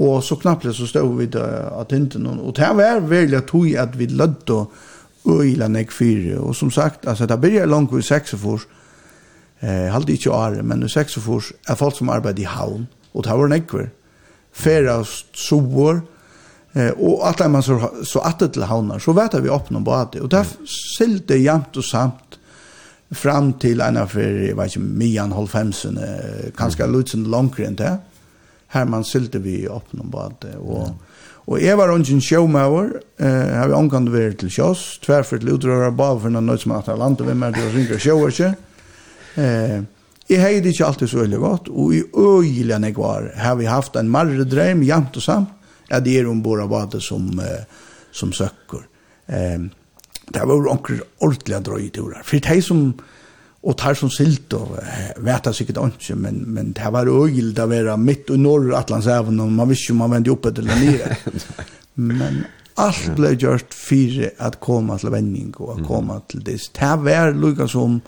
Og 0.00 0.22
så 0.24 0.36
knappelig 0.40 0.74
så 0.78 0.86
stod 0.88 1.12
vi 1.18 1.26
da 1.30 1.44
av 1.76 1.86
tinten. 1.90 2.26
Og 2.26 2.54
det 2.56 2.70
var 2.76 3.02
veldig 3.04 3.36
at 3.36 3.52
vi 3.54 3.74
at 3.76 3.98
vi 3.98 4.06
lødde 4.06 4.56
og 4.56 5.42
øyla 5.44 5.68
nek 5.68 5.92
fire. 5.92 6.38
Og 6.40 6.56
som 6.56 6.70
sagt, 6.70 7.06
altså 7.06 7.26
det 7.26 7.40
blir 7.40 7.66
langt 7.66 7.92
i 7.92 8.02
seksefors, 8.02 8.66
eh, 9.60 9.92
halde 9.92 10.12
ikke 10.12 10.32
året, 10.32 10.64
men 10.64 10.82
i 10.82 10.88
seksefors 10.88 11.52
er 11.68 11.74
folk 11.74 11.96
som 11.96 12.08
arbeider 12.08 12.42
i 12.42 12.48
havn, 12.48 12.88
og 13.14 13.24
det 13.24 13.32
var 13.32 13.48
nekver. 13.48 13.90
Fera 14.52 15.04
sovor. 15.34 16.00
eh, 16.74 16.92
og 16.96 17.28
at 17.28 17.50
man 17.50 17.62
så, 17.62 17.90
så 18.04 18.20
atter 18.24 18.46
til 18.46 18.64
havnar, 18.64 18.98
så 18.98 19.12
vet 19.12 19.42
vi 19.42 19.48
opp 19.48 19.70
noen 19.70 19.84
bade. 19.84 20.22
Og 20.22 20.30
det 20.30 20.46
silte 20.96 21.34
jæmt 21.34 21.76
og 21.76 21.84
samt 21.84 22.29
fram 23.10 23.52
til 23.58 23.82
en 23.82 23.98
av 23.98 24.14
jeg 24.14 24.54
vet 24.56 24.74
ikke, 24.74 24.84
Mian 24.84 25.32
Holfemsen, 25.34 25.98
kanskje 26.56 26.86
mm. 26.86 26.92
Lutzen 26.94 27.26
Longren 27.30 27.72
enn 27.72 27.78
det. 27.80 27.94
Her 28.70 28.86
man 28.86 29.06
sylte 29.06 29.40
vi 29.42 29.64
opp 29.70 29.90
noen 29.96 30.10
bad. 30.12 30.46
Og, 30.60 30.90
mm. 30.90 31.22
og 31.50 31.62
jeg 31.62 31.78
var 31.78 31.90
ungen 31.90 32.22
sjåmauer, 32.22 32.92
eh, 33.18 33.54
har 33.58 33.70
vi 33.70 33.78
omkant 33.78 34.12
vært 34.14 34.38
til 34.42 34.52
sjås, 34.54 35.00
tverfert 35.02 35.42
til 35.42 35.56
utrører 35.56 35.94
bad 35.96 36.20
for 36.22 36.34
noen 36.34 36.58
som 36.60 36.76
at 36.76 36.90
jeg 36.90 37.00
landet 37.00 37.26
med 37.26 37.40
meg, 37.40 37.56
det 37.58 37.72
ringer 37.74 38.02
sjåer 38.02 38.34
ikke. 38.34 38.52
Eh, 39.42 39.80
jeg 40.30 40.42
heide 40.44 40.70
ikke 40.70 40.86
alltid 40.86 41.10
så 41.10 41.24
veldig 41.24 41.42
godt, 41.42 41.72
og 41.74 41.94
i 41.96 42.04
øyelig 42.14 42.76
enn 42.76 42.86
jeg 42.86 42.98
var, 43.00 43.32
har 43.34 43.58
vi 43.58 43.66
haft 43.66 43.98
en 43.98 44.12
marre 44.12 44.46
drøm, 44.46 44.84
jamt 44.86 45.18
og 45.18 45.26
samt, 45.26 45.56
at 45.90 46.06
jeg 46.06 46.22
er 46.22 46.30
ombord 46.30 46.62
av 46.62 46.70
badet 46.70 47.02
som, 47.02 47.26
eh, 47.42 47.66
som 48.14 48.30
søkker. 48.30 48.84
Eh, 49.26 49.66
det 50.34 50.42
var 50.46 50.68
onker 50.70 51.00
ordentlige 51.20 51.62
drøyturer. 51.66 52.22
For 52.26 52.42
de 52.44 52.60
som, 52.62 52.84
og 53.60 53.76
tar 53.78 53.98
som 53.98 54.12
silt, 54.12 54.54
og 54.56 54.76
vet 55.20 55.50
jeg 55.50 55.58
sikkert 55.58 55.82
ikke, 55.88 56.16
men, 56.16 56.44
men 56.54 56.72
det 56.76 56.92
var 56.94 57.10
øyelt 57.10 57.58
å 57.58 57.68
være 57.70 57.98
midt 58.00 58.30
i 58.34 58.38
Norr-Atlantshaven, 58.40 59.42
og 59.42 59.52
man 59.52 59.70
visste 59.70 59.92
jo 59.92 59.98
man 60.00 60.14
vendte 60.14 60.32
opp 60.34 60.48
etter 60.50 60.66
eller 60.66 60.80
nere. 60.86 61.36
men 62.00 62.44
alt 62.80 63.10
ble 63.18 63.34
gjort 63.36 63.74
for 63.76 64.20
at 64.46 64.60
komme 64.62 64.96
til 65.00 65.12
vending, 65.12 65.50
og 65.58 65.74
at 65.74 65.86
komme 65.88 66.20
til 66.30 66.44
det. 66.46 66.60
Det 66.78 66.92
var 67.04 67.34
lukket 67.36 67.72
som, 67.74 67.98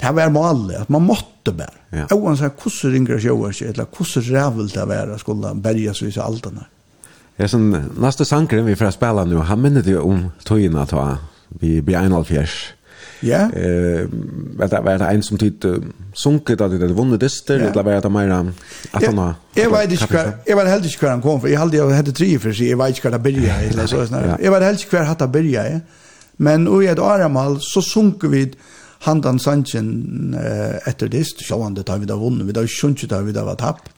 det 0.00 0.14
var 0.16 0.32
målet, 0.32 0.86
at 0.86 0.92
man 0.94 1.04
måtte 1.04 1.52
bare. 1.56 1.82
Ja. 1.92 2.06
Oansett 2.14 2.56
hvordan 2.60 2.94
ringer 2.94 3.20
sjøer 3.22 3.52
seg, 3.54 3.74
eller 3.74 3.90
hvordan 3.90 4.30
rævelt 4.30 4.78
det 4.78 4.88
var, 4.88 5.12
skulle 5.20 5.52
berges 5.62 6.02
vise 6.06 6.22
alt 6.22 6.48
det. 6.48 6.66
Ja, 7.36 7.48
sen 7.48 7.70
nästa 7.98 8.24
sankren 8.24 8.66
vi 8.66 8.76
får 8.76 8.90
spela 8.90 9.24
nu, 9.24 9.36
han 9.36 9.60
minner 9.62 9.82
det 9.82 9.98
om 9.98 10.30
tojina 10.44 10.86
ta 10.86 11.18
vi 11.48 11.82
blir 11.82 11.96
en 11.96 12.12
halv 12.12 12.24
fjärs. 12.24 12.72
Ja. 13.20 13.50
Eh, 13.52 14.08
vad 14.56 14.70
det 14.70 14.80
var 14.80 14.98
det 14.98 15.04
en 15.04 15.22
som 15.22 15.38
tid 15.38 15.64
sunket 16.14 16.60
at 16.60 16.70
det 16.70 16.80
hadde 16.80 16.94
vunnet 16.94 17.20
dyster, 17.20 17.58
där, 17.58 17.70
eller 17.70 17.82
var 17.82 18.00
det 18.00 18.10
mer 18.10 18.52
at 18.92 19.04
han 19.04 19.18
har... 19.18 19.34
Jeg 19.56 19.70
vet 19.70 19.92
ikke 19.92 20.06
hver, 20.06 20.32
jeg 20.46 20.56
vet 20.56 20.70
helt 20.70 20.84
ikke 20.84 21.00
hver 21.00 21.10
han 21.10 21.22
kom 21.22 21.40
for 21.40 21.48
jeg 21.48 21.58
hadde 21.58 21.76
jag 21.76 21.94
hade 21.94 22.12
tre 22.12 22.38
for 22.38 22.52
seg, 22.52 22.68
jeg 22.68 22.78
vet 22.78 22.96
ikke 22.96 23.08
hver 23.08 23.18
det 23.18 23.22
börja 23.22 23.60
eller 23.68 23.86
så 23.86 24.06
såna. 24.06 24.36
Jeg 24.40 24.52
vet 24.52 24.64
helt 24.64 24.84
ikke 24.84 24.96
hver 24.96 25.04
hatt 25.04 25.20
det 25.20 25.32
börja. 25.32 25.80
Men 26.38 26.68
och 26.68 26.84
i 26.84 26.86
et 26.86 26.98
aramal 26.98 27.60
så 27.60 27.82
sunker 27.82 28.28
vi 28.28 28.52
handan 29.00 29.38
sanchen 29.38 30.34
uh, 30.34 30.88
etter 30.88 31.08
det, 31.08 31.24
sjåan 31.48 31.74
det 31.74 31.86
tar 31.86 31.98
vi 31.98 32.06
da 32.06 32.16
vunnet, 32.16 32.46
vi 32.46 32.52
där 32.52 32.66
sjunket 32.66 33.10
där 33.10 33.22
vi 33.22 33.32
da 33.32 33.44
var 33.44 33.54
tappt. 33.54 33.92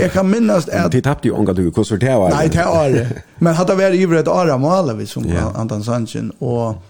Jag 0.00 0.12
kan 0.12 0.30
minnas 0.30 0.68
att... 0.68 0.92
Det 0.92 1.02
tappade 1.02 1.28
ju 1.28 1.34
ångat 1.34 1.56
du 1.56 1.70
kursor 1.70 1.98
till 1.98 2.08
år. 2.08 2.30
Nej, 2.30 2.50
till 2.50 2.60
år. 2.60 3.08
Men 3.38 3.54
hade 3.54 3.74
varit 3.74 4.02
över 4.02 4.16
ett 4.16 4.28
år 4.28 4.58
mål 4.58 4.96
vi 4.96 5.06
som 5.06 5.26
yeah. 5.26 5.60
Anton 5.60 5.84
Sanchin. 5.84 6.30
Och, 6.30 6.82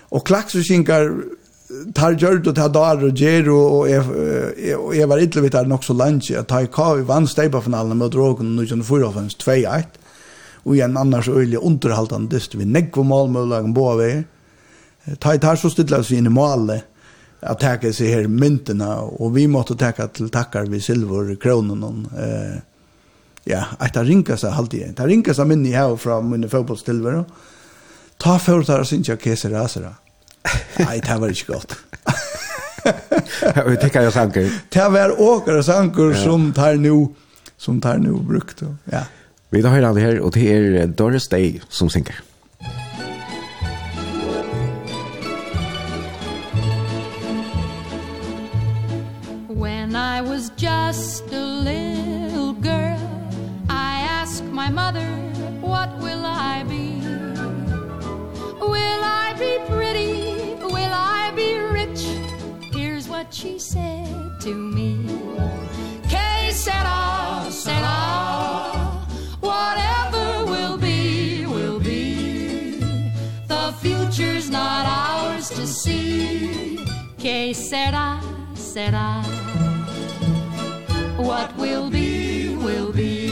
och 0.00 0.26
klaxusinkar 0.26 1.12
tar 1.94 2.12
gjort 2.12 2.46
och 2.46 2.54
tar 2.54 2.68
dagar 2.68 3.04
och 3.04 3.10
ger 3.10 3.50
och 3.50 4.96
jag 4.96 5.06
var 5.06 5.18
inte 5.18 5.40
vet 5.40 5.66
nog 5.66 5.84
så 5.84 5.92
lunch 5.92 6.32
att 6.38 6.48
ta 6.48 6.62
i 6.62 6.66
kav 6.66 6.98
i 6.98 7.02
vann 7.02 7.28
stäpa 7.28 7.60
finalen 7.60 7.98
mot 7.98 8.14
Rogen 8.14 8.56
nu 8.56 8.66
som 8.66 8.84
förra 8.84 9.12
fanns 9.12 9.36
2-1 9.36 9.82
och 10.62 10.76
en 10.76 10.96
annars 10.96 11.28
öle 11.28 11.56
underhållande 11.56 12.36
dyst 12.36 12.54
vi 12.54 12.64
neck 12.64 12.92
på 12.92 13.02
målmöjlagen 13.02 13.74
på 13.74 13.90
av 13.90 14.02
er 14.02 14.24
ta 15.18 15.34
i 15.34 15.38
tar 15.38 15.56
så 15.56 15.70
stilla 15.70 15.98
oss 15.98 16.10
in 16.10 16.26
i 16.26 16.28
målet 16.28 16.84
att 17.40 17.60
ta 17.60 17.92
sig 17.92 18.12
här 18.12 18.26
mynterna 18.26 19.00
och 19.00 19.36
vi 19.36 19.46
måste 19.46 19.74
ta 19.74 19.92
till 20.08 20.30
tackar 20.30 20.66
vi 20.66 20.80
silver 20.80 21.36
kronan 21.36 22.08
eh 22.18 22.62
ja 23.44 23.64
att 23.78 23.94
det 23.94 24.04
rinkas 24.04 24.44
allt 24.44 24.58
alltid. 24.58 24.94
det 24.96 25.06
rinkas 25.06 25.38
men 25.38 25.48
minne 25.48 25.76
här 25.76 25.96
från 25.96 26.30
min 26.30 26.48
fotbollstillvaro 26.48 27.24
ta 28.16 28.38
för 28.38 28.62
där 28.62 28.84
syns 28.84 29.08
jag 29.08 29.22
keser 29.22 29.52
asra 29.52 29.94
Nei, 30.78 31.00
det 31.00 31.16
var 31.18 31.28
inte 31.28 31.52
gott 31.52 31.76
Vi 33.66 33.76
tycker 33.76 34.02
jag 34.02 34.12
sanker. 34.12 34.52
Det 34.68 34.88
var 34.88 35.20
åkare 35.20 35.62
sanker 35.62 36.12
som 36.14 36.52
tar 36.52 36.74
nu 36.74 37.08
som 37.56 37.80
tar 37.80 37.98
nu 37.98 38.12
brukt. 38.12 38.62
Ja. 38.84 39.02
Vi 39.50 39.62
tar 39.62 39.68
höra 39.68 39.92
det 39.92 40.00
här 40.00 40.20
och 40.20 40.30
det 40.30 40.54
är 40.54 40.86
Doris 40.86 41.28
Day 41.28 41.62
som 41.68 41.90
synker. 41.90 42.20
just 50.92 51.30
a 51.30 51.40
little 51.40 52.52
girl. 52.52 52.98
I 53.68 54.00
ask 54.18 54.42
my 54.42 54.68
mother 54.68 55.06
what 55.60 55.88
will 55.98 56.24
I 56.26 56.64
be? 56.64 56.88
Will 58.74 59.02
I 59.22 59.28
be 59.38 59.52
pretty? 59.72 60.56
Will 60.76 60.94
I 61.20 61.30
be 61.36 61.50
rich? 61.78 62.02
Here's 62.74 63.06
what 63.08 63.32
she 63.32 63.56
said 63.56 64.40
to 64.40 64.52
me. 64.52 65.06
Que 66.08 66.50
sera 66.50 67.46
sera 67.50 67.98
Whatever 69.38 70.44
will 70.52 70.76
be 70.76 71.46
will 71.46 71.78
be. 71.78 72.80
The 73.46 73.72
future's 73.80 74.50
not 74.50 74.84
ours 74.86 75.50
to 75.50 75.68
see. 75.68 76.84
Que 77.16 77.54
sera 77.54 78.20
sera 78.54 79.39
what 81.40 81.56
will 81.56 81.88
be 81.88 82.54
will 82.66 82.92
be. 82.92 83.30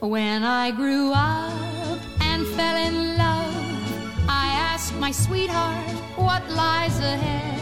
When 0.00 0.44
I 0.44 0.70
grew 0.70 1.12
up 1.12 1.98
and 2.20 2.46
fell 2.56 2.76
in 2.88 3.18
love 3.18 3.54
I 4.44 4.46
asked 4.70 4.94
my 5.04 5.12
sweetheart 5.12 5.96
what 6.16 6.42
lies 6.62 6.98
ahead? 7.14 7.60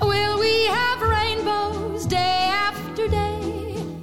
Will 0.00 0.34
we 0.44 0.54
have 0.78 1.00
rainbows 1.18 2.06
day 2.06 2.38
after 2.68 3.08
day? 3.08 3.42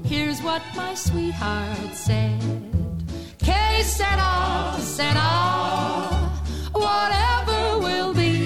Here's 0.03 0.41
what 0.41 0.61
my 0.75 0.93
sweetheart 0.95 1.93
said. 1.93 2.41
Que 3.45 3.83
sera, 3.83 4.75
sera 4.95 5.31
Whatever 6.73 7.59
will 7.85 8.13
be 8.13 8.36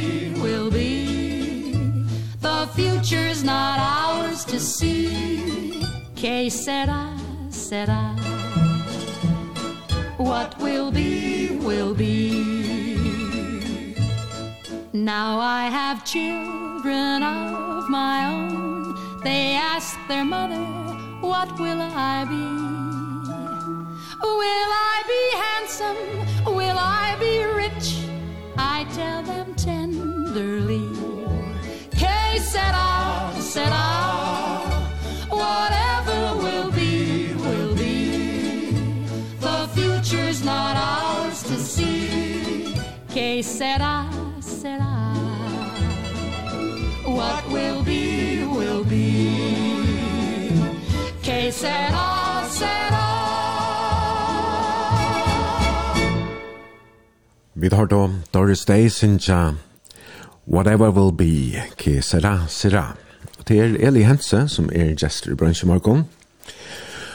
future's 3.12 3.44
not 3.44 3.78
ours 3.78 4.46
to 4.46 4.58
see 4.58 5.84
Que 6.16 6.50
sera, 6.50 7.18
sera 7.50 8.16
What 10.18 10.58
will 10.60 10.92
be, 10.92 11.58
will 11.62 11.94
be 11.94 12.32
Now 14.94 15.40
I 15.40 15.64
have 15.66 16.06
children 16.06 17.22
of 17.22 17.90
my 17.90 18.28
own 18.28 18.96
They 19.24 19.56
ask 19.56 19.98
their 20.08 20.24
mother, 20.24 20.64
what 21.20 21.50
will 21.60 21.82
I 21.82 22.24
be? 22.34 22.48
Will 24.42 24.72
I 24.94 24.98
be 25.14 25.24
handsome? 25.44 26.56
Will 26.56 26.78
I 26.78 27.18
be 27.20 27.44
rich? 27.64 27.88
I 28.58 28.86
tell 28.96 29.22
them 29.24 29.54
tenderly 29.56 31.01
set 32.54 32.74
out 32.74 33.34
set 33.54 33.72
out. 33.72 34.68
Whatever 35.30 36.20
will 36.44 36.72
be 36.72 37.34
will 37.44 37.74
be. 37.76 38.72
The 39.40 39.60
future's 39.76 40.44
not 40.44 40.76
ours 40.76 41.44
to 41.50 41.56
see. 41.56 42.76
Que 43.14 43.42
será 43.44 43.98
será? 44.42 44.96
What 47.18 47.42
will 47.56 47.82
be 47.84 48.44
will 48.58 48.84
be. 48.84 49.12
Que 51.24 51.52
será 51.52 52.44
será? 52.60 53.08
Vi 57.54 57.70
tar 57.70 57.86
då 57.86 58.10
Doris 58.32 58.66
Day 58.66 58.90
sinja 58.90 59.56
Whatever 60.52 60.92
will 60.92 61.14
be, 61.14 61.62
ke 61.78 62.02
sera, 62.04 62.42
sera. 62.48 62.96
Og 63.40 63.48
det 63.48 63.60
er 63.60 63.88
Eli 63.88 64.02
Hense, 64.04 64.50
som 64.52 64.68
er 64.76 64.98
gestor 65.00 65.32
i 65.32 65.38
Brønsjemorgon. 65.40 66.04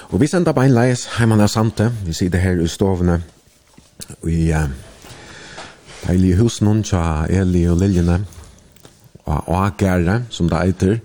Og 0.09 0.21
vi 0.23 0.27
sender 0.27 0.57
beinleis 0.57 1.03
heimann 1.19 1.45
av 1.45 1.51
Sante. 1.53 1.91
Vi 2.07 2.15
sitter 2.17 2.41
her 2.41 2.57
i 2.57 2.69
stovene 2.71 3.19
i 4.25 4.39
uh, 4.57 4.65
deilige 6.07 6.41
husen 6.41 6.81
tja 6.81 7.27
Eli 7.29 7.67
og 7.69 7.77
Liljene 7.83 8.23
og 9.27 9.53
Agere, 9.67 10.23
som 10.31 10.49
det 10.49 10.63
eiter. 10.63 10.99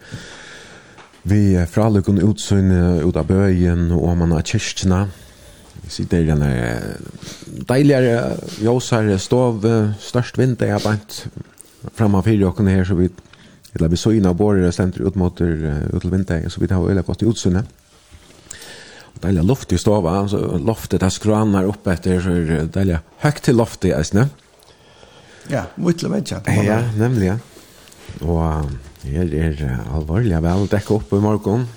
Vi 1.28 1.58
er 1.60 1.68
fra 1.68 1.90
lukken 1.92 2.24
utsyn 2.24 2.72
ut 3.04 3.20
av 3.20 3.28
bøyen 3.28 3.90
og 3.92 4.16
man 4.24 4.40
av 4.40 4.48
kyrkene. 4.48 5.04
Vi 5.84 5.96
sitter 6.00 6.24
i 6.24 6.32
denne 6.32 6.52
deiligere 7.68 8.38
jåsere 8.64 9.20
stov, 9.20 9.66
størst 10.00 10.40
vind, 10.40 10.62
det 10.62 10.72
er 10.72 10.80
bare 10.80 11.51
framan 11.98 12.24
fyrir 12.26 12.50
okken 12.50 12.70
her, 12.72 12.86
så 12.88 12.98
vi 13.00 13.12
Eller 13.72 13.88
vi 13.88 13.96
så 13.96 14.12
inn 14.12 14.26
av 14.28 14.36
båret 14.36 14.66
og 14.68 14.74
stendte 14.76 15.00
ut 15.00 15.16
mot 15.16 15.32
ut 15.32 16.02
til 16.02 16.12
vinduet, 16.12 16.52
så 16.52 16.60
vi 16.60 16.68
har 16.68 16.82
veldig 16.84 17.06
godt 17.08 17.22
i 17.24 17.28
utsynet. 17.32 17.70
Og 19.16 19.22
deilig 19.24 19.46
luft 19.48 19.72
i 19.72 19.80
stova, 19.80 20.28
så 20.28 20.42
loftet 20.60 21.06
er 21.08 21.14
skranar 21.14 21.70
opp 21.70 21.88
etter, 21.88 22.20
så 22.20 22.34
er 22.36 22.68
deilig 22.68 22.98
høyt 23.24 23.40
til 23.46 23.56
loftet 23.56 23.94
i 23.94 23.94
eisene. 23.96 24.26
Ja, 25.48 25.70
mye 25.80 25.96
til 25.96 26.12
vetsja. 26.12 26.42
Ja, 26.52 26.82
nemlig, 27.00 27.32
ja. 27.32 27.38
Og 28.28 28.68
her 29.08 29.32
er 29.40 29.64
alvorlig 29.96 30.44
vel 30.44 30.68
dekket 30.68 30.98
opp 30.98 31.16
i 31.16 31.24
morgen. 31.24 31.70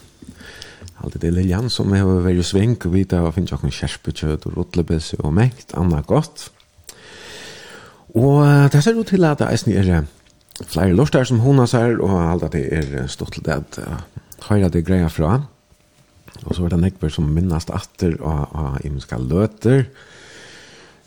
Alt 0.99 1.21
det 1.21 1.31
er 1.31 1.39
Liljan 1.39 1.71
som 1.71 1.95
har 1.95 2.11
vært 2.27 2.43
sving 2.49 2.75
og 2.81 2.91
vi 2.91 3.05
vet 3.05 3.15
at 3.15 3.35
finnes 3.37 3.55
jo 3.55 3.61
ikke 3.61 3.79
kjærpekjøt 3.79 4.51
og 4.51 4.59
rotlebes 4.59 5.15
og 5.21 5.31
mekt, 5.37 5.79
annet 5.79 6.11
godt. 6.11 6.49
Ja. 6.49 6.64
Og 8.15 8.71
det 8.73 8.83
ser 8.85 8.99
ut 8.99 9.09
til 9.11 9.25
at 9.27 9.43
det 9.43 9.75
er 9.75 10.05
flere 10.71 10.95
lortar 10.95 11.27
som 11.27 11.41
hona 11.43 11.67
sær, 11.67 11.99
og 11.99 12.15
alt 12.15 12.47
at 12.47 12.55
det 12.55 12.69
er 12.71 13.09
stått 13.11 13.35
til 13.35 13.47
det 13.47 13.57
at 13.59 13.81
høyre 14.49 14.71
det 14.71 14.85
greia 14.87 15.09
fra. 15.11 15.41
Og 16.45 16.57
så 16.57 16.65
er 16.67 16.75
det 16.75 16.83
nekber 16.83 17.13
som 17.13 17.29
minnast 17.31 17.71
atter 17.75 18.17
og, 18.21 18.51
og 18.55 18.85
imenska 18.85 19.19
løter. 19.21 19.87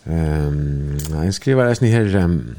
Um, 0.08 0.96
jeg 1.26 1.36
skriver 1.36 1.68
eisen 1.68 1.90
her, 1.92 2.08
um, 2.24 2.56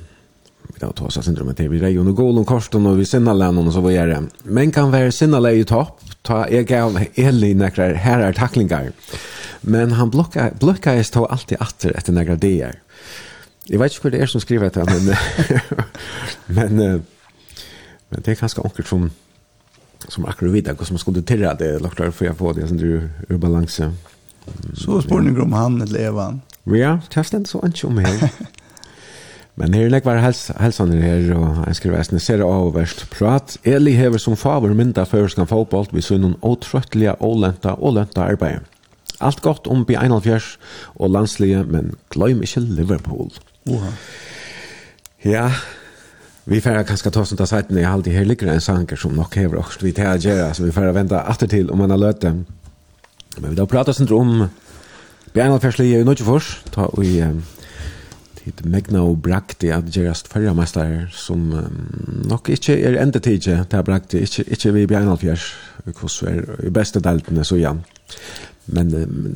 vi 0.68 0.82
tar 0.82 0.92
tås 0.96 1.16
av 1.16 1.24
syndromet 1.24 1.56
til, 1.56 1.70
vi 1.72 1.80
reier 1.80 2.02
under 2.02 2.16
gålen 2.16 2.44
korsten 2.48 2.86
og 2.86 2.98
vi 3.00 3.06
sinnalen 3.08 3.60
og 3.62 3.72
så 3.72 3.82
var 3.84 3.96
jeg. 3.96 4.20
Men 4.44 4.74
kan 4.74 4.92
være 4.92 5.14
sinnalen 5.16 5.62
i 5.62 5.64
topp, 5.68 6.02
ta 6.28 6.44
jeg 6.52 6.68
gav 6.68 6.98
Eli 7.16 7.54
nekrar 7.56 7.96
herrar 7.96 8.36
taklingar. 8.36 8.92
Men 9.62 9.96
han 9.98 10.12
blokka, 10.12 10.52
blokka 10.60 10.98
jeg 10.98 11.08
stå 11.08 11.24
alltid 11.26 11.64
atter 11.64 11.96
etter 11.96 12.14
nekrar 12.14 12.38
dier. 12.42 12.76
Jeg 13.68 13.80
vet 13.80 13.94
ikke 13.94 14.08
hva 14.08 14.12
det 14.14 14.20
er 14.24 14.30
som 14.32 14.40
skriver 14.40 14.70
dette, 14.70 14.84
men, 14.88 15.08
men, 16.56 16.84
men 18.08 18.22
det 18.24 18.32
er 18.32 18.38
kanskje 18.40 18.64
enkelt 18.64 18.88
som, 18.88 19.08
som 20.08 20.28
akkurat 20.28 20.54
videre, 20.54 20.74
hvordan 20.74 20.96
man 20.96 21.02
skulle 21.02 21.24
tilra 21.28 21.54
det, 21.58 21.74
lagt 21.84 21.98
der 22.00 22.14
for 22.14 22.28
jeg 22.28 22.38
får 22.38 22.56
det, 22.56 22.68
sånn 22.70 22.80
du 22.80 22.92
er 23.28 23.42
balanse. 23.42 23.90
Så 24.72 25.02
spørninger 25.04 25.44
om 25.44 25.52
han 25.52 25.82
eller 25.84 26.08
Evan? 26.08 26.40
Ja, 26.68 26.98
det 27.08 27.20
er 27.20 27.28
stendt 27.28 27.50
så 27.50 27.60
ikke 27.66 27.90
om 27.90 28.00
her. 28.00 28.24
Men 29.58 29.74
her 29.74 29.88
legg 29.90 30.04
var 30.06 30.20
helsan 30.22 30.92
her, 31.02 31.24
og 31.34 31.64
jeg 31.66 31.78
skriver 31.80 31.98
eisne, 31.98 32.20
ser 32.22 32.44
av 32.46 32.70
verst 32.76 33.08
prat. 33.10 33.56
Eli 33.66 33.96
hever 33.98 34.20
som 34.22 34.36
favor 34.38 34.70
mynda 34.76 35.02
føreskan 35.08 35.50
fotboll, 35.50 35.88
vi 35.90 36.04
sunn 36.04 36.22
noen 36.22 36.36
åtrøttelige, 36.46 37.16
ålenta, 37.26 37.74
ålenta 37.74 38.28
arbeid. 38.30 38.68
Allt 39.18 39.42
gott 39.42 39.66
om 39.66 39.82
B1 39.82 40.14
og 40.14 41.10
landslige, 41.10 41.64
men 41.66 41.96
gløym 42.14 42.44
ikke 42.46 42.62
Liverpool. 42.62 43.32
Oha. 43.68 43.92
Ja, 45.26 45.48
vi 46.48 46.60
får 46.60 46.84
kanskje 46.88 47.10
ta 47.10 47.24
sånt 47.24 47.36
ut 47.36 47.44
av 47.44 47.50
seiten 47.50 47.78
i 47.78 47.84
alltid 47.84 48.14
her 48.14 48.24
ligger 48.24 48.48
en 48.52 48.62
sanger 48.64 48.96
som 48.96 49.16
nok 49.16 49.34
hever 49.36 49.60
oss 49.60 49.76
vi 49.82 49.92
til 49.92 50.08
å 50.08 50.16
gjøre, 50.16 50.54
så 50.54 50.64
vi 50.64 50.72
får 50.72 50.94
vente 50.96 51.20
etter 51.20 51.50
til 51.50 51.68
om 51.74 51.82
man 51.82 51.92
har 51.92 52.00
løtt. 52.00 52.24
Men 52.24 53.50
vi 53.50 53.58
da 53.58 53.66
prater 53.68 53.96
sånt 53.96 54.14
om 54.16 54.46
Bjarnalferslige 55.34 56.00
i 56.00 56.06
Norgefors, 56.08 56.54
ta 56.72 56.88
vi 56.96 57.18
i 57.20 57.28
tid 58.38 58.64
Megna 58.64 59.02
og 59.04 59.20
Brakti 59.22 59.68
at 59.74 59.90
gerast 59.92 60.30
fyrra 60.32 60.54
meister 60.56 61.10
som 61.12 61.50
nok 62.30 62.48
ikkje 62.54 62.78
er 62.88 62.96
enda 63.02 63.20
tidje 63.20 63.58
til 63.68 63.84
Brakti, 63.84 64.22
ikkje, 64.24 64.46
ikkje 64.48 64.72
vi 64.78 64.86
Bjarnalfjers, 64.88 65.48
hos 66.00 66.22
er 66.24 66.44
i 66.64 66.72
beste 66.72 67.02
deltene 67.04 67.44
så 67.44 67.58
igjen. 67.60 67.82
Men 68.72 68.88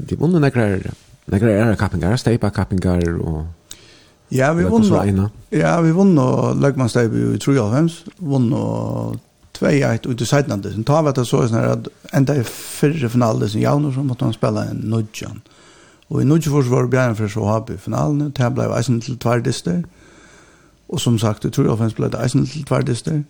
de 0.08 0.16
vunne 0.16 0.40
nekrar, 0.40 0.80
nekrar 1.32 1.58
era 1.58 1.76
kappingar, 1.76 2.16
steipa 2.20 2.50
kappingar 2.54 3.04
og 3.18 3.42
Ja, 4.32 4.52
vi 4.56 4.64
vunna. 4.64 5.28
Ja, 5.50 5.80
vi 5.84 5.92
vunna 5.92 6.52
Løgmanstøyby 6.56 7.34
i 7.34 7.38
93, 7.38 8.04
vunna 8.18 8.62
2-1 9.58 10.08
ut 10.08 10.20
i 10.20 10.26
sidnande. 10.26 10.72
Så 10.72 10.82
tar 10.88 11.02
vi 11.02 11.10
at 11.12 11.18
det 11.20 11.26
så 11.28 11.42
er 11.42 11.50
sånn 11.50 11.66
at 11.68 11.90
enda 12.16 12.38
i 12.40 12.44
fyrre 12.48 13.10
finalen 13.12 13.50
som 13.52 13.60
javner, 13.60 13.92
så 13.92 14.04
måtte 14.06 14.24
han 14.24 14.32
spille 14.36 14.64
en 14.70 14.80
nudjan. 14.88 15.42
Og 16.08 16.22
i 16.22 16.24
nudjan 16.24 16.70
var 16.70 16.88
Bjarne 16.88 17.16
for 17.16 17.28
så 17.28 17.44
har 17.44 17.66
vi 17.68 17.76
finalen, 17.76 18.22
og 18.22 18.32
det 18.38 18.48
ble 18.56 18.70
eisen 18.76 19.02
til 19.04 19.18
tverdister. 19.20 19.82
Og 20.88 21.00
som 21.00 21.18
sagt, 21.18 21.44
i 21.44 21.52
93 21.52 21.94
ble 21.96 22.08
det 22.12 22.20
eisen 22.20 22.46
til 22.48 22.64
tverdister. 22.68 23.20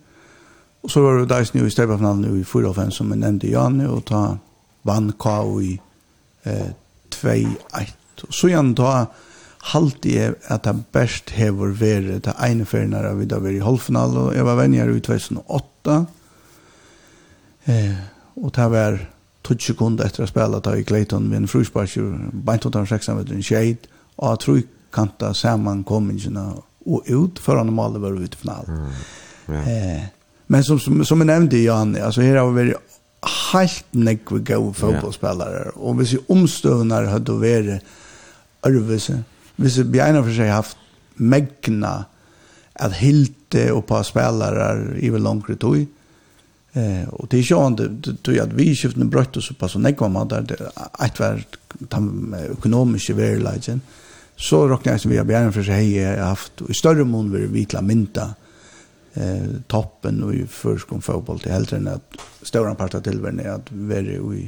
Og 0.83 0.91
så 0.91 1.03
var 1.03 1.19
det 1.19 1.37
eisen 1.37 1.59
i 1.59 1.69
støybefinalen 1.69 2.39
i 2.39 2.43
4-5 2.47 2.95
som 2.95 3.11
jeg 3.11 3.19
nevnte 3.19 3.51
Janne, 3.51 3.89
og 3.91 4.05
ta 4.07 4.23
vann 4.87 5.11
K.O. 5.19 5.59
i 5.59 5.75
eh, 6.47 6.71
2-1. 7.11 7.93
Og 8.23 8.33
så 8.33 8.47
igjen 8.47 8.73
ta 8.75 9.05
halte 9.71 10.11
jeg 10.11 10.35
at 10.51 10.65
det 10.67 10.75
best 10.91 11.31
hever 11.37 11.71
vært 11.79 12.25
det 12.25 12.33
ene 12.43 12.65
feriene 12.67 13.13
vi 13.15 13.27
da 13.31 13.39
var 13.39 13.53
i 13.53 13.63
halvfinale, 13.63 14.27
og 14.27 14.35
jeg 14.35 14.45
var 14.47 14.59
venner 14.59 14.91
i 14.91 14.99
2008. 14.99 15.97
Eh, 17.71 17.95
og 18.35 18.51
det 18.55 18.69
var 18.73 18.99
20 19.47 19.67
sekunder 19.69 20.07
etter 20.07 20.25
å 20.25 20.29
spille 20.29 20.59
da 20.63 20.75
i 20.75 20.85
Clayton 20.87 21.29
med 21.29 21.43
en 21.43 21.51
frusparsjer, 21.51 22.11
beintotan 22.45 22.87
16 22.87 23.15
med 23.17 23.31
en 23.31 23.45
skjeit, 23.45 23.87
og 24.17 24.33
jeg 24.33 24.43
tror 24.43 24.61
kanta 24.93 25.33
sammen 25.33 25.83
kommingene 25.87 26.51
og 26.83 27.07
ut 27.07 27.39
før 27.39 27.61
han 27.61 27.71
normalt 27.71 28.01
var 28.03 28.19
ute 28.19 28.35
i 28.35 28.41
finalen. 28.41 28.83
Mm, 28.83 29.03
ja. 29.55 29.61
eh, 29.63 30.07
men 30.51 30.63
som, 30.63 30.79
som, 30.79 30.99
som 31.07 31.23
jeg 31.23 31.31
nevnte, 31.31 31.63
Jan, 31.63 31.95
altså 31.95 32.25
her 32.25 32.41
har 32.41 32.51
vi 32.51 32.65
vært 32.65 32.89
helt 33.53 33.95
nekve 33.95 34.41
gode 34.43 34.75
fotballspillere, 34.75 35.69
yeah. 35.69 35.77
og 35.79 35.95
hvis 35.99 36.17
vi 36.17 36.25
omstøvner 36.35 37.07
hadde 37.07 37.39
vært 37.39 37.93
Ørvese, 38.67 39.21
hvis 39.55 39.79
vi 39.85 40.01
ena 40.01 40.23
for 40.23 40.33
seg 40.33 40.51
haft 40.51 40.79
megna 41.21 42.03
at 42.81 42.95
hilte 42.97 43.67
og 43.73 43.85
på 43.89 43.99
spelare 44.05 44.97
i 44.97 45.11
vel 45.13 45.21
langere 45.21 45.57
tog. 45.61 45.81
Eh, 46.73 47.03
og 47.13 47.27
det 47.29 47.37
er 47.37 47.43
ikke 47.43 47.59
annet, 47.61 48.07
tog 48.25 48.39
at 48.41 48.55
vi 48.57 48.71
skiftene 48.73 49.09
brøtt 49.13 49.37
oss 49.37 49.51
på 49.57 49.69
så 49.69 49.81
nekva 49.81 50.09
man 50.09 50.31
der, 50.31 50.55
et 51.05 51.19
var 51.21 51.43
den 51.91 52.33
økonomiske 52.49 53.17
verileggen, 53.17 53.83
så 54.35 54.63
råkne 54.67 54.95
jeg 54.95 55.03
som 55.03 55.11
vi 55.13 55.19
har 55.19 55.27
bjergen 55.29 55.53
for 55.53 55.65
seg 55.65 55.83
hei 55.83 56.15
haft, 56.17 56.63
og 56.65 56.73
i 56.73 56.77
større 56.77 57.05
mån 57.05 57.29
vil 57.33 57.45
vi 57.53 57.67
til 57.69 57.85
mynta 57.85 58.31
eh, 59.13 59.59
toppen 59.69 60.23
og 60.25 60.33
i 60.33 60.47
førskom 60.49 61.03
fotboll 61.05 61.43
til 61.43 61.53
heldre 61.53 61.77
enn 61.77 61.91
at 61.93 62.23
større 62.41 62.73
part 62.79 62.97
av 62.97 63.05
tilværende 63.05 63.45
er 63.45 63.59
at 63.59 63.69
vi 63.69 63.99
er 63.99 64.09
i, 64.15 64.17
i, 64.41 64.47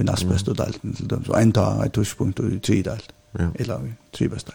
i 0.00 0.08
nastbest 0.08 0.48
og 0.48 0.56
delten 0.62 0.96
til 0.96 1.12
dem, 1.12 1.28
så 1.28 1.36
en 1.36 1.52
ta 1.52 1.68
et 1.84 1.92
tushpunkt 1.92 2.40
og 2.40 2.56
i 2.56 2.62
tridelt. 2.64 3.12
Mm. 3.12 3.23
Ja. 3.38 3.50
Eller 3.54 3.92
tre 4.14 4.28
bästa. 4.28 4.52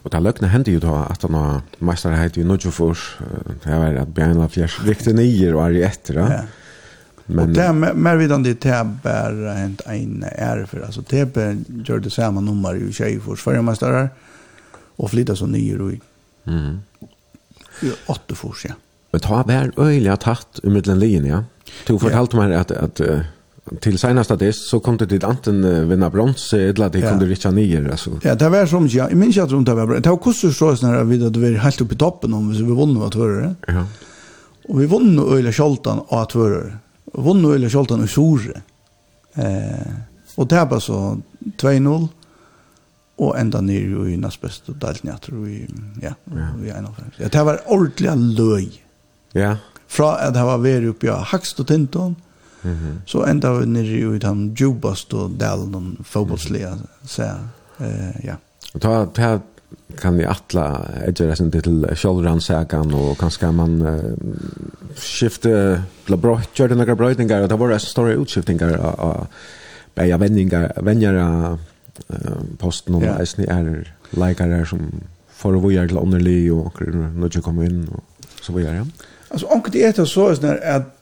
Og 0.00 0.12
det 0.12 0.22
løkne 0.24 0.48
hendte 0.48 0.72
jo 0.72 0.80
da 0.80 1.02
at 1.10 1.22
han 1.26 1.36
har 1.36 1.60
mästerhet 1.84 2.38
i 2.40 2.44
Nordjofors. 2.44 3.18
Det 3.64 3.76
var 3.82 4.00
at 4.00 4.14
Bjärnla 4.16 4.48
Fjers 4.48 4.78
riktigt 4.86 5.16
nier 5.16 5.56
og 5.56 5.66
er 5.66 5.76
i 5.76 5.84
etter. 5.84 6.20
Ja. 6.20 6.40
Men, 7.26 7.38
och 7.38 7.48
det 7.48 7.62
är 7.62 7.94
mer 7.94 8.16
vidan 8.16 8.42
det 8.42 8.66
är 8.66 8.84
bara 8.84 9.52
hänt 9.54 9.80
en 9.86 10.24
är 10.32 10.64
för. 10.64 10.80
Alltså 10.80 11.02
TB 11.02 11.36
gör 11.84 11.98
det 11.98 12.10
samma 12.10 12.40
nummer 12.40 12.74
i 12.74 12.92
Tjejfors 12.92 13.42
förra 13.42 13.62
mästare 13.62 14.08
och 14.96 15.10
flyttar 15.10 15.34
så 15.34 15.46
nio 15.46 15.90
i. 15.90 16.00
Mm. 16.44 16.80
I 17.82 17.92
åtta 18.06 18.34
fors, 18.34 18.64
ja. 18.68 18.74
Men 19.10 19.20
ta 19.20 19.42
väl 19.42 19.72
øyelig 19.78 20.20
tatt 20.20 20.60
ur 20.62 20.70
mittlen 20.70 20.98
linjen, 20.98 21.26
ja. 21.26 21.44
Du 21.86 21.98
fortalte 21.98 22.36
meg 22.36 22.52
at, 22.52 22.70
at 22.70 22.82
att, 22.82 23.00
att 23.00 23.26
till 23.80 23.98
senaste 23.98 24.36
dess 24.36 24.68
så 24.70 24.80
kom 24.80 24.96
det 24.96 25.24
anten 25.24 25.64
uh, 25.64 25.88
vinna 25.88 26.10
brons 26.10 26.52
eller 26.52 26.86
at 26.86 26.92
de 26.92 27.00
ja. 27.00 27.10
kunne 27.10 27.28
rikja 27.28 27.50
ner 27.50 27.90
altså. 27.90 28.18
Ja, 28.24 28.34
det 28.34 28.48
var 28.50 28.66
som 28.66 28.86
jeg 28.88 29.16
minns 29.16 29.36
ikke 29.36 29.58
at 29.60 29.66
det 29.66 29.74
var. 29.76 29.86
bra. 29.86 30.00
Det 30.00 30.10
var 30.10 30.16
kostar 30.16 30.50
så 30.50 30.86
när 30.86 31.04
vi 31.04 31.18
då 31.18 31.40
var 31.40 31.58
helt 31.58 31.80
oppe 31.80 31.94
i 31.94 31.98
toppen 31.98 32.34
om 32.34 32.52
vi 32.52 32.62
vann 32.62 32.96
av 32.96 33.14
var. 33.14 33.54
Ja. 33.68 33.84
Og 34.68 34.78
vi 34.78 34.86
vann 34.86 35.18
øyla 35.18 35.52
kjoltan 35.52 36.00
av 36.08 36.18
att 36.18 36.34
var 36.34 36.78
Vann 37.12 37.44
öle 37.44 37.70
Scholtan 37.70 38.02
och 38.02 38.10
Sorge. 38.10 38.62
Eh 39.34 40.10
og 40.40 40.48
det 40.48 40.64
var 40.70 40.80
så 40.80 41.20
2-0 41.56 42.08
och 43.16 43.38
ända 43.38 43.60
ner 43.60 44.08
i 44.08 44.16
nasbest 44.16 44.68
og 44.68 44.78
dalt 44.80 45.04
ner 45.04 45.18
tror 45.20 45.44
vi 45.44 45.66
ja, 46.02 46.14
vi 46.56 46.70
är 46.70 46.84
Ja, 47.18 47.28
Det 47.28 47.44
var 47.44 47.60
ordentlig 47.66 48.16
løy. 48.38 48.68
Ja. 49.32 49.56
Fra 49.86 50.16
at 50.28 50.34
det 50.34 50.42
var 50.42 50.58
veri 50.58 50.88
oppi 50.88 51.08
av 51.08 51.24
Hakst 51.24 51.60
og 51.60 51.66
Tinton, 51.66 52.16
Mm. 52.62 53.00
Så 53.06 53.24
enda 53.24 53.52
vi 53.58 53.66
nere 53.66 54.00
i 54.16 54.20
den 54.22 54.50
djupast 54.56 55.14
og 55.16 55.38
delen 55.40 55.74
om 55.74 55.92
fotbollsliga. 56.04 56.74
Så 57.08 57.30
eh, 57.80 58.20
ja. 58.26 58.36
Og 58.74 58.82
ta, 58.82 59.04
ta 59.16 59.38
kan 60.00 60.16
vi 60.18 60.26
atla 60.26 60.64
edger 61.06 61.30
resten 61.30 61.50
til 61.50 61.84
sjálvransakan 61.98 62.92
og 62.94 63.16
kanskje 63.20 63.50
man 63.54 63.76
uh, 63.82 64.94
skifte 64.98 65.52
til 66.06 66.16
å 66.16 66.36
gjøre 66.56 66.78
noen 66.78 66.98
brøytingar 66.98 67.44
og 67.44 67.50
det 67.50 67.58
var 67.58 67.72
resten 67.74 67.94
store 67.94 68.16
utskiftingar 68.18 68.76
av 68.78 69.26
bæja 69.98 70.18
vendingar 70.22 70.70
venjar 70.86 71.18
av 71.22 71.58
posten 72.58 72.98
og 72.98 73.06
eisen 73.16 73.46
er 73.50 73.70
leikare 74.16 74.62
som 74.66 74.86
får 75.40 75.58
og 75.58 75.66
vujar 75.66 75.90
til 75.90 76.00
underlig 76.00 76.52
og 76.52 76.80
du 77.30 77.40
kommer 77.42 77.66
inn 77.68 77.84
og 77.90 78.02
så 78.40 78.54
vujar 78.54 78.80
ja. 78.80 78.86
Alltså 79.30 79.46
omkring 79.46 79.72
det 79.72 79.98
är 79.98 80.04
så 80.04 80.28
är 80.28 80.36
det 80.40 80.60
at 80.62 80.99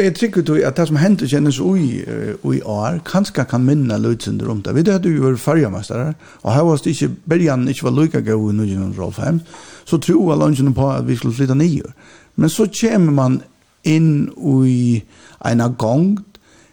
Og 0.00 0.04
jeg 0.06 0.14
trykker 0.16 0.42
til 0.48 0.62
at 0.64 0.78
det 0.80 0.86
som 0.88 0.96
hender 0.96 1.28
kjennes 1.28 1.58
ui, 1.60 1.98
ui 2.40 2.60
år, 2.64 3.02
kanskje 3.04 3.42
kan 3.44 3.66
minne 3.68 3.98
løytsender 4.00 4.48
om 4.48 4.62
det. 4.64 4.72
Vi 4.72 4.80
vet 4.80 4.94
at 4.94 5.04
du 5.04 5.10
var 5.20 5.36
fargemester, 5.36 6.14
og 6.40 6.54
her 6.54 6.64
var 6.64 6.80
det 6.80 6.94
ikke, 6.94 7.08
bergen 7.28 7.68
ikke 7.68 7.84
var 7.84 7.92
lykka 7.98 8.22
gau 8.24 8.48
i 8.48 8.54
1905, 8.54 9.42
så 9.84 9.98
tror 10.00 10.32
jag 10.32 10.46
ønskene 10.48 10.72
på 10.74 10.88
at 10.88 11.04
vi 11.04 11.18
skulle 11.20 11.36
flytta 11.36 11.54
nye. 11.54 11.92
Men 12.36 12.48
så 12.48 12.64
kommer 12.80 13.12
man 13.12 13.42
inn 13.84 14.30
ui 14.36 15.04
en 15.44 15.66
gong, 15.76 16.16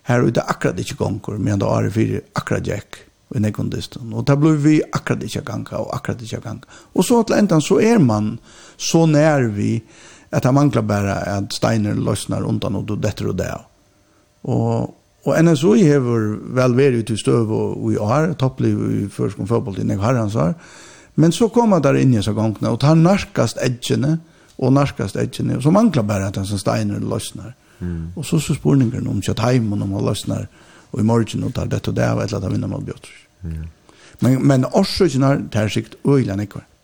her 0.08 0.24
ute 0.24 0.48
akkurat 0.48 0.80
ikke 0.80 0.96
gonger, 0.96 1.36
men 1.38 1.60
det 1.60 1.68
er 1.68 1.92
fyrir 1.92 2.26
akkurat 2.32 2.68
jekk 2.68 3.04
i 3.36 3.44
nekondisten. 3.44 4.14
Og 4.16 4.24
da 4.24 4.40
ble 4.40 4.56
vi 4.56 4.80
akkurat 4.88 5.28
ikke 5.28 5.44
ganga, 5.52 5.84
og 5.84 5.92
akkurat 6.00 6.24
ikke 6.24 6.46
ganga. 6.48 6.80
Og 6.96 7.04
så 7.04 7.26
til 7.28 7.42
enden 7.42 7.60
så 7.62 7.82
er 7.84 8.00
man 8.00 8.38
så 8.78 9.04
nær 9.06 9.52
vi, 9.52 9.82
att 10.30 10.44
han 10.44 10.54
mangler 10.54 10.82
bare 10.82 11.14
att 11.14 11.54
steiner 11.54 11.94
løsner 11.94 12.42
undan 12.42 12.76
och 12.76 12.84
då 12.84 12.96
detter 12.96 13.28
och 13.28 13.36
det. 13.36 13.60
Och 14.42 14.94
og 15.28 15.44
NSO 15.44 15.76
har 15.76 16.00
väl 16.56 16.76
varit 16.76 16.94
ute 16.94 17.18
stöv 17.18 17.52
og 17.52 17.94
i 17.94 17.98
år, 17.98 18.34
toppliv 18.34 18.78
i 18.92 19.10
förskom 19.10 19.48
fotboll 19.48 19.80
i 19.80 19.84
Nick 19.84 20.00
Harransar. 20.00 20.54
Men 21.16 21.32
så 21.32 21.50
kommer 21.50 21.80
där 21.80 21.94
inne 21.94 22.24
så 22.24 22.34
gångna 22.34 22.72
och 22.72 22.80
tar 22.80 22.96
narkast 22.96 23.58
edgene 23.58 24.20
och 24.56 24.74
narkast 24.74 25.16
edgene 25.16 25.58
og 25.58 25.64
så 25.64 25.72
mangler 25.72 26.04
bare 26.04 26.28
att 26.28 26.36
han 26.36 26.46
som 26.46 26.60
steiner 26.60 27.00
løsner. 27.00 27.54
Mm. 27.80 28.12
Och 28.16 28.26
så 28.26 28.40
så 28.40 28.56
spårningen 28.56 29.08
om 29.08 29.22
kjøtt 29.22 29.40
hem 29.40 29.74
och 29.74 29.82
om 29.82 29.94
han 29.94 30.06
løsner 30.06 30.48
och 30.92 31.00
i 31.00 31.04
morgon 31.04 31.44
og 31.44 31.54
tar 31.54 31.66
det 31.66 31.88
og 31.88 31.96
det 31.96 32.12
og 32.12 32.24
et 32.24 32.34
eller 32.34 32.46
av 32.46 32.52
vinner 32.52 32.68
mot 32.68 32.86
Björk. 32.86 33.08
Mm. 33.44 33.68
Men 34.20 34.48
men 34.48 34.66
orsakerna 34.66 35.50
tar 35.52 35.68
sikt 35.68 35.96
öjlan 36.06 36.40
ikvar. 36.40 36.62
Mm. 36.62 36.77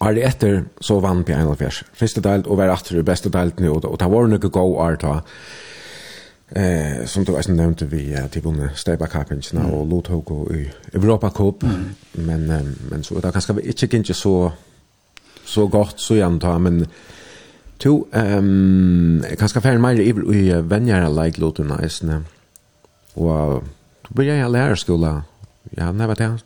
År 0.00 0.18
etter 0.24 0.62
så 0.80 0.96
vann 1.00 1.24
på 1.24 1.32
91. 1.36 1.82
Første 1.92 2.22
delt 2.24 2.46
og 2.48 2.56
var 2.56 2.72
etter 2.72 2.96
det 2.96 3.04
beste 3.04 3.32
delt 3.32 3.60
nå, 3.60 3.74
og 3.84 3.98
det 4.00 4.08
var 4.08 4.30
noe 4.30 4.48
god 4.48 4.78
art 4.80 5.04
da. 5.04 5.18
Eh, 6.50 7.04
som 7.06 7.22
du 7.24 7.36
også 7.36 7.52
nevnte 7.54 7.86
vi 7.86 8.08
eh, 8.10 8.24
til 8.32 8.42
vunne 8.42 8.72
Steiba 8.74 9.06
Cup-innsene 9.06 9.62
mm. 9.62 9.70
og 9.70 9.84
Lothoko 9.86 10.40
i 10.50 10.64
Europa 10.96 11.30
Cup. 11.30 11.62
Mm. 11.62 11.84
Men, 12.26 12.48
eh, 12.50 12.72
men 12.90 13.04
så 13.06 13.20
det 13.20 13.30
kanskje 13.36 13.60
ikke 13.62 14.00
ikke 14.00 14.16
så, 14.18 14.50
så 15.44 15.68
godt 15.68 16.00
så 16.00 16.16
igjen 16.16 16.40
da, 16.42 16.56
men 16.58 16.86
to, 17.78 18.08
um, 18.12 19.22
kanskje 19.38 19.62
færre 19.62 19.78
mer 19.78 20.00
i, 20.02 20.10
i 20.10 20.42
venjere 20.66 21.12
leik 21.14 21.38
Lothona-isene. 21.38 22.22
Og 23.14 23.62
du 24.08 24.14
blir 24.14 24.32
jeg 24.32 24.50
lærer 24.50 24.74
skolen 24.74 25.22
Ja, 25.80 25.92
när 25.92 26.06
var 26.06 26.14
det? 26.14 26.38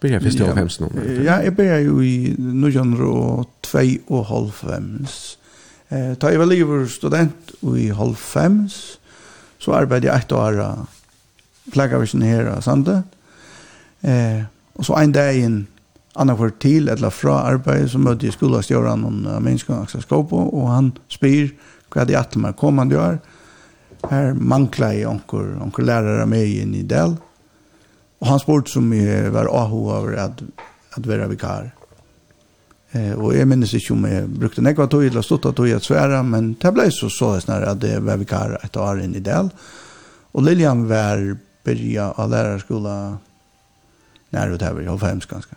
Började 0.00 0.24
första 0.24 0.46
ja. 0.46 0.54
fem 0.54 0.68
snor. 0.68 0.92
Ja, 1.24 1.42
jag 1.42 1.54
började 1.54 1.80
ju 1.80 2.04
i 2.06 2.34
nujan 2.38 3.00
och 3.02 3.50
två 3.60 3.78
och 4.06 4.26
halv 4.26 4.50
fem. 4.50 5.06
Eh, 5.88 6.14
ta 6.14 6.32
jag 6.32 6.38
var 6.38 6.86
student 6.86 7.50
i 7.76 7.90
halv 7.90 8.14
fem 8.14 8.68
så 9.58 9.72
arbetade 9.72 10.06
jag 10.06 10.16
ett 10.16 10.32
år 10.32 10.76
plagavisen 11.72 12.22
här 12.22 12.58
i 12.58 12.62
Sande. 12.62 13.02
Eh, 14.00 14.42
och 14.72 14.86
så 14.86 14.96
en 14.96 15.12
dag 15.12 15.36
in 15.36 15.66
annan 16.12 16.38
för 16.38 16.50
till 16.50 16.88
eller 16.88 17.10
fra 17.10 17.40
arbete 17.40 17.88
så 17.88 17.98
mötte 17.98 18.26
jag 18.26 18.34
skolastjöran 18.34 19.04
om 19.04 19.20
människan 19.20 19.82
Axel 19.82 20.02
Skopo 20.02 20.36
og 20.36 20.68
han 20.68 20.92
spyr 21.08 21.50
hva 21.92 22.04
det 22.04 22.14
att 22.14 22.36
man 22.36 22.52
kommande 22.52 22.98
år. 22.98 23.18
Her 24.10 24.34
mangler 24.34 24.92
jeg 24.92 25.08
onker, 25.08 25.56
onker 25.62 25.82
lærere 25.82 26.26
med 26.26 26.46
inn 26.46 26.74
i 26.74 26.82
del. 26.82 27.16
Og 28.18 28.26
han 28.26 28.40
spurte 28.42 28.72
som 28.72 28.88
jeg 28.94 29.32
var 29.34 29.50
aho 29.54 29.84
over 29.94 30.16
at, 30.18 30.40
at 30.96 31.06
være 31.06 31.28
vikar. 31.30 31.68
Eh, 32.96 33.12
og 33.12 33.34
jeg 33.36 33.46
minnes 33.48 33.74
ikke 33.76 33.94
om 33.94 34.06
jeg 34.08 34.26
brukte 34.32 34.64
nekva 34.64 34.88
tog 34.90 35.04
eller 35.06 35.24
stått 35.24 35.46
av 35.50 35.54
tog 35.58 35.70
at 35.70 35.84
svære, 35.84 36.22
men 36.26 36.54
det 36.60 36.72
ble 36.74 36.88
så 36.94 37.10
så 37.12 37.34
det 37.36 37.44
snarere 37.44 37.76
at 37.76 37.82
det 37.82 37.98
var 38.04 38.20
vikar 38.20 38.56
et 38.62 38.80
år 38.80 39.04
inn 39.04 39.14
i 39.18 39.24
del. 39.24 39.52
Og 40.34 40.44
Lilian 40.44 40.86
var 40.88 41.22
byrja 41.68 42.12
av 42.16 42.30
lærerskola 42.32 42.96
nær 44.34 44.54
utover 44.54 44.84
i 44.84 44.88
Holfheims 44.88 45.28
ganske. 45.28 45.56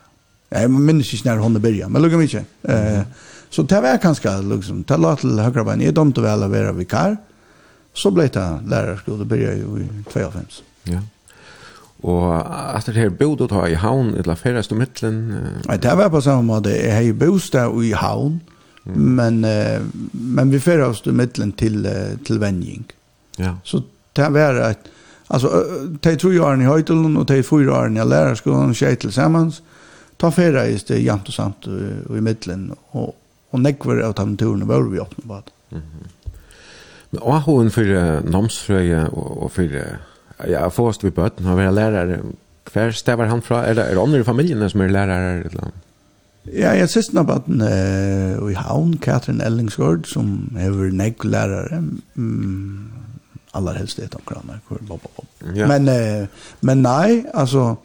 Jeg 0.51 0.71
minnes 0.71 1.07
ikke 1.15 1.29
når 1.29 1.43
hun 1.45 1.61
byrja, 1.63 1.87
men 1.87 2.03
lukka 2.03 2.19
mykje. 2.19 2.43
Eh, 2.67 3.03
så 3.51 3.63
det 3.67 3.79
var 3.83 4.03
ganske, 4.03 4.35
liksom, 4.51 4.83
det 4.87 4.99
la 4.99 5.15
til 5.19 5.39
høyrebein, 5.39 5.83
jeg 5.83 5.95
domte 5.95 6.23
vel 6.23 6.45
å 6.45 6.51
være 6.51 6.75
vikar, 6.75 7.17
så 7.95 8.11
ble 8.15 8.27
det 8.31 8.47
lærerskola 8.71 9.27
byrja 9.27 9.55
i 9.55 9.87
2005. 10.11 10.61
Ja. 10.85 10.99
Yeah. 10.99 11.09
Og 12.01 12.31
at 12.77 12.87
det 12.89 12.97
her 12.97 13.11
bodde 13.13 13.47
ta 13.51 13.67
i 13.69 13.77
havn, 13.77 14.15
eller 14.15 14.31
la 14.31 14.37
færrest 14.39 14.71
om 14.73 14.79
mittlen? 14.81 15.19
Nei, 15.67 15.77
det 15.77 15.93
var 15.97 16.09
på 16.09 16.21
samme 16.25 16.47
måte. 16.49 16.73
Jeg 16.73 16.95
har 16.95 17.05
i 17.05 17.13
bostad 17.13 17.77
i 17.85 17.91
havn, 17.93 18.39
mm. 18.85 18.97
men, 19.19 19.43
uh, 19.45 19.85
men 20.13 20.53
vi 20.53 20.59
færrest 20.59 21.07
om 21.07 21.19
midtelen 21.21 21.53
til, 21.53 21.85
uh, 21.85 22.17
til 22.25 22.41
vending. 22.41 22.87
Ja. 23.37 23.53
Så 23.63 23.83
det 24.17 24.31
var 24.33 24.57
at, 24.65 24.89
altså, 25.29 25.63
de 26.03 26.15
tro 26.15 26.33
årene 26.41 26.65
i 26.65 26.71
Høytelen 26.71 27.17
og 27.21 27.27
de 27.29 27.43
fire 27.45 27.77
årene 27.83 28.01
i 28.01 28.09
lærerskolen 28.09 28.73
skjer 28.73 28.97
til 28.97 29.13
sammen, 29.13 29.53
ta 30.17 30.33
færrest 30.33 30.89
det 30.89 31.03
jant 31.03 31.29
og 31.29 31.37
samt 31.37 31.69
i 31.69 32.21
midtelen, 32.21 32.71
og, 32.97 33.13
og 33.51 33.61
nekver 33.61 34.01
av 34.07 34.17
de 34.17 34.25
turene 34.41 34.67
var 34.69 34.89
vi 34.89 34.99
åpne 34.99 35.27
på 35.27 35.41
det. 35.45 35.53
Mm 35.71 35.81
-hmm. 35.81 36.07
Men 37.11 37.21
ahoen 37.23 37.71
for 37.71 37.81
uh, 37.81 38.31
namsfrøye 38.31 39.09
og, 39.09 39.43
og 39.43 39.51
for 39.51 39.63
uh, 39.63 40.10
ja, 40.47 40.69
först 40.69 41.03
vi 41.03 41.11
bøtten 41.11 41.45
har 41.45 41.55
vi 41.55 41.71
lärare. 41.71 42.19
Kvar 42.63 42.91
stävar 42.91 43.25
han 43.25 43.41
från 43.41 43.63
eller 43.63 43.83
är 43.83 43.95
det 43.95 44.01
andre 44.01 44.19
i 44.19 44.23
familjen 44.23 44.69
som 44.69 44.81
är 44.81 44.89
lärare 44.89 45.39
eller 45.39 45.71
Ja, 46.49 46.71
jeg 46.73 46.89
synes 46.89 47.11
nå 47.13 47.21
bare 47.29 47.41
uh, 47.53 48.49
i 48.49 48.55
havn, 48.57 48.95
Katrin 48.97 49.41
Ellingsgård, 49.45 50.07
som 50.09 50.49
er 50.57 50.73
nekk 50.97 51.21
lærere, 51.29 51.83
mm, 52.17 52.89
aller 53.53 53.77
helst 53.77 54.01
det 54.01 54.15
om 54.17 54.23
kraner, 54.25 54.57
bob, 54.87 54.89
bob. 54.89 55.25
Ja. 55.53 55.67
Men, 55.69 55.85
uh, 55.85 56.25
men 56.65 56.81
nei, 56.81 57.21
altså, 57.33 57.75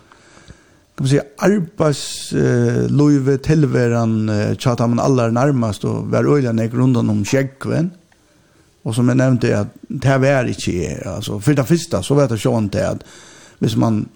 kan 0.97 1.05
man 1.05 1.11
si, 1.13 1.21
arbeidslivet 1.45 3.37
uh, 3.37 3.45
tilværen 3.45 4.29
uh, 4.33 4.57
tjatt 4.57 4.81
man 4.89 5.05
aller 5.05 5.37
nærmest, 5.37 5.85
og 5.85 6.09
hver 6.09 6.25
øyne 6.25 6.57
nekk 6.57 6.73
rundt 6.81 6.97
om 6.97 7.25
skjekkven, 7.29 7.93
Och 8.87 8.95
som 8.95 9.09
jag 9.09 9.17
nämnde 9.17 9.61
att 9.61 9.69
det 9.89 10.09
här 10.09 10.25
är 10.25 10.45
inte 10.45 11.11
alltså 11.11 11.41
for 11.41 11.55
det 11.55 11.65
første, 11.65 12.03
så 12.03 12.15
vet 12.15 12.31
jag 12.31 12.39
ju 12.39 12.59
inte 12.59 12.89
at 12.89 13.03
hvis 13.59 13.77
man 13.77 14.09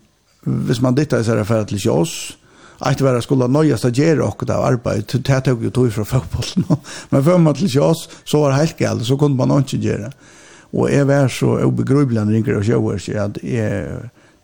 hvis 0.43 0.81
man 0.81 0.95
dittar 0.95 1.23
så 1.23 1.33
är 1.33 1.37
det 1.37 1.45
för 1.45 1.61
att 1.61 1.73
lyckas 1.73 1.87
oss 1.87 2.37
att 2.79 3.01
vara 3.01 3.23
skulle 3.23 3.49
nöja 3.49 3.79
sig 3.79 3.91
ger 3.91 4.21
och 4.21 4.45
det 4.47 4.55
arbete 4.55 5.19
det 5.19 5.41
tok 5.41 5.59
jo 5.63 5.71
tog 5.71 5.93
fra 5.93 6.05
fotbollen. 6.05 6.81
Men 7.11 7.25
för 7.25 7.39
man 7.39 7.55
till 7.55 7.81
oss 7.81 8.09
så 8.25 8.41
var 8.41 8.51
helt 8.51 8.79
galt 8.79 9.07
så 9.07 9.19
kunde 9.19 9.47
man 9.47 9.59
inte 9.59 9.77
göra 9.77 10.13
och 10.71 10.91
är 10.91 11.05
var 11.05 11.29
så 11.29 11.65
obegripligt 11.65 12.29
ringer 12.29 12.57
och 12.57 12.65
shower 12.65 12.95
at 12.95 13.27
att 13.27 13.35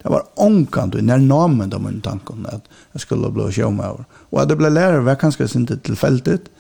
det 0.03 0.11
var 0.11 0.23
ångkant 0.35 0.95
og 0.95 1.05
nær 1.05 1.19
namen 1.19 1.73
av 1.73 1.81
min 1.83 2.01
tanken 2.01 2.47
at 2.47 2.63
jag 2.93 3.01
skulle 3.01 3.31
bli 3.31 3.53
showmauer 3.53 4.05
och 4.31 4.43
at 4.43 4.49
det 4.49 4.57
ble 4.57 4.71
lærer 4.71 5.01
var 5.01 5.15
kanske 5.15 5.47
inte 5.55 5.77
tillfälligt 5.77 6.51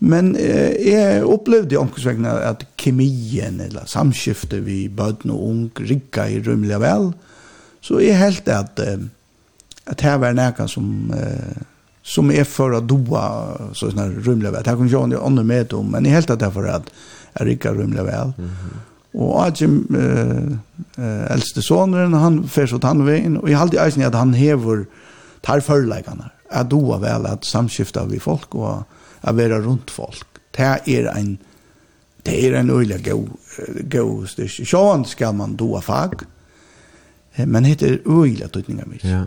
Men 0.00 0.32
eh, 0.40 0.76
jeg 0.80 1.24
opplevde 1.28 1.78
omkringsvekkene 1.80 2.32
at 2.48 2.64
kemien 2.80 3.60
eller 3.60 3.88
samskiftet 3.90 4.64
vi 4.64 4.86
bøten 4.88 5.32
og 5.34 5.42
ung 5.44 5.64
rikka 5.76 6.24
i 6.30 6.38
rymlig 6.44 6.78
vel. 6.80 7.10
Så 7.84 8.00
jeg 8.00 8.16
helt 8.20 8.48
at, 8.48 8.80
eh, 8.80 9.02
at 9.90 10.04
her 10.04 10.20
var 10.22 10.36
nækka 10.36 10.68
som, 10.72 11.10
eh, 11.16 11.64
som 12.02 12.32
er 12.32 12.48
for 12.48 12.76
å 12.76 12.80
doa 12.80 13.24
så 13.76 13.90
sånn 13.92 14.22
rymlig 14.24 14.54
vel. 14.54 14.64
Her 14.64 14.78
kunne 14.78 14.88
jeg 14.88 15.12
ikke 15.12 15.24
ånne 15.28 15.44
med 15.44 15.76
om, 15.76 15.90
men 15.92 16.08
jeg 16.08 16.16
helt 16.16 16.32
at 16.32 16.40
det 16.40 16.48
er 16.48 16.56
for 16.56 16.70
at 16.70 16.88
jeg 17.36 17.52
rikka 17.52 17.74
rymlig 17.76 18.06
vel. 18.06 18.32
Mm 18.38 18.48
-hmm. 18.48 18.78
Og 19.14 19.46
Ajim, 19.46 19.86
eh, 19.90 21.04
eh, 21.04 21.32
eldste 21.34 21.62
sonren, 21.62 22.14
han 22.14 22.44
fyrt 22.48 22.72
åt 22.72 22.84
han 22.86 23.02
og 23.02 23.48
jeg 23.48 23.58
halte 23.58 23.76
i 23.76 23.80
eisen 23.82 24.02
at 24.06 24.14
han 24.14 24.34
hever 24.34 24.84
tar 25.42 25.60
førleggene, 25.60 26.30
at 26.50 26.70
doa 26.70 26.98
vel 26.98 27.26
at 27.26 27.46
samskiftet 27.46 28.10
vi 28.10 28.18
folk 28.18 28.54
og 28.54 28.84
å 29.22 29.36
være 29.36 29.60
rundt 29.64 29.92
folk. 29.92 30.40
Det 30.56 30.72
er 30.90 31.08
en 31.14 31.38
det 32.26 32.36
er 32.36 32.58
en 32.58 32.70
øyla 32.70 32.98
god 33.00 33.28
god 33.90 34.26
styrs. 34.28 34.60
Sjåan 34.68 35.04
skal 35.08 35.34
man 35.34 35.56
doa 35.56 35.80
fag, 35.80 36.24
men 37.46 37.64
det 37.64 37.86
er 37.86 38.02
øyla 38.04 38.50
tøytninga 38.52 38.84
mye. 38.88 39.00
Ja. 39.04 39.22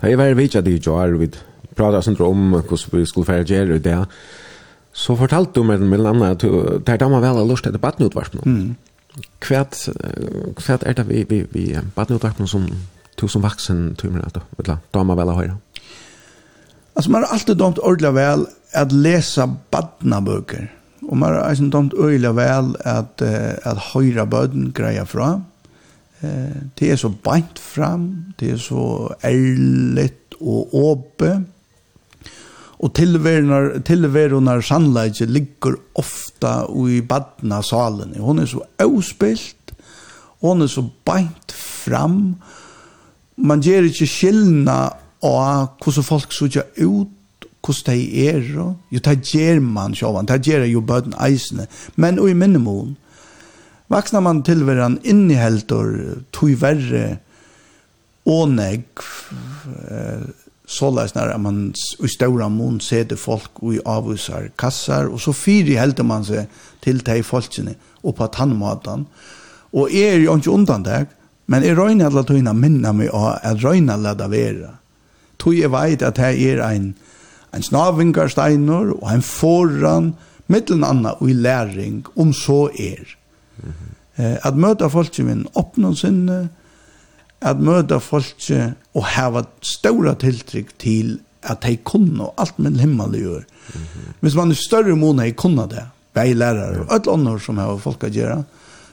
Det 0.00 0.12
er 0.12 0.20
veldig 0.20 0.36
viktig 0.36 0.58
at 0.58 0.68
jeg 0.68 0.82
gjør, 0.84 1.16
vi 1.18 1.30
prater 1.76 2.04
sånn 2.04 2.20
om 2.22 2.52
hvordan 2.58 2.92
vi 2.92 3.06
skulle 3.06 3.26
fære 3.26 3.46
gjøre 3.48 3.80
det, 3.82 3.96
så 4.92 5.16
fortalte 5.16 5.60
du 5.60 5.66
meg 5.66 5.80
med 5.80 6.06
andre 6.06 6.34
at 6.34 6.44
det 6.44 6.92
er 6.92 7.00
da 7.00 7.08
man 7.08 7.22
vel 7.22 7.40
har 7.40 7.48
lyst 7.48 7.66
til 7.66 7.78
badneutvarpen. 7.78 8.44
Mm. 8.44 8.76
Hva 9.42 9.64
er 9.64 10.94
det 10.98 11.06
vi, 11.08 11.24
vi, 11.28 11.42
vi 11.52 11.64
badneutvarpen 11.96 12.50
som 12.50 12.66
du 13.18 13.26
som 13.26 13.42
vaksen 13.42 13.96
tror 13.98 14.20
jeg, 14.20 14.42
da 14.94 15.02
man 15.02 15.18
vel 15.18 15.32
har 15.32 15.40
høyre? 15.42 15.56
Alltså 16.98 17.10
man 17.10 17.22
har 17.22 17.30
alltid 17.30 17.56
dömt 17.56 17.78
ordla 17.78 18.10
väl 18.10 18.46
at 18.74 18.92
läsa 18.92 19.46
badnabøker. 19.70 20.64
Og 21.08 21.16
man 21.16 21.30
har 21.30 21.40
alltså 21.46 21.64
dömt 21.64 21.94
vel 21.94 22.74
at, 22.80 23.22
uh, 23.22 23.54
at 23.62 23.78
höra 23.92 24.26
bøden 24.26 24.72
grejer 24.74 25.04
fra. 25.04 25.42
Eh, 26.20 26.56
det 26.74 26.90
er 26.90 26.96
så 26.96 27.08
bänt 27.08 27.58
fram, 27.58 28.34
det 28.40 28.50
er 28.50 28.56
så 28.56 29.14
ærligt 29.24 30.34
og 30.40 30.74
åpe. 30.74 31.44
Og 32.78 32.94
tilverunar 32.94 33.80
tillvärnar 33.84 35.26
ligger 35.26 35.76
ofta 35.94 36.66
i 36.88 37.00
badna 37.00 37.62
salen. 37.62 38.14
Hon 38.18 38.38
er 38.38 38.46
så 38.46 38.62
avspilt, 38.78 39.72
hon 40.40 40.62
er 40.62 40.66
så 40.66 40.84
bänt 41.04 41.52
fram. 41.52 42.34
Man 43.36 43.60
ger 43.60 43.82
inte 43.82 44.06
skillna 44.06 44.92
og 45.26 45.78
hvordan 45.82 46.06
folk 46.06 46.32
sutja 46.32 46.64
ut, 46.78 47.14
hvordan 47.64 47.94
de 47.94 48.26
er, 48.28 48.40
jo, 48.54 48.74
det 48.90 49.16
gjør 49.32 49.60
man 49.60 49.94
sjåvan, 49.94 50.28
det 50.28 50.46
gjør 50.46 50.64
jo 50.70 50.80
bøten 50.80 51.16
eisene, 51.20 51.66
men 51.96 52.18
og 52.18 52.30
i 52.30 52.36
minimum, 52.38 52.96
vaksna 53.90 54.22
man 54.24 54.44
tilveran 54.46 55.00
inniheltor, 55.04 55.90
tog 56.32 56.54
verre, 56.60 57.18
åneg, 58.28 58.84
ånegg, 58.92 60.34
såleis 60.68 61.14
når 61.16 61.36
man 61.40 61.60
i 62.04 62.10
ståra 62.12 62.48
mån 62.52 62.80
seder 62.84 63.16
folk 63.16 63.62
og 63.62 63.74
i 63.78 63.82
avvisar 63.88 64.50
kassar, 64.60 65.08
og 65.08 65.20
så 65.20 65.32
fyri 65.32 65.78
helder 65.80 66.06
man 66.06 66.26
seg 66.28 66.50
til 66.84 67.00
de 67.04 67.22
folkene 67.24 67.74
og 68.04 68.18
på 68.18 68.28
tannmaten. 68.34 69.06
Og 69.72 69.92
er 69.92 70.20
jo 70.20 70.36
ikke 70.36 70.52
undan 70.52 70.84
det, 70.84 71.06
men 71.48 71.64
jeg 71.64 71.78
røyner 71.78 72.10
alle 72.10 72.24
tøyene 72.28 72.52
minna 72.56 72.92
meg 72.92 73.08
av 73.16 73.38
at 73.42 73.64
røyner 73.64 73.96
alle 73.96 74.14
det 74.20 74.74
tog 75.38 75.54
jeg 75.56 75.70
veit 75.72 76.02
at 76.02 76.18
det 76.18 76.32
er 76.50 76.62
ein, 76.66 76.94
en 77.54 77.64
snavingarsteiner 77.64 78.94
og 78.96 79.06
ein 79.10 79.24
foran, 79.24 80.12
mittelen 80.48 80.84
anna 80.84 81.14
og 81.18 81.30
i 81.30 81.36
læring, 81.36 82.04
om 82.16 82.32
så 82.32 82.68
er. 82.78 83.04
Mm 83.62 83.72
-hmm. 83.72 84.22
eh, 84.22 84.36
at 84.42 84.56
møta 84.56 84.86
folk 84.88 85.14
som 85.14 85.28
en 85.28 85.46
oppnå 85.54 85.94
sinne, 85.94 86.48
at 87.40 87.60
møta 87.60 87.98
folk 87.98 88.50
og 88.94 89.04
hava 89.04 89.42
stora 89.62 90.14
tiltrykk 90.14 90.78
til 90.78 91.18
at 91.42 91.62
de 91.62 91.76
kunne 91.76 92.22
og 92.22 92.34
alt 92.38 92.58
med 92.58 92.80
himmel 92.80 93.20
gjør. 93.20 93.42
Mm 93.74 93.80
-hmm. 93.80 94.12
Hvis 94.20 94.34
man 94.34 94.50
i 94.50 94.54
større 94.54 94.96
måned 94.96 95.26
i 95.26 95.30
kunne 95.30 95.62
det, 95.62 95.84
bare 96.14 96.34
lærere 96.34 96.80
og 96.80 96.92
alle 96.92 97.12
andre 97.12 97.40
som 97.40 97.58
har 97.58 97.76
folk 97.76 98.04
å 98.04 98.10
gjøre, 98.10 98.44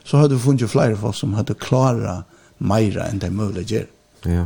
så 0.04 0.18
hadde 0.18 0.36
vi 0.36 0.42
funnet 0.42 0.70
flere 0.70 0.98
folk 0.98 1.16
som 1.16 1.34
hadde 1.34 1.54
klara 1.54 2.24
meira 2.60 3.10
enn 3.10 3.20
det 3.20 3.32
mulig 3.34 3.66
å 3.66 3.70
gjøre. 3.70 3.88
Ja. 4.26 4.46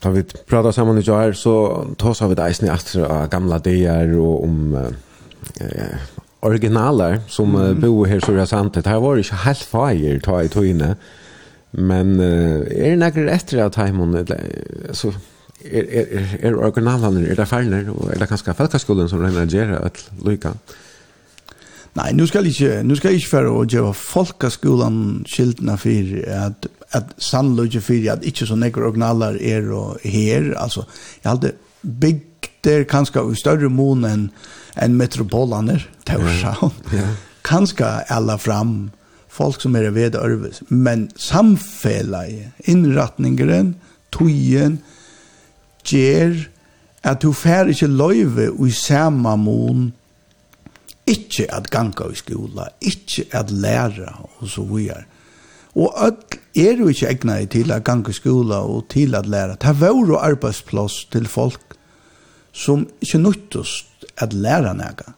Da 0.00 0.10
vi 0.14 0.22
pratar 0.48 0.72
sammen 0.72 0.98
i 0.98 1.04
jar 1.04 1.34
så 1.36 1.54
tar 2.00 2.28
vi 2.28 2.38
det 2.38 2.46
eisen 2.46 2.68
i 2.68 2.72
after 2.72 3.04
av 3.04 3.28
gamla 3.32 3.58
dagar 3.60 4.14
og 4.16 4.44
om 4.46 4.60
eh, 4.80 6.06
originaler 6.40 7.20
som 7.28 7.52
mm. 7.52 7.80
bor 7.82 8.06
her 8.08 8.22
så 8.24 8.32
rasant. 8.36 8.74
Det 8.74 8.88
har 8.88 9.02
vært 9.04 9.26
ikke 9.26 9.42
helt 9.44 9.66
feir 9.68 10.22
ta 10.24 10.40
i 10.40 10.52
tøyne. 10.52 10.94
Men 11.76 12.16
eh, 12.18 12.64
er 12.64 12.94
det 12.94 13.02
nekker 13.02 13.28
etter 13.30 13.66
at 13.66 13.76
teimen, 13.76 14.16
så 14.96 15.12
er, 15.64 15.84
er, 15.84 16.36
er 16.40 16.56
originalene, 16.56 17.26
er 17.28 17.36
det 17.36 17.48
ferner, 17.48 17.90
og 17.92 18.08
er 18.10 18.22
det 18.22 18.30
kanskje 18.30 18.56
felkaskolen 18.56 19.10
som 19.10 19.20
regner 19.20 19.50
gjerne 19.50 19.82
et 19.84 20.00
lykka? 20.24 20.54
Nei, 21.98 22.12
nu 22.14 22.24
skal 22.26 22.46
jeg 22.46 22.54
ikke, 22.54 22.82
nu 22.86 22.96
skal 22.96 23.12
jeg 23.12 23.20
ikke 23.20 23.32
for 23.34 23.50
å 23.50 23.62
gjøre 23.68 23.94
folkaskolen 23.98 24.98
skyldene 25.28 25.76
for 25.78 26.12
at 26.38 26.68
at 26.96 27.12
sannløyde 27.22 27.80
fyrir 27.84 28.14
at 28.14 28.24
ikkje 28.26 28.50
så 28.50 28.58
nekker 28.58 28.86
originalar 28.88 29.38
er 29.40 29.68
og 29.74 30.00
her, 30.04 30.52
altså, 30.58 30.86
jeg 31.22 31.30
halde 31.30 31.52
bygd 31.82 32.48
der 32.64 32.84
kanskje 32.84 33.22
i 33.32 33.38
større 33.38 33.70
mån 33.72 34.04
enn 34.04 34.24
en 34.80 34.96
metropolaner, 34.98 35.82
Taurshavn, 36.06 36.72
yeah. 36.92 36.94
yeah. 36.94 37.14
kanskje 37.46 37.88
alla 38.12 38.36
fram 38.38 38.90
folk 39.30 39.62
som 39.62 39.76
er 39.76 39.90
ved 39.94 40.18
Ørves, 40.18 40.62
men 40.68 41.08
samfellet, 41.16 42.50
innratningeren, 42.70 43.74
tøyen, 44.12 44.80
gjer 45.86 46.36
at 47.06 47.22
du 47.22 47.32
fær 47.32 47.70
ikkje 47.70 47.88
løyve 47.88 48.50
i 48.66 48.72
samme 48.74 49.32
mån 49.40 49.88
ikkje 51.10 51.46
at 51.54 51.70
ganga 51.72 52.10
i 52.10 52.18
skola, 52.18 52.68
ikkje 52.80 53.26
at 53.36 53.50
læra 53.50 54.12
og 54.40 54.48
så 54.48 54.64
videre. 54.68 55.06
Og 55.74 55.94
öll 55.94 56.38
er 56.56 56.78
jo 56.80 56.88
ikke 56.90 57.06
egnet 57.06 57.50
til 57.54 57.70
at 57.70 57.84
gange 57.86 58.12
skola 58.12 58.62
og 58.66 58.88
til 58.90 59.14
at 59.14 59.26
læra. 59.26 59.54
Det 59.54 59.74
var 59.80 59.94
jo 59.94 60.18
arbeidsplass 60.18 61.04
til 61.12 61.28
folk 61.30 61.76
som 62.52 62.88
ikke 63.00 63.18
nyttest 63.18 64.06
at 64.18 64.32
læra 64.32 64.72
næga. 64.72 65.12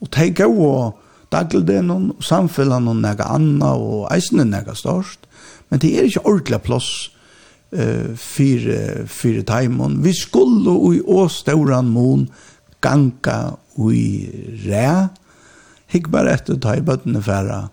Og 0.00 0.08
det 0.14 0.40
er 0.40 0.44
jo 0.44 0.92
dagligden 1.32 1.90
og 1.90 2.24
samfunnet 2.24 2.88
og 2.88 2.96
næga 2.96 3.28
anna 3.34 3.74
og 3.76 4.08
eisne 4.14 4.44
nega 4.44 4.74
størst. 4.74 5.20
Men 5.70 5.80
det 5.80 5.94
er 5.94 6.08
ikke 6.08 6.26
ordentlig 6.26 6.60
plass 6.62 7.12
uh, 7.72 8.16
fyrir, 8.16 9.06
fyrir 9.06 9.42
timen. 9.42 10.04
Vi 10.04 10.12
skulle 10.12 10.70
og 10.70 10.94
i 10.94 11.00
åstauran 11.06 11.88
mån 11.88 12.28
ganga 12.80 13.54
og 13.76 13.94
i 13.94 14.30
ræ. 14.66 15.06
Hikk 15.88 16.10
bare 16.12 16.34
etter 16.34 16.58
taibøttene 16.60 17.22
færa 17.22 17.68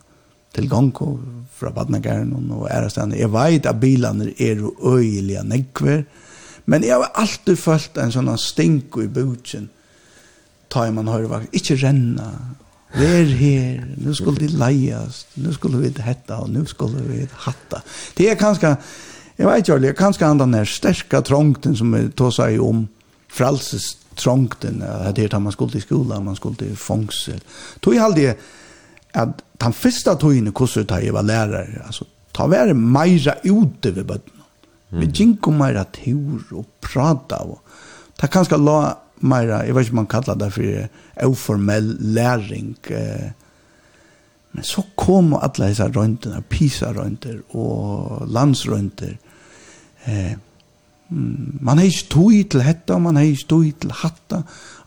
til 0.56 0.70
Gonko 0.72 1.20
fra 1.56 1.72
Badnagaren 1.76 2.34
og 2.52 2.68
ære. 2.72 2.90
Jeg 3.16 3.32
vet 3.32 3.66
at 3.66 3.80
bilene 3.80 4.32
er 4.40 4.64
øyelige 4.82 5.44
nekver, 5.44 6.04
men 6.66 6.84
jeg 6.84 6.96
har 6.96 7.12
alltid 7.16 7.56
følt 7.56 7.98
en 8.02 8.12
sånn 8.12 8.38
stink 8.42 8.98
i 8.98 9.08
bøtjen. 9.08 9.70
ta 10.70 10.88
i 10.88 10.92
man 10.92 11.08
høyre 11.08 11.30
vakt, 11.30 11.54
ikke 11.56 11.78
renna, 11.80 12.32
Vær 12.96 13.28
her, 13.28 13.82
nu 14.00 14.14
skulle 14.16 14.40
det 14.40 14.54
leiast, 14.56 15.28
nu 15.36 15.52
skulle 15.54 15.82
vi 15.82 15.90
hetta, 16.00 16.38
og 16.40 16.50
nu 16.50 16.62
skulle 16.66 17.02
vi 17.04 17.26
hatta. 17.44 17.82
Det 18.16 18.30
er 18.32 18.38
kanskje, 18.40 18.76
jeg 19.38 19.48
vet 19.48 19.68
ikke, 19.68 19.80
det 19.84 19.90
er 19.90 19.98
kanskje 20.00 20.30
andre 20.30 20.46
den 20.48 20.70
sterke 20.70 21.20
trångten 21.22 21.76
som 21.76 21.92
vi 21.92 22.06
tog 22.16 22.32
seg 22.32 22.62
om, 22.64 22.86
fralses 23.28 23.98
trångten, 24.16 24.80
at 24.82 25.18
det 25.18 25.28
er 25.28 25.44
man 25.44 25.52
skulle 25.52 25.76
til 25.76 25.84
skolan, 25.84 26.24
man 26.24 26.40
skulle 26.40 26.56
til 26.56 26.76
fångsel. 26.80 27.42
Tog 27.84 27.98
jeg 27.98 28.06
aldri, 28.06 28.30
at 29.16 29.42
den 29.62 29.74
første 29.74 30.16
togene 30.20 30.52
hvordan 30.52 30.90
da 30.90 31.00
jeg 31.02 31.16
var 31.16 31.26
lærer, 31.26 31.72
altså, 31.86 32.06
ta 32.36 32.48
være 32.52 32.76
meira 32.76 33.38
ute 33.46 33.96
ved 33.96 34.04
bøtten. 34.04 34.44
Mm. 34.92 35.02
Vi 35.02 35.08
gikk 35.12 35.50
meira 35.56 35.86
tur 35.96 36.44
og 36.60 36.68
prata. 36.84 37.42
Og, 37.44 37.60
ta 38.20 38.30
kanskje 38.32 38.60
la 38.60 38.96
meira, 39.26 39.64
jeg 39.66 39.76
vet 39.76 39.88
ikke 39.88 39.96
om 39.96 40.02
man 40.04 40.12
kallar 40.12 40.40
det 40.40 40.52
for 40.54 41.28
uformell 41.30 41.96
læring. 42.16 42.76
Eh, 42.92 43.32
men 44.56 44.64
så 44.64 44.84
kom 44.96 45.34
alle 45.36 45.72
disse 45.72 45.88
røyntene, 45.92 46.42
PISA-røynter 46.50 47.42
og 47.56 48.28
landsrøynter. 48.32 49.16
Eh, 50.06 50.36
man 51.10 51.78
har 51.78 51.86
ikke 51.86 52.10
tog 52.10 52.38
til 52.52 52.64
hetta, 52.66 52.98
man 53.00 53.16
har 53.16 53.28
ikke 53.28 53.50
tog 53.50 53.66
til 53.82 53.92
hatta. 53.92 54.42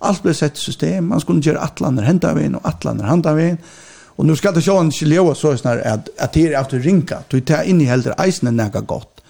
Alt 0.05 0.23
ble 0.25 0.33
sett 0.35 0.59
system, 0.59 1.13
man 1.13 1.21
skulle 1.21 1.45
gjøre 1.45 1.63
atlander 1.63 2.07
henta 2.07 2.33
veien 2.37 2.57
og 2.59 2.65
atlander 2.69 3.09
henta 3.09 3.35
veien. 3.37 3.61
Eh, 3.61 3.88
Och 4.19 4.27
nu 4.27 4.37
ska 4.37 4.51
det 4.51 4.63
sjå 4.63 4.75
en 4.79 4.91
chileo 4.91 5.35
så 5.35 5.57
snar 5.57 5.77
at, 5.79 6.09
att 6.19 6.33
det 6.33 6.53
är 6.53 6.61
att 6.61 6.73
rinka. 6.73 7.19
Du 7.29 7.41
tar 7.41 7.63
inn 7.63 7.81
i 7.81 7.85
heldre 7.87 8.17
eisen 8.19 8.49
er 8.49 8.53
nega 8.53 8.81
gott. 8.81 9.21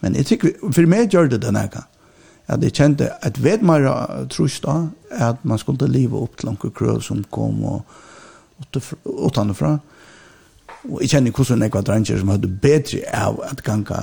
Men 0.00 0.14
jag 0.14 0.26
tycker 0.26 0.72
för 0.72 0.86
mig 0.86 1.08
gör 1.10 1.26
det 1.26 1.38
den 1.38 1.54
nega. 1.54 1.84
At 2.46 2.62
jeg 2.62 2.74
kjente 2.74 3.12
att 3.20 3.38
vet 3.38 3.62
man 3.62 4.28
trust 4.28 4.62
då 4.62 4.88
att 5.10 5.44
man 5.44 5.58
skulle 5.58 5.86
leva 5.86 6.18
upp 6.18 6.36
til 6.36 6.48
noen 6.48 6.74
krøv 6.74 7.00
som 7.00 7.24
kom 7.30 7.64
och 7.64 7.86
utanfra. 9.04 9.78
Og 10.90 11.02
jeg 11.02 11.10
kjenner 11.10 11.30
hvordan 11.30 11.62
jeg 11.62 11.72
var 11.72 11.82
dranger 11.82 12.18
som 12.18 12.28
hadde 12.28 12.48
bedre 12.48 12.98
av 13.14 13.38
at 13.46 13.62
ganga 13.62 14.00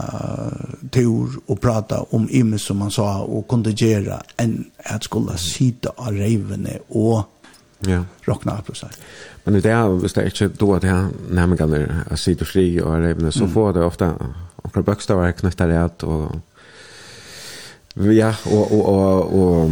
teor 0.91 1.35
og 1.47 1.59
prata 1.59 1.99
om 2.11 2.29
imes 2.31 2.61
som 2.61 2.77
man 2.77 2.91
sa 2.91 3.23
og 3.23 3.47
kondigera 3.47 3.99
gjøre 3.99 4.21
enn 4.39 4.71
at 4.85 5.03
skulle 5.03 5.35
sitte 5.37 5.91
av 5.97 6.15
reivene 6.15 6.79
og 6.89 7.27
Ja. 7.87 8.03
Rockna 8.21 8.61
på 8.65 8.75
så. 8.75 8.87
Men 9.43 9.53
det 9.53 9.71
är 9.71 9.89
visst 9.89 10.15
det 10.15 10.21
er 10.21 10.25
inte 10.25 10.47
då 10.59 10.75
att 10.75 10.83
jag 10.83 11.07
nämligen 11.29 11.91
att 12.09 12.19
sitta 12.19 12.45
fri 12.45 12.81
och 12.81 12.95
även 12.95 13.31
så 13.31 13.39
mm. 13.39 13.53
får 13.53 13.73
det 13.73 13.83
ofta 13.83 14.13
och 14.55 14.83
bokstäver 14.83 15.31
knätter 15.31 15.85
ut 15.85 16.03
och 16.03 16.31
Ja, 17.95 18.33
og, 18.45 18.71
og, 18.71 18.85
og, 18.85 19.33
og 19.33 19.71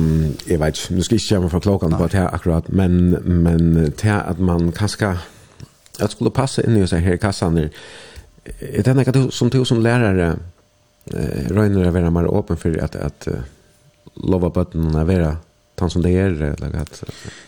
jeg 0.50 0.60
vet 0.60 0.76
ikke, 0.78 0.96
nå 0.96 1.04
skal 1.06 1.16
jeg 1.16 1.22
ikke 1.22 1.36
komme 1.36 1.50
fra 1.50 1.60
klokken 1.60 1.94
på 1.96 2.08
det 2.12 2.24
akkurat, 2.34 2.70
men, 2.70 3.16
men 3.24 3.92
til 3.94 4.10
at 4.10 4.40
man 4.40 4.72
kanskje, 4.76 5.14
at 6.00 6.12
skulle 6.12 6.34
passe 6.36 6.66
inn 6.66 6.76
i 6.76 6.88
seg 6.90 7.06
her 7.06 7.16
i 7.16 7.22
kassan, 7.22 7.60
er 7.62 8.84
det 8.84 8.96
noe 8.98 9.30
som 9.32 9.52
du 9.54 9.62
som 9.66 9.80
lærere 9.80 10.34
eh, 11.14 11.48
røyner 11.54 11.88
å 11.88 11.94
være 11.94 12.12
mer 12.12 12.28
åpen 12.28 12.60
for 12.60 12.76
at, 12.84 12.98
at 13.00 13.30
lova 14.18 14.50
bøtten 14.50 14.98
å 14.98 15.06
være 15.08 15.36
han 15.80 15.90
som 15.90 16.02
det 16.02 16.12
är 16.12 16.42
eller 16.42 16.76
att 16.76 17.04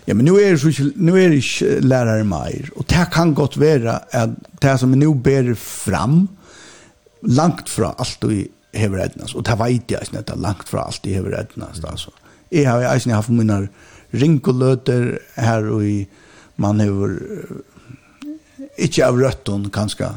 Ja 0.06 0.14
men 0.14 0.26
nu 0.26 0.32
är 0.32 0.52
det 0.52 0.74
så 0.74 0.92
nu 0.96 1.24
är 1.24 1.30
det 1.30 1.82
lärare 1.82 2.24
mer 2.24 2.70
och 2.76 2.86
det 2.88 3.08
kan 3.12 3.34
gott 3.34 3.58
vara 3.58 3.94
att 4.12 4.30
det 4.62 4.78
som 4.78 4.92
nu 4.92 5.16
ber 5.16 5.54
fram 5.54 6.28
långt 7.22 7.70
från 7.70 7.94
allt 7.98 8.24
och 8.24 8.32
har 8.74 9.00
ednast 9.00 9.36
och 9.36 9.44
det 9.44 9.56
vet 9.56 9.92
jag 9.92 10.02
inte 10.14 10.36
långt 10.36 10.70
från 10.70 10.80
allt 10.80 11.08
i 11.08 11.14
hever 11.14 11.40
ednast 11.40 11.86
alltså 11.86 12.12
jag 12.50 12.72
har 12.72 12.82
ju 12.82 12.96
inte 12.96 13.14
haft 13.14 13.30
mina 13.30 13.68
rinkolöter 14.10 15.20
här 15.34 15.70
och 15.70 15.84
i 15.84 16.08
man 16.56 16.80
har 16.80 17.20
inte 18.78 19.08
av 19.08 19.20
røtten 19.20 19.70
kanskje 19.70 20.10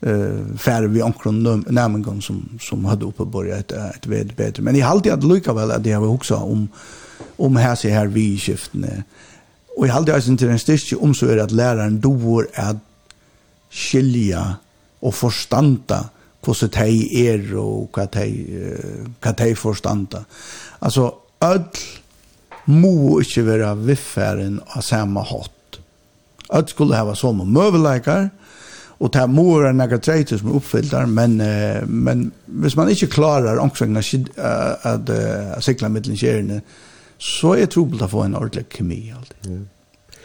eh 0.00 0.56
färre 0.58 0.88
vi 0.88 1.02
omkring 1.02 1.42
nämligen 1.68 2.22
som 2.22 2.58
som 2.60 2.84
hade 2.84 3.04
uppe 3.04 3.24
börjat 3.24 3.72
ett 3.72 4.06
ett 4.06 4.36
bättre 4.36 4.62
men 4.62 4.76
i 4.76 4.82
allt 4.82 5.06
jag 5.06 5.24
lukar 5.24 5.54
väl 5.54 5.70
att 5.70 5.84
det 5.84 5.92
har 5.92 6.06
också 6.06 6.34
om 6.34 6.68
om 7.38 7.56
her 7.56 7.74
seg 7.78 7.94
her 7.94 8.10
vi 8.12 8.34
skiftene. 8.40 9.02
Og 9.76 9.86
jeg 9.86 9.94
hade 9.94 10.14
alltså 10.14 10.36
til 10.36 10.50
en 10.52 10.60
styrke 10.60 10.98
om 11.00 11.14
så 11.14 11.30
er 11.30 11.42
at 11.42 11.52
læreren 11.52 12.00
doer 12.00 12.50
at 12.54 12.80
skilja 13.70 14.42
og 15.02 15.14
forstanda 15.14 16.02
hvordan 16.44 16.70
de 16.72 17.26
er 17.28 17.42
og 17.60 17.90
hva 17.94 18.06
de, 18.14 18.26
hva 19.20 19.32
de 19.36 19.54
forstanda. 19.56 20.24
Altså, 20.80 21.10
ødel 21.44 21.86
må 22.66 23.20
ikke 23.20 23.44
være 23.46 23.74
vifferen 23.84 24.60
av 24.74 24.82
samme 24.82 25.20
hatt. 25.20 25.80
Ødel 26.48 26.72
skulle 26.72 26.96
ha 26.96 27.04
hava 27.04 27.14
som 27.14 27.44
møveleikar, 27.46 28.30
och 29.00 29.08
det 29.12 29.22
må 29.32 29.44
være 29.62 29.72
noe 29.72 29.98
treiter 29.98 30.36
som 30.36 30.50
er 30.52 31.06
men, 31.06 31.38
men 31.88 32.32
hvis 32.46 32.76
man 32.76 32.88
inte 32.88 33.06
klarar 33.06 33.56
omkring 33.56 33.96
att 33.96 34.04
att 34.82 35.08
cykla 35.08 35.54
at 35.56 35.64
sikla 35.64 35.88
mittelen 35.88 36.16
skjerene, 36.16 36.60
så 37.20 37.54
er 37.54 37.66
det 37.66 37.74
trobelt 37.74 38.02
å 38.02 38.08
få 38.08 38.24
en 38.24 38.38
ordentlig 38.38 38.66
kemi 38.72 39.02
alltid. 39.12 39.50
Ja. 39.52 40.16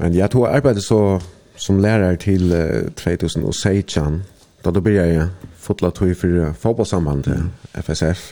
Men 0.00 0.14
jeg 0.16 0.32
tog 0.32 0.46
arbeidet 0.48 0.84
så 0.86 1.20
som 1.60 1.80
lærer 1.82 2.16
til 2.16 2.54
uh, 2.56 2.88
2016, 2.96 4.22
da 4.64 4.70
da 4.72 4.80
begynte 4.80 5.08
jeg 5.08 5.26
fotla 5.60 5.90
tog 5.92 6.14
for 6.16 6.54
fotballsambandet, 6.62 7.42
mm. 7.42 7.82
FSF. 7.82 8.30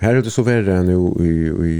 Her 0.00 0.16
er 0.16 0.24
det 0.24 0.32
så 0.32 0.44
verre 0.46 0.80
nå 0.86 0.98
i, 1.20 1.34
i 1.68 1.74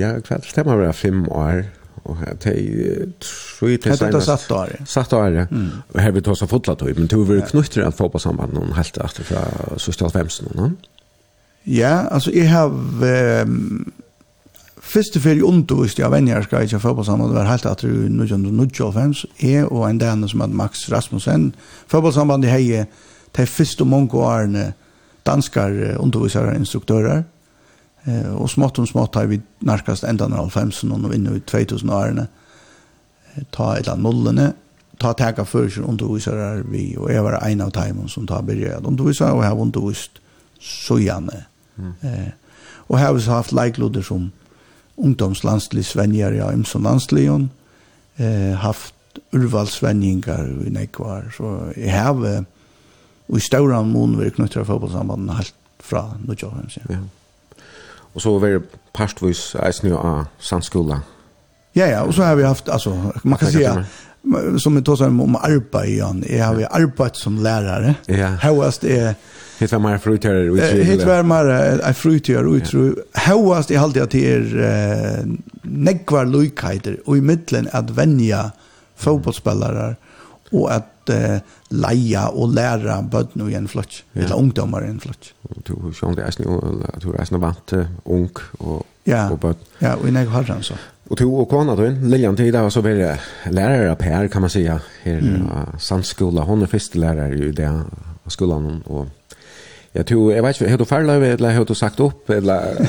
ja, 0.00 0.16
kveld, 0.24 0.50
det 0.56 0.66
må 0.66 0.76
være 0.80 0.96
fem 0.98 1.22
år, 1.30 1.62
og 2.04 2.18
her 2.20 2.34
er 2.50 3.06
tror 3.20 3.70
jeg 3.70 3.80
til 3.84 3.96
senest. 3.96 4.26
satt 4.26 4.50
år. 4.52 4.74
Satt 4.84 5.12
år, 5.12 5.28
ja. 5.38 5.46
Mm. 5.50 5.70
Og 5.94 6.00
her 6.02 6.16
vil 6.16 6.26
ta 6.26 6.34
seg 6.38 6.50
fotla 6.50 6.74
tog, 6.80 6.90
men 6.98 7.08
tog 7.08 7.28
vi 7.30 7.40
knytter 7.52 7.86
en 7.86 7.96
fotballsamband 7.96 8.56
noen 8.56 8.74
helt 8.76 8.98
etter 9.04 9.30
fra 9.30 9.44
Sørstad 9.78 10.10
15, 10.10 10.50
no? 10.58 10.72
Ja, 11.66 12.08
altså 12.10 12.34
jeg 12.34 12.50
har... 12.50 12.72
Um, 13.46 13.92
Fyrste 14.94 15.18
fyrir 15.18 15.42
undervist 15.42 15.98
jeg 15.98 16.10
venner 16.12 16.44
skal 16.44 16.68
ikke 16.68 16.78
få 16.78 16.92
på 16.94 17.02
sammen, 17.02 17.26
det 17.26 17.34
var 17.34 17.48
helt 17.50 17.64
at 17.66 17.80
det 17.82 17.90
var 17.90 18.04
1995, 18.06 19.24
jeg 19.42 19.66
og 19.66 19.88
en 19.88 19.98
denne 19.98 20.28
som 20.30 20.44
hadde 20.44 20.54
Max 20.54 20.84
Rasmussen, 20.92 21.48
fotballsambandet 21.90 22.52
hei, 22.52 22.84
de 23.34 23.46
første 23.50 23.84
mange 23.84 24.14
årene 24.14 24.68
danskar 25.26 25.74
undervisere 25.98 26.54
instruktører, 26.54 27.24
eh, 28.06 28.28
og 28.36 28.46
smått 28.50 28.78
og 28.78 28.86
smått 28.86 29.18
har 29.18 29.26
vi 29.26 29.40
nærkast 29.66 30.06
enda 30.06 30.28
når 30.30 30.52
90 30.54 30.94
og 30.94 31.14
inn 31.16 31.26
i 31.26 31.42
2000 31.42 31.90
årene, 31.90 32.28
ta 33.50 33.72
et 33.74 33.88
av 33.88 33.96
annet 33.96 34.06
nullene, 34.06 34.46
ta 35.02 35.10
teka 35.18 35.42
for 35.42 35.66
seg 35.66 35.88
undervisere 35.90 36.62
vi, 36.70 36.92
og 36.94 37.10
jeg 37.10 37.26
var 37.26 37.40
en 37.40 37.66
av 37.66 37.74
timen 37.74 38.06
som 38.08 38.30
tar 38.30 38.46
byrja 38.46 38.78
at 38.78 38.86
undervisere, 38.86 39.32
og 39.34 39.42
jeg 39.42 39.50
har 39.50 39.66
undervist 39.66 40.22
så 40.62 41.02
gjerne. 41.02 41.42
Mm. 41.74 41.92
Eh, 42.02 42.32
og 42.86 42.98
her 43.00 43.06
har 43.10 43.18
vi 43.18 43.26
haft 43.26 43.52
leikloder 43.52 44.06
som 44.06 44.30
ungdomslandslig 44.96 45.84
svenjar 45.86 46.32
ja, 46.36 46.52
imsom 46.52 46.84
landsligen, 46.86 47.50
eh, 48.16 48.54
haft 48.58 48.94
urvalsvenjingar 49.34 50.46
i 50.66 50.70
nekvar, 50.74 51.30
så 51.36 51.72
jeg 51.76 51.92
har 51.94 52.44
og 53.28 53.38
i 53.38 53.40
større 53.40 53.80
mån 53.88 54.18
vi 54.18 54.30
knytter 54.34 54.62
av 54.62 54.68
fotballsambanden 54.68 55.32
helt 55.38 55.54
fra 55.84 56.04
Nordjøhens. 56.24 56.78
Ja. 56.90 57.00
Og 58.14 58.22
så 58.22 58.32
var 58.38 58.52
det 58.52 58.80
parstvis 58.94 59.54
eisne 59.64 59.96
av 59.96 60.26
sandskola. 60.38 61.00
Ja, 61.74 61.88
ja, 61.90 62.02
og 62.04 62.14
så 62.14 62.28
har 62.28 62.36
vi 62.38 62.44
haft, 62.46 62.68
altså, 62.68 62.94
man 63.24 63.38
kan 63.38 63.50
si 63.50 63.64
som 64.62 64.76
vi 64.76 64.80
tar 64.80 64.96
seg 64.96 65.18
om 65.20 65.36
arbeid, 65.36 65.96
Jan, 65.98 66.22
jeg 66.24 66.40
har 66.40 66.60
arbeidt 66.70 67.18
som 67.20 67.36
lærere. 67.44 67.96
Ja. 68.08 68.30
Høyest 68.40 68.86
er 68.88 69.18
Hitt 69.58 69.72
var 69.72 69.78
mer 69.78 69.98
frutjör 69.98 70.48
och 70.48 70.56
utru. 70.56 70.82
Hitt 70.82 71.04
var 71.06 71.22
mer 71.22 71.92
frutjör 71.92 72.46
och 72.46 72.52
utru. 72.52 72.94
Hauast 73.12 73.70
i 73.70 73.76
halde 73.76 74.02
att 74.02 74.14
er 74.14 74.56
eh, 74.58 75.24
negvar 75.62 76.24
lojkajter 76.24 76.96
og 77.06 77.16
i 77.16 77.20
middelen 77.20 77.68
at 77.72 77.96
venja 77.96 78.50
fotbollsspelare 78.96 79.94
og 80.52 80.66
at 80.70 81.12
eh, 81.14 81.38
leia 81.70 82.28
og 82.28 82.54
læra 82.54 83.02
bödn 83.02 83.42
och 83.42 83.52
en 83.52 83.68
flott. 83.68 84.04
Ja. 84.12 84.22
Eller 84.22 84.36
ungdomar 84.36 84.84
i 84.84 84.90
en 84.90 85.00
flott. 85.00 85.34
Du 85.66 85.92
sjöng 85.92 86.16
det 86.16 86.26
er 86.26 86.30
snu, 86.30 86.44
du 87.02 87.12
er 87.12 87.24
snö 87.24 87.38
vant 87.38 87.72
ung 88.04 88.30
og, 88.58 88.86
Ja, 89.06 89.28
ja, 89.80 89.94
og 89.94 90.08
i 90.08 90.10
negvar 90.10 90.42
har 90.42 90.62
så. 90.62 90.74
Og 91.10 91.18
to 91.20 91.26
og 91.36 91.48
kona 91.48 91.74
du, 91.76 91.84
Lilian 92.08 92.36
Tida, 92.36 92.62
og 92.64 92.72
så 92.72 92.80
blir 92.82 92.96
det 92.96 93.18
lärare 93.52 93.96
Per 93.96 94.28
kan 94.28 94.40
man 94.40 94.50
säga 94.50 94.80
her 95.02 95.20
mm. 95.20 95.42
uh, 95.42 95.78
Sandskola. 95.78 96.40
Hon 96.40 96.62
er 96.62 96.66
første 96.66 96.98
lærere 96.98 97.36
i 97.36 97.52
det 97.52 97.68
skolan 98.28 98.82
og 98.86 99.06
Jag 99.94 100.06
tror 100.06 100.32
jeg 100.32 100.42
vet 100.42 100.60
ikke, 100.60 100.70
har 100.70 100.78
du 100.78 100.84
färlade 100.84 101.26
eller 101.26 101.52
har 101.54 101.64
du 101.64 101.74
sagt 101.74 102.00
opp, 102.00 102.30
eller 102.30 102.74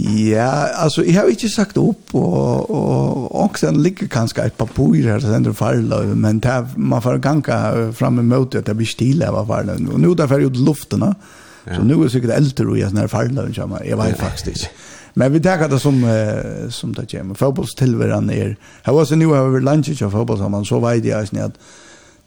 Ja, 0.00 0.66
altså, 0.84 1.02
jeg 1.04 1.14
har 1.14 1.28
ikke 1.28 1.48
sagt 1.52 1.76
opp, 1.78 2.14
og, 2.14 2.70
og 2.70 3.34
också 3.44 3.68
en 3.68 3.82
ligger 3.82 4.06
et 4.44 4.52
papur 4.52 4.94
her, 4.94 5.18
så 5.18 5.26
sen 5.26 5.44
det 5.44 5.56
faller 5.56 6.14
men 6.14 6.38
där 6.40 6.66
man 6.76 7.02
får 7.02 7.18
ganga 7.18 7.92
fram 7.92 8.18
i 8.18 8.22
møte 8.22 8.58
at 8.58 8.66
det 8.66 8.76
blir 8.76 8.86
stilla 8.86 9.30
vad 9.30 9.46
var 9.46 9.64
Og 9.92 10.00
nå 10.00 10.10
er 10.10 10.14
det 10.14 10.28
ferdig 10.28 10.46
ut 10.46 10.56
luften 10.56 11.14
så 11.74 11.82
nå 11.82 11.98
er 12.00 12.02
det 12.02 12.12
sikkert 12.12 12.30
eldre 12.30 12.66
och 12.66 12.78
jag 12.78 12.94
när 12.94 13.06
faller 13.06 13.52
så 13.52 13.66
man 13.66 13.80
jag 13.84 13.96
vet 13.96 14.18
faktisk 14.18 14.48
ikke. 14.48 14.68
Men 15.14 15.32
vi 15.32 15.40
tar 15.40 15.68
det 15.68 15.80
som 15.80 16.04
eh, 16.04 16.70
som 16.70 16.94
det 16.94 17.10
kommer 17.10 17.34
fotbollstillvaran 17.34 18.30
er, 18.30 18.56
jeg 18.86 18.94
var 18.94 19.04
så 19.04 19.16
nu 19.16 19.34
över 19.34 19.60
lunch 19.60 20.02
av 20.02 20.10
fotboll 20.10 20.38
så 20.38 20.48
man 20.48 20.64
så 20.64 20.80
vet 20.80 21.04
jag 21.04 21.22
att 21.22 21.58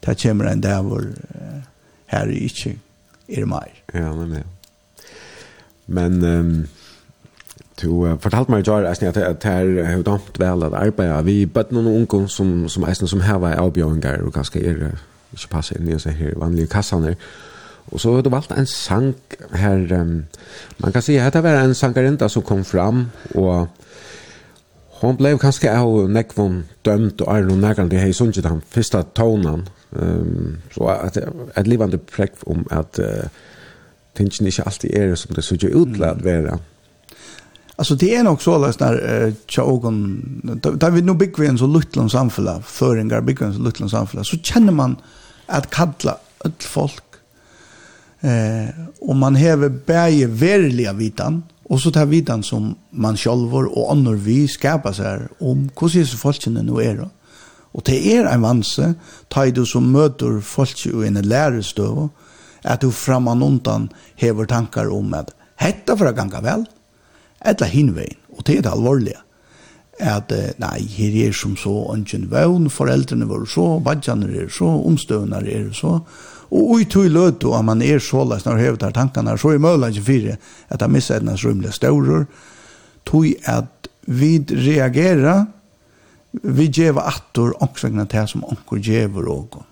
det 0.06 0.22
kommer 0.22 0.44
en 0.44 0.60
dag 0.60 0.82
hvor... 0.82 1.00
eh, 1.00 1.75
her 2.06 2.26
er 2.26 2.44
ikke 2.48 2.78
er 3.28 3.46
mer. 3.46 3.72
Ja, 3.94 4.12
men 4.12 4.34
ja. 4.34 4.42
Men 5.86 6.24
um, 6.24 6.66
du 7.82 7.90
uh, 8.06 8.18
fortalte 8.20 8.50
meg 8.50 8.64
i 8.64 8.70
går 8.70 8.86
at 8.88 9.00
det 9.00 9.50
er 9.50 9.96
jo 9.96 10.02
damt 10.06 10.38
vel 10.40 10.64
at 10.66 10.74
arbeidet 10.74 11.26
vi 11.26 11.46
bøtt 11.46 11.74
noen 11.74 11.86
unge 11.86 12.28
som, 12.28 12.68
som, 12.68 12.86
som, 12.94 13.06
som 13.06 13.20
hever 13.26 13.58
avbjøringer 13.60 14.24
og 14.26 14.32
ganske 14.34 14.62
er 14.62 14.96
ikke 15.36 15.50
passer 15.50 15.78
inn 15.78 15.90
i 15.90 15.98
seg 16.00 16.16
her 16.16 16.38
vanlige 16.40 16.70
kassaner. 16.72 17.14
Og 17.92 18.00
så 18.02 18.14
har 18.14 18.22
du 18.22 18.30
valgt 18.32 18.50
en 18.50 18.66
sang 18.66 19.14
her, 19.54 19.82
um, 20.00 20.24
man 20.78 20.92
kan 20.92 21.02
si 21.02 21.18
at 21.22 21.34
det 21.34 21.42
var 21.42 21.62
en 21.62 21.74
sangarinda 21.74 22.28
som 22.28 22.42
kom 22.42 22.64
fram 22.64 23.10
og 23.34 23.68
Hon 24.96 25.16
blev 25.16 25.36
kanskje 25.36 25.68
av 25.68 26.06
nekvån 26.08 26.54
dømt 26.86 27.20
og 27.20 27.28
er 27.28 27.42
noen 27.44 27.60
nærkant 27.60 27.92
i 27.92 27.98
hei 28.00 28.14
sunnkje 28.16 28.40
den 28.46 28.62
første 28.64 29.02
tonen 29.12 29.66
Ehm 29.92 30.56
så 30.74 30.88
att 30.88 31.16
att 31.54 31.66
under 31.66 31.98
präck 31.98 32.32
om 32.40 32.66
att 32.70 32.98
tingen 34.14 34.46
inte 34.46 34.62
alltid 34.62 34.94
är 34.94 35.14
som 35.14 35.34
det 35.34 35.42
ser 35.42 35.64
ut 35.64 36.00
att 36.02 36.22
vara. 36.22 36.58
Alltså 37.76 37.94
det 37.94 38.14
är 38.14 38.22
nog 38.22 38.42
så 38.42 38.58
läs 38.58 38.80
när 38.80 39.34
Chaogon 39.46 40.22
där 40.74 40.90
vi 40.90 41.02
nu 41.02 41.14
byggvän 41.14 41.58
så 41.58 41.66
luttlon 41.66 42.10
samfälla 42.10 42.62
föringar 42.62 43.20
byggvän 43.20 43.54
så 43.54 43.60
luttlon 43.60 43.90
samfälla 43.90 44.24
så 44.24 44.36
känner 44.36 44.72
man 44.72 44.96
att 45.46 45.70
kalla 45.70 46.18
ett 46.44 46.64
folk 46.64 47.04
eh 48.20 48.68
och 49.00 49.16
man 49.16 49.34
häver 49.34 49.68
bäge 49.68 50.26
verliga 50.26 50.92
vitan 50.92 51.42
och 51.62 51.80
så 51.80 51.90
tar 51.90 52.06
vitan 52.06 52.42
som 52.42 52.74
man 52.90 53.16
själv 53.16 53.54
och 53.56 53.92
annor 53.92 54.14
vi 54.14 54.48
skapar 54.48 54.92
så 54.92 55.02
här 55.02 55.28
om 55.38 55.70
hur 55.80 55.88
ser 55.88 56.04
så 56.04 56.16
folken 56.16 56.54
nu 56.54 56.82
är 56.82 56.94
då. 56.96 57.02
Mm 57.02 57.10
Og 57.76 57.84
det 57.84 57.98
er 58.08 58.28
en 58.30 58.44
vanse, 58.44 58.94
ta 59.28 59.44
du 59.52 59.64
som 59.68 59.90
møter 59.92 60.40
folk 60.40 60.86
i 60.88 60.94
en 61.06 61.20
lærestøv, 61.20 62.08
at 62.64 62.82
du 62.82 62.90
framan 62.90 63.44
undan 63.44 63.90
hever 64.16 64.48
tankar 64.48 64.88
om 64.90 65.12
at 65.14 65.34
hetta 65.60 65.94
for 65.96 66.08
å 66.08 66.16
ganga 66.16 66.40
vel, 66.42 66.64
etla 67.44 67.68
hinvein, 67.68 68.16
og 68.32 68.42
det 68.48 68.58
er 68.58 68.66
det 68.66 68.72
alvorlige 68.72 69.22
at 69.96 70.32
nei, 70.60 70.82
her 70.92 71.14
er 71.24 71.32
som 71.32 71.54
så 71.56 71.72
ønsken 71.94 72.26
vøvn, 72.28 72.68
foreldrene 72.72 73.28
var 73.28 73.46
så, 73.48 73.78
badjaner 73.80 74.34
er 74.42 74.50
så, 74.52 74.68
omstøvner 74.84 75.46
er 75.48 75.70
så, 75.72 76.00
og 76.52 76.80
i 76.80 76.84
tog 76.90 77.08
løt 77.10 77.44
og 77.48 77.56
at 77.58 77.64
man 77.66 77.82
er 77.82 78.02
så 78.02 78.24
løs 78.28 78.44
når 78.44 78.60
hevet 78.60 78.80
tankarna, 78.84 79.34
tankene, 79.34 79.38
så 79.40 79.54
er 79.54 79.62
møla 79.62 79.90
ikke 79.90 80.06
fire 80.06 80.36
at 80.68 80.84
han 80.84 80.92
misser 80.92 81.16
etnas 81.16 81.44
rymlige 81.44 81.74
støvrer, 81.74 82.26
tog 83.08 83.26
at 83.48 83.88
vi 84.06 84.36
reagerer 84.50 85.46
vi 86.42 86.68
djeva 86.68 87.06
attor 87.08 87.54
omkring 87.62 87.98
til 88.08 88.28
som 88.28 88.44
onkur 88.44 88.78
djever 88.82 89.28
og 89.32 89.62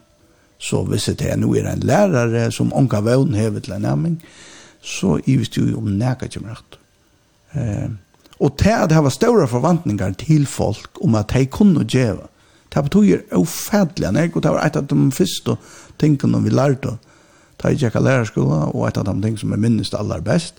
så 0.59 0.83
hvis 0.89 1.11
det 1.19 1.29
er 1.29 1.37
nå 1.37 1.53
er 1.55 1.69
en 1.69 1.85
lærare 1.85 2.51
som 2.53 2.73
onka 2.73 3.03
vevn 3.05 3.35
hever 3.35 3.61
til 3.61 3.77
en 3.77 3.83
nærming 3.83 4.23
så 4.81 5.19
ivis 5.27 5.49
du 5.49 5.77
om 5.77 5.91
nega 5.99 6.29
kommer 6.29 6.57
attor 6.57 6.81
eh, 7.55 7.91
og 8.41 8.57
til 8.59 8.77
at 8.77 8.93
hava 8.93 9.11
ståra 9.11 9.47
forvantningar 9.47 10.17
til 10.19 10.47
folk 10.47 11.01
om 11.05 11.15
at 11.15 11.33
de 11.35 11.47
kunne 11.47 11.85
geva 11.85 12.29
det 12.75 12.85
betyr 12.85 13.21
ofædelig 13.33 14.13
nek 14.13 14.37
og 14.37 14.43
det 14.43 14.55
var 14.55 14.67
et 14.67 14.77
av 14.77 14.87
de 14.89 15.11
første 15.13 15.57
tingene 15.99 16.43
vi 16.43 16.51
lærte 16.51 16.97
da 17.61 17.71
jeg 17.71 17.85
gikk 17.85 18.01
av 18.01 18.07
lærerskola 18.09 18.65
og 18.73 18.89
et 18.89 18.99
av 18.99 19.07
de 19.07 19.15
ting 19.23 19.37
som 19.39 19.53
jeg 19.55 19.63
minnes 19.63 19.95
aller 19.95 20.25
best 20.25 20.59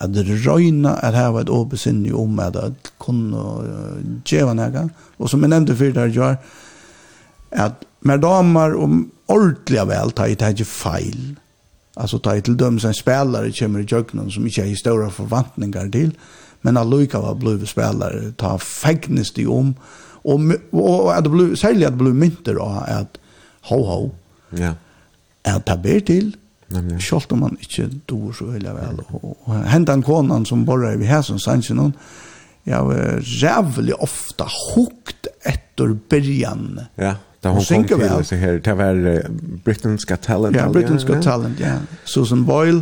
at 0.00 0.16
røyna 0.46 0.94
er 1.04 1.16
hava 1.16 1.42
et 1.44 1.52
åbesinni 1.52 2.12
om 2.16 2.38
at 2.40 2.56
at 2.56 2.92
kunne 2.98 3.44
djeva 4.24 4.54
nega. 4.56 4.86
Og 5.18 5.28
som 5.28 5.42
jeg 5.44 5.52
nevnte 5.52 5.76
fyrir 5.76 5.94
der 5.98 6.12
gjør, 6.14 6.36
at 7.50 7.84
med 8.00 8.22
damer 8.22 8.76
om 8.80 9.04
ordelig 9.28 9.86
vel 9.88 10.12
ta 10.16 10.26
i 10.26 10.36
ikke 10.36 10.64
feil. 10.64 11.36
Altså 11.96 12.18
ta 12.18 12.36
i 12.38 12.40
til 12.40 12.56
dømes 12.56 12.84
en 12.84 12.96
spelare 12.96 13.52
kommer 13.58 13.80
i 13.80 13.88
jøgnen 13.90 14.30
som 14.30 14.46
ikke 14.46 14.62
er 14.62 14.72
historia 14.72 15.08
forvantningar 15.08 15.90
til, 15.92 16.14
men 16.62 16.76
allukka 16.76 17.18
var 17.18 17.34
blivet 17.34 17.68
spelare, 17.68 18.32
ta 18.38 18.56
fegnes 18.56 19.32
i 19.38 19.46
om, 19.46 19.74
og, 20.24 20.52
og 20.72 21.16
at 21.16 21.24
det 21.24 21.32
blev, 21.32 21.56
særlig 21.56 21.86
at 21.86 21.92
det 21.92 21.98
blev 21.98 22.14
mynter 22.14 22.60
av 22.60 22.84
at 22.86 23.18
ho 23.68 23.82
ho, 23.84 24.00
ja. 24.56 24.74
at 25.44 25.66
det 25.66 25.82
ber 25.82 26.00
til, 26.06 26.34
Nämligen. 26.70 27.00
Självt 27.00 27.32
om 27.32 27.40
man 27.40 27.56
inte 27.60 27.96
dår 28.06 28.32
så 28.32 28.44
väl 28.44 28.62
väl. 28.62 29.00
Och 29.08 29.54
händan 29.54 30.02
konan 30.02 30.46
som 30.46 30.64
borrar 30.64 30.96
vi 30.96 31.04
här 31.04 31.22
som 31.22 31.38
sanns 31.38 31.70
någon. 31.70 31.92
Jag 32.62 32.84
var 32.84 33.22
jävligt 33.22 33.94
ofta 33.94 34.46
hukt 34.74 35.26
efter 35.42 35.98
början. 36.08 36.80
Ja, 36.94 37.14
där 37.40 37.50
hon 37.50 37.64
kom 37.64 37.84
till 37.84 38.24
så 38.24 38.34
här. 38.34 38.60
Det 38.64 38.74
var 38.74 38.94
Britain's 39.64 40.08
Got 40.08 40.22
Talent. 40.22 40.56
Ja, 40.56 40.68
Britain's 40.68 41.06
Got 41.06 41.22
Talent, 41.22 41.60
ja. 41.60 41.74
Susan 42.04 42.44
Boyle 42.44 42.80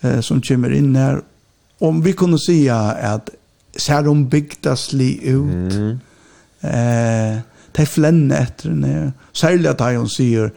eh, 0.00 0.20
som 0.20 0.42
kommer 0.42 0.72
in 0.72 0.96
här. 0.96 1.22
Om 1.78 2.02
vi 2.02 2.12
kunde 2.12 2.38
si 2.38 2.68
att 2.68 3.30
ser 3.76 4.02
de 4.02 4.28
bygdasli 4.28 5.28
ut. 5.28 5.72
Mm. 5.72 5.98
Eh, 6.60 7.38
de 7.72 7.86
flänner 7.86 8.42
efter 8.42 8.68
henne. 8.68 9.12
Særlig 9.32 9.68
att 9.68 9.80
hon 9.80 10.08
säger 10.08 10.52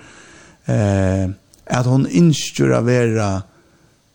eh, 0.66 1.30
at 1.70 1.88
hon 1.90 2.08
innskjur 2.08 2.74
a 2.76 2.82
vera 2.86 3.30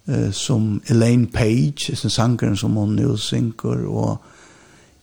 uh, 0.08 0.30
som 0.32 0.80
Elaine 0.90 1.26
Page, 1.26 1.96
sin 1.96 2.10
sangeren 2.10 2.56
som 2.56 2.76
hon 2.76 2.96
nu 2.96 3.16
synker, 3.16 3.84
og 3.86 4.18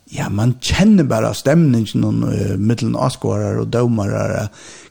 ja, 0.10 0.30
man 0.30 0.56
kjenner 0.62 1.06
bare 1.06 1.34
stemningen 1.38 2.04
om 2.04 2.24
uh, 2.26 2.56
middelen 2.58 2.98
avskårer 2.98 3.62
og 3.62 3.74
dømere, 3.74 4.48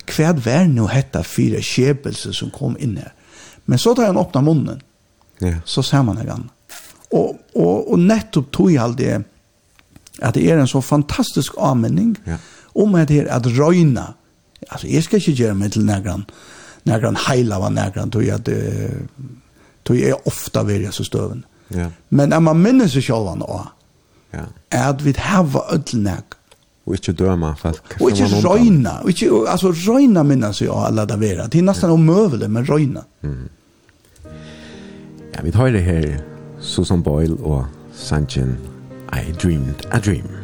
hva 0.08 0.34
var 0.44 0.68
nå 0.70 0.86
hetta 0.88 1.22
fire 1.26 1.60
skjepelse 1.64 2.32
som 2.36 2.52
kom 2.54 2.76
inn 2.80 2.96
her. 3.00 3.12
Men 3.68 3.80
så 3.80 3.92
tar 3.94 4.08
han 4.08 4.20
åpna 4.20 4.40
munnen, 4.40 4.78
yeah. 5.42 5.58
så 5.64 5.82
ser 5.84 6.06
man 6.06 6.16
det 6.16 6.24
grann. 6.28 6.46
Og, 7.12 7.36
og, 7.56 7.90
og 7.92 7.98
nettopp 8.00 8.52
tog 8.52 8.70
jeg 8.72 8.80
aldri 8.80 9.10
det, 9.10 9.18
at 10.24 10.34
det 10.34 10.46
er 10.50 10.58
en 10.58 10.70
så 10.70 10.80
fantastisk 10.82 11.58
avmenning, 11.60 12.16
yeah. 12.26 12.40
om 12.74 12.96
at 12.98 13.10
det 13.10 13.24
er 13.24 13.34
at 13.34 13.46
røyna, 13.58 14.12
altså 14.70 14.88
jeg 14.88 15.04
skal 15.04 15.20
ikke 15.20 15.36
gjøre 15.42 15.58
meg 15.58 15.74
til 15.74 15.84
nærgrann, 15.84 16.24
nägran 16.82 17.16
heila 17.28 17.58
var 17.58 17.70
nägran 17.70 18.10
då 18.10 18.22
jag 18.22 18.48
tog 19.82 19.96
jag 19.96 20.18
ofta 20.24 20.62
vilja 20.62 20.92
så 20.92 21.04
stöven. 21.04 21.44
Ja. 21.68 21.86
Men 22.08 22.28
när 22.28 22.40
man 22.40 22.62
minns 22.62 22.92
sig 22.92 23.02
själva 23.02 23.36
då. 23.36 23.68
Ja. 24.30 24.38
Är 24.70 24.90
att 24.90 25.02
vi 25.02 25.14
har 25.18 25.74
ödlnäg. 25.74 26.24
Och 26.84 26.94
inte 26.94 27.12
döma 27.12 27.56
folk. 27.56 28.00
Och 28.00 28.10
inte 28.10 28.24
röjna. 28.24 29.00
Och 29.00 29.10
inte, 29.10 29.50
alltså 29.50 29.72
röjna 29.72 30.22
minnas 30.24 30.62
av 30.62 30.78
alla 30.78 31.06
där 31.06 31.16
vera. 31.16 31.46
Det 31.46 31.58
är 31.58 31.62
nästan 31.62 31.90
omövligt 31.90 32.50
men 32.50 32.66
röjna. 32.66 33.04
Mm. 33.22 33.48
Ja, 35.32 35.40
vi 35.42 35.52
tar 35.52 35.68
det 35.68 35.80
här 35.80 36.20
Susan 36.60 37.02
Boyle 37.02 37.34
och 37.34 37.64
Sanchin 37.94 38.56
I 39.12 39.32
Dreamed 39.32 39.86
a 39.90 40.00
Dream. 40.04 40.37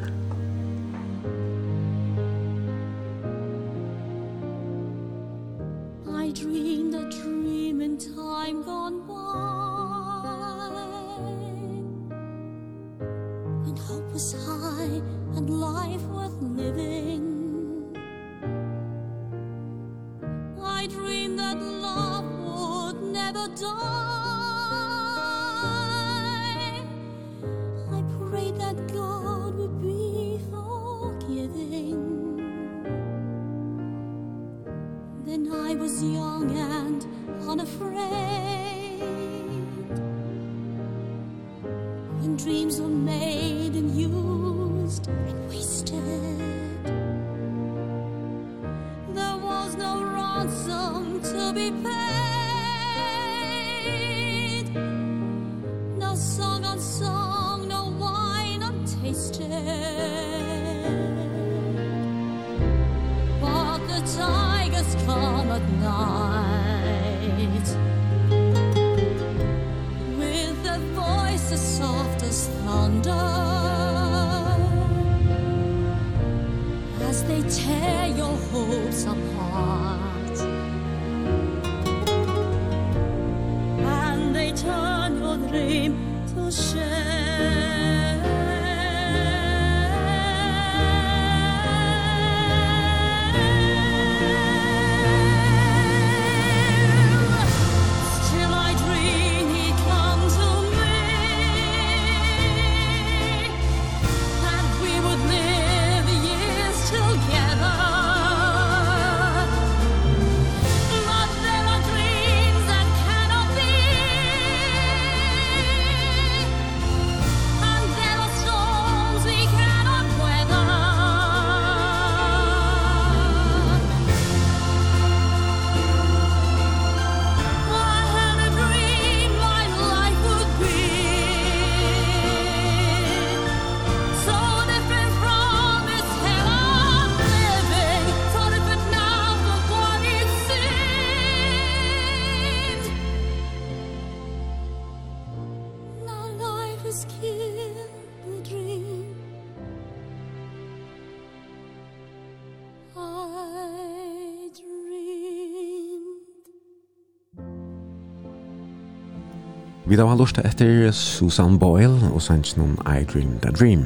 Vi 159.95 159.99
da 159.99 160.09
har 160.11 160.17
lust 160.19 160.41
etter 160.43 160.89
Susan 160.91 161.55
Boyle 161.59 162.09
og 162.11 162.19
sanns 162.23 162.57
noen 162.59 162.73
I 162.83 163.05
Dream 163.07 163.37
The 163.45 163.53
Dream. 163.55 163.85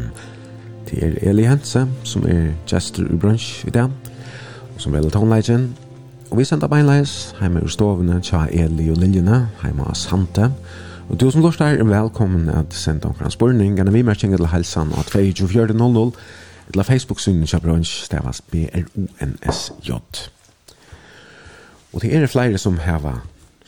Det 0.89 1.03
er 1.05 1.19
Eli 1.29 1.45
Hense, 1.45 1.83
som 2.01 2.25
er 2.25 2.55
gestor 2.71 3.11
i 3.13 3.19
brunch 3.21 3.67
i 3.69 3.75
dag, 3.77 3.93
og 4.73 4.81
som 4.81 4.97
velger 4.97 5.13
tonelegen. 5.13 5.69
Og 6.31 6.41
vi 6.41 6.49
sender 6.49 6.73
beinleis 6.73 7.35
hjemme 7.43 7.61
ur 7.61 7.69
stovene 7.69 8.23
tja 8.25 8.47
Eli 8.49 8.89
og 8.89 8.97
Liljene, 9.05 9.43
hjemme 9.61 9.85
av 9.85 10.01
Sante. 10.01 10.49
Og 11.11 11.21
du 11.21 11.29
som 11.29 11.45
lust 11.45 11.61
er 11.61 11.85
velkommen 11.85 12.49
at 12.57 12.73
senda 12.73 13.13
omkring 13.13 13.37
spurning, 13.37 13.77
gjerne 13.77 13.93
vi 13.93 14.07
merkjeng 14.09 14.33
til 14.33 14.49
helsan 14.49 14.97
av 14.97 15.13
2400 15.13 16.11
eller 16.73 16.89
Facebook-synen 16.89 17.45
tja 17.45 17.61
brunch, 17.61 17.99
stavas 18.09 18.41
B-R-O-N-S-J. 18.49 20.01
Og 21.93 22.01
det 22.01 22.17
er 22.17 22.33
flere 22.33 22.57
som 22.57 22.81
hava 22.81 23.19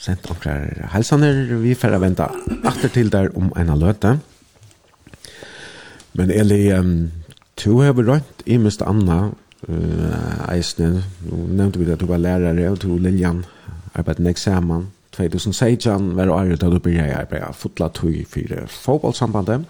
sendt 0.01 0.31
okrar 0.33 0.89
helsaner. 0.95 1.45
vi 1.61 1.75
får 1.77 1.99
vente 2.01 2.27
atter 2.65 2.89
til 2.89 3.13
der 3.13 3.31
om 3.37 3.53
eina 3.57 3.77
løte. 3.77 4.17
Men 6.17 6.31
Eli 6.31 6.73
um, 6.73 7.11
to 7.57 7.81
har 7.81 7.95
rønt 7.95 8.43
i 8.47 8.57
mest 8.57 8.83
anna 8.83 9.31
uh, 9.69 10.47
eisne. 10.51 11.05
Nå 11.29 11.43
nevnte 11.53 11.79
vi 11.79 11.91
at 11.93 12.01
du 12.01 12.09
var 12.09 12.23
lærere, 12.23 12.71
og 12.71 12.81
du 12.83 12.97
Lilian 12.97 13.45
arbeidde 13.95 14.25
nek 14.25 14.39
eksamen. 14.39 14.89
2016 15.17 16.17
var 16.17 16.29
det 16.29 16.33
året 16.33 16.61
da 16.63 16.71
du 16.71 16.79
begynte 16.79 17.11
i 17.11 17.17
arbeid 17.19 17.55
fotla 17.59 17.89
tog 17.93 18.15
for 18.31 18.67
fotballsambandet. 18.71 19.65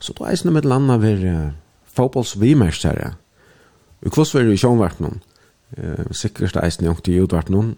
Så 0.00 0.12
du 0.16 0.24
eisne 0.26 0.52
med 0.52 0.68
landa 0.68 0.98
var 1.00 1.24
uh, 1.24 1.52
fotbollsvimerstere. 1.96 3.14
Hvordan 4.00 4.34
var 4.34 4.44
du 4.44 4.52
i 4.52 4.60
sjånvart 4.60 5.00
noen? 5.00 5.22
Uh, 5.78 6.12
sikkert 6.12 6.58
eisne 6.60 6.90
jongt 6.90 7.08
i 7.08 7.18
noen 7.48 7.76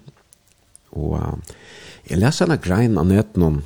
Og 0.93 1.17
uh, 1.17 1.55
jeg 2.11 2.21
leser 2.21 2.51
en 2.51 2.63
grein 2.63 2.99
av 2.99 3.07
nøtten 3.09 3.47
om, 3.47 3.61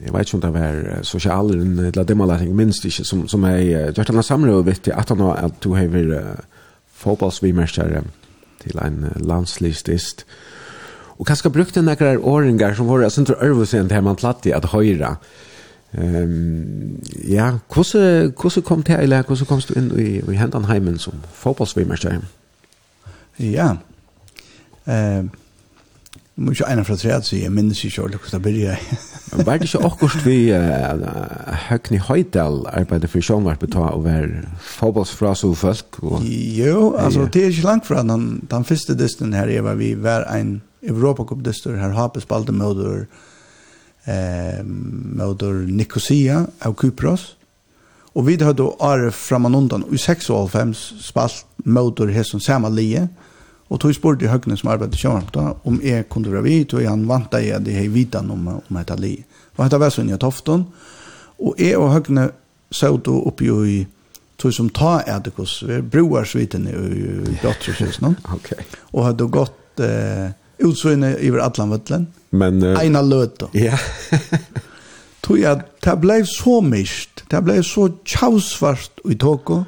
jeg 0.00 0.14
vet 0.14 0.28
ikke 0.28 0.38
om 0.38 0.42
det 0.42 0.52
var 0.54 1.02
sosialen 1.04 1.74
eller 1.78 2.06
det 2.08 2.16
man 2.16 2.30
lærte, 2.30 2.48
minst 2.56 2.84
ikke, 2.88 3.04
som, 3.04 3.26
som 3.28 3.44
jeg 3.50 3.66
gjør 3.68 4.08
denne 4.08 4.24
samråd 4.24 4.64
vidt 4.64 4.82
til 4.86 4.96
at 4.96 5.12
han 5.12 5.20
har 5.26 5.42
at 5.44 5.58
du 5.64 5.74
har 5.76 5.92
uh, 5.92 6.62
fotballsvimerskjere 7.02 8.02
til 8.64 8.80
en 8.80 9.04
uh, 9.04 9.20
landslivstist. 9.20 10.24
Og 11.20 11.28
kanskje 11.28 11.52
brukte 11.52 11.84
noen 11.84 12.24
åringer 12.24 12.74
som 12.74 12.88
var 12.88 13.04
jeg 13.04 13.12
synes 13.12 13.28
det 13.28 13.36
er 13.36 13.52
øvelsent 13.52 13.92
til 13.92 14.04
man 14.04 14.16
platt 14.16 14.46
i 14.48 14.56
at 14.56 14.70
høyre. 14.72 15.16
Um, 15.92 17.00
ja, 17.28 17.58
hvordan, 17.74 18.32
hvordan 18.40 18.62
kom 18.62 18.82
det, 18.82 19.00
eller 19.00 19.22
hvordan 19.26 19.46
kom 19.46 19.60
du 19.60 19.74
inn 19.74 19.90
i, 19.98 20.10
i 20.22 20.38
hendene 20.38 20.70
heimen 20.70 20.98
som 20.98 21.20
fotballsvimerskjere? 21.42 22.24
Ja, 23.38 23.76
eh... 24.86 25.24
Uh 25.24 25.30
Jeg 26.40 26.46
må 26.46 26.54
ikke 26.54 26.70
ene 26.72 26.84
fra 26.88 26.94
tredje, 26.96 27.22
så 27.28 27.36
jeg 27.36 27.52
minnes 27.52 27.82
ikke 27.84 28.00
ordentlig 28.00 28.20
hvordan 28.22 28.38
det 28.40 28.44
begynner. 28.46 28.84
Men 29.30 29.46
var 29.46 29.58
det 29.60 29.66
ikke 29.68 29.80
akkurat 29.84 30.22
vi 30.24 30.36
Høgni 31.66 31.98
Høydal 32.00 32.56
arbeidet 32.70 33.10
for 33.12 33.26
Sjønvarpet 33.26 33.74
ta 33.74 33.90
og 33.92 34.06
være 34.06 34.46
fotballsfras 34.56 35.44
og 35.44 35.58
folk? 35.60 36.00
Jo, 36.56 36.94
altså 36.96 37.28
det 37.28 37.44
er 37.44 37.52
ikke 37.52 37.66
langt 37.68 37.86
fra 37.90 38.00
den, 38.08 38.40
den 38.48 38.64
første 38.64 38.96
dysten 38.96 39.36
her, 39.36 39.52
Eva, 39.52 39.76
vi 39.76 39.92
var 40.00 40.24
en 40.32 40.62
Europacup-dyster, 40.80 41.76
her 41.76 41.92
Hape 41.92 42.24
spalte 42.24 42.56
møter 42.56 43.04
eh, 44.08 44.64
møter 44.64 45.60
Nicosia 45.68 46.46
av 46.64 46.80
Kypros, 46.80 47.34
og 48.16 48.30
vi 48.32 48.40
hadde 48.40 48.64
året 48.80 49.12
framanundan, 49.12 49.84
i 49.92 50.00
96 50.00 50.88
spalt 51.04 51.44
møter 51.68 52.08
her 52.16 52.24
som 52.24 52.40
samme 52.40 52.72
lige, 52.72 53.10
og 53.12 53.29
Og 53.70 53.78
tog 53.80 53.94
spurte 53.94 54.28
Høgne 54.28 54.56
som 54.58 54.72
arbeidde 54.72 54.98
i 54.98 55.12
da, 55.34 55.52
om 55.64 55.78
jeg 55.82 56.08
kunne 56.10 56.32
være 56.32 56.42
vidt, 56.42 56.74
og 56.74 56.88
han 56.88 57.06
vant 57.08 57.30
deg 57.32 57.52
at 57.54 57.66
jeg 57.66 57.76
har 57.76 57.92
vitan 57.94 58.30
om, 58.30 58.48
om 58.58 58.76
dette 58.76 58.96
li. 58.98 59.14
Og 59.56 59.64
dette 59.64 59.78
var 59.78 59.94
sånn 59.94 60.10
i 60.10 60.18
Tofton. 60.18 60.66
Og 61.38 61.54
jeg 61.58 61.78
og 61.78 61.92
Høgne 61.94 62.30
så 62.70 62.96
då 62.96 63.14
oppi 63.26 63.46
i 63.46 63.86
tog 64.36 64.54
som 64.54 64.70
ta 64.70 65.02
edikos, 65.06 65.62
vi 65.62 66.00
er 66.00 66.24
sviten 66.24 66.66
i, 66.68 66.72
i 66.72 67.36
Brottroshusen. 67.42 68.16
okay. 68.34 68.64
Og 68.92 69.04
hadde 69.04 69.26
gått 69.28 69.80
eh, 69.84 70.30
utsvinne 70.58 71.14
over 71.18 71.42
Atlanvøtlen. 71.44 72.08
Men... 72.30 72.62
Uh, 72.62 72.78
Eina 72.80 73.02
løte. 73.02 73.50
Ja. 73.66 73.76
tog 75.22 75.38
jeg, 75.38 75.60
det 75.84 75.96
ble 76.00 76.22
så 76.26 76.60
mist, 76.64 77.24
det 77.30 77.42
ble 77.44 77.60
så 77.62 77.90
tjausvart 78.08 79.02
i 79.04 79.18
toko, 79.20 79.62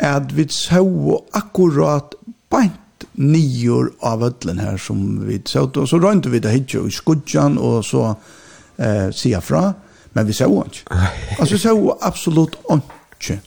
at 0.00 0.32
vi 0.34 0.46
så 0.50 0.80
akkurat 1.36 2.16
beint 2.50 2.81
nior 3.12 3.92
av 3.98 4.24
ödlen 4.24 4.58
här 4.58 4.76
som 4.76 5.26
vi 5.26 5.42
så 5.44 5.70
och 5.76 5.88
så 5.88 5.98
rönte 5.98 6.28
vi 6.28 6.38
det 6.38 6.50
hit 6.50 6.74
i 6.74 6.90
skudjan 6.90 7.58
och 7.58 7.84
så 7.84 8.16
eh 8.76 9.10
sia 9.10 9.40
fra 9.40 9.74
men 10.12 10.26
vi 10.26 10.32
sa 10.32 10.44
inte. 10.44 10.78
Alltså 11.38 11.58
så 11.58 11.98
absolut 12.00 12.56
inte. 12.70 13.38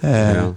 Eh 0.00 0.34
ja. 0.36 0.54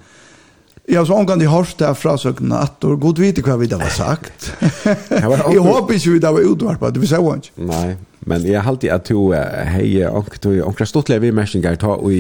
Ja, 0.85 1.05
så 1.05 1.13
omgang 1.13 1.39
de 1.39 1.47
hørst 1.47 1.79
der 1.79 1.93
fra 1.95 2.17
søkene 2.19 2.57
at 2.59 2.73
du 2.83 2.97
god 2.99 3.19
vite 3.23 3.41
hva 3.45 3.55
vi 3.55 3.69
da 3.71 3.77
var 3.79 3.93
sagt. 4.03 4.49
jeg 4.83 5.61
håper 5.63 5.95
ikke 5.95 6.11
vi 6.11 6.19
da 6.19 6.33
var 6.35 6.43
utvarpet, 6.43 6.99
vi 6.99 7.07
sa 7.07 7.21
se 7.21 7.37
ikke. 7.37 7.67
Nei, 7.69 7.95
men 8.27 8.43
jeg 8.47 8.63
halte 8.65 8.91
at 8.91 9.07
du 9.07 9.31
hei 9.31 10.03
omkring 10.03 10.87
stortlige 10.87 11.23
vimersinger 11.23 11.79
ta 11.79 11.95
og 11.95 12.11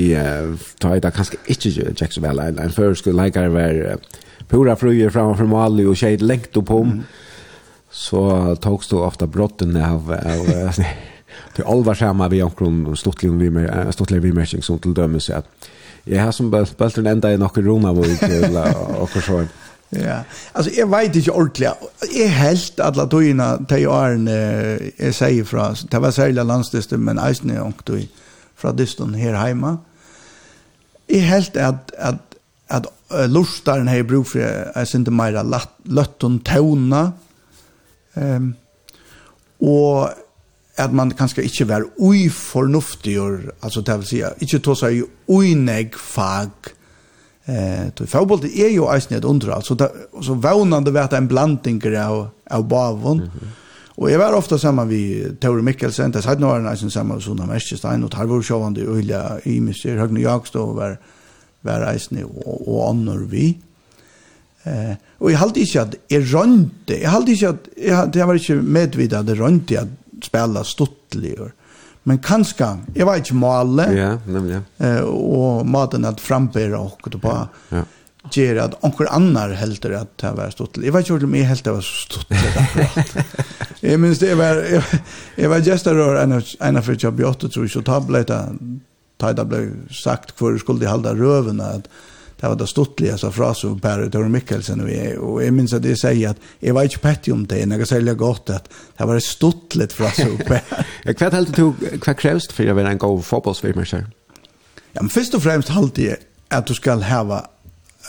ta 0.79 0.93
i 0.95 1.03
da 1.03 1.11
kanskje 1.11 1.41
ikke 1.47 1.91
Jackson 1.99 2.23
Valley, 2.23 2.55
en 2.55 2.71
før 2.71 2.95
skulle 2.95 3.27
var 3.51 3.81
uh, 3.83 4.21
pura 4.47 4.75
fruer 4.75 5.09
framför 5.09 5.45
Mali 5.45 5.85
och 5.85 5.97
tjej 5.97 6.17
längt 6.17 6.57
upp 6.57 6.71
om. 6.71 7.03
Så 7.91 8.55
togs 8.55 8.87
då 8.87 9.03
ofta 9.03 9.27
brotten 9.27 9.75
av, 9.75 10.11
av 10.11 10.71
till 11.55 11.63
allvar 11.63 11.93
samma 11.93 12.27
vi 12.27 12.43
omkring 12.43 12.95
stortligen 12.95 13.39
vi 13.39 13.49
med 13.49 13.93
stortligen 13.93 14.23
vi 14.23 14.31
matching 14.31 14.61
som 14.61 14.79
till 14.79 14.93
dömes 14.93 15.29
att 15.29 15.47
jag 16.03 16.23
har 16.23 16.31
som 16.31 16.51
bult 16.51 16.95
den 16.95 17.07
enda 17.07 17.33
i 17.33 17.37
några 17.37 17.61
rum 17.61 17.85
av 17.85 17.99
och 17.99 18.05
och 19.01 19.09
så. 19.09 19.45
Ja. 19.89 20.19
Alltså 20.51 20.71
jag 20.71 20.87
vet 20.87 21.15
inte 21.15 21.31
ordentligt. 21.31 21.69
Jag 22.13 22.27
helt 22.27 22.79
alla 22.79 23.05
tojna 23.05 23.57
till 23.57 23.87
åren 23.87 24.27
jag 24.97 25.15
säger 25.15 25.43
från 25.43 25.75
det 25.89 25.99
var 25.99 26.11
särskilt 26.11 26.45
landsdistriktet 26.45 26.99
men 26.99 27.19
eisen 27.19 27.57
och 27.57 27.81
då 27.83 27.97
från 28.55 28.75
distan 28.75 29.13
här 29.13 29.33
hemma. 29.33 29.77
Jag 31.07 31.19
helt 31.19 31.57
att 31.57 31.91
att 31.95 32.32
at 32.69 32.87
uh, 33.11 33.25
lustaren 33.27 33.87
har 33.87 34.03
brug 34.03 34.27
for 34.27 34.39
jeg 34.39 34.87
synes 34.87 35.05
det 35.05 35.13
mer 35.13 35.39
løtt 35.85 36.23
og 36.23 36.39
tøvna 36.45 37.05
um, 38.15 38.53
og 39.61 40.09
at 40.77 40.93
man 40.93 41.11
kanskje 41.11 41.43
ikke 41.45 41.67
var 41.69 41.83
ui 42.01 42.29
fornuftig 42.29 43.17
altså 43.61 43.81
det 43.81 43.97
vil 43.99 44.07
si 44.07 44.23
ikke 44.41 44.59
ta 44.59 44.75
seg 44.75 45.03
ui 45.29 45.53
neg 45.53 45.95
fag 45.95 46.73
eh 47.45 47.91
då 47.95 48.05
fotboll 48.07 48.41
det 48.41 48.59
är 48.59 48.69
ju 48.69 48.95
et 48.95 49.25
under 49.25 49.51
alltså 49.51 49.75
det, 49.75 49.91
så 50.21 50.33
vånande 50.33 50.91
vart 50.91 51.13
en 51.13 51.27
blandning 51.27 51.97
av 51.97 52.29
av 52.49 52.67
bavon 52.67 53.17
mm 53.17 53.29
-hmm. 53.29 53.47
Och 53.95 54.11
jag 54.11 54.19
var 54.19 54.33
ofta 54.33 54.57
samman 54.57 54.87
vi 54.87 55.31
Tore 55.41 55.61
Mikkelsen, 55.61 56.11
det 56.11 56.25
hade 56.25 56.41
några 56.41 56.59
nästan 56.59 56.91
samma 56.91 56.91
sammen 56.91 57.15
med 57.15 57.23
Sona 57.23 57.45
Merskestein, 57.45 58.03
og 58.03 58.11
Tarvor 58.11 58.41
Sjåvande, 58.41 58.85
Ulla 58.85 59.39
Imis, 59.45 59.83
Högne 59.85 60.21
Jakstå, 60.21 60.59
og 60.59 60.75
var 60.75 60.97
var 61.63 61.87
eisne 61.91 62.25
og, 62.27 62.67
og 62.67 62.79
annor 62.89 63.23
vi. 63.31 63.47
Eh, 64.63 64.93
og 65.19 65.31
jeg 65.31 65.41
halte 65.41 65.63
ikke 65.63 65.87
at 65.87 65.97
jeg 66.11 66.27
rønte, 66.33 66.99
jeg 66.99 67.11
halte 67.11 67.35
ikke 67.35 67.51
at, 67.55 67.73
jeg, 67.77 68.13
jeg 68.15 68.29
var 68.29 68.39
ikke 68.39 68.61
medvidd 68.77 69.17
at 69.17 69.31
jeg 69.31 69.41
rønte 69.41 69.81
at 69.81 70.23
spela 70.23 70.63
stuttligere. 70.67 71.51
Men 72.03 72.19
kanskje, 72.19 72.67
jeg 72.95 73.07
var 73.07 73.19
ikke 73.19 73.35
male, 73.39 73.87
ja, 73.95 74.13
nemlig. 74.27 74.59
Eh, 74.83 75.03
og 75.07 75.67
maten 75.67 76.07
at 76.07 76.19
frambæra 76.19 76.81
og 76.83 77.11
det 77.11 77.21
på, 77.23 77.35
ja, 77.35 77.79
ja 77.79 77.83
ger 78.31 78.59
at 78.63 78.75
onkel 78.85 79.09
annar 79.11 79.53
helter 79.59 79.97
at 79.97 80.13
det 80.21 80.31
var 80.37 80.53
stått. 80.53 80.79
Jeg 80.83 80.93
vet 80.95 81.09
ikke 81.09 81.27
om 81.27 81.35
jeg 81.35 81.49
helt 81.49 81.65
det 81.65 81.73
var 81.75 81.87
stått. 81.87 82.31
Jeg 83.83 83.99
minns 84.01 84.21
det, 84.21 84.31
jeg 84.31 84.39
var, 84.39 84.61
jeg, 84.63 85.49
var 85.51 85.65
gestarör 85.65 86.21
en 86.23 86.77
av 86.77 86.81
fyrtja 86.81 87.13
jag 87.17 87.39
tror 87.39 87.65
jeg, 87.65 87.71
så 87.71 87.81
tablet 87.81 88.31
da 89.23 89.43
det 89.43 89.49
ble 89.49 89.91
sagt 89.91 90.35
hvor 90.37 90.57
skulle 90.59 90.83
de 90.83 90.91
halda 90.91 91.13
røvene, 91.15 91.63
at 91.63 91.87
det 92.41 92.49
var 92.49 92.57
det 92.59 92.67
stortlige 92.67 93.17
så 93.17 93.31
fras 93.31 93.63
om 93.63 93.79
Per 93.79 94.09
Tor 94.11 94.27
Mikkelsen 94.27 94.81
och 94.81 94.89
jag 94.91 95.17
och 95.23 95.43
jag 95.43 95.53
minns 95.53 95.73
att 95.73 95.81
det 95.81 95.95
säger 95.95 96.29
att 96.29 96.37
jag 96.59 96.73
var 96.73 96.83
inte 96.83 96.97
petty 96.97 97.31
om 97.31 97.47
det, 97.47 97.65
men 97.65 97.79
jeg 97.79 97.87
sier 97.87 98.13
gott 98.13 98.49
att 98.49 98.69
det 98.97 99.05
var 99.05 99.15
et 99.15 99.23
stottligt 99.23 99.93
fras 99.93 100.19
om 100.27 100.37
Per. 100.37 100.61
hva 101.05 101.29
helt 101.29 101.55
du, 101.55 101.71
hva 102.03 102.13
krävst 102.13 102.51
för 102.51 102.63
jag 102.63 102.75
vill 102.75 102.85
en 102.85 102.97
god 102.97 103.25
fotbollsfirmer? 103.25 103.87
Ja, 104.91 105.01
men 105.01 105.09
först 105.09 105.33
och 105.33 105.43
främst 105.43 105.69
halt 105.69 105.95
det 105.95 106.17
att 106.49 106.67
du 106.67 106.91
ha 106.91 107.49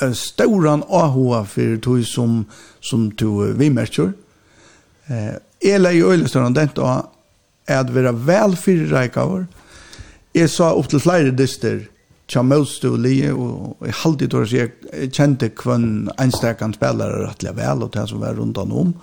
en 0.00 0.14
storan 0.14 0.82
AHA 0.88 1.44
för 1.44 1.76
du 1.76 2.04
som, 2.04 2.44
som 2.80 3.10
du 3.10 3.52
vimmerkjør. 3.52 4.12
Eh, 5.06 5.34
eller 5.60 5.90
i 5.90 6.02
øyne 6.02 6.28
storan 6.28 6.54
dent 6.54 6.78
av 6.78 7.10
at 7.66 7.94
være 7.94 8.26
velfyrreikavere, 8.26 9.46
jeg 10.34 10.50
sa 10.50 10.72
opp 10.74 10.88
til 10.90 11.02
flere 11.02 11.34
dyster, 11.36 11.84
tja 12.30 12.42
møste 12.46 12.88
og 12.90 13.00
lige, 13.04 13.32
og 13.32 13.84
jeg 13.84 13.96
halte 14.02 14.28
til 14.28 14.40
å 14.40 14.46
si, 14.48 14.60
jeg 14.62 15.10
kjente 15.14 15.50
hvem 15.60 16.08
enstekan 16.20 16.74
spillere 16.76 17.26
rettelig 17.26 17.54
vel, 17.58 17.84
og 17.84 17.92
det 17.94 18.06
som 18.10 18.22
var 18.24 18.36
rundt 18.38 18.58
om, 18.62 18.94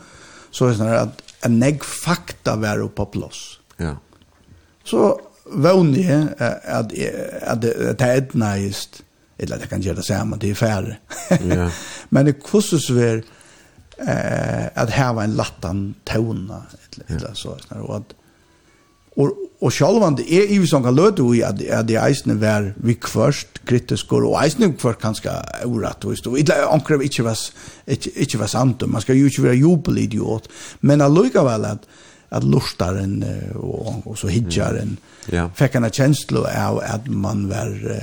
så 0.52 0.68
er 0.68 0.74
det 0.74 0.80
sånn 0.80 0.96
at 0.98 1.22
en 1.48 1.60
negg 1.62 1.86
fakta 1.86 2.58
var 2.62 2.82
oppe 2.84 3.00
på 3.02 3.12
plass. 3.18 3.42
Ja. 3.82 3.96
Så 4.86 5.14
vågner 5.52 6.02
jeg 6.02 6.28
at, 6.38 6.94
at, 6.94 7.62
det 7.62 8.08
er 8.08 8.18
et 8.18 8.36
nægist, 8.36 9.04
eller 9.40 9.58
at 9.58 9.66
jeg 9.66 9.72
kan 9.72 9.86
gjøre 9.86 10.02
det 10.02 10.08
samme, 10.08 10.40
det 10.42 10.52
er 10.52 10.60
færre. 10.60 10.98
Ja. 11.48 11.70
Men 12.14 12.28
det 12.30 12.42
kostes 12.44 12.90
vel 12.94 13.24
eh, 14.02 14.68
at 14.68 14.94
her 14.94 15.14
var 15.18 15.26
en 15.26 15.38
lattan 15.38 15.86
tona, 16.10 16.64
eller, 16.90 17.08
eller 17.16 17.38
så, 17.38 17.56
og 17.80 17.96
at 18.02 18.18
Og, 19.20 19.32
og 19.62 19.74
sjálvan 19.76 20.16
det 20.16 20.26
er 20.32 20.54
ju 20.56 20.66
som 20.68 20.84
kan 20.84 20.96
löta 20.96 21.24
i 21.36 21.42
att 21.42 21.62
at 21.62 21.88
det 21.88 21.98
eisne 22.00 22.40
var 22.42 22.74
vi 22.78 22.98
först 23.02 23.66
kritisk 23.66 24.14
och 24.14 24.44
eisne 24.44 24.74
för 24.78 24.94
kanske 24.94 25.30
orätt 25.66 26.06
och 26.06 26.18
så 26.18 26.38
illa 26.38 26.66
ankra 26.72 27.04
inte 27.04 27.24
vas 27.24 27.52
inte 28.16 28.38
vas 28.38 28.52
sant 28.52 28.82
man 28.88 29.02
ska 29.02 29.14
ju 29.14 29.26
inte 29.26 29.42
vara 29.42 29.54
jubelidiot 29.54 30.50
men 30.80 31.02
alluga 31.02 31.44
väl 31.44 31.66
att 31.66 31.88
att 32.30 32.44
lustaren 32.44 33.26
och, 33.56 34.08
og 34.08 34.18
så 34.18 34.28
hidjaren 34.28 34.82
mm. 34.82 34.98
ja. 35.30 35.50
fick 35.56 35.76
en 35.76 35.92
känsla 35.92 36.68
av 36.68 36.80
att 36.80 37.08
man 37.08 37.50
var 37.50 38.02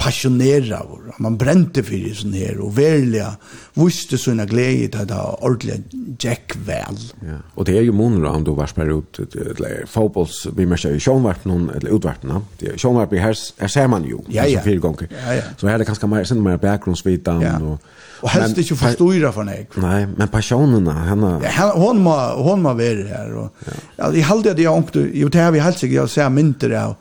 passionera 0.00 0.82
vår. 0.88 1.14
Man 1.18 1.36
brente 1.36 1.82
för 1.82 1.94
det 1.94 2.14
sån 2.14 2.32
här 2.32 2.60
och 2.60 2.78
välja 2.78 3.36
visste 3.74 4.18
såna 4.18 4.44
glädje 4.44 5.00
att 5.00 5.08
det 5.08 5.14
ordentliga 5.40 5.76
jack 6.18 6.56
väl. 6.66 6.96
Ja. 7.20 7.36
Och 7.54 7.64
det 7.64 7.78
är 7.78 7.82
ju 7.82 7.92
månader 7.92 8.28
han 8.28 8.44
då 8.44 8.54
vars 8.54 8.78
ut 8.78 9.18
eller 9.36 9.86
fotbolls 9.86 10.46
vi 10.56 10.66
måste 10.66 10.88
ju 10.88 11.00
sjön 11.00 11.22
vart 11.22 11.44
någon 11.44 11.70
eller 11.70 11.96
utvartna. 11.96 12.42
Det 12.58 12.66
är 12.66 12.78
sjön 12.78 12.94
vart 12.94 13.12
här 13.12 13.36
här 13.58 13.68
ser 13.68 13.88
man 13.88 14.04
ju. 14.04 14.18
Ja, 14.28 14.46
ja. 14.46 14.60
Fyra 14.64 14.78
gånger. 14.78 15.08
Ja, 15.26 15.34
ja. 15.34 15.42
Så 15.56 15.68
här 15.68 15.78
det 15.78 15.84
kanske 15.84 16.06
mer 16.06 16.24
sen 16.24 16.42
mer 16.42 16.56
bakgrundsvitan 16.56 17.40
ja. 17.40 17.58
och 17.58 17.78
Och 18.20 18.28
helst 18.28 18.58
inte 18.58 18.74
förstå 18.76 19.32
för 19.32 19.44
mig. 19.44 19.68
Nej, 19.74 20.06
men 20.16 20.28
passionerna 20.28 20.92
henne. 20.92 21.40
Ja, 21.58 21.72
hon 21.76 22.02
må 22.02 22.16
hon 22.36 22.62
må 22.62 22.74
være 22.74 23.06
her. 23.08 23.32
Og, 23.32 23.48
ja. 23.66 23.72
ja 23.96 24.10
jeg 24.12 24.26
halte 24.28 24.52
det 24.54 24.62
jeg 24.62 24.72
ångte, 24.72 25.06
jo, 25.14 25.28
det 25.28 25.40
har 25.40 25.50
vi 25.50 25.62
helst 25.64 25.82
ikke, 25.82 25.96
jeg 25.96 26.08
ser 26.08 26.28
mynter 26.28 26.76
av, 26.76 26.98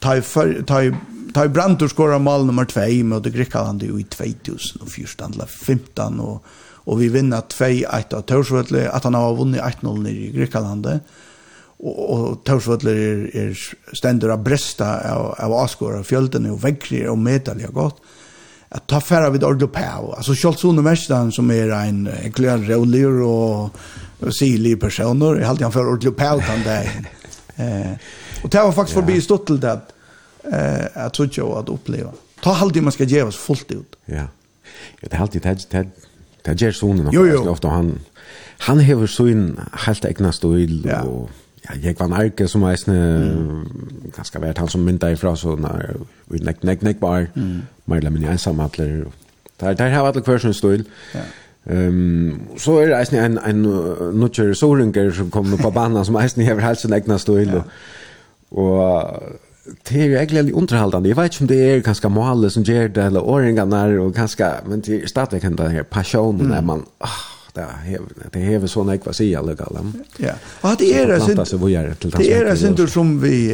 Ta 0.00 0.14
i, 0.16 0.22
ta 0.66 0.82
ta 1.34 1.44
i 1.44 1.48
Brandur 1.48 1.88
skora 1.88 2.18
mål 2.18 2.46
nummer 2.46 2.64
2 2.64 3.04
mot 3.04 3.26
Grekland 3.26 3.82
i 3.82 4.04
2014 4.04 5.32
eller 5.32 5.46
15 5.46 6.20
och 6.20 6.44
och 6.88 7.02
vi 7.02 7.08
vinner 7.08 7.40
2-1 7.40 8.14
av 8.14 8.22
Torsvölle 8.22 8.90
att 8.90 9.04
han 9.04 9.14
har 9.14 9.34
vunnet 9.34 9.60
1-0 9.60 10.08
i 10.08 10.30
Grekland 10.30 10.86
och 11.78 12.20
og 12.20 12.44
Torsvölle 12.44 12.90
er, 12.90 13.18
er 13.34 13.52
stendur 13.94 14.32
av 14.34 14.42
bresta 14.42 14.86
av 15.14 15.34
av 15.38 15.52
Asgård 15.52 15.94
och 15.94 16.06
fjälten 16.06 16.50
och 16.50 16.64
vägger 16.64 17.08
och 17.08 17.18
medalja 17.18 17.68
gott 17.68 18.00
att 18.68 18.86
ta 18.86 19.00
färra 19.00 19.30
vid 19.30 19.44
Ordo 19.44 19.68
Pau. 19.68 20.12
Alltså 20.12 20.34
Scholzone 20.34 20.82
Mestan 20.82 21.32
som 21.32 21.50
är 21.50 21.70
en 21.70 22.08
enklare 22.22 22.74
rolig 22.74 23.06
och 23.06 23.70
syrlig 24.38 24.80
personer. 24.80 25.36
Jag 25.36 25.46
halte 25.46 25.64
han 25.64 25.72
for 25.72 25.92
Ordo 25.92 26.12
Pau 26.12 26.40
den 26.40 26.62
där. 26.64 26.90
Eh, 27.58 27.92
og 28.44 28.52
det 28.52 28.60
var 28.60 28.72
faktiskt 28.72 28.94
forbi 28.94 29.20
stått 29.20 29.46
till 29.46 29.60
det 29.60 29.80
eh 30.52 31.04
att 31.04 31.14
tycka 31.14 31.44
och 31.44 31.60
att 31.60 31.68
uppleva. 31.68 32.10
Ta 32.40 32.56
alltid 32.56 32.82
man 32.82 32.92
ska 32.92 33.04
ge 33.04 33.22
oss 33.22 33.36
fullt 33.36 33.70
ut. 33.70 33.96
Ja. 34.04 34.26
Ja, 35.00 35.08
det 35.10 35.16
är 35.16 35.20
alltid 35.20 35.42
det 35.42 35.70
det 35.70 35.86
det 36.42 36.60
ger 36.60 36.72
sonen 36.72 37.48
ofta 37.48 37.68
han 37.68 37.98
han 38.58 38.80
har 38.80 39.06
så 39.06 39.26
en 39.26 39.60
helt 39.72 40.04
egna 40.04 40.32
stil 40.32 40.86
ja. 40.88 41.02
och 41.02 41.30
ja, 41.62 41.74
jag 41.82 41.98
var 41.98 42.12
Alke 42.12 42.48
som 42.48 42.62
är 42.62 42.76
en 42.88 43.68
ganska 44.16 44.38
värt 44.38 44.58
han 44.58 44.68
som 44.68 44.84
myntar 44.84 45.10
ifrån 45.10 45.36
så 45.36 45.56
när 45.56 45.96
vi 46.24 46.38
neck 46.38 46.62
neck 46.62 46.80
neck 46.82 47.00
bar. 47.00 47.26
Mm. 47.36 47.62
Mer 47.84 48.10
men 48.10 48.22
jag 48.22 48.40
samma 48.40 48.68
alla. 48.68 49.06
Där 49.56 49.74
där 49.74 49.90
har 49.90 50.06
alla 50.06 50.20
kvar 50.20 50.38
sin 50.38 50.54
stil. 50.54 50.84
Ja. 51.14 51.20
Ehm 51.72 52.40
så 52.56 52.78
är 52.78 52.88
det 52.88 53.18
en 53.18 53.38
en 53.38 53.62
nutcher 54.20 54.54
soringar 54.54 55.10
som 55.10 55.30
kommer 55.30 55.56
på 55.56 55.70
banan 55.70 56.04
som 56.04 56.16
är 56.16 56.54
har 56.54 56.60
helt 56.60 56.80
sin 56.80 56.92
egna 56.92 57.18
stil 57.18 57.62
och 58.48 59.06
det 59.88 60.00
är 60.00 60.08
egentligen 60.08 60.54
underhållande. 60.54 61.08
Jag 61.08 61.16
vet 61.16 61.32
inte 61.32 61.44
om 61.44 61.46
det 61.46 61.70
är 61.70 61.78
ganska 61.78 62.08
målet 62.08 62.52
som 62.52 62.62
gör 62.62 62.88
det 62.88 63.02
eller 63.02 63.22
åringarna 63.22 63.84
och 63.84 64.14
ganska, 64.14 64.54
men 64.66 64.80
det 64.80 65.02
är 65.02 65.06
stadigt 65.06 65.42
den 65.42 65.70
här 65.70 65.82
passionen 65.82 66.40
mm. 66.40 66.52
när 66.52 66.62
man, 66.62 66.86
ah, 66.98 67.08
det 67.54 67.60
är 67.60 68.00
det 68.32 68.54
är 68.54 68.58
väl 68.58 68.68
såna 68.68 68.94
ekva 68.94 69.12
sig 69.12 69.36
alla 69.36 69.54
galla. 69.54 69.92
Ja. 70.16 70.32
Och 70.60 70.76
det 70.78 70.98
är 70.98 71.06
det 71.06 71.46
så 71.46 71.68
gör 71.68 71.94
till 71.94 72.10
Det 72.10 72.32
är 72.32 72.44
det 72.44 72.68
inte 72.68 72.86
som 72.86 73.20
vi 73.20 73.48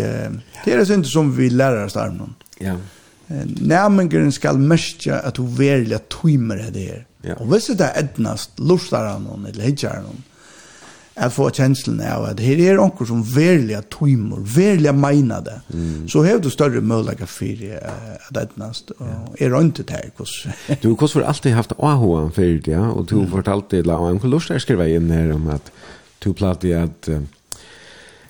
det 0.65 0.73
är 0.73 0.78
det 0.78 0.95
inte 0.95 1.09
som 1.09 1.36
vi 1.36 1.51
lärare 1.51 1.91
starnar. 1.91 2.28
Ja. 2.59 2.77
Nærmengren 3.61 4.32
ska 4.32 4.53
mestja 4.53 5.19
att 5.19 5.35
du 5.35 5.43
välja 5.47 5.99
tøymer 5.99 6.70
det 6.73 6.91
är. 6.91 7.07
Ja. 7.24 7.35
Og 7.41 7.47
hvis 7.47 7.66
det 7.66 7.85
är 7.85 8.03
ednast 8.03 8.59
lustar 8.59 9.19
någon 9.19 9.47
eller 9.47 9.65
hitjar 9.65 10.03
någon 10.03 10.23
at 11.15 11.32
få 11.35 11.47
kjenslen 11.55 12.01
av 12.03 12.24
at 12.27 12.41
her 12.43 12.59
er 12.59 12.81
onker 12.82 13.07
som 13.07 13.20
verliga 13.23 13.85
tøymer, 13.93 14.41
verliga 14.57 14.95
meina 14.97 15.39
det, 15.45 15.61
mm. 15.70 16.09
så 16.11 16.24
har 16.27 16.41
du 16.43 16.51
større 16.51 16.82
mulighet 16.82 17.31
for 17.31 17.62
uh, 17.70 18.16
at 18.16 18.41
etnast, 18.43 18.91
og 18.99 19.39
er 19.39 19.55
røyntet 19.55 19.95
her, 19.95 20.11
hos. 20.19 20.35
du, 20.82 20.91
hos 21.01 21.15
har 21.15 21.28
alltid 21.31 21.55
haft 21.55 21.77
AHA 21.78 22.27
for 22.35 22.43
det, 22.43 22.74
ja, 22.74 22.89
og 22.91 23.07
du 23.11 23.20
har 23.20 23.28
mm. 23.28 23.35
fortalte, 23.36 23.85
la, 23.86 24.01
og 24.03 24.11
en 24.11 24.20
kunne 24.23 24.35
lust 24.35 24.51
skrevet 24.65 24.97
inn 24.97 25.12
her 25.15 25.31
om 25.36 25.49
at 25.55 25.73
du 26.24 26.32
plati 26.32 26.73
at 26.74 27.11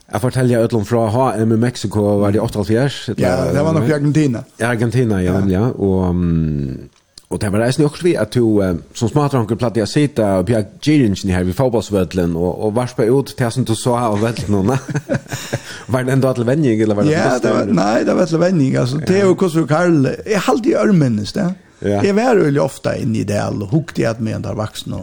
Jeg 0.05 0.21
forteller 0.21 0.53
jeg 0.53 0.69
utlom 0.69 0.85
fra 0.85 1.07
HM 1.11 1.55
i 1.55 1.57
Mexico, 1.57 2.03
var 2.21 2.31
det 2.31 2.41
88? 2.41 3.15
Ja, 3.19 3.49
det 3.51 3.63
var 3.65 3.73
nok 3.73 3.89
i 3.89 3.95
Argentina. 3.97 4.45
I 4.61 4.67
Argentina, 4.69 5.19
ja, 5.25 5.39
ja. 5.41 5.47
ja. 5.49 5.63
og 5.73 6.11
um, 6.11 6.91
Och 7.29 7.39
det 7.39 7.51
var 7.51 7.59
resten 7.59 7.85
också 7.85 8.05
vi 8.05 8.17
att 8.17 8.33
du 8.33 8.79
som 8.95 9.09
smartranker, 9.09 9.55
platt 9.55 9.77
jag 9.77 9.89
sitta 9.89 10.39
och 10.39 10.51
jag 10.51 10.65
girinchen 10.81 11.31
här 11.31 11.45
vid 11.45 11.57
fotbollsvällen 11.57 12.37
och 12.37 12.65
och 12.65 12.75
vars 12.75 12.93
på 12.93 13.05
ut 13.05 13.37
till 13.37 13.51
som 13.51 13.65
du 13.65 13.75
så 13.75 13.97
här 13.97 14.17
vällt 14.17 14.49
någon. 14.49 14.67
Var 15.87 16.03
det 16.03 16.13
ändå 16.13 16.29
att 16.29 16.39
vänning 16.39 16.81
eller 16.81 16.95
var 16.95 17.03
det? 17.03 17.13
Ja, 17.13 17.39
det 17.43 17.53
var, 17.53 17.65
nej, 17.65 18.05
det 18.05 18.15
var 18.15 18.23
att 18.23 18.33
vänning 18.33 18.77
alltså 18.77 18.99
Theo 18.99 19.35
Kosu 19.35 19.67
Karl. 19.67 20.09
Jag 20.27 20.39
hade 20.39 20.69
ju 20.69 20.75
örmennes 20.75 21.33
det. 21.33 21.55
Ja. 21.79 22.05
Jag 22.05 22.15
var 22.15 22.35
ju 22.35 22.59
ofta 22.59 22.97
inne 22.97 23.19
i 23.19 23.25
det 23.25 23.49
och 23.49 23.69
hukte 23.69 24.11
att 24.11 24.21
med 24.21 24.41
där 24.41 24.55
vuxna. 24.55 25.01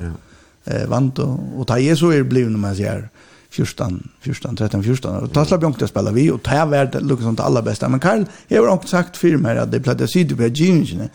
Ja. 0.64 0.74
Eh 0.74 0.88
vant 0.88 1.20
och, 1.20 1.40
och 1.58 1.68
ta 1.68 1.80
Jesu 1.80 2.12
är 2.12 2.24
blev 2.24 2.52
när 2.52 2.60
man 2.60 2.76
säger 2.76 3.10
14, 3.52 4.10
14, 4.22 4.56
13, 4.56 4.84
14 4.84 5.16
och 5.16 5.34
ta 5.34 5.46
slapp 5.46 5.62
jag 5.62 5.72
inte 5.72 5.88
spela 5.88 6.12
vi 6.12 6.32
och 6.32 6.44
ta 6.44 6.66
värd 6.66 6.96
Lucas 7.02 7.24
som 7.24 7.36
det 7.36 7.44
allra 7.44 7.62
bästa 7.62 7.90
men 7.90 8.00
Karl 8.00 8.24
jag 8.48 8.62
har 8.62 8.70
också 8.70 8.88
sagt 8.88 9.18
för 9.18 9.38
mig 9.38 9.58
att 9.58 9.72
det 9.72 9.80
plattar 9.80 10.08
sig 10.08 10.24
du 10.24 10.36
på 10.36 10.48
gingen 10.48 11.10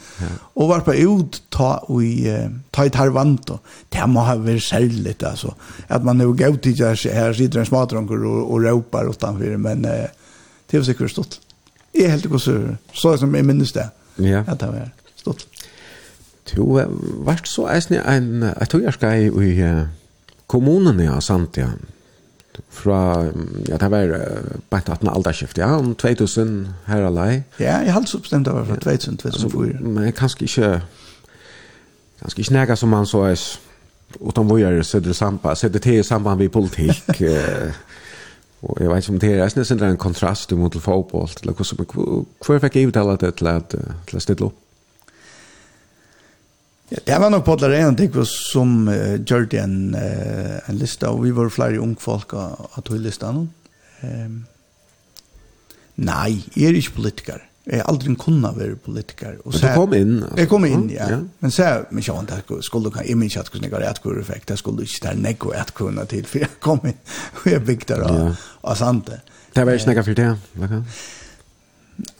och 0.54 0.68
var 0.68 0.80
på 0.80 0.94
ut 0.94 1.42
ta 1.48 1.76
och 1.76 2.02
ta 2.70 2.84
i 2.84 2.90
Taiwan 2.90 3.38
då 3.46 3.58
det 3.88 4.06
må 4.06 4.20
ha 4.20 4.36
varit 4.36 4.62
sälligt 4.62 5.22
alltså 5.22 5.54
att 5.88 6.04
man 6.04 6.18
nu 6.18 6.26
går 6.26 6.56
till 6.56 6.84
här 6.84 7.12
här 7.12 7.32
sitter 7.32 7.58
en 7.58 7.66
smartronker 7.66 8.24
och, 8.24 8.52
och 8.52 8.62
ropar 8.62 9.10
utanför 9.10 9.56
men 9.56 9.84
eh, 9.84 10.06
det 10.70 10.76
är 10.76 10.82
säkert 10.82 11.10
stort 11.10 11.34
är 11.92 12.08
helt 12.08 12.26
och 12.26 12.42
så 12.42 12.76
så 12.92 13.18
som 13.18 13.34
jag 13.34 13.44
minns 13.44 13.72
det 13.72 13.90
ja. 14.16 14.44
att 14.46 14.60
det 14.60 14.66
var 14.66 14.90
stort 15.16 15.46
Du 16.54 16.62
varst 17.26 17.48
så 17.48 17.66
eisne 17.66 17.98
en, 18.06 18.42
jeg 18.42 18.68
tror 18.68 18.82
jeg 18.82 18.92
skal 18.92 19.42
i 19.42 19.64
kommunen 20.46 21.00
i 21.00 21.08
Santia, 21.20 21.72
fra, 22.68 23.24
ja, 23.68 23.76
det 23.76 23.90
var 23.90 24.12
bare 24.70 24.92
at 24.92 25.02
man 25.02 25.14
aldri 25.14 25.32
skiftet, 25.32 25.62
ja, 25.62 25.76
om 25.78 25.94
2000 25.94 26.66
her 26.86 27.06
alai. 27.06 27.42
Ja, 27.60 27.78
jeg 27.78 27.92
har 27.92 28.00
altså 28.00 28.18
bestemt 28.18 28.46
det 28.46 28.54
var 28.54 28.64
fra 28.64 28.76
2000, 28.76 29.18
2004. 29.18 29.80
Men 29.80 30.12
kanskje 30.12 30.42
ikke, 30.44 30.80
kanskje 32.20 32.40
ikke 32.40 32.52
nægget 32.52 32.78
som 32.78 32.88
man 32.88 33.06
så 33.06 33.18
er, 33.18 33.58
utan 34.20 34.48
vågjere 34.48 34.84
sødre 34.84 35.14
samband, 35.14 35.56
sødre 35.56 35.78
til 35.78 36.04
samband 36.04 36.38
med 36.38 36.48
politikk, 36.48 37.22
og 38.62 38.76
jeg 38.80 38.90
vet 38.90 38.96
ikke 38.96 39.12
om 39.12 39.20
det 39.20 39.30
er, 39.32 39.36
jeg 39.36 39.50
synes 39.50 39.68
det 39.68 39.82
er 39.82 39.90
en 39.90 39.96
kontrast 39.96 40.52
mot 40.52 40.76
fotboll, 40.80 41.30
eller 41.42 41.52
hvordan, 41.52 42.26
hver 42.46 42.58
fikk 42.58 42.76
jeg 42.76 42.88
utdala 42.88 43.16
det 43.16 43.34
til 43.34 43.46
at, 43.46 43.74
til 44.08 44.16
at 44.16 44.22
stille 44.22 44.46
opp? 44.46 44.65
Ja, 46.90 47.00
det 47.06 47.16
var 47.18 47.32
nok 47.34 47.44
på 47.46 47.56
det 47.58 47.72
ene 47.74 47.96
ting 47.98 48.12
som 48.30 48.86
uh, 48.86 49.16
gjør 49.18 49.48
det 49.50 49.58
en, 49.58 49.78
uh, 49.96 50.58
en 50.70 50.78
lista, 50.78 51.10
og 51.10 51.24
vi 51.24 51.32
var 51.34 51.50
flere 51.50 51.80
unge 51.82 51.98
folk 52.00 52.36
av 52.38 52.78
tog 52.86 53.00
lista 53.02 53.32
nå. 53.34 53.46
Um, 54.06 54.36
nei, 56.06 56.36
jeg 56.54 56.70
er 56.70 56.78
ikke 56.78 56.98
politiker. 57.00 57.42
Jeg 57.66 57.80
er 57.82 57.88
aldri 57.90 58.14
kunnet 58.14 58.54
være 58.54 58.76
politiker. 58.78 59.40
Og 59.42 59.56
men 59.56 59.64
du 59.64 59.72
kom 59.74 59.94
inn? 59.98 60.12
Altså. 60.22 60.36
Jeg 60.38 60.48
kom 60.52 60.66
inn, 60.68 60.84
ja. 60.94 61.08
ja. 61.10 61.18
Men 61.42 61.50
så 61.50 61.64
er 61.64 61.86
men 61.90 62.04
ikke 62.04 62.14
annet, 62.14 62.34
jeg 62.46 62.66
skulle 62.68 62.92
ikke 62.92 63.02
ha 63.02 63.06
ikke 63.26 63.40
at 63.40 63.50
hvordan 63.50 63.66
jeg 63.66 63.74
har 63.74 63.90
et 63.90 64.02
kur 64.04 64.20
effekt, 64.20 64.50
jeg 64.50 64.58
skulle 64.62 64.86
ikke 64.86 65.00
ta 65.02 65.14
nek 65.18 65.46
og 65.48 65.56
et 65.58 65.72
kurna 65.74 66.04
til, 66.06 66.28
for 66.30 66.44
jeg 66.44 66.52
kom 66.62 66.86
inn, 66.86 67.00
og 67.40 67.48
jeg 67.50 67.64
bygde 67.66 67.88
der 67.94 68.04
av, 68.06 68.20
ja. 68.20 68.28
av 68.62 68.78
sante. 68.78 69.18
Det 69.56 69.66
var 69.66 69.80
ikke 69.80 69.90
nek 69.90 70.04
for 70.04 70.20
det, 70.22 70.82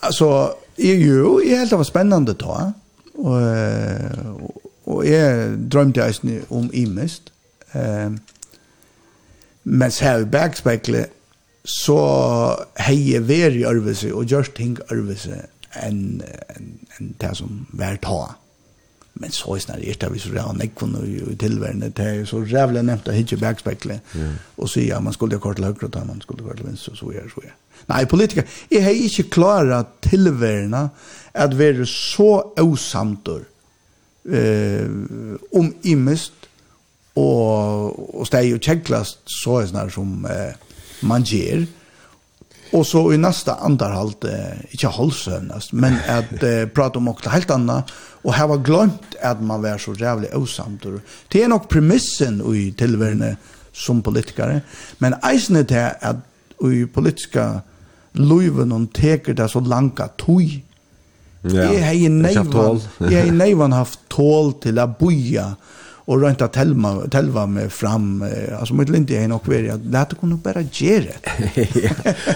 Alltså, 0.01 0.55
jag 0.77 0.97
ju, 0.97 1.41
jag 1.45 1.59
helt 1.59 1.73
av 1.73 1.85
spännande 1.85 2.35
ta. 2.35 2.73
Og, 3.19 4.53
og 4.87 5.07
jeg 5.09 5.59
drømte 5.73 6.05
eisen 6.05 6.41
om 6.51 6.71
imest. 6.73 7.33
Um, 7.75 8.19
men 9.65 9.91
så 9.91 10.19
i 10.23 10.25
bergspeklet 10.31 11.13
så 11.67 11.99
hei 12.79 12.99
jeg 13.11 13.27
vært 13.27 13.59
i 13.59 13.65
ærvelse 13.67 14.13
og 14.15 14.31
gjørst 14.31 14.55
ting 14.55 14.77
ærvelse 14.93 15.41
enn 15.83 16.21
en, 16.23 16.69
en 16.99 17.15
det 17.21 17.33
som 17.37 17.65
vært 17.75 18.05
ta. 18.07 18.37
Men 19.17 19.33
så 19.33 19.57
er 19.57 19.65
snart 19.65 20.03
er 20.05 20.13
vi 20.13 20.21
så 20.21 20.31
rævn 20.35 20.63
ekvun 20.63 20.97
og 21.01 21.09
i 21.09 21.37
tilværende, 21.41 21.91
det 21.97 22.07
er 22.07 22.25
så 22.29 22.43
rævlig 22.45 22.83
nevnt 22.85 23.09
å 23.09 23.15
hitje 23.17 23.39
bergspeklet 23.41 24.17
og 24.57 24.69
sier 24.69 24.93
ja, 24.93 25.01
man 25.01 25.17
skulle 25.17 25.41
kort 25.41 25.57
til 25.57 25.65
høyre 25.65 25.89
og 25.89 26.07
man 26.07 26.21
skulle 26.21 26.45
kort 26.45 26.61
til 26.61 26.69
og 26.69 26.99
så 27.01 27.13
gjør, 27.15 27.31
så 27.33 27.47
gjør. 27.47 27.57
Nei, 27.89 28.05
politiker, 28.09 28.45
jeg 28.71 28.85
har 28.85 28.91
ikke 29.09 29.31
klaret 29.31 29.97
tilværende 30.05 30.89
at 31.37 31.57
være 31.59 31.87
så 31.89 32.31
avsamter 32.59 33.45
eh, 34.25 34.89
om 35.55 35.73
imest 35.85 36.47
og, 37.17 37.97
og 38.21 38.29
steg 38.29 38.55
og 38.57 38.63
kjeklast 38.63 39.23
så 39.31 39.61
er 39.63 39.71
sånn 39.71 39.93
som 39.93 40.15
eh, 40.31 40.57
man 41.07 41.25
gjør. 41.25 41.65
Og 42.75 42.83
så 42.85 43.01
i 43.15 43.19
neste 43.21 43.55
andarhalt, 43.63 44.27
eh, 44.27 44.65
ikke 44.75 44.91
holdsøvnast, 44.97 45.73
men 45.79 46.01
at 46.11 46.33
eh, 46.49 46.65
prate 46.69 47.01
om 47.01 47.09
noe 47.09 47.33
helt 47.33 47.53
anna 47.55 47.83
og 48.27 48.35
her 48.35 48.49
var 48.51 48.63
glemt 48.67 49.15
at 49.23 49.43
man 49.45 49.63
var 49.63 49.79
så 49.79 49.95
rævlig 49.95 50.33
avsamter. 50.35 50.99
Det 51.33 51.45
er 51.45 51.53
nok 51.53 51.69
premissen 51.71 52.41
i 52.55 52.73
tilværende 52.75 53.37
som 53.77 54.01
politikere, 54.03 54.61
men 54.99 55.15
eisene 55.29 55.63
til 55.69 55.93
at 55.95 56.25
i 56.65 56.87
politiska 56.89 57.61
luven 58.17 58.73
og 58.73 58.89
teker 58.97 59.37
det 59.37 59.51
så 59.53 59.61
langt 59.61 60.01
tog, 60.19 60.43
Ja. 61.45 61.71
Jeg 61.73 61.85
har 61.87 62.09
neivan, 62.11 62.81
jeg 63.11 63.25
har 63.27 63.33
neivan 63.33 63.73
haft 63.73 64.01
tål 64.11 64.55
til 64.63 64.81
å 64.83 64.87
boja 64.99 65.53
og 66.07 66.23
rønt 66.23 66.43
att 66.43 66.53
telva 66.53 67.09
telva 67.11 67.47
med 67.47 67.73
fram 67.73 68.25
alltså 68.59 68.75
mitt 68.75 68.89
lindi 68.89 69.15
er 69.23 69.29
nok 69.29 69.47
nog 69.47 69.69
at 69.69 69.75
att 69.75 69.93
låta 69.93 70.17
kunna 70.17 70.37
bara 70.37 70.63
göra 70.63 71.15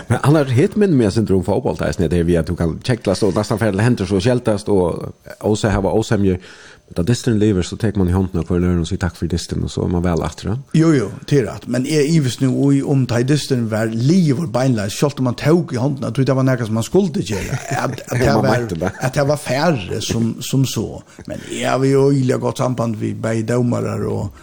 men 0.07 0.19
annars 0.23 0.49
hit 0.49 0.77
men 0.77 0.97
med 0.97 1.13
syndrom 1.13 1.45
fotboll 1.45 1.77
där 1.77 1.93
snäde 1.93 2.23
vi 2.23 2.37
att 2.37 2.47
du 2.47 2.57
kan 2.57 2.81
checkla 2.85 3.15
så 3.15 3.31
nästan 3.31 3.59
för 3.59 3.79
händer 3.79 4.05
så 4.05 4.21
skältast 4.21 4.69
och 4.69 5.15
och 5.41 5.59
ha 5.59 5.69
här 5.69 5.81
var 5.81 5.93
osämje 5.93 6.39
Da 6.91 7.05
distan 7.07 7.39
lever 7.39 7.63
så 7.63 7.77
tar 7.79 7.95
man 7.95 8.09
i 8.11 8.13
hånden 8.13 8.41
av 8.41 8.49
hver 8.51 8.59
løren 8.59 8.81
og 8.83 8.89
sier 8.89 8.99
takk 8.99 9.15
for 9.15 9.31
disten, 9.31 9.63
og 9.63 9.71
så 9.71 9.85
er 9.85 9.93
man 9.93 10.03
vel 10.03 10.25
etter 10.27 10.49
det. 10.51 10.57
Jo, 10.75 10.89
jo, 10.91 11.07
til 11.31 11.45
rett. 11.47 11.69
Men 11.71 11.85
jeg 11.87 12.09
ives 12.17 12.41
nu 12.43 12.49
og 12.51 12.81
om 12.91 13.05
ta 13.07 13.21
i 13.23 13.27
disten 13.27 13.69
var 13.71 13.93
liv 13.95 14.41
og 14.43 14.49
beinleis, 14.51 14.97
selv 14.99 15.23
om 15.23 15.29
man 15.31 15.39
tog 15.39 15.71
i 15.71 15.79
hånden, 15.79 16.09
at 16.09 16.19
det 16.19 16.35
var 16.35 16.47
noe 16.49 16.67
som 16.67 16.81
man 16.81 16.87
skulle 16.87 17.23
gjøre. 17.23 17.59
At, 17.71 17.95
at, 18.11 18.17
det 18.19 18.35
var, 18.35 18.97
at 18.99 19.15
det 19.15 19.27
var 19.29 19.39
færre 19.39 20.01
som, 20.03 20.33
som 20.43 20.65
så. 20.67 20.89
Men 21.31 21.45
jeg 21.55 21.69
har 21.71 21.85
jo 21.87 22.09
ille 22.11 22.41
godt 22.43 22.65
samband 22.65 22.99
vi 22.99 23.13
bei 23.15 23.45
dømere 23.47 23.95
og, 24.11 24.41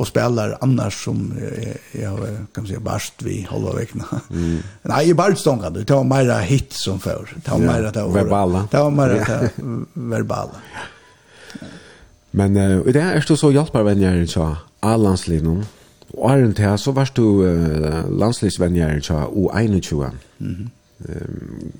og 0.00 0.08
spelar 0.08 0.56
annars 0.64 1.02
som 1.04 1.20
eh, 1.36 2.00
jag 2.00 2.18
kan 2.54 2.66
säga 2.66 2.80
barst 2.80 3.22
vi 3.22 3.42
halva 3.50 3.74
veckan. 3.76 4.04
Mm. 4.30 4.62
Nej, 4.82 5.10
i 5.10 5.14
barstånga 5.14 5.70
det 5.70 5.90
var 5.90 6.04
mera 6.04 6.38
hit 6.38 6.72
som 6.72 7.00
før. 7.00 7.28
Det 7.44 7.50
var 7.50 7.58
för. 7.58 7.90
Ta 7.92 8.00
det 8.00 8.02
var... 8.02 8.14
verbala. 8.14 8.68
Det 8.70 8.78
var 8.78 8.90
Ta 8.90 8.96
mera 8.96 9.24
ta 9.24 9.48
verbala. 9.92 10.56
Men 12.32 12.56
uh, 12.56 12.88
i 12.88 12.92
det 12.92 13.02
er 13.02 13.20
du 13.28 13.36
så 13.36 13.50
hjelper 13.50 13.82
venner 13.82 14.26
så 14.26 14.54
A-landslinjen, 14.82 15.64
og 16.14 16.32
Arjen 16.32 16.54
til 16.54 16.78
så 16.78 16.92
var 16.92 17.10
du 17.16 17.42
uh, 17.42 18.18
landslivsvenner 18.18 19.00
så 19.00 19.24
U21. 19.26 20.14
Mm 20.38 20.54
-hmm. 20.54 20.68
Um, 21.08 21.72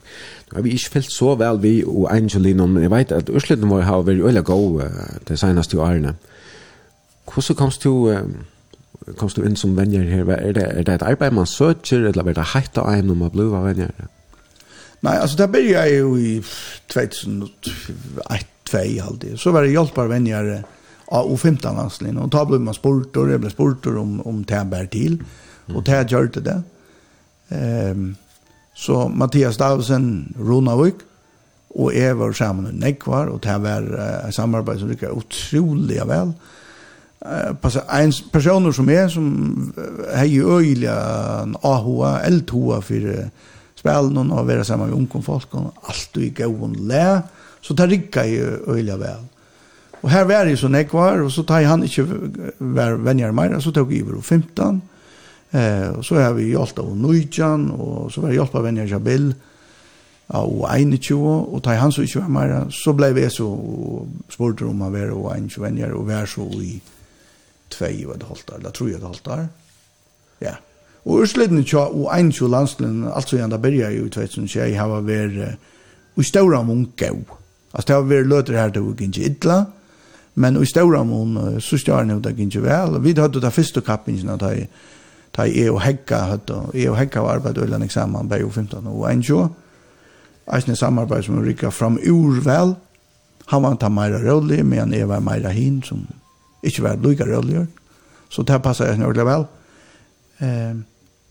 nu 0.50 0.54
har 0.54 0.62
vi 0.62 0.70
ikke 0.70 0.90
fyllt 0.90 1.12
så 1.12 1.34
vel 1.34 1.62
vi 1.62 1.84
og 1.84 2.16
Angelino, 2.16 2.66
men 2.66 2.82
jeg 2.82 2.90
vet 2.90 3.12
at 3.12 3.30
Ørsletten 3.30 3.70
vår 3.70 3.80
har 3.80 4.02
vært 4.02 4.20
øyelig 4.24 4.44
god 4.44 4.82
uh, 4.82 4.90
det 5.28 5.38
seneste 5.38 5.80
årene. 5.80 6.14
Hvordan 7.34 7.56
komst 7.56 7.84
du, 7.84 8.10
uh, 8.10 8.20
komst 9.16 9.36
du 9.36 9.42
inn 9.42 9.56
som 9.56 9.76
venner 9.76 10.02
her? 10.08 10.24
Er 10.24 10.52
det, 10.52 10.62
er 10.62 10.82
det 10.82 10.94
et 10.94 11.02
arbeid 11.02 11.30
man 11.30 11.46
søker, 11.46 12.08
eller 12.08 12.24
er 12.24 12.32
det 12.32 12.44
heit 12.54 12.78
av 12.78 12.88
en 12.94 13.10
om 13.10 13.22
å 13.22 13.28
bli 13.28 13.42
venner? 13.42 13.92
Nei, 15.02 15.16
altså 15.16 15.36
det 15.36 15.52
begynte 15.52 15.80
jeg 15.80 16.00
jo 16.00 16.16
i 16.16 16.40
2001 16.88 18.46
tvei 18.70 19.00
alltid. 19.02 19.38
Så 19.38 19.52
var 19.52 19.62
det 19.66 19.72
hjelpar 19.74 20.06
hjelparvenjare 20.06 20.62
av 21.10 21.26
U15-landslinn, 21.26 22.18
Og 22.22 22.30
da 22.30 22.44
ble 22.46 22.60
man 22.62 22.76
sportor, 22.76 23.30
jeg 23.30 23.42
ble 23.42 23.50
sportor 23.50 23.98
om, 23.98 24.20
om 24.26 24.44
det 24.46 24.62
bär 24.70 24.86
til. 24.86 25.18
Og 25.74 25.84
det 25.86 26.04
gjør 26.10 26.30
det 26.36 26.44
det. 26.46 26.58
Um, 27.50 28.16
så 28.74 29.08
Mathias 29.08 29.58
Davsen, 29.58 30.34
Ronavik, 30.38 31.02
og 31.70 31.94
jeg 31.94 32.18
var 32.18 32.32
sammen 32.32 32.64
med 32.64 32.78
Nekvar, 32.82 33.28
og 33.30 33.42
det 33.42 33.58
var 33.62 33.86
et 34.28 34.34
samarbeid 34.34 34.80
som 34.80 34.90
lykker 34.90 35.14
utrolig 35.14 36.00
vel. 36.06 36.32
Uh, 37.20 37.74
en 37.98 38.14
personer 38.32 38.72
som 38.72 38.88
er, 38.88 39.08
som 39.08 39.74
har 40.14 40.30
jo 40.30 40.58
øyelig 40.58 40.88
en 40.88 41.56
AHA, 41.62 42.28
LTHA 42.30 42.80
for 42.86 43.10
uh, 43.10 43.50
spelen, 43.74 44.30
og 44.30 44.46
være 44.48 44.64
sammen 44.64 44.90
med 44.90 44.96
unge 44.96 45.22
folk, 45.22 45.54
og 45.54 45.74
alt 45.88 46.10
du 46.14 46.20
i 46.20 46.32
gåen 46.34 46.74
lær, 46.86 47.26
Så 47.60 47.74
det 47.76 47.90
rikka 47.90 48.24
i 48.24 48.38
øyla 48.40 48.96
vel. 49.00 49.26
Og 50.02 50.10
her 50.10 50.24
var 50.24 50.48
jeg 50.48 50.58
så 50.58 50.68
nekvar, 50.68 51.20
og 51.20 51.32
så 51.32 51.42
tar 51.44 51.66
han 51.68 51.82
ikke 51.84 52.06
vær 52.58 52.96
venner 53.04 53.32
mer, 53.36 53.58
så 53.60 53.70
tok 53.70 53.92
jeg 53.92 54.06
over 54.06 54.22
15. 54.22 54.82
Eh, 55.52 55.88
og 55.98 56.04
så 56.04 56.14
har 56.14 56.32
vi 56.38 56.52
hjulpet 56.52 56.78
av 56.78 56.96
Nujjan, 56.96 57.70
og 57.74 58.12
så 58.12 58.22
var 58.22 58.32
jeg 58.32 58.40
hjulpet 58.40 58.60
av 58.60 58.64
venner 58.64 58.88
Jabil, 58.88 59.32
av 60.30 60.46
21, 60.46 61.18
og 61.20 61.62
tar 61.64 61.80
han 61.82 61.92
så 61.92 62.04
ikke 62.06 62.22
var 62.22 62.32
mer, 62.36 62.54
så 62.70 62.94
ble 62.94 63.10
vi 63.16 63.26
så 63.34 63.48
spurt 64.30 64.62
om 64.62 64.84
han 64.86 64.94
var 64.94 65.10
og 65.12 65.32
21 65.34 65.64
venner, 65.64 65.94
og 65.98 66.06
var 66.08 66.30
så 66.30 66.46
i 66.62 66.78
2 67.70 67.90
og 68.06 68.18
det 68.18 68.28
halvt 68.28 68.50
år, 68.50 68.58
eller 68.58 68.70
3 68.70 68.84
var 68.86 69.00
det 69.00 69.10
halvt 69.10 69.28
år. 69.28 69.44
Ja. 70.40 70.54
Og 71.04 71.24
urslidene 71.24 71.64
tja 71.64 71.84
og 71.88 72.08
21 72.14 72.48
landsliden, 72.50 73.04
altså 73.10 73.36
igjen, 73.36 73.52
da 73.52 73.58
berger 73.58 73.90
jeg 73.90 73.98
jo 73.98 74.06
i 74.06 74.14
2021, 74.14 74.78
har 74.78 75.04
vært 75.04 75.58
i 76.16 76.24
ståra 76.24 76.62
munkav. 76.62 77.39
Alltså 77.72 77.86
det 77.86 77.94
har 77.94 78.02
varit 78.02 78.26
löter 78.26 78.52
här 78.52 78.70
då 78.70 78.90
gick 78.90 79.00
inte 79.00 79.20
illa. 79.20 79.66
Men 80.34 80.62
i 80.62 80.66
stora 80.66 81.04
mån 81.04 81.60
så 81.60 81.78
stjärn 81.78 82.08
nu 82.08 82.20
det 82.20 82.30
gick 82.30 82.56
väl. 82.56 83.00
Vi 83.00 83.20
hade 83.20 83.40
det 83.40 83.50
första 83.50 83.80
kappingen 83.80 84.28
att 84.28 84.40
ha 84.40 84.54
ta 85.30 85.46
i 85.46 85.68
och 85.68 85.80
häcka 85.80 86.18
hade 86.18 86.52
och 86.52 86.74
i 86.74 86.88
och 86.88 86.96
häcka 86.96 87.22
var 87.22 87.34
arbete 87.34 87.60
eller 87.60 87.84
examen 87.84 88.28
på 88.28 88.50
15 88.50 88.86
och 88.86 89.10
en 89.10 89.20
jo. 89.20 89.48
Alltså 90.46 90.76
samarbete 90.76 91.22
som 91.22 91.44
rycka 91.44 91.70
fram 91.70 91.98
ur 92.02 92.40
väl. 92.40 92.74
Han 93.44 93.62
var 93.62 93.70
inte 93.70 93.88
mer 93.88 94.10
rolig 94.10 94.64
men 94.64 94.92
jag 94.92 95.06
var 95.06 95.20
mer 95.20 95.48
hin 95.48 95.82
som 95.82 96.06
inte 96.62 96.82
var 96.82 96.96
lika 96.96 97.26
rolig. 97.26 97.66
Så 98.28 98.42
det 98.42 98.58
passar 98.58 98.86
jag 98.86 98.98
nog 98.98 99.16
väl. 99.16 99.44
Ehm 100.38 100.84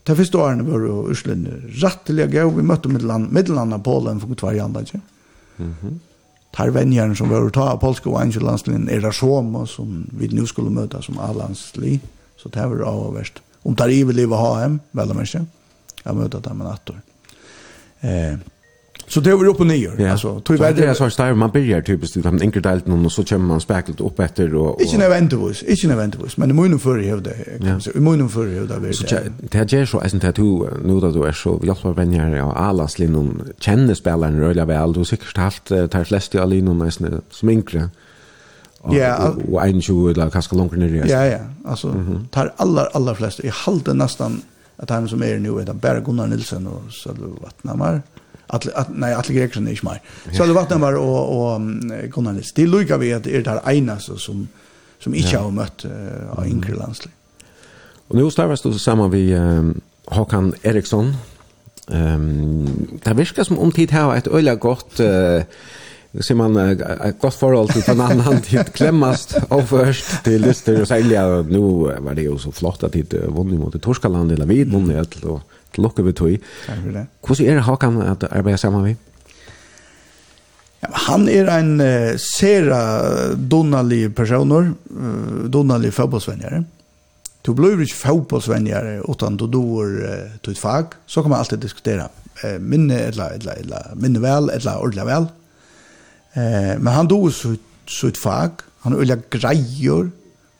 Det 0.06 0.16
første 0.16 0.38
årene 0.38 0.64
var 0.66 0.80
jo 0.80 0.94
Ørsland 1.12 1.48
rettelig 1.82 2.30
gøy. 2.32 2.48
Vi 2.56 2.62
møtte 2.66 2.88
Middelland, 2.88 3.28
Middelland 3.32 3.76
av 3.76 3.82
Polen 3.84 4.20
for 4.20 4.34
tvær 4.34 4.62
andre, 4.64 4.82
ikke? 4.82 5.00
Mm 5.58 6.00
tar 6.50 6.70
venjaren 6.70 7.16
som 7.16 7.28
var 7.28 7.50
ta 7.50 7.76
polska 7.76 8.10
og 8.10 8.20
engelska 8.22 8.72
er 8.88 9.00
det 9.00 9.12
som 9.14 9.66
som 9.66 10.06
vi 10.12 10.28
nu 10.28 10.46
skulle 10.46 10.70
möta 10.70 11.02
som 11.02 11.18
A-landsli 11.18 12.00
så 12.36 12.48
det 12.48 12.66
var 12.66 12.82
avvärst 12.82 13.42
om 13.62 13.76
tar 13.76 13.88
i 13.88 14.04
vill 14.04 14.16
leva 14.16 14.36
ha 14.36 14.54
hem 14.60 14.80
väl 14.90 15.10
om 15.10 15.20
inte 15.20 15.46
jag 16.02 16.16
möta 16.16 16.40
dem 16.40 16.60
en 16.60 16.66
attor 16.66 17.00
eh 18.00 18.38
Så 19.10 19.20
det 19.20 19.34
var 19.34 19.46
upp 19.46 19.60
och 19.60 19.66
ner. 19.66 19.94
Ja. 19.98 20.10
Alltså, 20.10 20.40
tog 20.40 20.58
väl 20.58 20.76
det 20.76 20.86
är 20.86 20.94
så 21.10 21.22
här 21.22 21.34
man 21.34 21.50
börjar 21.50 21.80
typiskt 21.80 22.16
i 22.16 22.20
en 22.24 22.40
enkla 22.42 22.60
del 22.60 23.04
och 23.06 23.12
så 23.12 23.24
kommer 23.24 23.46
man 23.46 23.60
späckligt 23.60 24.00
upp 24.00 24.20
efter 24.20 24.54
och, 24.54 24.74
och... 24.74 24.80
Inte 24.80 24.96
en 24.96 25.02
eventus, 25.02 25.62
inte 25.62 25.92
en 25.92 26.12
men 26.36 26.50
i 26.50 26.52
munnen 26.52 26.78
för 26.78 27.02
i 27.02 27.08
huvudet. 27.08 27.36
Ja. 27.60 27.80
Så 27.80 27.90
i 27.90 28.00
munnen 28.00 28.28
för 28.28 28.46
i 28.46 28.54
huvudet. 28.54 28.96
Så 28.96 29.16
det 29.50 29.58
här 29.58 29.64
ger 29.64 29.86
så 29.86 30.00
är 30.00 30.20
det 30.20 30.32
du 30.36 30.68
nu 30.84 31.00
då 31.00 31.10
du 31.10 31.24
är 31.24 31.32
så 31.32 31.60
hjälper 31.62 31.92
vänner 31.92 32.42
och 32.42 32.60
alla 32.60 32.88
slinnon 32.88 33.42
känner 33.58 33.94
spelaren 33.94 34.40
rörliga 34.40 34.64
väl 34.64 34.92
du 34.92 35.04
säkert 35.04 35.36
haft 35.36 35.64
tar 35.66 36.04
flest 36.04 36.34
i 36.34 36.38
allinon 36.38 36.78
nästan 36.78 37.20
som 37.30 37.48
enkla. 37.48 37.90
Ja, 38.90 39.34
och 39.50 39.66
en 39.66 39.82
tjuv 39.82 40.10
eller 40.10 40.30
kanske 40.30 40.56
långt 40.56 40.72
ner. 40.72 41.06
Ja, 41.08 41.26
ja. 41.26 41.38
Alltså 41.64 41.94
tar 42.30 42.52
alla 42.56 42.86
alla 42.92 43.14
flesta 43.14 43.42
i 43.42 43.50
halden 43.52 43.98
nästan 43.98 44.42
att 44.76 44.90
han 44.90 45.08
som 45.08 45.22
är 45.22 45.38
nu 45.38 45.60
är 45.60 45.74
där 45.74 46.00
Gunnar 46.00 46.26
Nilsson 46.26 46.66
och 46.66 46.92
så 46.92 47.10
Vatnamar. 47.42 48.02
Atle, 48.50 48.72
at, 48.78 48.90
nei, 48.90 49.12
Atle 49.14 49.36
Gregersen 49.36 49.68
er 49.68 49.76
ikke 49.76 49.86
mer. 49.86 50.00
Så 50.32 50.42
alle 50.42 50.56
vattnet 50.56 50.98
og, 50.98 51.18
og 51.36 51.68
Gunnar 52.10 52.34
Nils. 52.34 52.52
Det 52.56 52.66
lukker 52.68 52.98
vi 53.02 53.12
at 53.14 53.24
det 53.24 53.36
er 53.38 53.46
det 53.46 53.58
eneste 53.76 54.18
som, 54.18 54.46
som 54.98 55.14
ikke 55.14 55.38
har 55.38 55.52
møtt 55.54 55.86
uh, 55.86 56.32
av 56.34 56.48
yngre 56.48 56.74
landslig. 56.78 57.12
Og 58.10 58.18
nå 58.18 58.30
starves 58.34 58.64
du 58.64 58.72
sammen 58.78 59.12
med 59.12 59.34
um, 59.38 59.74
Håkan 60.10 60.54
Eriksson. 60.66 61.14
Um, 61.86 62.98
det 63.04 63.16
virker 63.18 63.46
som 63.46 63.58
om 63.58 63.70
tid 63.72 63.94
her 63.94 64.10
var 64.10 64.22
et 64.22 64.32
øyelig 64.32 64.58
godt... 64.60 65.00
Uh, 65.00 65.44
ser 66.10 66.34
man 66.34 66.56
uh, 66.56 66.70
ett 67.06 67.20
gott 67.20 67.34
förhåll 67.34 67.68
till 67.68 67.82
en 67.86 68.00
annan 68.00 68.40
tid 68.42 68.72
klämmast 68.72 69.36
och 69.48 69.68
först 69.68 70.24
till 70.24 70.42
lister 70.42 70.80
och 70.80 70.88
sälja 70.88 71.42
nu 71.42 71.60
var 71.98 72.14
det 72.14 72.22
ju 72.22 72.38
så 72.38 72.52
flott 72.52 72.82
att 72.82 72.92
det 72.92 73.12
vunnit 73.12 73.60
mot 73.60 73.82
Torskaland 73.82 74.32
eller 74.32 74.46
vid 74.46 74.72
vunnit 74.72 75.24
och 75.24 75.40
til 75.74 75.86
lukke 75.86 76.04
ved 76.04 76.18
tog. 76.18 76.50
Takk 76.66 76.82
for 76.82 76.98
det. 76.98 77.06
Hvordan 77.26 77.46
er 77.46 77.54
det 77.60 77.68
Håkan 77.68 78.02
at 78.02 78.20
du 78.20 78.26
arbeider 78.30 78.60
sammen 78.60 78.82
med? 78.82 79.06
Ja, 80.80 80.90
han 81.06 81.28
er 81.28 81.48
en 81.58 81.74
uh, 81.80 82.16
sera 82.16 82.80
donalig 83.36 84.14
personer, 84.16 84.72
uh, 84.90 85.48
donalig 85.52 85.92
fotbollsvenjare. 85.92 86.62
Du 87.44 87.52
blir 87.56 87.80
ikke 87.80 87.98
fotbollsvenjare 87.98 89.00
utan 89.08 89.36
du 89.36 89.46
dår 89.48 89.98
uh, 90.00 90.38
ditt 90.46 90.60
fag, 90.60 90.96
så 91.06 91.22
kan 91.22 91.32
man 91.34 91.42
alltid 91.42 91.60
diskutera 91.60 92.08
uh, 92.44 92.56
minne, 92.60 92.96
eller, 93.10 93.36
eller, 93.36 93.60
eller, 93.60 93.92
minne 94.00 94.22
vel, 94.24 94.50
eller 94.54 94.80
ordentlig 94.80 95.06
vel. 95.10 95.28
Uh, 96.36 96.74
men 96.80 96.92
han 96.94 97.12
dår 97.12 97.28
sitt, 97.36 97.68
sitt 97.90 98.20
fag, 98.20 98.64
han 98.86 98.96
øyla 98.96 99.18
greier, 99.30 100.08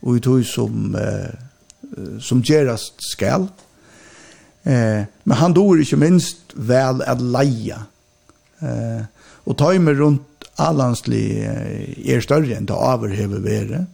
og 0.00 0.16
i 0.16 0.20
tog 0.24 0.44
som, 0.48 0.94
uh, 0.96 2.20
som 2.20 2.44
gerast 2.44 3.00
skal. 3.08 3.48
Uh, 3.48 3.69
Eh, 4.62 5.06
men 5.24 5.36
han 5.40 5.54
dår 5.56 5.80
ikke 5.84 6.00
minst 6.00 6.52
vel 6.54 7.00
at 7.08 7.22
leia. 7.22 7.84
Eh, 8.60 9.02
og 9.48 9.56
timer 9.60 9.96
rundt 10.00 10.48
allanslig 10.60 11.24
eh, 11.48 12.12
er 12.12 12.24
større 12.24 12.56
enn 12.56 12.68
det 12.68 12.76
overhever 12.76 13.40
være. 13.44 13.84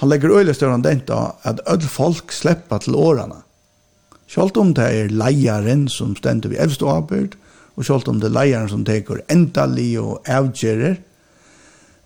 Han 0.00 0.10
legger 0.10 0.32
øyelig 0.34 0.56
større 0.56 0.78
enn 0.78 0.86
den 0.86 1.04
da, 1.06 1.34
at 1.44 1.60
ødel 1.68 1.88
folk 1.88 2.32
slipper 2.32 2.80
til 2.82 2.96
årene. 2.98 3.42
Sjalt 4.32 4.56
om 4.56 4.72
det 4.74 4.88
er 4.88 5.12
leieren 5.12 5.84
som 5.92 6.16
stender 6.16 6.50
ved 6.50 6.62
elvste 6.64 6.88
avbyrd, 6.88 7.36
og 7.76 7.84
sjalt 7.84 8.08
om 8.08 8.20
det 8.20 8.30
er 8.30 8.36
leieren 8.38 8.70
som 8.72 8.84
teker 8.88 9.20
endelig 9.32 9.92
og 10.00 10.28
avgjører, 10.28 10.96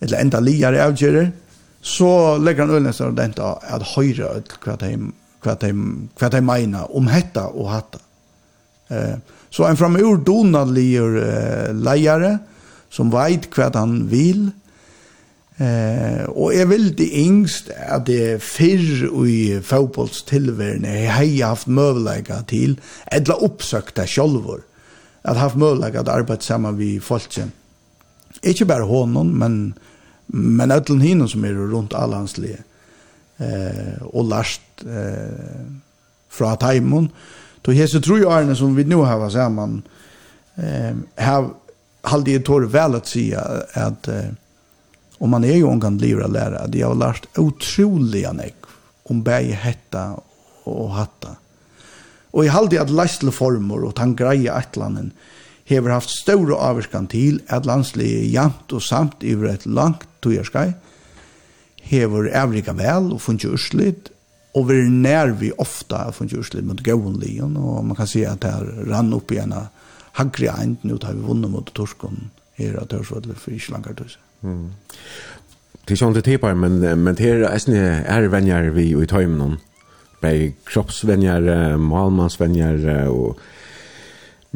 eller 0.03 0.21
enda 0.21 0.41
liar 0.43 0.75
avgjører, 0.83 1.31
så 1.87 2.11
legger 2.43 2.67
han 2.67 2.75
øyelig 2.75 2.97
større 2.97 3.15
enn 3.15 3.21
den 3.21 3.37
da, 3.39 3.55
at 3.63 3.95
høyre 3.95 4.33
ødel 4.35 4.59
hva 4.65 4.75
det 4.81 4.91
er 4.91 5.07
hva 5.47 5.55
de, 5.63 5.73
hva 6.19 6.31
de 6.33 6.43
mener 6.43 6.93
om 6.99 7.09
hetta 7.09 7.47
og 7.55 7.71
hatta. 7.71 8.03
Eh, 8.91 9.17
så 9.51 9.69
en 9.69 9.79
framur 9.79 10.19
donadligur 10.27 11.21
eh, 11.23 11.73
leiare 11.73 12.37
som 12.93 13.11
veit 13.15 13.49
hva 13.55 13.71
han 13.79 14.01
vil, 14.11 14.49
Eh, 15.57 16.25
og 16.29 16.53
jeg 16.53 16.69
vil 16.69 16.91
det 16.99 17.07
yngst 17.17 17.71
at 17.73 18.03
det 18.07 18.43
fyrr 18.45 19.07
i 19.25 19.57
fotbollstilværende 19.65 20.91
jeg 20.93 21.13
har 21.15 21.55
haft 21.55 21.71
møvelega 21.73 22.43
til 22.45 22.75
eller 23.09 23.41
oppsøkta 23.41 24.05
sjolvor 24.05 24.61
at 25.25 25.37
haft 25.41 25.57
møvelega 25.57 26.01
att 26.01 26.09
arbeid 26.09 26.43
sammen 26.43 26.79
vi 26.79 27.01
folken 27.01 27.53
ikke 28.43 28.65
bare 28.65 28.85
honom 28.85 29.27
men 29.27 29.75
men 30.27 30.71
ödlen 30.71 31.01
hinnom 31.01 31.29
som 31.29 31.45
er 31.45 31.55
rundt 31.55 31.95
alhanslige 31.95 32.59
eh, 33.39 34.03
og 34.13 34.29
last 34.31 34.85
eh, 34.87 35.67
fra 36.29 36.57
taimon. 36.57 37.11
Då 37.63 37.73
hese 37.73 38.01
tror 38.01 38.21
jag 38.21 38.33
årene 38.33 38.57
som 38.57 38.75
vi 38.77 38.85
nu 38.85 38.97
har 38.97 39.19
vært 39.19 39.53
man 39.53 39.83
eh, 40.57 40.95
har 41.17 41.51
halde 42.07 42.31
jeg 42.31 42.45
tår 42.45 42.69
väl 42.71 42.95
att 42.95 43.07
säga 43.07 43.41
att 43.73 44.09
eh, 44.09 44.31
om 45.19 45.31
man 45.31 45.45
är 45.45 45.57
ju 45.57 45.71
en 45.71 45.81
kan 45.81 45.97
å 45.97 46.29
lära 46.29 46.67
det 46.67 46.83
har 46.83 46.95
lärt 46.95 47.39
otroliga 47.39 48.33
nek 48.33 48.55
om 49.03 49.23
bäge 49.23 49.55
hetta 49.55 50.21
och 50.65 50.91
hatta. 50.91 51.37
Og 52.33 52.45
jeg 52.45 52.53
halde 52.53 53.33
former 53.33 53.79
och 53.79 53.89
og 53.89 53.95
tangreia 53.95 54.59
etlanen 54.59 55.13
hever 55.65 55.91
haft 55.91 56.11
stor 56.11 56.55
avskan 56.55 57.07
til 57.07 57.41
at 57.49 57.67
landslige 57.67 58.31
jant 58.31 58.73
og 58.73 58.83
samt 58.83 59.23
i 59.23 59.33
et 59.33 59.67
langt 59.67 60.07
togjerskai, 60.23 60.73
hever 61.87 62.31
avrika 62.35 62.75
vel 62.77 63.13
og 63.15 63.23
funnet 63.23 63.47
urslit, 63.49 64.11
og 64.57 64.71
vi 64.71 64.79
er 64.81 64.91
nær 64.91 65.35
vi 65.41 65.53
ofta 65.61 66.07
har 66.07 66.17
funnet 66.17 66.37
urslit 66.39 66.67
mot 66.67 66.83
gøvnligen, 66.83 67.57
og 67.57 67.85
man 67.87 67.99
kan 67.99 68.09
si 68.11 68.25
at 68.27 68.43
det 68.45 68.55
rann 68.89 69.15
opp 69.17 69.33
igjen 69.33 69.55
av 69.57 69.69
hagri 70.17 70.49
eind, 70.49 70.81
nu 70.83 70.97
tar 70.99 71.17
vi 71.17 71.27
vunnet 71.27 71.53
mot 71.53 71.73
torskon 71.77 72.31
her 72.57 72.79
av 72.81 72.89
Tørsvadler 72.89 73.37
for 73.37 73.53
ikke 73.53 73.75
langt 73.75 73.99
tøys. 73.99 74.17
Mm. 74.41 74.71
Det 75.87 75.95
er 75.95 76.01
sånn 76.01 76.17
det 76.17 76.25
tipar, 76.27 76.57
men, 76.59 76.81
men 76.81 77.19
det 77.19 77.29
er 77.29 77.45
eisne 77.51 77.83
er 78.09 78.31
venjar 78.33 78.73
vi 78.75 78.89
i 78.97 79.09
tøymen, 79.09 79.59
bei 80.25 80.55
kroppsvenjar, 80.67 81.77
malmansvenjar 81.79 82.81
og 83.13 83.43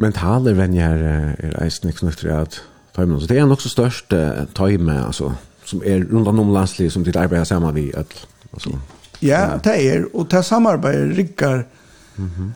mentale 0.01 0.55
venjar 0.57 1.05
er 1.05 1.55
eisne 1.61 1.93
knutter 1.95 2.33
at 2.41 2.59
tøymen. 2.97 3.21
Så 3.21 3.29
det 3.29 3.37
er 3.39 3.47
nok 3.47 3.61
så 3.63 3.71
størst 3.71 4.13
alltså 4.17 4.97
altså, 4.97 5.31
som 5.65 5.83
är 5.83 5.99
runt 5.99 6.27
om 6.27 6.53
landslig 6.53 6.91
som 6.91 7.03
det 7.03 7.15
arbetar 7.15 7.45
samman 7.45 7.73
vi 7.73 7.95
att 7.95 8.27
alltså 8.51 8.79
ja 9.19 9.59
det 9.63 9.89
är 9.89 10.15
och 10.15 10.27
det 10.27 10.43
samarbetet 10.43 11.17
rikkar 11.17 11.67
mhm 12.15 12.31
mm 12.37 12.53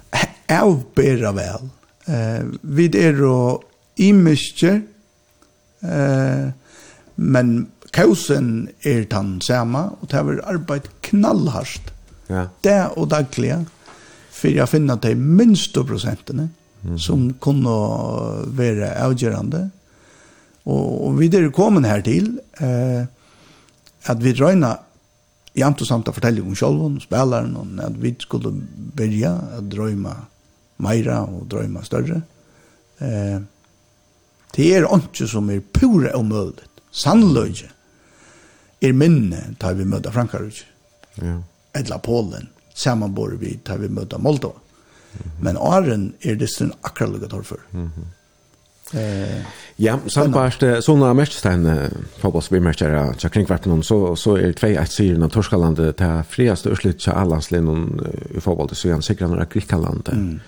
är 0.47 1.31
väl 1.31 1.69
eh 2.05 2.45
vid 2.61 2.95
är 2.95 3.13
då 3.13 3.61
i 3.95 4.13
mycket 4.13 4.83
eh 5.81 6.49
men 7.15 7.67
kausen 7.91 8.69
är 8.79 9.03
tan 9.03 9.41
samma 9.41 9.89
och 9.99 10.07
det 10.07 10.17
har 10.17 10.43
arbetat 10.45 11.01
knallhart. 11.01 11.93
Ja. 12.27 12.49
Det 12.61 12.85
och 12.95 13.07
dagliga 13.07 13.65
för 14.31 14.47
jag 14.49 14.69
finner 14.69 14.93
att 14.93 15.01
det 15.01 15.15
minst 15.15 15.73
procenten 15.73 16.49
mm. 16.83 16.99
som 16.99 17.33
kunde 17.33 17.69
vara 17.69 19.05
avgörande 19.05 19.69
Og, 20.65 21.07
og 21.07 21.19
vi 21.19 21.29
er 21.29 21.49
kommet 21.53 21.85
her 21.85 22.01
til 22.01 22.39
eh, 22.61 23.05
at 24.05 24.21
vi 24.21 24.33
drøyna 24.33 24.75
jamt 25.55 25.81
og 25.81 25.87
samt 25.87 26.09
å 26.09 26.13
fortelle 26.15 26.43
om 26.43 26.55
sjolven, 26.57 26.99
spilleren, 27.01 27.55
og 27.57 27.83
at 27.85 27.99
vi 28.01 28.13
skulle 28.21 28.51
begynne 28.97 29.59
å 29.59 29.61
drøyma 29.63 30.15
meira 30.83 31.21
og 31.29 31.45
drøyma 31.51 31.83
større. 31.85 32.21
Eh, 32.99 33.39
det 34.55 34.67
er 34.71 34.87
ikke 34.87 35.27
som 35.27 35.49
er 35.51 35.63
pure 35.73 36.11
og 36.15 36.25
mulig. 36.29 36.67
Sannløyge 36.95 37.69
er 38.83 38.95
minne 38.95 39.41
da 39.59 39.73
vi 39.75 39.87
møter 39.87 40.13
Frankrike. 40.15 40.67
Ja. 41.19 41.39
Eller 41.75 41.99
Polen, 42.03 42.49
samanbor 42.75 43.35
vi 43.39 43.57
da 43.67 43.75
vi 43.79 43.89
møter 43.91 44.17
Moldova. 44.17 44.59
Mm 45.15 45.21
-hmm. 45.21 45.43
Men 45.43 45.57
åren 45.57 46.13
er 46.21 46.35
det 46.35 46.49
stund 46.49 46.73
akkurat 46.81 47.11
lukket 47.11 47.31
hårfør. 47.31 47.61
Mm 47.71 47.85
-hmm. 47.87 48.05
Eh 48.95 49.45
Ja, 49.77 49.99
sambart 50.07 50.63
såna 50.79 51.13
mästerstein 51.13 51.89
fotbollsspelare 52.17 53.13
så 53.17 53.29
kring 53.29 53.45
vart 53.45 53.65
någon 53.65 53.83
så 53.83 54.15
så 54.15 54.35
är 54.35 54.41
det 54.41 54.53
två 54.53 54.79
att 54.79 54.91
se 54.91 55.17
när 55.17 55.29
Torskaland 55.29 55.97
ta 55.97 56.23
friaste 56.29 56.69
urslut 56.69 57.01
så 57.01 57.11
alla 57.11 57.41
slän 57.41 57.99
i 58.37 58.39
fotboll 58.41 58.69
så 58.75 58.87
igen 58.87 59.01
säkert 59.01 59.29
några 59.29 59.45
Grekland. 59.45 60.09
Mm. 60.11 60.39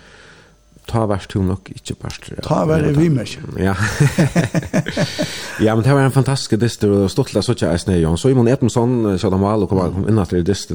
Ta 0.86 1.06
vart 1.06 1.34
hon 1.34 1.48
nog 1.48 1.60
inte 1.66 1.94
bäst. 2.02 2.44
Ta 2.44 2.66
var 2.66 2.80
det 2.80 2.92
vi 2.92 3.10
mer. 3.10 3.40
Ja. 3.58 3.76
ja, 5.60 5.76
men 5.76 5.84
det 5.84 5.94
var 5.94 6.02
en 6.02 6.12
fantastisk 6.12 6.60
dist 6.60 6.84
och 6.84 7.12
stottla 7.12 7.42
så 7.42 7.56
tjäs 7.56 7.88
nej 7.88 8.02
Jon. 8.02 8.18
Så 8.18 8.28
Simon 8.28 8.48
Edmonsson 8.48 9.20
så 9.20 9.30
de 9.30 9.42
var 9.42 9.56
och 9.56 9.70
kom 9.70 10.10
in 10.10 10.20
att 10.20 10.30
det 10.30 10.42
dist. 10.42 10.72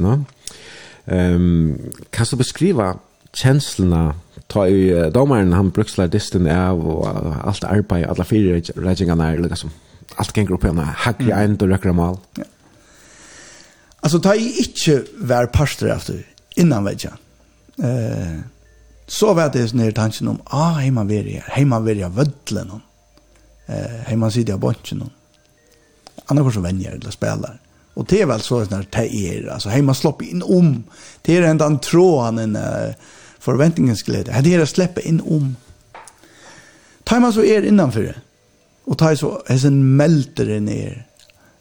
Ehm, 1.05 1.79
kan 2.11 2.27
du 2.31 2.37
beskriva 2.37 2.97
känslorna 3.33 4.15
ta 4.53 4.67
i 4.69 4.91
uh, 4.93 5.07
domaren, 5.15 5.55
han 5.57 5.73
brukslar 5.75 6.11
distin 6.13 6.49
av 6.53 6.81
og 6.81 7.07
uh, 7.09 7.41
alt 7.49 7.65
arbeid, 7.65 8.07
alla 8.09 8.27
fire 8.29 8.61
regjengene 8.61 9.33
er 9.33 9.43
liksom, 9.43 9.73
alt 10.21 10.35
gengur 10.37 10.59
opp 10.59 10.69
hana, 10.69 10.91
hagri 11.07 11.31
mm. 11.31 11.39
eind 11.39 11.65
og 11.65 11.73
røkra 11.73 11.95
mal. 11.97 12.21
Ja. 12.39 12.49
Altså, 14.03 14.19
ta 14.19 14.35
i 14.35 14.49
ikkje 14.65 14.99
vær 15.31 15.49
parster 15.55 15.93
efter, 15.95 16.23
innan 16.59 16.85
vegja. 16.85 17.15
Eh, 17.79 18.39
så 19.07 19.33
var 19.35 19.53
det 19.55 19.69
nere 19.75 19.95
tanken 19.95 20.29
om, 20.29 20.41
ah, 20.45 20.81
heima 20.83 21.05
veri 21.09 21.39
her, 21.39 21.49
heima 21.55 21.79
veri 21.81 22.03
av 22.05 22.17
vødlen, 22.19 22.81
eh, 23.67 24.01
heima 24.09 24.31
sidi 24.31 24.53
av 24.53 24.61
bontjen, 24.61 25.05
annars 26.27 26.45
kors 26.45 26.57
venjer 26.65 26.99
eller 26.99 27.11
spelar. 27.11 27.59
Och 27.95 28.07
det 28.09 28.23
är 28.23 28.27
väl 28.27 28.41
så 28.41 28.61
att 28.61 28.71
det 28.71 29.15
är, 29.15 29.49
alltså 29.49 29.69
heima 29.69 29.95
slopp 29.95 30.23
in 30.23 30.43
om. 30.43 30.85
Det 31.23 31.37
är 31.37 31.55
den 31.55 31.79
tråden 31.79 32.39
en 32.39 32.57
forventningens 33.43 34.05
glede. 34.07 34.35
Det 34.43 34.55
er 34.55 34.63
å 34.63 34.69
slippe 34.69 35.03
inn 35.07 35.21
om. 35.23 35.53
Ta 37.09 37.19
man 37.21 37.35
så 37.35 37.45
er 37.45 37.67
innanfor 37.67 38.07
det, 38.07 38.19
og 38.87 38.99
ta 38.99 39.11
så 39.19 39.35
hessen 39.49 39.81
melter 39.99 40.49
det 40.49 40.61
ned. 40.63 41.03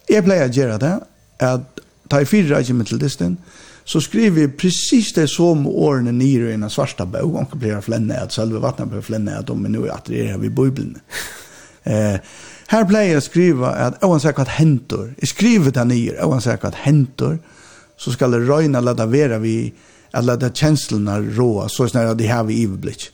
Jeg 0.09 0.25
pleier 0.25 0.49
å 0.49 0.53
gjøre 0.53 0.77
det, 0.81 0.93
at 1.41 1.81
ta 2.11 2.21
i 2.21 2.29
fire 2.29 2.57
regjene 2.57 2.85
til 2.85 3.01
distan, 3.01 3.37
så 3.83 4.01
skriver 4.03 4.35
vi 4.35 4.47
precis 4.61 5.09
det 5.15 5.25
som 5.31 5.65
årene 5.67 6.13
nere 6.13 6.51
i 6.51 6.55
en 6.55 6.69
svarta 6.69 7.05
bøg. 7.09 7.35
om 7.35 7.47
blir 7.59 7.81
flenne, 7.81 8.19
at 8.21 8.33
selve 8.33 8.61
vattnet 8.61 8.91
blir 8.91 9.01
flenne, 9.01 9.39
at 9.39 9.49
om 9.49 9.63
vi 9.63 9.71
nå 9.73 9.85
er 9.87 9.95
at 9.95 10.07
det 10.07 10.21
er 10.21 10.33
her 10.35 10.49
Bibelen. 10.49 10.97
Eh, 11.83 12.19
her 12.69 12.83
pleier 12.85 13.15
jeg 13.15 13.17
å 13.17 13.25
skrive 13.25 13.69
at 13.73 14.03
oansett 14.05 14.37
hva 14.37 14.45
hentor, 14.45 15.07
jeg 15.17 15.31
skriver 15.31 15.73
det 15.73 15.85
nere, 15.89 16.27
oansett 16.27 16.61
hva 16.61 16.69
hentor, 16.83 17.39
så 17.97 18.13
skal 18.13 18.35
det 18.35 18.43
røyne 18.45 18.83
lade 18.85 19.07
være 19.09 19.39
vid 19.41 19.79
att 20.11 20.25
låta 20.25 20.49
känslorna 20.49 21.19
råa 21.19 21.69
så 21.69 21.87
snär 21.87 22.15
det 22.15 22.27
har 22.27 22.43
vi 22.43 22.63
överblick. 22.63 23.09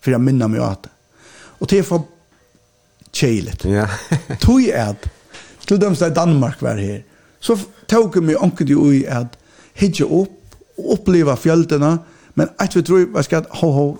För 0.00 0.10
jag 0.10 0.20
minner 0.20 0.48
mig 0.48 0.60
åt. 0.60 0.86
Och 1.32 1.66
det 1.66 1.78
är 1.78 1.82
för 1.82 2.02
tjejligt. 3.12 3.64
Ja. 3.64 3.88
Tog 4.40 4.64
är 4.64 4.90
att 4.90 5.06
till 5.66 5.80
dem 5.80 5.96
som 5.96 6.14
Danmark 6.14 6.62
var 6.62 6.76
här 6.76 7.04
så 7.40 7.58
tog 7.86 8.22
mig 8.22 8.36
onkel 8.36 8.70
i 8.70 9.08
att 9.08 9.38
hitje 9.74 10.06
upp 10.06 10.40
och 10.76 10.94
uppleva 10.94 11.36
fjällarna 11.36 11.98
men 12.34 12.48
att 12.56 12.76
vi 12.76 12.82
tror 12.82 13.06
vad 13.12 13.24
ska 13.24 13.42
ho 13.50 13.70
ho 13.70 13.96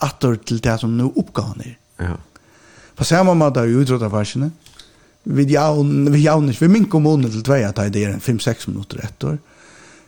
åter 0.00 0.36
till 0.36 0.58
det 0.58 0.78
som 0.78 0.96
nu 0.96 1.04
uppgår 1.04 1.54
ner. 1.56 1.78
Ja. 1.96 2.16
På 2.96 3.04
samma 3.04 3.34
måte 3.34 3.60
är 3.60 3.64
utrota 3.64 4.10
fashion. 4.10 4.52
Vi 5.22 5.44
jaun 5.44 6.12
vi 6.12 6.22
jaun 6.22 6.54
vi 6.60 6.68
min 6.68 6.84
kommun 6.84 7.30
till 7.30 7.42
två 7.42 7.52
att 7.52 7.76
det 7.76 8.04
är 8.04 8.12
5-6 8.12 8.70
minuter 8.70 9.04
ett 9.04 9.24
år. 9.24 9.38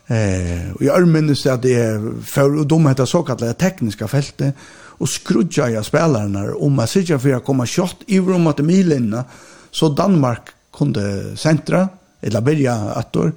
Eh, 0.07 0.71
jag 0.81 1.09
minns 1.09 1.47
att 1.47 1.63
det 1.63 2.03
för 2.25 2.59
och 2.59 2.67
de 2.67 2.87
heter 2.87 3.05
så 3.05 3.23
kallade 3.23 3.55
tekniska 3.55 4.09
fältet 4.09 4.55
och 4.99 5.09
skrudja 5.09 5.71
jag 5.71 5.85
spelarna 5.85 6.55
om 6.55 6.79
att 6.79 6.91
sitta 6.91 7.19
för 7.19 7.33
att 7.33 7.45
komma 7.45 7.67
kjøtt 7.67 7.97
i 8.07 8.21
rum 8.21 8.47
att 8.47 8.59
milinna, 8.59 9.25
så 9.71 9.89
Danmark 9.89 10.49
kunde 10.73 11.37
centra 11.37 11.89
eller 12.21 12.41
börja 12.41 12.75
att 12.75 13.13
då 13.13 13.31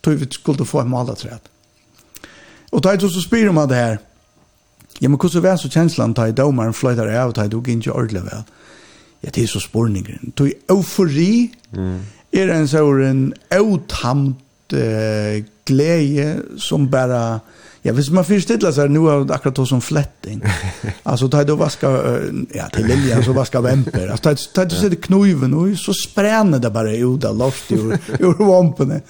tog 0.00 0.14
vi 0.14 0.26
skulle 0.30 0.64
få 0.64 0.80
en 0.80 0.88
malaträd. 0.88 1.40
Och 2.70 2.80
da 2.80 3.00
så 3.00 3.20
spyr 3.20 3.48
om 3.48 3.68
det 3.68 3.74
här. 3.74 3.98
ja, 5.02 5.08
men 5.08 5.18
hvordan 5.18 5.42
var 5.42 5.56
så 5.56 5.68
känslan 5.68 6.12
da 6.12 6.24
jeg 6.24 6.36
domaren 6.36 6.74
flöjtar 6.74 7.08
av, 7.08 7.28
och 7.30 7.38
jeg 7.38 7.50
dog 7.50 7.68
ikke 7.68 7.92
väl. 7.94 8.44
Ja, 9.22 9.30
det 9.34 9.42
är 9.42 9.46
så 9.46 9.60
spårningen. 9.60 10.32
Tog 10.34 10.52
eufori, 10.68 11.50
mm. 11.72 12.00
är 12.32 12.48
en 12.48 12.68
sån 12.68 13.34
otamt 13.50 14.38
eh, 14.72 15.44
glädje 15.64 16.36
som 16.56 16.90
bara 16.90 17.40
Ja, 17.84 17.92
hvis 17.92 18.10
man 18.10 18.24
förställer 18.24 18.72
så 18.72 18.86
nu 18.86 18.98
har 18.98 19.24
det 19.24 19.34
akkurat 19.34 19.68
som 19.68 19.80
flätting. 19.80 20.42
Alltså 21.02 21.28
tar 21.28 21.44
du 21.44 21.56
vaska 21.56 21.90
ja, 22.52 22.68
till 22.68 22.86
Lilja 22.86 23.22
så 23.22 23.32
vaska 23.32 23.60
vämper. 23.60 24.08
Alltså 24.08 24.22
tar, 24.22 24.34
tar 24.54 24.64
du 24.64 24.88
det 24.88 24.96
knuven 24.96 25.54
och 25.54 25.78
så 25.78 25.94
spränner 25.94 26.58
det 26.58 26.70
bara 26.70 26.92
ut 26.92 27.20
där 27.20 27.32
loft 27.32 27.72
ur, 27.72 27.98
ur 28.18 28.44
vampen. 28.44 29.00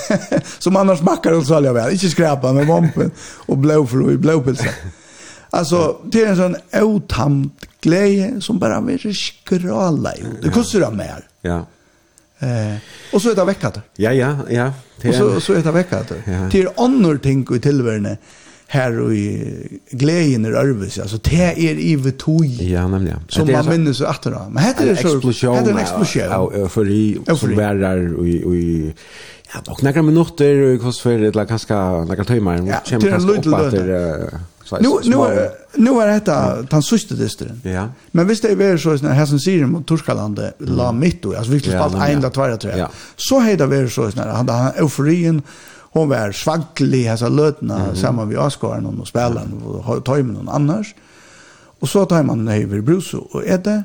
som 0.58 0.76
annars 0.76 1.02
mackar 1.02 1.32
och 1.32 1.44
jag 1.64 1.74
väl. 1.74 1.92
Inte 1.92 2.08
skräpa 2.08 2.52
med 2.52 2.66
vampen 2.66 3.10
och 3.46 3.58
blå 3.58 3.86
för 3.86 4.00
och 4.00 4.18
blå 4.18 4.40
pilsa. 4.40 4.64
Alltså 5.50 5.96
det 6.04 6.22
är 6.22 6.26
en 6.26 6.36
sån 6.36 6.56
otamt 6.82 7.66
glädje 7.80 8.40
som 8.40 8.58
bara 8.58 8.80
vill 8.80 9.16
skrala 9.16 10.12
ut. 10.12 10.42
Det 10.42 10.50
kostar 10.50 10.80
det 10.80 10.90
mer. 10.90 11.24
Ja. 11.40 11.66
Eh, 12.38 12.76
och 13.12 13.22
så 13.22 13.30
är 13.30 13.34
det 13.34 13.44
veckat. 13.44 13.78
Ja 13.96 14.12
ja, 14.12 14.38
ja. 14.50 14.72
Och 15.08 15.14
så 15.14 15.40
så 15.40 15.52
är 15.52 15.62
det 15.62 15.72
veckat. 15.72 16.12
Ja. 16.24 16.48
Det 16.52 16.60
är 16.60 16.68
andra 16.76 17.18
ting 17.18 17.46
i 17.54 17.58
tillvärne 17.58 18.18
här 18.68 19.00
och 19.00 19.14
i 19.14 19.54
glädjen 19.90 20.46
i 20.46 20.48
Örvis 20.48 20.98
alltså 20.98 21.18
det 21.22 21.42
är 21.42 21.78
i 21.78 21.96
vetoj 21.96 22.72
ja 22.72 22.88
nämligen 22.88 23.20
som 23.28 23.52
man 23.52 23.68
minns 23.68 24.00
att 24.00 24.22
då 24.22 24.46
men 24.50 24.64
heter 24.64 24.86
det 24.86 24.96
så 24.96 25.16
explosion 25.16 25.56
heter 25.56 25.70
en 25.70 25.78
explosion 25.78 26.22
ja 26.30 26.68
för 26.68 26.90
i 26.90 27.18
som 27.36 27.56
värar 27.56 28.14
och 28.18 28.26
i 28.56 28.94
ja 29.54 29.72
och 29.72 29.82
några 29.82 30.02
minuter 30.02 30.74
och 30.74 30.80
kost 30.80 31.00
för 31.00 31.18
det 31.18 31.34
la 31.34 31.46
kanske 31.46 31.74
några 31.74 32.24
timmar 32.24 32.62
och 32.62 32.88
kämpar 32.88 33.30
upp 33.30 33.46
att 33.46 33.70
det 33.70 34.40
Nu 34.72 34.88
nu 35.04 35.50
nu 35.74 35.90
är 36.00 36.06
detta 36.06 36.62
den 36.62 36.82
sista 36.82 37.14
distren. 37.14 37.60
Ja. 37.64 37.88
Men 38.10 38.26
visst 38.26 38.42
det 38.42 38.48
är 38.48 38.56
väl 38.56 38.78
så 38.78 38.98
såna 38.98 39.12
här 39.12 39.26
som 39.26 39.38
säger 39.38 39.66
mot 39.66 39.86
Torskalande 39.86 40.52
la 40.58 40.92
mitt 40.92 41.22
då 41.22 41.36
alltså 41.36 41.52
viktigt 41.52 41.72
spalt 41.72 41.94
en 41.94 42.20
där 42.20 42.30
två 42.30 42.56
tre. 42.56 42.86
Så 43.16 43.40
heter 43.40 43.66
väl 43.66 43.90
så 43.90 44.10
såna 44.10 44.32
han 44.32 44.48
han 44.48 44.72
euforien 44.74 45.42
hon 45.96 46.08
var 46.08 46.32
svanklig 46.32 47.08
alltså 47.08 47.28
lötna 47.28 47.94
samma 47.94 48.24
vi 48.24 48.36
Oscar 48.36 49.00
och 49.00 49.08
spelaren 49.08 49.62
och 49.62 50.04
tar 50.04 50.16
med 50.16 50.34
någon 50.34 50.48
annars. 50.48 50.94
Och 51.80 51.88
så 51.88 52.04
tar 52.04 52.22
man 52.22 52.48
över 52.48 52.80
Bruce 52.80 53.16
och 53.16 53.46
är 53.46 53.58
det 53.58 53.82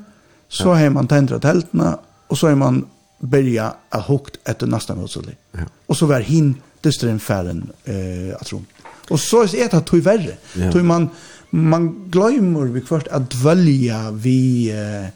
så 0.48 0.74
har 0.74 0.90
man 0.90 1.08
tändrat 1.08 1.42
tältna 1.42 1.98
och 2.28 2.38
så 2.38 2.48
är 2.48 2.56
man 2.56 2.86
börja 3.20 3.74
att 3.90 4.10
hukt 4.10 4.38
efter 4.44 4.68
nästa 4.68 4.96
motståndare. 4.96 5.36
Ja. 5.52 5.60
Och 5.88 5.98
så 5.98 6.06
var 6.06 6.20
hin 6.20 6.56
distren 6.82 7.20
färden 7.20 7.70
eh 7.86 8.36
att 8.40 8.54
runt. 8.54 8.68
Och 9.12 9.20
så 9.20 9.44
är 9.44 9.70
det 9.70 9.74
att 9.74 9.86
tog 9.86 10.00
verre. 10.00 10.36
Ja. 10.56 10.72
Tog 10.72 10.84
man 10.84 11.10
man 11.52 12.10
glömmer 12.10 12.66
vi 12.66 12.82
först 12.82 13.08
att 13.08 13.30
dvälja 13.30 14.12
vi 14.12 14.72
uh, 14.74 15.08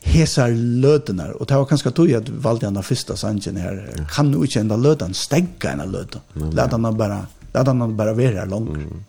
hesar 0.00 0.50
lötnar 0.50 1.30
och 1.30 1.46
det 1.46 1.54
var 1.54 1.64
ganska 1.64 1.90
tog 1.90 2.12
att 2.12 2.28
valde 2.28 2.66
den 2.66 2.82
första 2.82 3.16
sangen 3.16 3.56
här 3.56 3.90
ja. 3.96 4.04
kan 4.04 4.30
nu 4.30 4.36
inte 4.36 4.60
ända 4.60 4.76
lötan 4.76 5.14
stäcka 5.14 5.70
en 5.70 5.92
lötan. 5.92 6.20
Låt 6.34 6.70
den 6.70 6.96
bara 6.96 7.26
låt 7.52 7.66
den 7.66 7.96
bara 7.96 8.12
vara 8.12 8.44
lång. 8.44 8.68
Mm. 8.68 9.04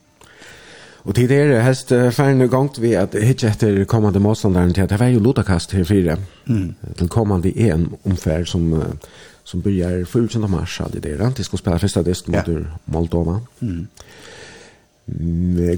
Og 1.07 1.15
til 1.15 1.29
det 1.29 1.37
er 1.39 1.61
helst 1.63 1.89
færre 2.11 2.47
gongt 2.51 2.81
vi 2.81 2.91
at 2.99 3.15
hitje 3.15 3.49
etter 3.49 3.85
kommande 3.87 4.19
motstanderen 4.19 4.73
til 4.73 4.81
at 4.81 4.89
det 4.89 4.99
var 4.99 5.07
jo 5.07 5.19
lodakast 5.19 5.71
her 5.71 5.83
fire 5.83 6.17
mm. 6.45 6.75
til 6.97 7.07
kommande 7.07 7.53
EM-omfær 7.55 8.43
som 8.43 8.73
som 9.47 9.61
börjar 9.61 10.05
14 10.05 10.51
mars 10.51 10.79
hade 10.79 10.99
det 10.99 11.17
rent 11.17 11.45
ska 11.45 11.57
spela 11.57 11.79
första 11.79 12.03
disk 12.03 12.27
mot 12.27 12.47
ja. 12.47 12.59
Moldova. 12.85 13.41
Mm. 13.59 13.87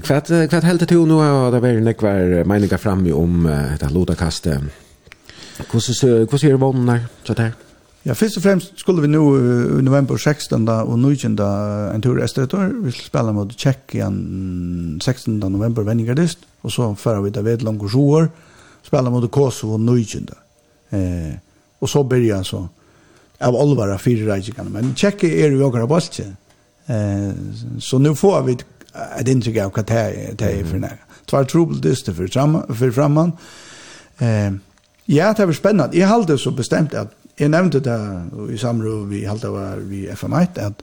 Kvart 0.00 0.26
kvart 0.26 0.64
helt 0.64 0.88
till 0.88 1.06
nu 1.06 1.14
har 1.14 1.52
det 1.52 1.60
varit 1.60 2.02
några 2.02 2.44
meningar 2.44 2.76
fram 2.76 3.12
om 3.12 3.42
det 3.78 3.86
här 3.86 3.90
låta 3.90 4.14
kaste. 4.14 4.62
Hur 5.72 5.80
ser 5.80 6.30
hur 6.30 6.38
ser 6.38 6.54
vågen 6.54 6.86
där 6.86 7.04
så 7.24 7.34
där? 7.34 7.52
Ja, 8.02 8.14
först 8.14 8.36
och 8.36 8.42
främst 8.42 8.78
skulle 8.78 9.00
vi 9.02 9.08
nu 9.08 9.18
i 9.78 9.82
november 9.82 10.16
16 10.16 10.68
och 10.68 10.98
19 10.98 11.38
en 11.94 12.02
tur 12.02 12.22
estetor. 12.22 12.82
Vi 12.84 12.92
skulle 12.92 13.06
spela 13.06 13.32
mot 13.32 13.58
Tjeckien 13.58 15.00
16 15.02 15.38
november 15.38 15.82
Vennigardist 15.82 16.38
och 16.60 16.72
så 16.72 16.94
för 16.94 17.20
vi 17.20 17.30
David 17.30 17.62
Longosjor 17.62 18.28
spela 18.82 19.10
mot 19.10 19.30
Kosovo 19.30 19.78
19. 19.78 20.28
Eh 20.90 21.34
och 21.78 21.90
så 21.90 22.02
börjar 22.02 22.42
så 22.42 22.68
av 23.40 23.56
olvara 23.56 23.98
fyra 23.98 24.34
reikingarna. 24.34 24.70
Men 24.70 24.94
tjekke 24.94 25.28
er 25.28 25.50
jo 25.50 25.66
okra 25.68 25.86
bolti. 25.86 26.26
Eh, 26.86 27.30
så 27.80 27.98
nu 27.98 28.14
får 28.14 28.42
vi 28.42 28.56
ett 29.18 29.28
intryck 29.28 29.58
av 29.58 29.72
vad 29.76 29.86
det 29.86 30.40
är 30.40 30.64
för 30.64 30.78
nära. 30.78 30.98
Tvär 31.30 31.44
trubbel 31.44 31.80
dyster 31.80 32.12
för, 32.12 32.26
fram, 32.26 32.62
för 32.74 32.90
framman. 32.90 33.32
Eh, 34.18 34.52
ja, 35.04 35.32
det 35.36 35.46
var 35.46 35.52
spännande. 35.52 35.98
Jag 35.98 36.08
hade 36.08 36.38
så 36.38 36.50
bestämt 36.50 36.94
att 36.94 37.12
jag 37.36 37.50
nämnde 37.50 37.80
det 37.80 38.26
i 38.54 38.58
samråd 38.58 39.08
vi 39.08 39.24
hade 39.24 39.48
var 39.48 39.76
vi 39.76 40.08
FM1 40.08 40.66
att 40.66 40.82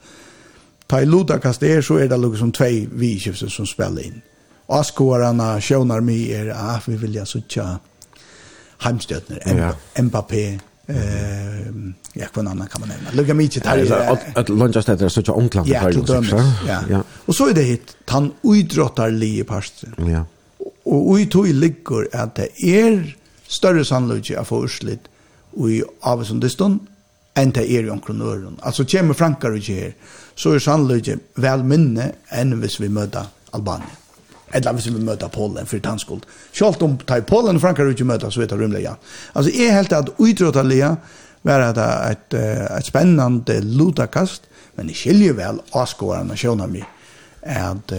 Ta 0.88 1.02
i 1.02 1.06
Luda 1.06 1.40
Kaster 1.40 1.82
så 1.82 1.98
är 1.98 2.08
det 2.08 2.18
liksom 2.18 2.38
som 2.38 2.52
två 2.52 2.66
vikifter 2.92 3.48
som 3.48 3.66
spelar 3.66 4.02
in. 4.02 4.22
Askårarna 4.68 5.62
tjånar 5.62 6.00
mig 6.00 6.32
er, 6.32 6.54
ah, 6.58 6.80
vi 6.86 6.96
vill 6.96 7.16
jag 7.16 7.28
suttja 7.28 7.80
ja. 9.46 10.02
Mbappé, 10.02 10.60
ja, 12.14 12.28
kvann 12.34 12.48
annan 12.48 12.68
kan 12.68 12.82
man 12.82 12.90
nämna. 12.90 13.12
Lugga 13.12 13.34
tar 13.34 13.78
där. 13.78 14.20
Att 14.36 14.50
luncha 14.50 14.82
städer 14.82 15.06
är 15.06 15.10
så 15.10 15.24
tjocka 15.24 15.64
Ja, 15.66 15.92
till 15.92 16.06
dömes. 16.06 16.32
Ja. 16.68 17.04
Och 17.26 17.36
så 17.36 17.48
är 17.50 17.54
det 17.54 17.62
hit, 17.62 17.98
han 18.06 18.32
uidrottar 18.44 19.12
li 19.12 19.40
i 19.40 19.44
parsten. 19.44 19.94
Ja. 19.98 20.26
Och 20.84 21.16
uitog 21.16 21.48
ligger 21.48 22.16
att 22.16 22.36
det 22.36 22.64
är 22.64 23.18
större 23.48 23.86
sannolikt 23.86 24.38
att 24.38 24.48
få 24.48 24.66
urslit 24.66 25.00
och 25.52 25.72
i 25.72 25.84
avsundestånd 26.02 26.80
enn 27.38 27.52
det 27.54 27.66
er 27.70 27.86
i 27.86 27.90
omkronøren. 27.94 28.58
Altså, 28.66 28.86
kommer 28.86 29.14
Frankar 29.14 29.54
og 29.58 29.70
her, 29.70 29.94
så 30.36 30.56
er 30.56 30.64
sannolikt 30.64 31.38
vel 31.38 31.64
minne 31.64 32.12
enn 32.34 32.58
hvis 32.62 32.80
vi 32.82 32.90
møter 32.90 33.30
Albanien. 33.54 34.07
Eller 34.56 34.74
hvis 34.74 34.88
vi 34.88 35.04
møter 35.04 35.32
Polen 35.32 35.68
for 35.68 35.84
tannskuld. 35.84 36.24
Selv 36.56 36.84
om 36.84 36.98
tar 36.98 37.26
Polen 37.28 37.60
og 37.60 37.62
Frankrike 37.62 37.96
ikke 37.96 38.08
møter, 38.08 38.32
så 38.32 38.40
vet 38.40 38.54
jeg 38.54 38.62
rymlig, 38.62 38.86
ja. 38.86 38.94
Altså, 39.36 39.52
jeg 39.52 39.76
helt 39.76 39.94
at 39.94 40.14
utrådtaliga 40.18 40.94
var 41.48 41.66
det 41.76 41.88
et, 42.12 42.38
et 42.78 42.88
spennende 42.88 43.60
lutakast, 43.64 44.48
men 44.78 44.92
jeg 44.92 45.02
skiljer 45.02 45.38
vel 45.38 45.60
avskårene 45.76 46.36
og 46.36 46.40
skjønner 46.40 46.72
meg 46.72 46.88
at 47.48 47.94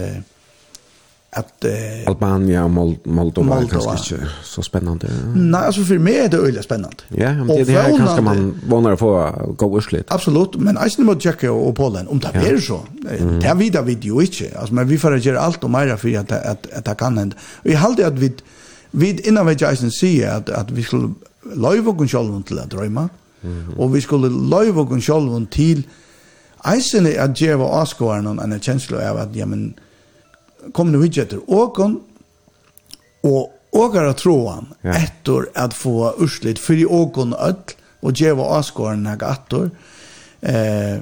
att 1.31 1.65
eh, 1.65 1.71
Albania 2.07 2.63
och 2.63 2.71
Mold 2.71 2.97
Moldova, 3.03 3.55
Moldova. 3.55 3.67
kanske 3.69 4.15
inte 4.15 4.27
så 4.43 4.61
spännande. 4.61 5.07
Nej, 5.35 5.61
alltså 5.61 5.83
för 5.83 5.97
mig 5.97 6.17
är 6.17 6.29
det 6.29 6.37
öliga 6.37 6.63
spännande. 6.63 6.97
Ja, 7.07 7.33
men 7.33 7.47
det, 7.47 7.63
det 7.63 7.71
här 7.71 7.97
kanske 7.97 8.21
man 8.21 8.59
vånar 8.67 8.95
få 8.95 9.31
gå 9.57 9.77
urslit. 9.77 10.05
Absolut, 10.07 10.55
men 10.55 10.77
alltså 10.77 11.01
mot 11.01 11.21
tjekke 11.21 11.49
och 11.49 11.75
Polen 11.75 12.07
om 12.07 12.19
det 12.19 12.31
ja. 12.33 12.61
så. 12.61 12.79
Mm. 13.19 13.39
Det 13.39 13.47
er 13.47 13.55
vidare 13.55 13.85
vid 13.85 14.05
jo 14.05 14.21
ikke. 14.21 14.57
Alltså 14.57 14.73
men 14.73 14.89
vi 14.89 14.97
får 14.97 15.17
gjøre 15.17 15.39
alt 15.39 15.63
och 15.63 15.69
mer 15.69 15.95
för 15.97 16.17
att 16.17 16.31
att 16.31 16.71
att 16.73 16.85
det 16.85 16.95
kan 16.95 17.17
hända. 17.17 17.35
Vi 17.63 17.73
halte 17.73 18.07
att 18.07 18.19
vi 18.19 18.33
vid 18.91 19.19
innan 19.19 19.47
vi 19.47 19.55
Jason 19.59 19.91
sier 19.91 20.31
at, 20.31 20.49
att 20.49 20.71
vi 20.71 20.83
skulle 20.83 21.13
løyve 21.55 21.89
och 21.89 22.09
själva 22.11 22.41
till 22.41 22.59
å 22.59 22.65
drømme, 22.65 23.09
Mm. 23.41 23.73
Och 23.77 23.95
vi 23.95 24.01
skulle 24.01 24.27
løyve 24.29 24.81
och 24.81 25.03
själva 25.03 25.45
till 25.51 25.83
Eisen 26.65 27.07
er 27.07 27.21
at 27.21 27.41
djeva 27.41 27.63
avskåren 27.63 28.39
en 28.39 28.59
kjensle 28.59 28.99
av 29.09 29.17
at, 29.17 29.35
ja, 29.35 29.45
men, 29.45 29.73
kom 30.73 30.91
nu 30.91 30.99
vidjetter 31.01 31.39
åkon 31.47 31.99
og 33.23 33.51
åkara 33.71 34.13
troan 34.13 34.67
ja. 34.81 34.95
etter 34.97 35.49
at 35.53 35.73
få 35.73 36.13
urslit 36.17 36.59
fyrir 36.59 36.91
åkon 36.91 37.33
öll 37.33 37.75
og 37.99 38.15
djeva 38.15 38.47
avskåren 38.57 39.07
hega 39.09 39.33
attor 39.35 39.69
eh, 40.41 40.99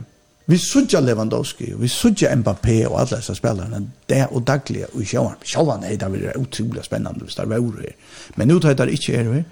vi 0.48 0.58
sudja 0.58 1.00
Lewandowski 1.00 1.74
vi 1.78 1.90
sudja 1.92 2.36
Mbappé 2.36 2.80
og 2.88 3.00
alla 3.00 3.18
dessa 3.18 3.36
spelarna 3.36 3.82
det 4.10 4.26
og 4.32 4.46
dagliga 4.48 4.90
og 4.94 5.06
sjåan 5.06 5.44
sjåan 5.44 5.84
er 5.84 5.98
det 6.00 6.24
er 6.32 6.40
utrolig 6.40 6.86
spennende 6.86 7.26
hvis 7.26 7.36
det 7.36 7.46
er 7.46 7.62
her 7.62 7.94
men 8.36 8.48
nu 8.48 8.60
tar 8.60 8.74
det 8.74 8.90
ikke 8.94 9.16
er 9.20 9.32
her 9.34 9.44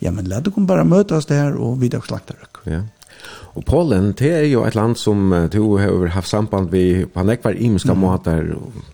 ja 0.00 0.10
men 0.10 0.28
la 0.28 0.40
det 0.40 0.54
kom 0.54 0.66
bare 0.66 0.84
møtas 0.84 1.26
der 1.26 1.54
og 1.58 1.80
videre 1.80 2.02
slakter 2.06 2.36
ja. 2.66 2.82
Og 3.54 3.64
Polen, 3.66 4.12
det 4.18 4.30
er 4.30 4.44
jo 4.46 4.62
et 4.64 4.76
land 4.78 4.94
som 4.96 5.32
du 5.52 5.76
har 5.76 6.06
haft 6.14 6.28
samband 6.30 6.70
vi 6.70 7.04
på 7.04 7.22
nekvar 7.22 7.50
ekvar 7.50 7.58
imiska 7.58 7.94
mm. 7.94 8.00
måter. 8.00 8.44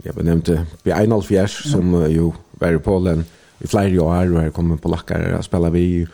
Jeg 0.04 0.14
nämnde 0.16 0.66
B1.5, 0.86 1.46
som 1.46 1.94
jo 2.08 2.32
var 2.60 2.72
i 2.72 2.78
Polen 2.78 3.26
i 3.60 3.66
flere 3.66 4.00
år, 4.02 4.32
og 4.32 4.40
her 4.40 4.50
kom 4.50 4.78
polakker 4.78 5.36
og 5.36 5.44
spiller 5.44 5.70
vi. 5.70 6.06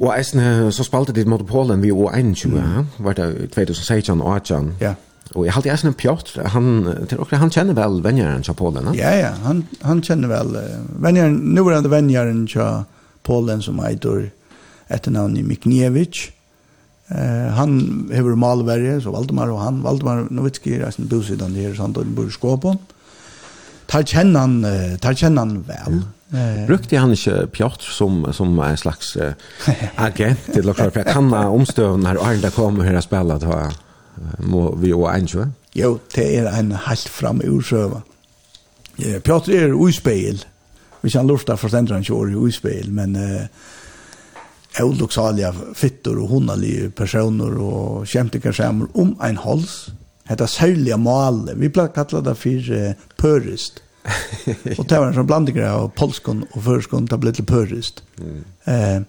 Og 0.00 0.18
eisen, 0.18 0.72
så 0.72 0.84
spalte 0.84 1.12
dit 1.12 1.28
mot 1.28 1.46
Polen 1.46 1.82
vi 1.82 1.90
år 1.90 2.12
21, 2.16 2.52
mm. 2.52 2.86
var 2.98 3.12
det 3.12 3.50
2016 3.54 4.20
og 4.20 4.36
18. 4.36 4.74
Ja. 4.80 4.94
Og 5.34 5.44
jeg 5.46 5.54
halte 5.54 5.70
eisen 5.70 5.88
en 5.88 5.94
pjott, 5.94 6.32
han, 6.52 6.88
han 7.30 7.52
kjenner 7.54 7.76
vel 7.78 8.00
venjeren 8.02 8.42
til 8.42 8.54
Polen, 8.58 8.94
Ja, 8.98 9.12
ja, 9.14 9.30
han, 9.44 9.62
han 9.82 10.02
kjenner 10.02 10.28
vel 10.28 10.56
venjeren, 10.98 11.36
nå 11.54 11.68
er 11.70 11.84
det 11.84 11.92
venjeren 11.92 12.46
til 12.50 12.82
Polen 13.22 13.62
som 13.62 13.78
heiter 13.78 14.26
etternavn 14.90 15.36
i 15.38 15.46
Mikniewicz. 15.46 16.32
Eh 17.10 17.52
han 17.52 18.10
hever 18.12 18.34
Malverje 18.34 19.00
så 19.00 19.10
Valdemar 19.10 19.50
och 19.50 19.60
han 19.60 19.82
Valdemar 19.82 20.26
Novitski 20.30 20.74
är 20.74 20.94
en 20.98 21.08
bosidan 21.08 21.54
där 21.54 21.74
så 21.74 21.82
han 21.82 21.92
då 21.92 22.04
bor 22.04 22.28
i 22.28 22.30
Skåpon. 22.30 22.78
Tar 23.86 24.02
känner 24.02 24.40
han 24.40 24.62
tar 25.00 25.36
han 25.36 25.62
väl. 25.62 26.02
Eh 26.32 26.66
brukte 26.66 26.96
han 26.96 27.10
inte 27.10 27.46
Piotr 27.46 27.90
som 27.90 28.32
som 28.32 28.58
en 28.58 28.76
slags 28.76 29.16
eh, 29.16 29.32
agent 29.94 30.52
till 30.52 30.66
lockar 30.66 30.90
för 30.90 31.04
han 31.04 31.32
omstöven 31.34 32.06
her 32.06 32.16
och 32.16 32.26
Arda 32.26 32.50
kommer 32.50 32.84
här 32.84 32.96
och 32.96 33.04
spela 33.04 33.38
då 33.38 33.70
må 34.38 34.74
vi 34.74 34.92
och 34.92 35.12
Angel. 35.14 35.48
Jo, 35.72 35.98
det 36.14 36.34
er 36.34 36.46
en 36.48 36.72
halt 36.72 37.08
fram 37.08 37.40
ursöva. 37.44 38.02
Piotr 39.22 39.50
är 39.50 39.72
ospel. 39.72 40.44
Vi 41.00 41.10
kan 41.10 41.26
lusta 41.26 41.56
förstända 41.56 41.94
han 41.94 42.04
kör 42.04 42.30
i 42.30 42.34
ospel 42.34 42.90
men 42.90 43.16
eh 43.16 43.46
oluksaliga 44.78 45.54
fittor 45.74 46.18
och 46.18 46.28
honaliga 46.28 46.90
personer 46.90 47.58
och 47.58 48.06
kämtiga 48.06 48.52
skärmar 48.52 48.88
om 48.92 49.16
en 49.22 49.36
hals. 49.36 49.90
Hetta 50.24 50.46
særliga 50.46 50.96
mål. 50.96 51.50
Vi 51.56 51.68
pleier 51.68 51.90
kalla 51.94 52.20
det 52.20 52.34
for 52.38 52.72
uh, 52.72 52.92
pørist. 53.18 53.82
og 54.78 54.84
det 54.88 54.98
var 54.98 55.08
en 55.08 55.16
sånn 55.16 55.28
blanding 55.28 55.58
av 55.66 55.90
polskon 55.98 56.44
og 56.54 56.62
førskon, 56.64 57.08
det 57.10 57.18
ble 57.20 57.32
til 57.36 57.46
pørist. 57.48 58.04
Mm. 58.20 58.44
Eh, 58.70 59.00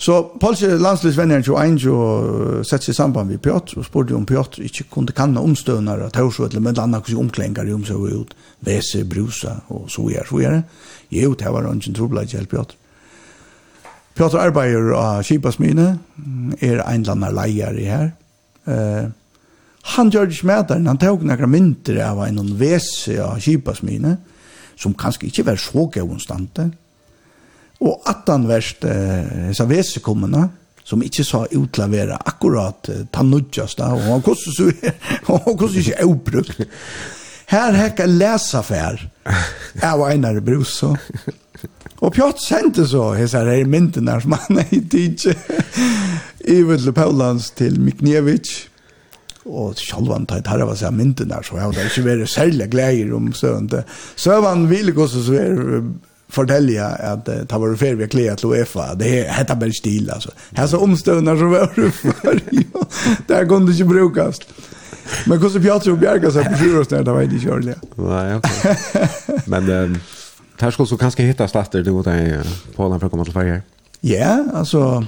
så 0.00 0.16
polske 0.40 0.78
landslivsvenneren 0.80 1.44
21 1.44 1.84
og 1.92 2.64
sett 2.64 2.86
seg 2.86 2.94
i 2.94 2.96
samband 2.96 3.28
med 3.28 3.42
Piotr 3.44 3.82
og 3.82 3.84
spurte 3.84 4.16
om 4.16 4.24
Piotr 4.26 4.64
ikke 4.64 4.86
kunne 4.96 5.14
kanna 5.16 5.42
omstøvnare 5.44 6.08
og 6.08 6.14
taurså 6.16 6.46
eller 6.48 6.64
med 6.64 6.80
annet 6.80 7.04
hvordan 7.04 7.26
omklengar 7.26 7.68
i 7.68 7.74
omsøv 7.76 8.06
ut, 8.08 8.32
vese, 8.64 9.04
brusa 9.04 9.58
og 9.68 9.90
så 9.92 10.06
gjør, 10.08 10.30
så 10.30 10.40
det. 10.40 10.62
Jo, 11.20 11.34
det 11.36 11.52
var 11.52 11.68
ikke 11.68 11.92
en 11.92 11.98
trobladje 12.00 12.40
helt 12.40 12.50
Piotr. 12.50 12.79
Piotr 14.20 14.36
arbeider 14.36 14.90
av 15.00 15.22
Kipasmine, 15.24 15.94
er 16.60 16.82
einlandar 16.84 17.32
leier 17.32 17.78
i 17.80 17.86
her. 17.88 18.10
Uh, 18.68 19.06
han 19.94 20.10
gjør 20.12 20.28
ikke 20.28 20.48
med 20.50 20.66
der, 20.68 20.82
han 20.84 21.00
tok 21.00 21.24
noen 21.24 21.48
mynter 21.48 22.02
av 22.04 22.20
en 22.26 22.50
vese 22.60 23.16
av 23.24 23.40
Kipasmine, 23.40 24.18
som 24.76 24.92
kanskje 24.92 25.30
ikke 25.30 25.46
var 25.48 25.62
så 25.64 25.86
gøyonstante. 25.96 26.68
Og 27.80 28.12
at 28.12 28.28
han 28.28 28.44
verst 28.50 28.84
uh, 28.84 29.48
disse 29.48 29.70
vesekommene, 29.72 30.50
som 30.84 31.00
ikke 31.00 31.24
sa 31.24 31.46
utlavera 31.56 32.20
akkurat 32.20 32.92
uh, 32.92 33.02
tannudjast, 33.08 33.80
og 33.88 34.04
han 34.04 34.28
kostet 34.28 34.60
så, 34.60 34.68
og 35.32 35.46
han 35.48 35.60
kostet 35.64 35.86
ikke 35.86 36.02
avbrukt. 36.04 36.66
Her 37.56 37.84
hekka 37.86 38.04
lesa 38.04 38.60
fær, 38.68 39.00
jeg 39.80 40.00
var 40.04 40.10
einar 40.12 40.44
brus, 40.44 40.82
så. 40.84 40.98
Og 42.00 42.12
Pjott 42.16 42.40
sendte 42.40 42.86
så 42.88 43.12
hessar 43.12 43.48
her 43.50 43.68
myndene 43.68 44.16
som 44.22 44.32
han 44.32 44.62
er 44.62 44.74
i 44.74 44.80
tidsi 44.80 45.34
i 46.48 46.62
Vødle 46.64 46.92
Paulans 46.96 47.50
til 47.56 47.80
Mikniewicz 47.80 48.66
og 49.50 49.76
sjálvan 49.80 50.26
tætt 50.28 50.48
herra 50.48 50.66
var 50.68 50.76
seg 50.78 50.94
mynden 50.94 51.30
der, 51.32 51.42
så 51.42 51.56
jeg 51.56 51.64
hadde 51.64 51.86
ikke 51.88 52.04
vært 52.06 52.30
særlig 52.30 52.68
gleder 52.70 53.14
om 53.16 53.32
søvende. 53.32 53.82
Søvann 54.20 54.68
ville 54.70 54.92
gå 54.92 55.06
så 55.08 55.22
er 55.34 55.82
fortälja 56.30 56.86
att 56.86 57.24
det 57.24 57.52
var 57.52 57.76
för 57.76 57.94
vi 57.94 58.08
klä 58.08 58.32
att 58.32 58.44
UEFA. 58.44 58.94
Det 58.94 59.04
heter 59.30 59.54
bara 59.54 59.72
stil 59.72 60.10
alltså 60.10 60.30
här 60.52 60.66
så 60.66 60.78
omstönar 60.78 61.36
så 61.36 61.48
var 61.48 61.72
det 61.76 61.90
för 61.90 62.40
där 63.26 63.44
går 63.44 63.60
det 63.60 63.72
inte 63.72 63.84
brukas 63.84 64.40
men 65.26 65.42
hur 65.42 65.48
så 65.48 65.60
Piotr 65.60 65.90
och 65.90 65.98
Bjerga 65.98 66.30
så 66.30 66.44
på 66.44 66.56
fyra 66.56 66.84
snart 66.84 67.04
där 67.04 67.14
vet 67.14 67.42
jag 67.42 67.62
inte 67.62 67.80
Nej 67.96 68.36
okej 68.36 68.78
men 69.46 70.00
här 70.62 70.70
skulle 70.70 70.86
så 70.86 70.96
kanske 70.96 71.22
hitta 71.22 71.48
starter 71.48 71.82
du 71.82 71.92
går 71.92 72.02
där 72.02 72.46
på 72.76 72.88
den 72.88 73.00
för 73.00 73.06
att 73.06 73.10
komma 73.10 73.24
till 73.24 73.32
Sverige. 73.32 73.62
Ja, 74.00 74.44
alltså 74.54 75.06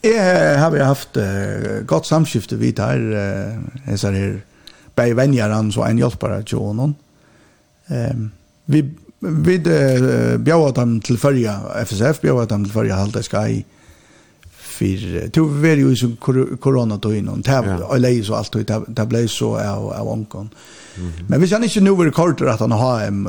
jag 0.00 0.58
har 0.58 0.70
vi 0.70 0.80
haft 0.80 1.16
uh, 1.16 1.80
gott 1.86 2.06
samskifte 2.06 2.56
vid 2.56 2.78
här 2.78 2.98
uh, 3.88 3.96
så 3.96 4.06
här 4.10 4.40
bei 4.94 5.12
vänjaran 5.12 5.72
så 5.72 5.84
en 5.84 5.98
hjälpare 5.98 6.42
till 6.42 6.58
honom. 6.58 6.94
Ehm 7.86 8.30
vi 8.64 8.90
vi 9.18 9.58
uh, 9.58 10.38
bjöd 10.38 10.74
dem 10.74 11.00
till 11.00 11.18
förra 11.18 11.82
FSF 11.82 12.20
bjöd 12.20 12.48
dem 12.48 12.64
till 12.64 12.72
förra 12.72 12.94
Halta 12.94 13.22
Sky 13.22 13.64
för 14.80 15.28
to 15.28 15.44
very 15.44 15.80
ju 15.80 15.96
som 15.96 16.16
corona 16.60 16.96
då 16.96 17.14
innan 17.14 17.42
tävla 17.42 17.86
och 17.86 18.00
läs 18.00 18.26
så 18.26 18.34
allt 18.34 18.54
och 18.54 18.64
det 18.86 19.06
blev 19.06 19.26
så 19.26 19.58
av 19.58 19.92
av 19.92 20.08
onkon. 20.08 20.48
Men 21.28 21.40
vi 21.40 21.48
känner 21.48 21.64
inte 21.64 21.80
nu 21.80 21.90
hur 21.90 22.10
kort 22.10 22.40
att 22.40 22.60
han 22.60 22.72
har 22.72 22.98
hem 22.98 23.28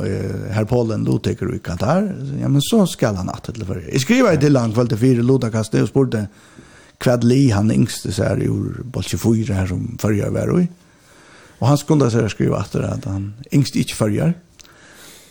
här 0.50 0.64
Polen 0.64 1.04
då 1.04 1.18
tycker 1.18 1.46
du 1.46 1.58
kan 1.58 1.76
där. 1.76 2.14
Ja 2.40 2.48
men 2.48 2.62
så 2.62 2.86
ska 2.86 3.12
han 3.12 3.28
att 3.28 3.50
det 3.54 3.64
för. 3.64 3.84
Jag 3.92 4.00
skriver 4.00 4.36
det 4.36 4.48
långt 4.48 4.76
väl 4.76 4.88
till 4.88 4.98
fyra 4.98 5.22
låda 5.22 5.50
kaste 5.50 5.82
och 5.82 6.14
kvad 6.98 7.24
li 7.24 7.50
han 7.50 7.70
yngste 7.70 8.12
så 8.12 8.22
här 8.22 8.36
ur 8.42 8.82
bolche 8.84 9.18
fyra 9.18 9.54
här 9.54 9.66
som 9.66 9.98
förra 10.00 10.30
var 10.30 10.48
och 10.48 10.60
och 11.58 11.68
han 11.68 11.78
skulle 11.78 12.10
så 12.10 12.28
skriva 12.28 12.56
att 12.56 13.04
han 13.04 13.34
yngst 13.52 13.76
inte 13.76 13.94
förra 13.94 14.32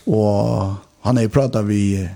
och 0.06 0.74
han 1.02 1.16
har 1.16 1.22
ju 1.22 1.30
pratat 1.30 1.66
vi 1.66 2.10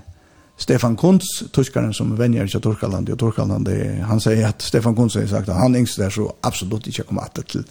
Stefan 0.56 0.96
Kuntz, 0.96 1.24
tyskaren 1.52 1.94
som 1.94 2.16
vänjer 2.16 2.46
sig 2.46 2.60
Torkaland 2.60 3.10
och 3.10 3.18
Torkaland, 3.18 3.68
han 4.02 4.20
säger 4.20 4.48
att 4.48 4.62
Stefan 4.62 4.96
Kuntz 4.96 5.14
har 5.14 5.26
sagt 5.26 5.48
att 5.48 5.56
han 5.56 5.76
yngst 5.76 5.98
där 5.98 6.10
så 6.10 6.34
absolut 6.40 6.86
inte 6.86 7.02
kommer 7.02 7.22
att 7.22 7.34
till, 7.34 7.64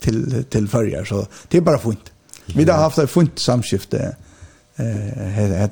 till, 0.00 0.44
till 0.50 0.68
färger. 0.68 1.04
Så 1.04 1.26
det 1.48 1.56
är 1.56 1.60
bara 1.60 1.78
fint. 1.78 2.12
Vi 2.46 2.70
har 2.70 2.78
haft 2.78 2.98
ett 2.98 3.10
fint 3.10 3.38
samskifte 3.38 4.16
eh, 4.76 4.86
här, 4.86 5.68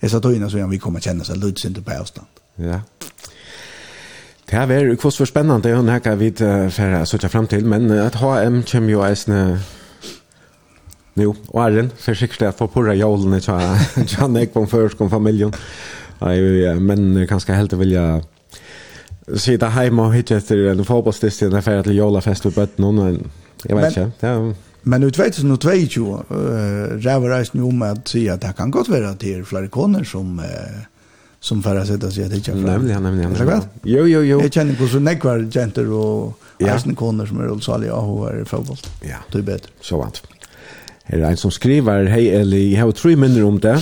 här, 0.00 0.08
så 0.08 0.20
tøyna 0.20 0.50
så 0.50 0.66
vi 0.66 0.78
kommer 0.78 1.00
känna 1.00 1.24
så 1.24 1.34
lutsen 1.34 1.70
inte 1.70 1.82
på 1.82 2.00
avstånd. 2.00 2.26
Ja. 2.54 2.80
Det 4.50 4.56
här 4.56 4.70
är 4.70 4.80
ju 4.80 4.96
för 4.96 5.24
spännande 5.24 5.76
och 5.76 5.84
det 5.84 5.90
här 5.90 5.98
kan 5.98 6.18
vi 6.18 6.26
inte 6.26 6.70
färra 6.70 7.06
söka 7.06 7.28
fram 7.28 7.46
till, 7.46 7.64
men 7.64 7.90
att 7.90 8.14
HM 8.14 8.62
kommer 8.62 8.88
ju 8.88 9.06
eisne 9.06 9.60
Jo, 11.20 11.34
og 11.52 11.58
Arjen, 11.66 11.90
for 12.00 12.16
sikkert 12.16 12.46
jeg 12.46 12.56
får 12.56 12.70
purra 12.72 12.94
jålene 12.96 13.40
til 13.44 13.58
han 14.22 14.36
jeg 14.38 14.52
kom 14.54 14.68
først 14.70 14.96
kom 14.98 15.10
familien. 15.12 15.52
Men 16.22 17.26
kanskje 17.28 17.58
helt 17.58 17.74
vilja 17.78 18.06
sitta 19.38 19.70
heima 19.76 20.08
og 20.08 20.16
hitte 20.16 20.38
etter 20.40 20.72
en 20.72 20.84
fotballstist 20.86 21.44
i 21.44 21.48
en 21.48 21.56
affære 21.58 21.86
til 21.88 21.98
jålafest 21.98 22.46
ved 22.48 22.56
bøtten, 22.58 22.88
men 22.98 23.18
jeg 23.68 23.78
vet 23.78 23.90
ikke. 23.90 24.06
Ja. 24.22 24.36
Men 24.82 25.04
ut 25.06 25.18
vet 25.18 25.36
du, 25.38 25.52
vet 25.68 25.96
jo, 25.96 26.16
ræver 26.30 27.28
reisen 27.30 27.60
jo 27.60 27.70
med 27.70 28.00
at 28.00 28.08
si 28.10 28.24
at 28.28 28.42
det 28.42 28.56
kan 28.58 28.72
godt 28.74 28.90
være 28.90 29.12
at 29.12 29.20
det 29.22 29.44
flere 29.46 29.68
koner 29.70 30.04
som 30.04 30.40
som 31.42 31.62
færre 31.62 31.82
sitter 31.86 32.06
og 32.06 32.14
sier 32.14 32.28
at 32.28 32.30
det 32.30 32.38
ikke 32.38 32.52
er 32.52 32.58
flere. 32.60 32.78
Nemlig, 32.78 32.98
nemlig, 33.02 33.28
nemlig. 33.28 33.56
Jo, 33.84 34.04
jo, 34.06 34.20
jo. 34.22 34.38
Jeg 34.44 34.52
kjenner 34.54 34.78
hvordan 34.78 35.08
nekvar 35.08 35.40
jenter 35.50 35.88
og 35.90 36.36
reisende 36.62 36.94
koner 36.98 37.26
som 37.26 37.40
er 37.42 37.50
ulsalige 37.50 37.96
og 37.96 38.28
er 38.28 38.44
i 38.44 38.46
fotball. 38.46 38.78
Ja. 39.02 39.18
Det 39.32 39.42
er 39.42 39.48
bedre. 39.48 39.74
Så 39.82 39.98
vant. 39.98 40.22
Ja. 40.30 40.41
Her 41.10 41.18
er 41.24 41.30
en 41.30 41.40
som 41.40 41.50
skriver, 41.50 42.08
hei 42.12 42.28
Eli, 42.30 42.70
jeg 42.72 42.80
har 42.80 42.92
tre 42.96 43.16
minner 43.18 43.44
om 43.46 43.58
det, 43.60 43.76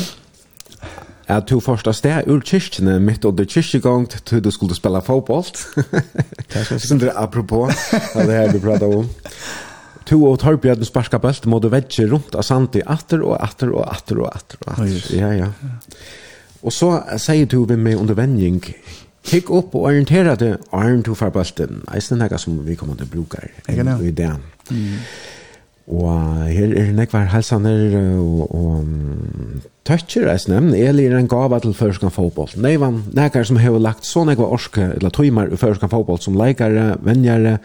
at 1.30 1.46
du 1.50 1.60
første 1.62 1.92
sted 1.94 2.28
ur 2.30 2.40
kyrkjene 2.42 2.96
midt 3.02 3.24
under 3.28 3.46
kyrkjegang 3.46 4.08
til 4.10 4.42
du 4.42 4.50
skulle 4.50 4.74
spille 4.74 5.02
fotboll. 5.04 5.46
Sindre, 6.80 7.12
apropos, 7.14 7.74
av 8.14 8.26
det 8.26 8.38
her 8.38 8.52
vi 8.54 8.62
prater 8.62 8.96
om. 9.00 9.10
To 10.10 10.24
og 10.26 10.40
Torbjørn 10.42 10.82
sparska 10.82 11.20
bølt 11.22 11.46
må 11.46 11.60
du 11.62 11.68
vedje 11.70 12.08
rundt 12.10 12.34
av 12.34 12.42
sandi 12.42 12.82
atter 12.82 13.22
og 13.22 13.36
atter 13.38 13.70
og 13.70 13.84
atter 13.86 14.24
og 14.24 14.32
atter 14.32 14.64
og 14.64 14.72
atter. 14.74 15.04
Ja, 15.14 15.30
ja. 15.36 15.50
Og 16.66 16.74
så 16.74 16.96
sier 17.20 17.46
du 17.46 17.62
vi 17.68 17.76
med 17.78 18.00
under 18.00 18.18
vending, 18.18 18.58
kikk 19.22 19.52
opp 19.54 19.76
og 19.78 19.86
orientera 19.92 20.34
det, 20.40 20.56
arm 20.74 21.04
to 21.06 21.14
farbølten. 21.14 21.84
Eisen 21.94 22.24
er 22.24 22.32
som 22.42 22.58
vi 22.66 22.74
kommer 22.80 22.98
til 22.98 23.06
å 23.06 23.12
bruke 23.12 23.44
kan 23.68 23.92
det. 24.18 24.32
Mm. 24.70 24.98
Og 25.90 26.46
her 26.46 26.70
er 26.78 26.92
nekvar 26.94 27.26
helsaner 27.32 27.96
og, 28.20 28.54
og 28.54 29.64
tøtjer 29.88 30.28
as 30.30 30.46
nem 30.50 30.68
Eli 30.76 31.08
er 31.08 31.16
en 31.18 31.28
gava 31.30 31.58
til 31.62 31.74
førskan 31.74 32.12
fotboll. 32.14 32.52
Nei 32.62 32.76
van, 32.78 33.00
nekar 33.16 33.46
som 33.48 33.58
har 33.58 33.78
lagt 33.82 34.06
så 34.06 34.22
nekvar 34.28 34.54
orske 34.54 34.86
eller 34.98 35.10
tøymar 35.14 35.50
i 35.50 35.58
førskan 35.58 35.90
fotboll 35.90 36.20
som 36.22 36.38
leikare, 36.38 36.94
venjare 37.02 37.58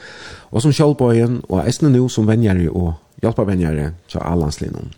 og 0.50 0.66
som 0.66 0.74
sjálvbøyen 0.74 1.44
og 1.50 1.62
eisne 1.68 1.94
nu 1.94 2.08
som 2.10 2.26
venjare 2.28 2.66
og 2.72 2.96
hjelparvenjare 3.22 3.92
til 4.10 4.26
allanslinjen. 4.26 4.92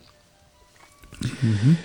Mm 1.21 1.53
-hmm. 1.53 1.75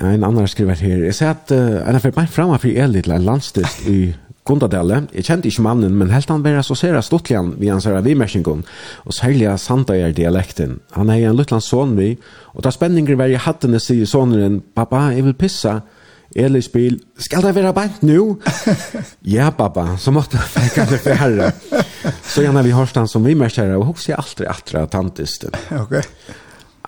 En 0.00 0.24
annan 0.24 0.48
skriver 0.48 0.74
her, 0.74 1.04
jeg 1.04 1.14
ser 1.14 1.30
at 1.30 1.50
uh, 1.50 1.88
en 1.88 1.96
har 1.96 1.98
fått 1.98 2.16
meg 2.16 2.28
fremme 2.28 2.58
for 2.58 2.68
Eli 2.68 3.00
til 3.02 3.12
en 3.12 3.24
landstist 3.24 3.86
i 3.88 4.14
Gundadelle. 4.48 5.02
Jeg 5.12 5.26
kjente 5.28 5.50
ikke 5.50 5.64
mannen, 5.66 5.94
men 5.98 6.10
helt 6.12 6.30
han 6.32 6.44
var 6.44 6.58
associeret 6.62 7.04
stortligen 7.04 7.52
ved 7.58 7.74
hans 7.74 7.86
her 7.88 8.00
vimersingen, 8.04 8.64
og 9.04 9.14
særlig 9.14 9.52
Sandager-dialekten. 9.60 10.78
Han 10.96 11.12
er 11.12 11.28
en 11.28 11.36
luttland 11.36 11.62
son 11.64 11.96
vi, 11.98 12.14
og 12.54 12.64
da 12.64 12.72
spenninger 12.72 13.18
var 13.18 13.28
i 13.28 13.38
hattene 13.38 13.80
sier 13.82 14.08
sonen, 14.08 14.62
«Pappa, 14.74 15.10
jeg 15.16 15.28
vil 15.28 15.38
pissa». 15.38 15.80
Eli 16.36 16.60
spil, 16.60 16.98
«Skal 17.16 17.42
det 17.42 17.54
være 17.56 17.72
bant 17.72 18.02
nu?» 18.04 18.38
«Ja, 19.34 19.48
pappa, 19.50 19.96
så 19.96 20.12
måtte 20.12 20.36
jeg 20.36 20.50
fikk 20.52 20.76
han 20.82 20.90
det 20.92 21.00
færre». 21.00 21.52
Så 22.22 22.44
gjerne 22.44 22.64
vi 22.64 22.74
hørte 22.76 23.00
han 23.00 23.08
som 23.08 23.24
vimerskjere, 23.24 23.78
og 23.78 23.92
hos 23.92 24.08
jeg 24.08 24.18
aldri 24.20 24.48
atra 24.48 24.84
tantisten. 24.92 25.56
Ok. 25.80 25.96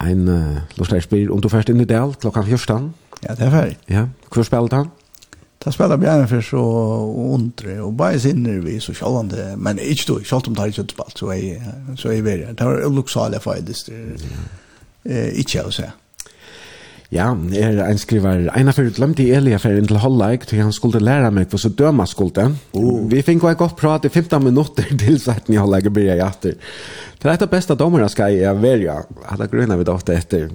Ein 0.00 0.28
uh, 0.28 0.60
lortleir 0.76 1.04
spil, 1.04 1.32
om 1.32 1.40
du 1.40 1.48
først 1.52 1.72
inn 1.72 1.80
i 1.82 1.88
del, 1.88 2.14
klokkan 2.20 2.46
14. 2.46 2.92
Ja, 3.24 3.34
det 3.36 3.48
er 3.48 3.52
ferdig. 3.52 3.76
Ja, 3.88 4.06
hvor 4.32 4.46
spelt 4.46 4.76
han? 4.76 4.92
Da 5.64 5.72
spelar 5.72 5.96
Bjarne 5.96 6.26
för 6.26 6.40
så 6.40 6.60
undre, 7.34 7.82
og 7.84 7.92
bare 7.92 8.20
sinner 8.20 8.62
vi 8.64 8.78
så 8.80 8.94
sjålande, 8.96 9.56
men 9.60 9.78
ikke 9.78 10.06
då, 10.08 10.20
sjålt 10.24 10.48
om 10.48 10.54
det 10.54 10.62
har 10.62 10.70
ikke 10.72 10.94
spalt, 10.94 11.18
så 11.20 11.34
er 11.34 11.66
så 12.00 12.08
er 12.14 12.22
vi 12.24 12.36
det. 12.40 12.54
Det 12.58 12.64
var 12.66 12.88
lokale 12.88 13.40
feides, 13.44 13.82
det 13.84 13.98
ikke 15.36 15.66
å 15.68 15.74
si. 15.74 15.84
Ja, 17.12 17.26
er 17.52 17.82
en 17.84 18.00
skriver, 18.00 18.48
en 18.56 18.72
fyrir 18.72 18.96
glemte 18.96 19.28
Elia 19.36 19.58
fyrir 19.60 19.82
inn 19.82 19.90
til 19.90 20.00
Holleik, 20.00 20.44
til 20.48 20.62
han 20.62 20.72
skulle 20.72 21.04
læra 21.04 21.28
meg 21.28 21.52
hva 21.52 21.60
så 21.60 21.68
døma 21.68 22.08
skulle. 22.08 22.48
Oh. 22.72 23.04
Vi 23.12 23.20
fikk 23.20 23.44
også 23.44 23.60
godt 23.66 23.76
prat 23.76 24.08
i 24.08 24.08
15 24.08 24.40
minutter 24.48 24.88
til 24.96 25.20
satten 25.20 25.54
i 25.54 25.60
Holleik 25.60 25.92
og 25.92 25.98
byrja 26.00 26.16
i 26.16 26.24
atter. 26.24 26.56
Det 27.20 27.28
er 27.28 27.36
et 27.36 27.44
av 27.44 27.52
beste 27.52 27.76
domerne 27.76 28.08
skal 28.08 28.32
jeg 28.32 28.62
være, 28.62 28.84
ja. 28.88 29.00
jeg 29.28 29.52
grunner 29.52 29.76
vi 29.76 29.84
det 29.84 29.92
ofte 29.92 30.16
etter. 30.16 30.48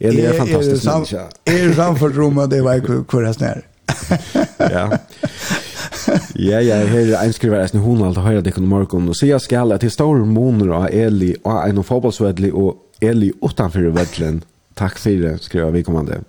Elia 0.00 0.34
er 0.34 0.42
fantastisk. 0.42 0.84
Er, 0.84 0.90
er, 0.90 1.30
er, 1.48 1.62
er, 1.62 1.86
er, 1.86 2.58
er, 2.58 2.58
er, 2.58 3.22
er, 3.22 3.38
er, 3.38 3.54
er, 3.54 3.70
ja. 4.58 4.88
Ja, 6.34 6.60
ja, 6.60 6.80
her 6.88 7.12
er 7.12 7.20
einskriver 7.22 7.60
eisen 7.60 7.82
hun 7.84 8.02
alt 8.04 8.18
høyre 8.24 8.42
det 8.44 8.54
kunne 8.56 8.68
morgen, 8.68 9.08
og 9.08 9.16
sier 9.18 9.40
skal 9.42 9.72
at 9.74 9.82
det 9.84 9.90
er 9.90 9.96
store 9.96 10.26
måneder 10.28 10.74
av 10.76 10.86
Eli, 10.92 11.34
og 11.44 11.62
en 11.62 11.80
av 11.80 11.88
fotballsvedli, 11.88 12.50
og 12.52 13.04
Eli 13.04 13.32
utanfor 13.42 13.90
vedlen. 13.94 14.42
Takk 14.78 14.98
fyrir, 14.98 15.38
skriver 15.42 15.72
vi 15.74 15.84
kommande. 15.86 16.22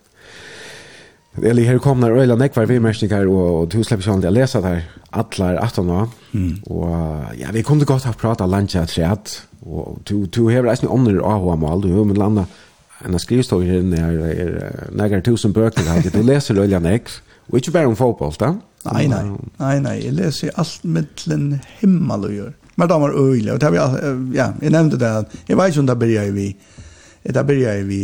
Eli, 1.43 1.65
her 1.67 1.81
kom 1.83 1.99
når 1.99 2.21
øyla 2.21 2.37
nekvar 2.39 2.69
vimerskningar, 2.69 3.27
og 3.27 3.71
du 3.73 3.81
slipper 3.83 4.05
ikke 4.05 4.13
alltid 4.13 4.29
å 4.29 4.35
lese 4.37 4.61
der, 4.63 4.85
atler 5.15 5.59
18 5.59 5.91
år, 5.91 6.07
og 6.71 7.35
ja, 7.39 7.51
vi 7.55 7.63
kunne 7.67 7.87
godt 7.87 8.07
ha 8.07 8.13
prata 8.15 8.47
landja 8.47 8.85
treat, 8.87 9.41
og 9.65 9.99
du, 10.07 10.25
du 10.27 10.45
har 10.51 10.67
eisen 10.71 10.91
ånder 10.91 11.19
av 11.25 11.43
hva 11.43 11.57
mål, 11.59 11.83
du 11.83 11.91
har 11.95 12.07
med 12.07 12.21
landa, 12.21 12.45
en 13.05 13.19
skrivstog 13.19 13.65
her, 13.67 13.83
er, 13.83 13.95
er, 13.99 14.19
er, 14.23 14.31
er, 14.31 15.03
er, 15.03 15.11
er, 15.11 15.19
er, 15.19 15.39
er, 16.31 16.69
er, 16.71 16.91
er, 16.95 17.24
Og 17.51 17.59
ikke 17.59 17.75
bare 17.75 17.91
om 17.91 17.97
fotball, 17.99 18.33
da? 18.39 18.53
Nei, 18.91 19.05
nei. 19.09 19.23
Nei, 19.59 19.75
nei. 19.83 19.95
Jeg 20.03 20.15
leser 20.17 20.55
alt 20.61 20.85
mittlen 20.85 21.59
himmel 21.81 22.27
og 22.29 22.33
gjør. 22.35 22.55
Men 22.75 22.91
da 22.91 22.97
var 23.01 23.15
øyelig. 23.15 23.53
Og 23.53 23.61
det 23.61 23.71
var, 23.73 23.95
ja, 24.35 24.49
jeg 24.61 24.73
nevnte 24.75 24.99
det. 25.01 25.13
Jeg 25.47 25.57
vet 25.57 25.73
ikke 25.73 25.85
om 25.85 25.87
det 25.89 25.99
begynte 26.01 26.35
vi. 26.35 26.49
Det 27.25 27.45
begynte 27.47 27.87
vi 27.89 28.01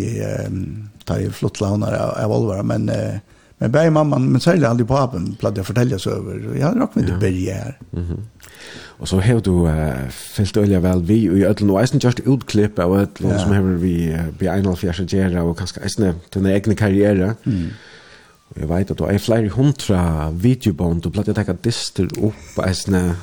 um, 0.47 0.63
da 1.07 1.19
jeg 1.19 1.33
flott 1.35 1.61
launer 1.61 1.97
av, 1.97 2.15
av 2.23 2.39
Olvara, 2.39 2.65
men... 2.65 2.89
Uh, 2.89 3.19
Men 3.61 3.71
bäi 3.71 3.89
mamman, 3.93 4.23
men 4.33 4.41
særlig 4.41 4.65
aldri 4.65 4.85
papen, 4.89 5.35
pladde 5.37 5.61
jeg 5.61 5.67
fortelle 5.67 5.97
oss 5.99 6.07
over. 6.09 6.37
Jeg 6.55 6.63
har 6.65 6.73
nok 6.73 6.95
med 6.97 7.05
det 7.05 7.19
berge 7.21 7.53
her. 7.53 7.75
Og 8.97 9.07
så 9.07 9.19
har 9.21 9.39
du 9.45 9.67
uh, 9.67 10.09
fyllt 10.09 10.57
øyla 10.57 10.79
vel 10.81 11.03
vi 11.05 11.19
i 11.25 11.43
Ødlen, 11.45 11.69
og 11.69 11.77
eisen 11.81 12.01
kjørst 12.01 12.23
utklipp 12.25 12.79
av 12.81 12.95
Ødlen, 12.97 13.31
ja. 13.31 13.37
som 13.37 13.53
har 13.53 13.61
vi 13.61 13.93
uh, 14.13 14.31
blir 14.37 14.49
1,5 14.55 15.05
gjerra, 15.05 15.43
og 15.45 15.59
kanskje 15.61 15.83
eisen 15.85 16.07
til 16.09 16.39
denne 16.39 16.55
egne 16.57 16.75
karriere. 16.75 17.35
Mm. 17.45 17.69
Jeg 18.59 18.67
vet 18.67 18.91
at 18.91 18.99
du 18.99 19.05
er 19.07 19.21
flere 19.23 19.51
hundra 19.53 20.29
videobånd, 20.35 21.03
du 21.03 21.11
platt 21.13 21.29
jeg 21.31 21.37
tenker 21.37 21.59
dister 21.63 22.09
opp, 22.19 22.57
eisne 22.65 23.13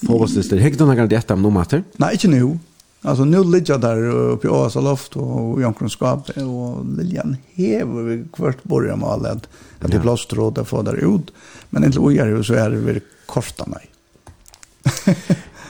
fotbollsdyster. 0.00 0.58
Hekk 0.62 0.78
du 0.80 0.84
noen 0.84 0.98
gang 0.98 1.12
dette 1.12 1.36
om 1.36 1.44
noe 1.44 1.54
mater? 1.54 1.84
Nei, 2.02 2.14
ikke 2.18 2.32
nå. 2.32 2.56
Alltså 3.02 3.24
nu 3.24 3.44
ligger 3.44 3.78
där 3.78 4.02
uppe 4.10 4.46
i 4.46 4.50
Åsa 4.50 4.80
loft 4.80 5.16
och 5.16 5.62
Jankrons 5.62 5.92
skap 5.92 6.28
och 6.28 6.86
Liljan 6.98 7.36
hever 7.54 8.02
vi 8.02 8.24
kvart 8.32 8.62
börjar 8.62 8.96
med 8.96 9.08
alla 9.08 9.30
att 9.30 9.48
det 9.78 9.88
blir 9.88 10.00
plåstråd 10.00 10.54
där 10.54 10.64
får 10.64 10.82
där 10.82 11.16
ut. 11.16 11.30
Men 11.70 11.84
inte 11.84 11.98
ojar 11.98 12.26
ju 12.26 12.44
så 12.44 12.54
är 12.54 12.70
det 12.70 12.76
väl 12.76 13.00
korta 13.26 13.66
mig. 13.66 13.86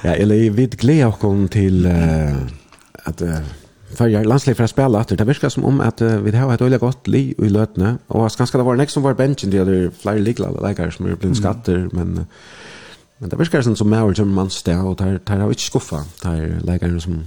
ja, 0.02 0.14
eller 0.14 0.50
vi 0.50 0.66
gleder 0.66 1.24
oss 1.24 1.50
til 1.50 1.86
uh, 1.86 2.36
at... 3.04 3.22
uh, 3.22 3.38
Färjar 3.94 4.24
landslag 4.24 4.56
för 4.56 4.64
att 4.64 4.70
spela 4.70 5.00
att 5.00 5.08
Det 5.08 5.24
verkar 5.24 5.48
som 5.48 5.64
om 5.64 5.80
att 5.80 6.02
uh, 6.02 6.16
vi 6.18 6.36
har 6.36 6.54
ett 6.54 6.60
öliga 6.60 6.78
gott 6.78 7.06
liv 7.06 7.34
i 7.38 7.48
lötne 7.48 7.98
och 8.06 8.32
ska 8.32 8.42
ganska 8.42 8.58
det 8.58 8.64
var 8.64 8.76
nästan 8.76 9.02
var 9.02 9.14
benchen 9.14 9.50
det 9.50 9.64
där 9.64 9.90
flyr 9.90 10.18
ligla 10.18 10.50
läkare 10.50 10.90
som 10.90 11.06
är 11.06 11.14
blind 11.14 11.36
skatter 11.36 11.76
mm. 11.76 11.90
men 11.92 12.26
men 13.18 13.28
det 13.28 13.36
verkar 13.36 13.62
som 13.62 13.76
som 13.76 13.90
Mauer 13.90 14.14
som 14.14 14.34
man 14.34 14.50
står 14.50 14.86
och 14.86 14.96
där 14.96 15.20
där 15.24 15.38
har 15.38 15.48
vi 15.48 15.54
skuffa 15.54 16.04
där 16.22 16.60
lägger 16.62 16.98
som 16.98 17.22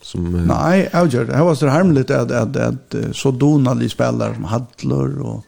som 0.00 0.34
uh, 0.34 0.46
Nej, 0.46 0.88
Auger, 0.92 1.24
det 1.24 1.44
var 1.44 1.54
så 1.54 1.66
harmligt 1.66 2.10
att 2.10 2.30
att 2.30 2.56
att 2.56 2.94
så 3.12 3.30
donade 3.30 3.88
spelare 3.88 4.34
som 4.34 4.44
Hadler 4.44 5.20
och 5.20 5.44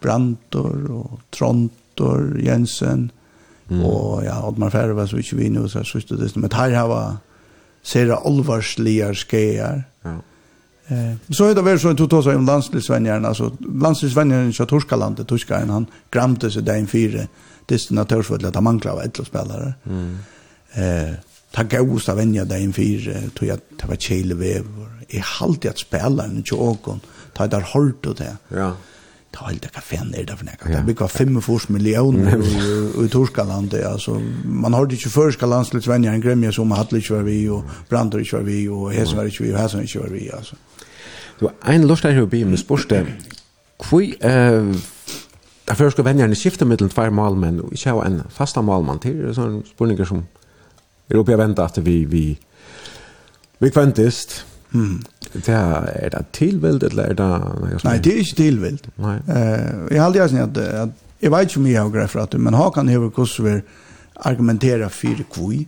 Brantor 0.00 0.90
och 0.90 1.20
Trontor 1.30 2.40
Jensen 2.40 3.10
mm. 3.68 3.84
och 3.84 4.24
ja, 4.24 4.48
Oddmar 4.48 4.70
Färva 4.70 5.06
så 5.06 5.16
inte 5.16 5.36
vi 5.36 5.50
nu 5.50 5.68
så 5.68 5.84
så 5.84 5.98
det 5.98 6.36
men 6.36 6.50
här 6.52 6.72
har 6.72 7.16
ser 7.88 8.10
allvarsliga 8.10 9.14
skejar. 9.14 9.84
Ja. 10.02 10.16
Eh, 10.86 11.14
så 11.30 11.44
är 11.44 11.54
det 11.54 11.62
väl 11.62 11.80
så 11.80 11.88
en 11.88 11.96
totalt 11.96 12.26
om 12.26 12.46
landslivsvänjaren 12.46 13.24
alltså 13.24 13.52
landslivsvänjaren 13.60 14.50
i 14.50 14.52
Torskalandet, 14.52 15.28
Torskaren 15.28 15.70
han 15.70 15.86
gramte 16.10 16.50
sig 16.50 16.62
där 16.62 16.76
en 16.76 16.86
fyra 16.86 17.26
destinatorsvall 17.66 18.44
att 18.44 18.54
han 18.54 18.64
manglar 18.64 18.92
av 18.92 19.02
ett 19.02 19.26
spelare. 19.26 19.74
Mm. 19.86 20.18
Eh, 20.72 21.14
ta 21.50 21.62
gausta 21.62 22.14
vänja 22.14 22.44
där 22.44 22.56
en 22.56 22.72
fyra 22.72 23.12
tror 23.38 23.48
jag 23.48 23.58
det 23.80 23.86
var 23.88 23.96
Chile 23.96 24.34
Weber. 24.34 24.88
I 25.08 25.22
att 25.68 25.78
spela 25.78 26.24
en 26.24 26.42
Jokon. 26.46 27.00
Ta 27.32 27.46
där 27.46 27.60
hållt 27.60 28.06
och 28.06 28.14
det. 28.14 28.36
Ja 28.48 28.72
ta 29.32 29.46
helt 29.48 29.62
det 29.62 29.72
kaféen 29.72 30.12
der 30.12 30.24
derfor 30.24 30.44
nekka. 30.44 30.68
Det 30.68 30.86
bygger 30.86 31.06
45 31.06 31.70
miljoner 31.70 32.36
i 32.36 33.04
i 33.04 33.08
Torskaland. 33.08 33.74
alltså 33.74 34.20
man 34.44 34.72
har 34.72 34.86
ikke 34.92 35.10
først 35.10 35.42
landslid 35.42 35.82
svenja 35.82 36.12
en 36.12 36.22
gremje 36.22 36.52
som 36.52 36.70
hade 36.70 36.96
ikke 36.96 37.14
var 37.14 37.22
vi, 37.22 37.48
och 37.48 37.64
Brandor 37.90 38.18
ikke 38.18 38.36
var 38.36 38.42
vi, 38.42 38.68
och 38.68 38.92
Hesen 38.92 39.16
var 39.16 39.24
ikke 39.24 39.44
vi, 39.44 39.52
och 39.52 39.58
Hesen 39.58 39.82
ikke 39.82 40.00
var 40.00 40.08
vi. 40.08 40.30
alltså. 40.32 40.56
Du, 41.40 41.48
en 41.68 41.86
lust 41.86 42.04
er 42.04 42.10
jo 42.10 42.26
bi, 42.26 42.44
men 42.44 42.56
spørste, 42.56 43.06
eh 43.92 43.94
uh, 43.94 44.76
Jeg 45.68 45.76
først 45.76 45.92
skal 45.92 46.04
vennerne 46.04 46.34
skifte 46.34 46.64
mellom 46.64 46.88
tvær 46.88 47.10
malmenn, 47.10 47.60
og 47.60 47.72
ikke 47.72 47.90
ha 47.90 48.06
en 48.06 48.22
fasta 48.32 48.60
malmann 48.60 48.98
til, 48.98 49.18
det 49.20 49.28
er 49.28 49.32
sånne 49.36 49.60
spurninger 49.68 50.04
som 50.08 50.22
er 51.10 51.18
oppe 51.20 51.32
jeg 51.32 51.38
venter 51.38 51.64
at 51.64 51.80
vi, 51.84 52.04
vi, 52.08 52.22
vi 53.60 53.70
kventist, 53.70 54.46
mm. 54.70 55.02
Det 55.32 55.48
är 55.48 56.04
er 56.04 56.08
det 56.08 56.24
tillvilt 56.32 56.82
eller 56.82 57.02
er 57.02 57.14
det 57.14 57.84
Nei, 57.84 57.98
det 57.98 58.12
er 58.12 58.18
ikke 58.18 58.36
tillvilt. 58.36 58.88
Nei. 58.98 59.18
Uh, 59.28 59.88
jeg 59.90 60.00
har 60.00 60.06
aldri 60.06 60.28
sagt 60.28 60.58
at, 60.58 60.58
at 60.58 60.88
jeg 61.22 61.30
vet 61.30 61.48
ikke 61.48 61.60
om 61.60 61.66
jeg 61.66 61.82
har 61.82 61.90
grejer 61.90 62.22
att 62.22 62.40
men 62.40 62.54
har 62.54 62.70
kan 62.70 62.88
hur 62.88 63.10
Kosovo 63.10 63.60
argumentera 64.16 64.88
för 64.88 65.24
kvui. 65.30 65.66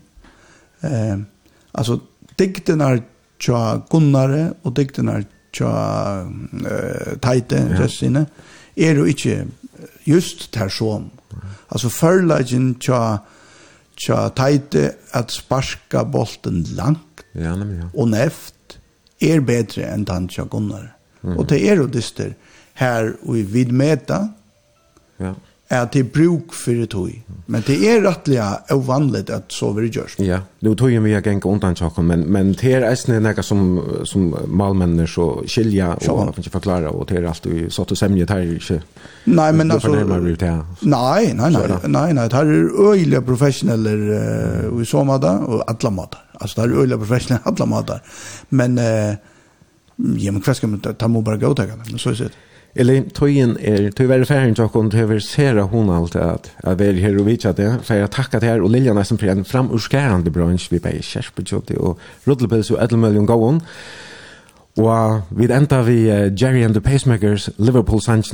Uh, 0.84 1.18
altså, 1.74 1.98
dikten 2.38 2.80
er 2.80 3.02
tja 3.38 3.80
Gunnare 3.90 4.52
og 4.64 4.76
dikten 4.76 5.08
er 5.08 5.24
tja 5.52 6.24
uh, 6.26 7.18
teite, 7.22 7.56
ja. 7.56 7.82
Jessine, 7.82 8.26
er 8.76 8.94
jo 8.94 9.04
ikke 9.04 9.46
just 10.06 10.52
ter 10.52 10.68
som. 10.68 11.10
Altså 11.70 11.88
førlagen 11.88 12.74
tja 12.74 13.18
tja 14.00 14.28
teite 14.36 14.94
at 15.12 15.32
sparska 15.32 16.04
bolten 16.08 16.62
langt 16.76 17.24
ja, 17.34 17.52
nemlig, 17.56 17.82
ja. 17.82 17.88
og 17.94 18.08
neft 18.08 18.54
er 19.20 19.44
bedre 19.44 19.90
enn 19.90 20.06
den 20.08 20.28
tja 20.32 20.46
Gunnar. 20.48 20.90
Mm. 21.22 21.36
Og 21.36 21.46
det 21.50 21.60
er 21.68 21.82
jo 21.82 21.90
dyster 21.90 22.34
her 22.80 23.14
og 23.26 23.36
i 23.36 23.44
vidmeta 23.44 24.22
ja. 25.20 25.34
er 25.68 25.82
at 25.84 25.92
det 25.92 26.00
er 26.06 26.12
bruk 26.14 26.54
for 26.56 26.78
det 26.80 26.88
tog. 26.94 27.10
Men 27.50 27.64
det 27.66 27.76
er 27.84 28.00
rettelig 28.06 28.38
og 28.72 28.86
vanlig 28.88 29.26
at 29.34 29.52
så 29.52 29.72
vil 29.76 29.86
det 29.86 29.98
gjøres. 29.98 30.16
Ja, 30.24 30.40
det 30.62 30.70
er 30.70 30.78
tog 30.80 30.96
vi 31.04 31.12
har 31.12 31.24
gengt 31.26 31.44
undan 31.44 31.76
tjokken, 31.76 32.08
men, 32.08 32.24
men 32.32 32.54
det 32.56 32.72
er 32.78 32.86
eisne 32.88 33.20
nekka 33.20 33.44
som, 33.44 33.82
som 34.08 34.30
malmennene 34.46 35.06
så 35.10 35.28
skilja 35.44 35.92
og 35.98 36.24
man 36.24 36.32
kan 36.32 36.46
ikke 36.46 36.56
forklare, 36.56 36.94
og 36.94 37.08
det 37.10 37.20
er 37.20 37.28
alt 37.28 37.44
du 37.44 37.68
satt 37.70 37.92
og 37.92 38.00
semje, 38.00 38.24
det 38.24 38.38
er 38.38 38.56
ikke 38.56 38.80
Nei, 39.28 39.50
men 39.52 39.70
altså 39.70 39.92
Nei, 39.92 41.32
nei, 41.36 41.50
nei, 41.52 41.66
nei, 41.84 42.08
nei, 42.16 42.26
det 42.32 42.40
er 42.40 42.54
øyelige 42.80 43.20
professioneller 43.26 44.06
uh, 44.72 44.80
i 44.80 44.88
så 44.88 45.04
måte, 45.04 45.28
og 45.28 45.64
alle 45.68 45.92
måter. 45.92 46.29
Alltså 46.40 46.60
det 46.60 46.74
är 46.74 46.80
öliga 46.80 46.98
professionella 46.98 47.42
alla 47.44 47.66
matar. 47.66 48.02
Men 48.48 48.78
eh 48.78 49.14
ja 50.16 50.32
men 50.32 50.40
kvaska 50.40 50.66
man 50.66 50.80
ta 50.80 51.08
må 51.08 51.20
bara 51.20 51.36
gå 51.36 51.54
ta 51.54 51.66
kan. 51.66 51.98
Så 51.98 52.10
är 52.10 52.14
det. 52.14 52.30
Eller 52.74 53.02
tojen 53.02 53.58
är 53.60 53.90
tyvärr 53.90 54.24
för 54.24 54.34
han 54.34 54.54
jag 54.58 54.72
kunde 54.72 54.98
över 54.98 55.18
sera 55.18 55.62
hon 55.62 55.90
allt 55.90 56.16
att 56.16 56.50
att 56.56 56.80
väl 56.80 56.94
här 56.94 57.18
och 57.18 57.28
vitcha 57.28 57.52
det 57.52 57.78
så 57.84 57.94
jag 57.94 58.10
tackar 58.10 58.40
här 58.40 58.60
och 58.60 58.70
Lilja 58.70 58.94
nästan 58.94 59.18
för 59.18 59.26
en 59.26 59.44
framurskärande 59.44 60.30
bransch 60.30 60.68
vi 60.70 60.80
på 60.80 60.88
Kärspetjote 61.00 61.76
och 61.76 61.98
Rodlebels 62.24 62.70
och 62.70 62.82
Edelmöljon 62.82 63.26
gå 63.26 63.34
on. 63.34 63.60
Och 64.76 65.20
vi 65.28 65.52
enda 65.52 65.82
vi 65.82 66.04
Jerry 66.36 66.64
and 66.64 66.74
the 66.74 66.80
Pacemakers 66.80 67.50
Liverpool 67.56 68.00
Sanchez 68.00 68.32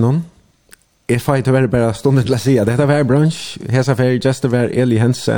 Jeg 1.08 1.20
får 1.20 1.34
ikke 1.34 1.52
være 1.52 1.68
bare 1.68 1.94
stående 1.94 2.22
til 2.26 2.34
å 2.34 2.38
si 2.42 2.56
at 2.58 2.66
dette 2.66 2.82
var 2.88 3.04
brunch. 3.06 3.58
Hesa 3.70 3.94
fer 3.94 4.16
Gjester 4.18 4.50
var 4.50 4.72
Eli 4.74 4.98
Hense, 4.98 5.36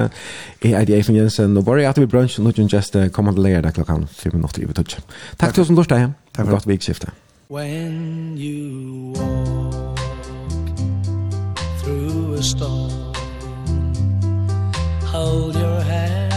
jeg 0.65 0.73
er 0.73 0.95
Eifen 0.97 1.17
Jensen, 1.17 1.57
og 1.61 1.65
bare 1.67 1.85
at 1.89 2.01
vi 2.01 2.07
brunch, 2.09 2.39
og 2.41 2.45
nå 2.47 2.53
Gjester 2.57 3.09
kommer 3.13 3.37
til 3.37 3.43
å 3.43 3.45
lære 3.45 3.63
deg 3.67 3.77
klokken 3.77 4.07
5 4.09 4.33
minutter 4.33 4.65
i 4.65 4.69
betøtje. 4.71 5.05
Takk 5.37 5.53
til 5.53 5.63
oss 5.67 5.71
om 5.71 5.77
torsdag, 5.77 6.09
og 6.39 6.49
godt 6.49 6.69
vikskifte. 6.71 7.13
When 7.51 8.37
you 8.37 9.13
walk 9.17 9.99
through 11.83 12.35
a 12.39 12.43
storm 12.43 13.13
Hold 15.13 15.57
your 15.57 15.81
head 15.81 16.33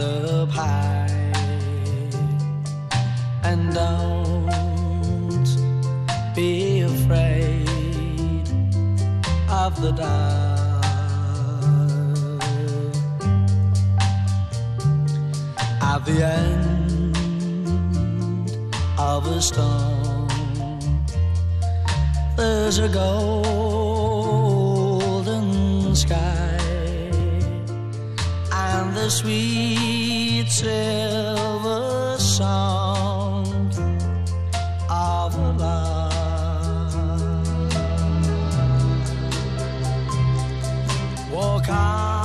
up 0.00 0.50
high 0.50 1.10
And 3.44 3.74
don't 3.74 4.25
of 9.66 9.74
the 9.82 9.90
dark. 9.90 10.84
At 15.82 16.00
the 16.04 16.18
end 16.22 17.16
of 18.96 19.26
a 19.26 19.40
storm 19.40 20.28
There's 22.36 22.78
a 22.78 22.88
golden 22.88 23.46
sky 25.96 26.58
And 28.52 28.94
the 28.96 29.10
sweet 29.10 30.48
silver 30.48 32.18
song. 32.18 33.15
time 41.76 42.15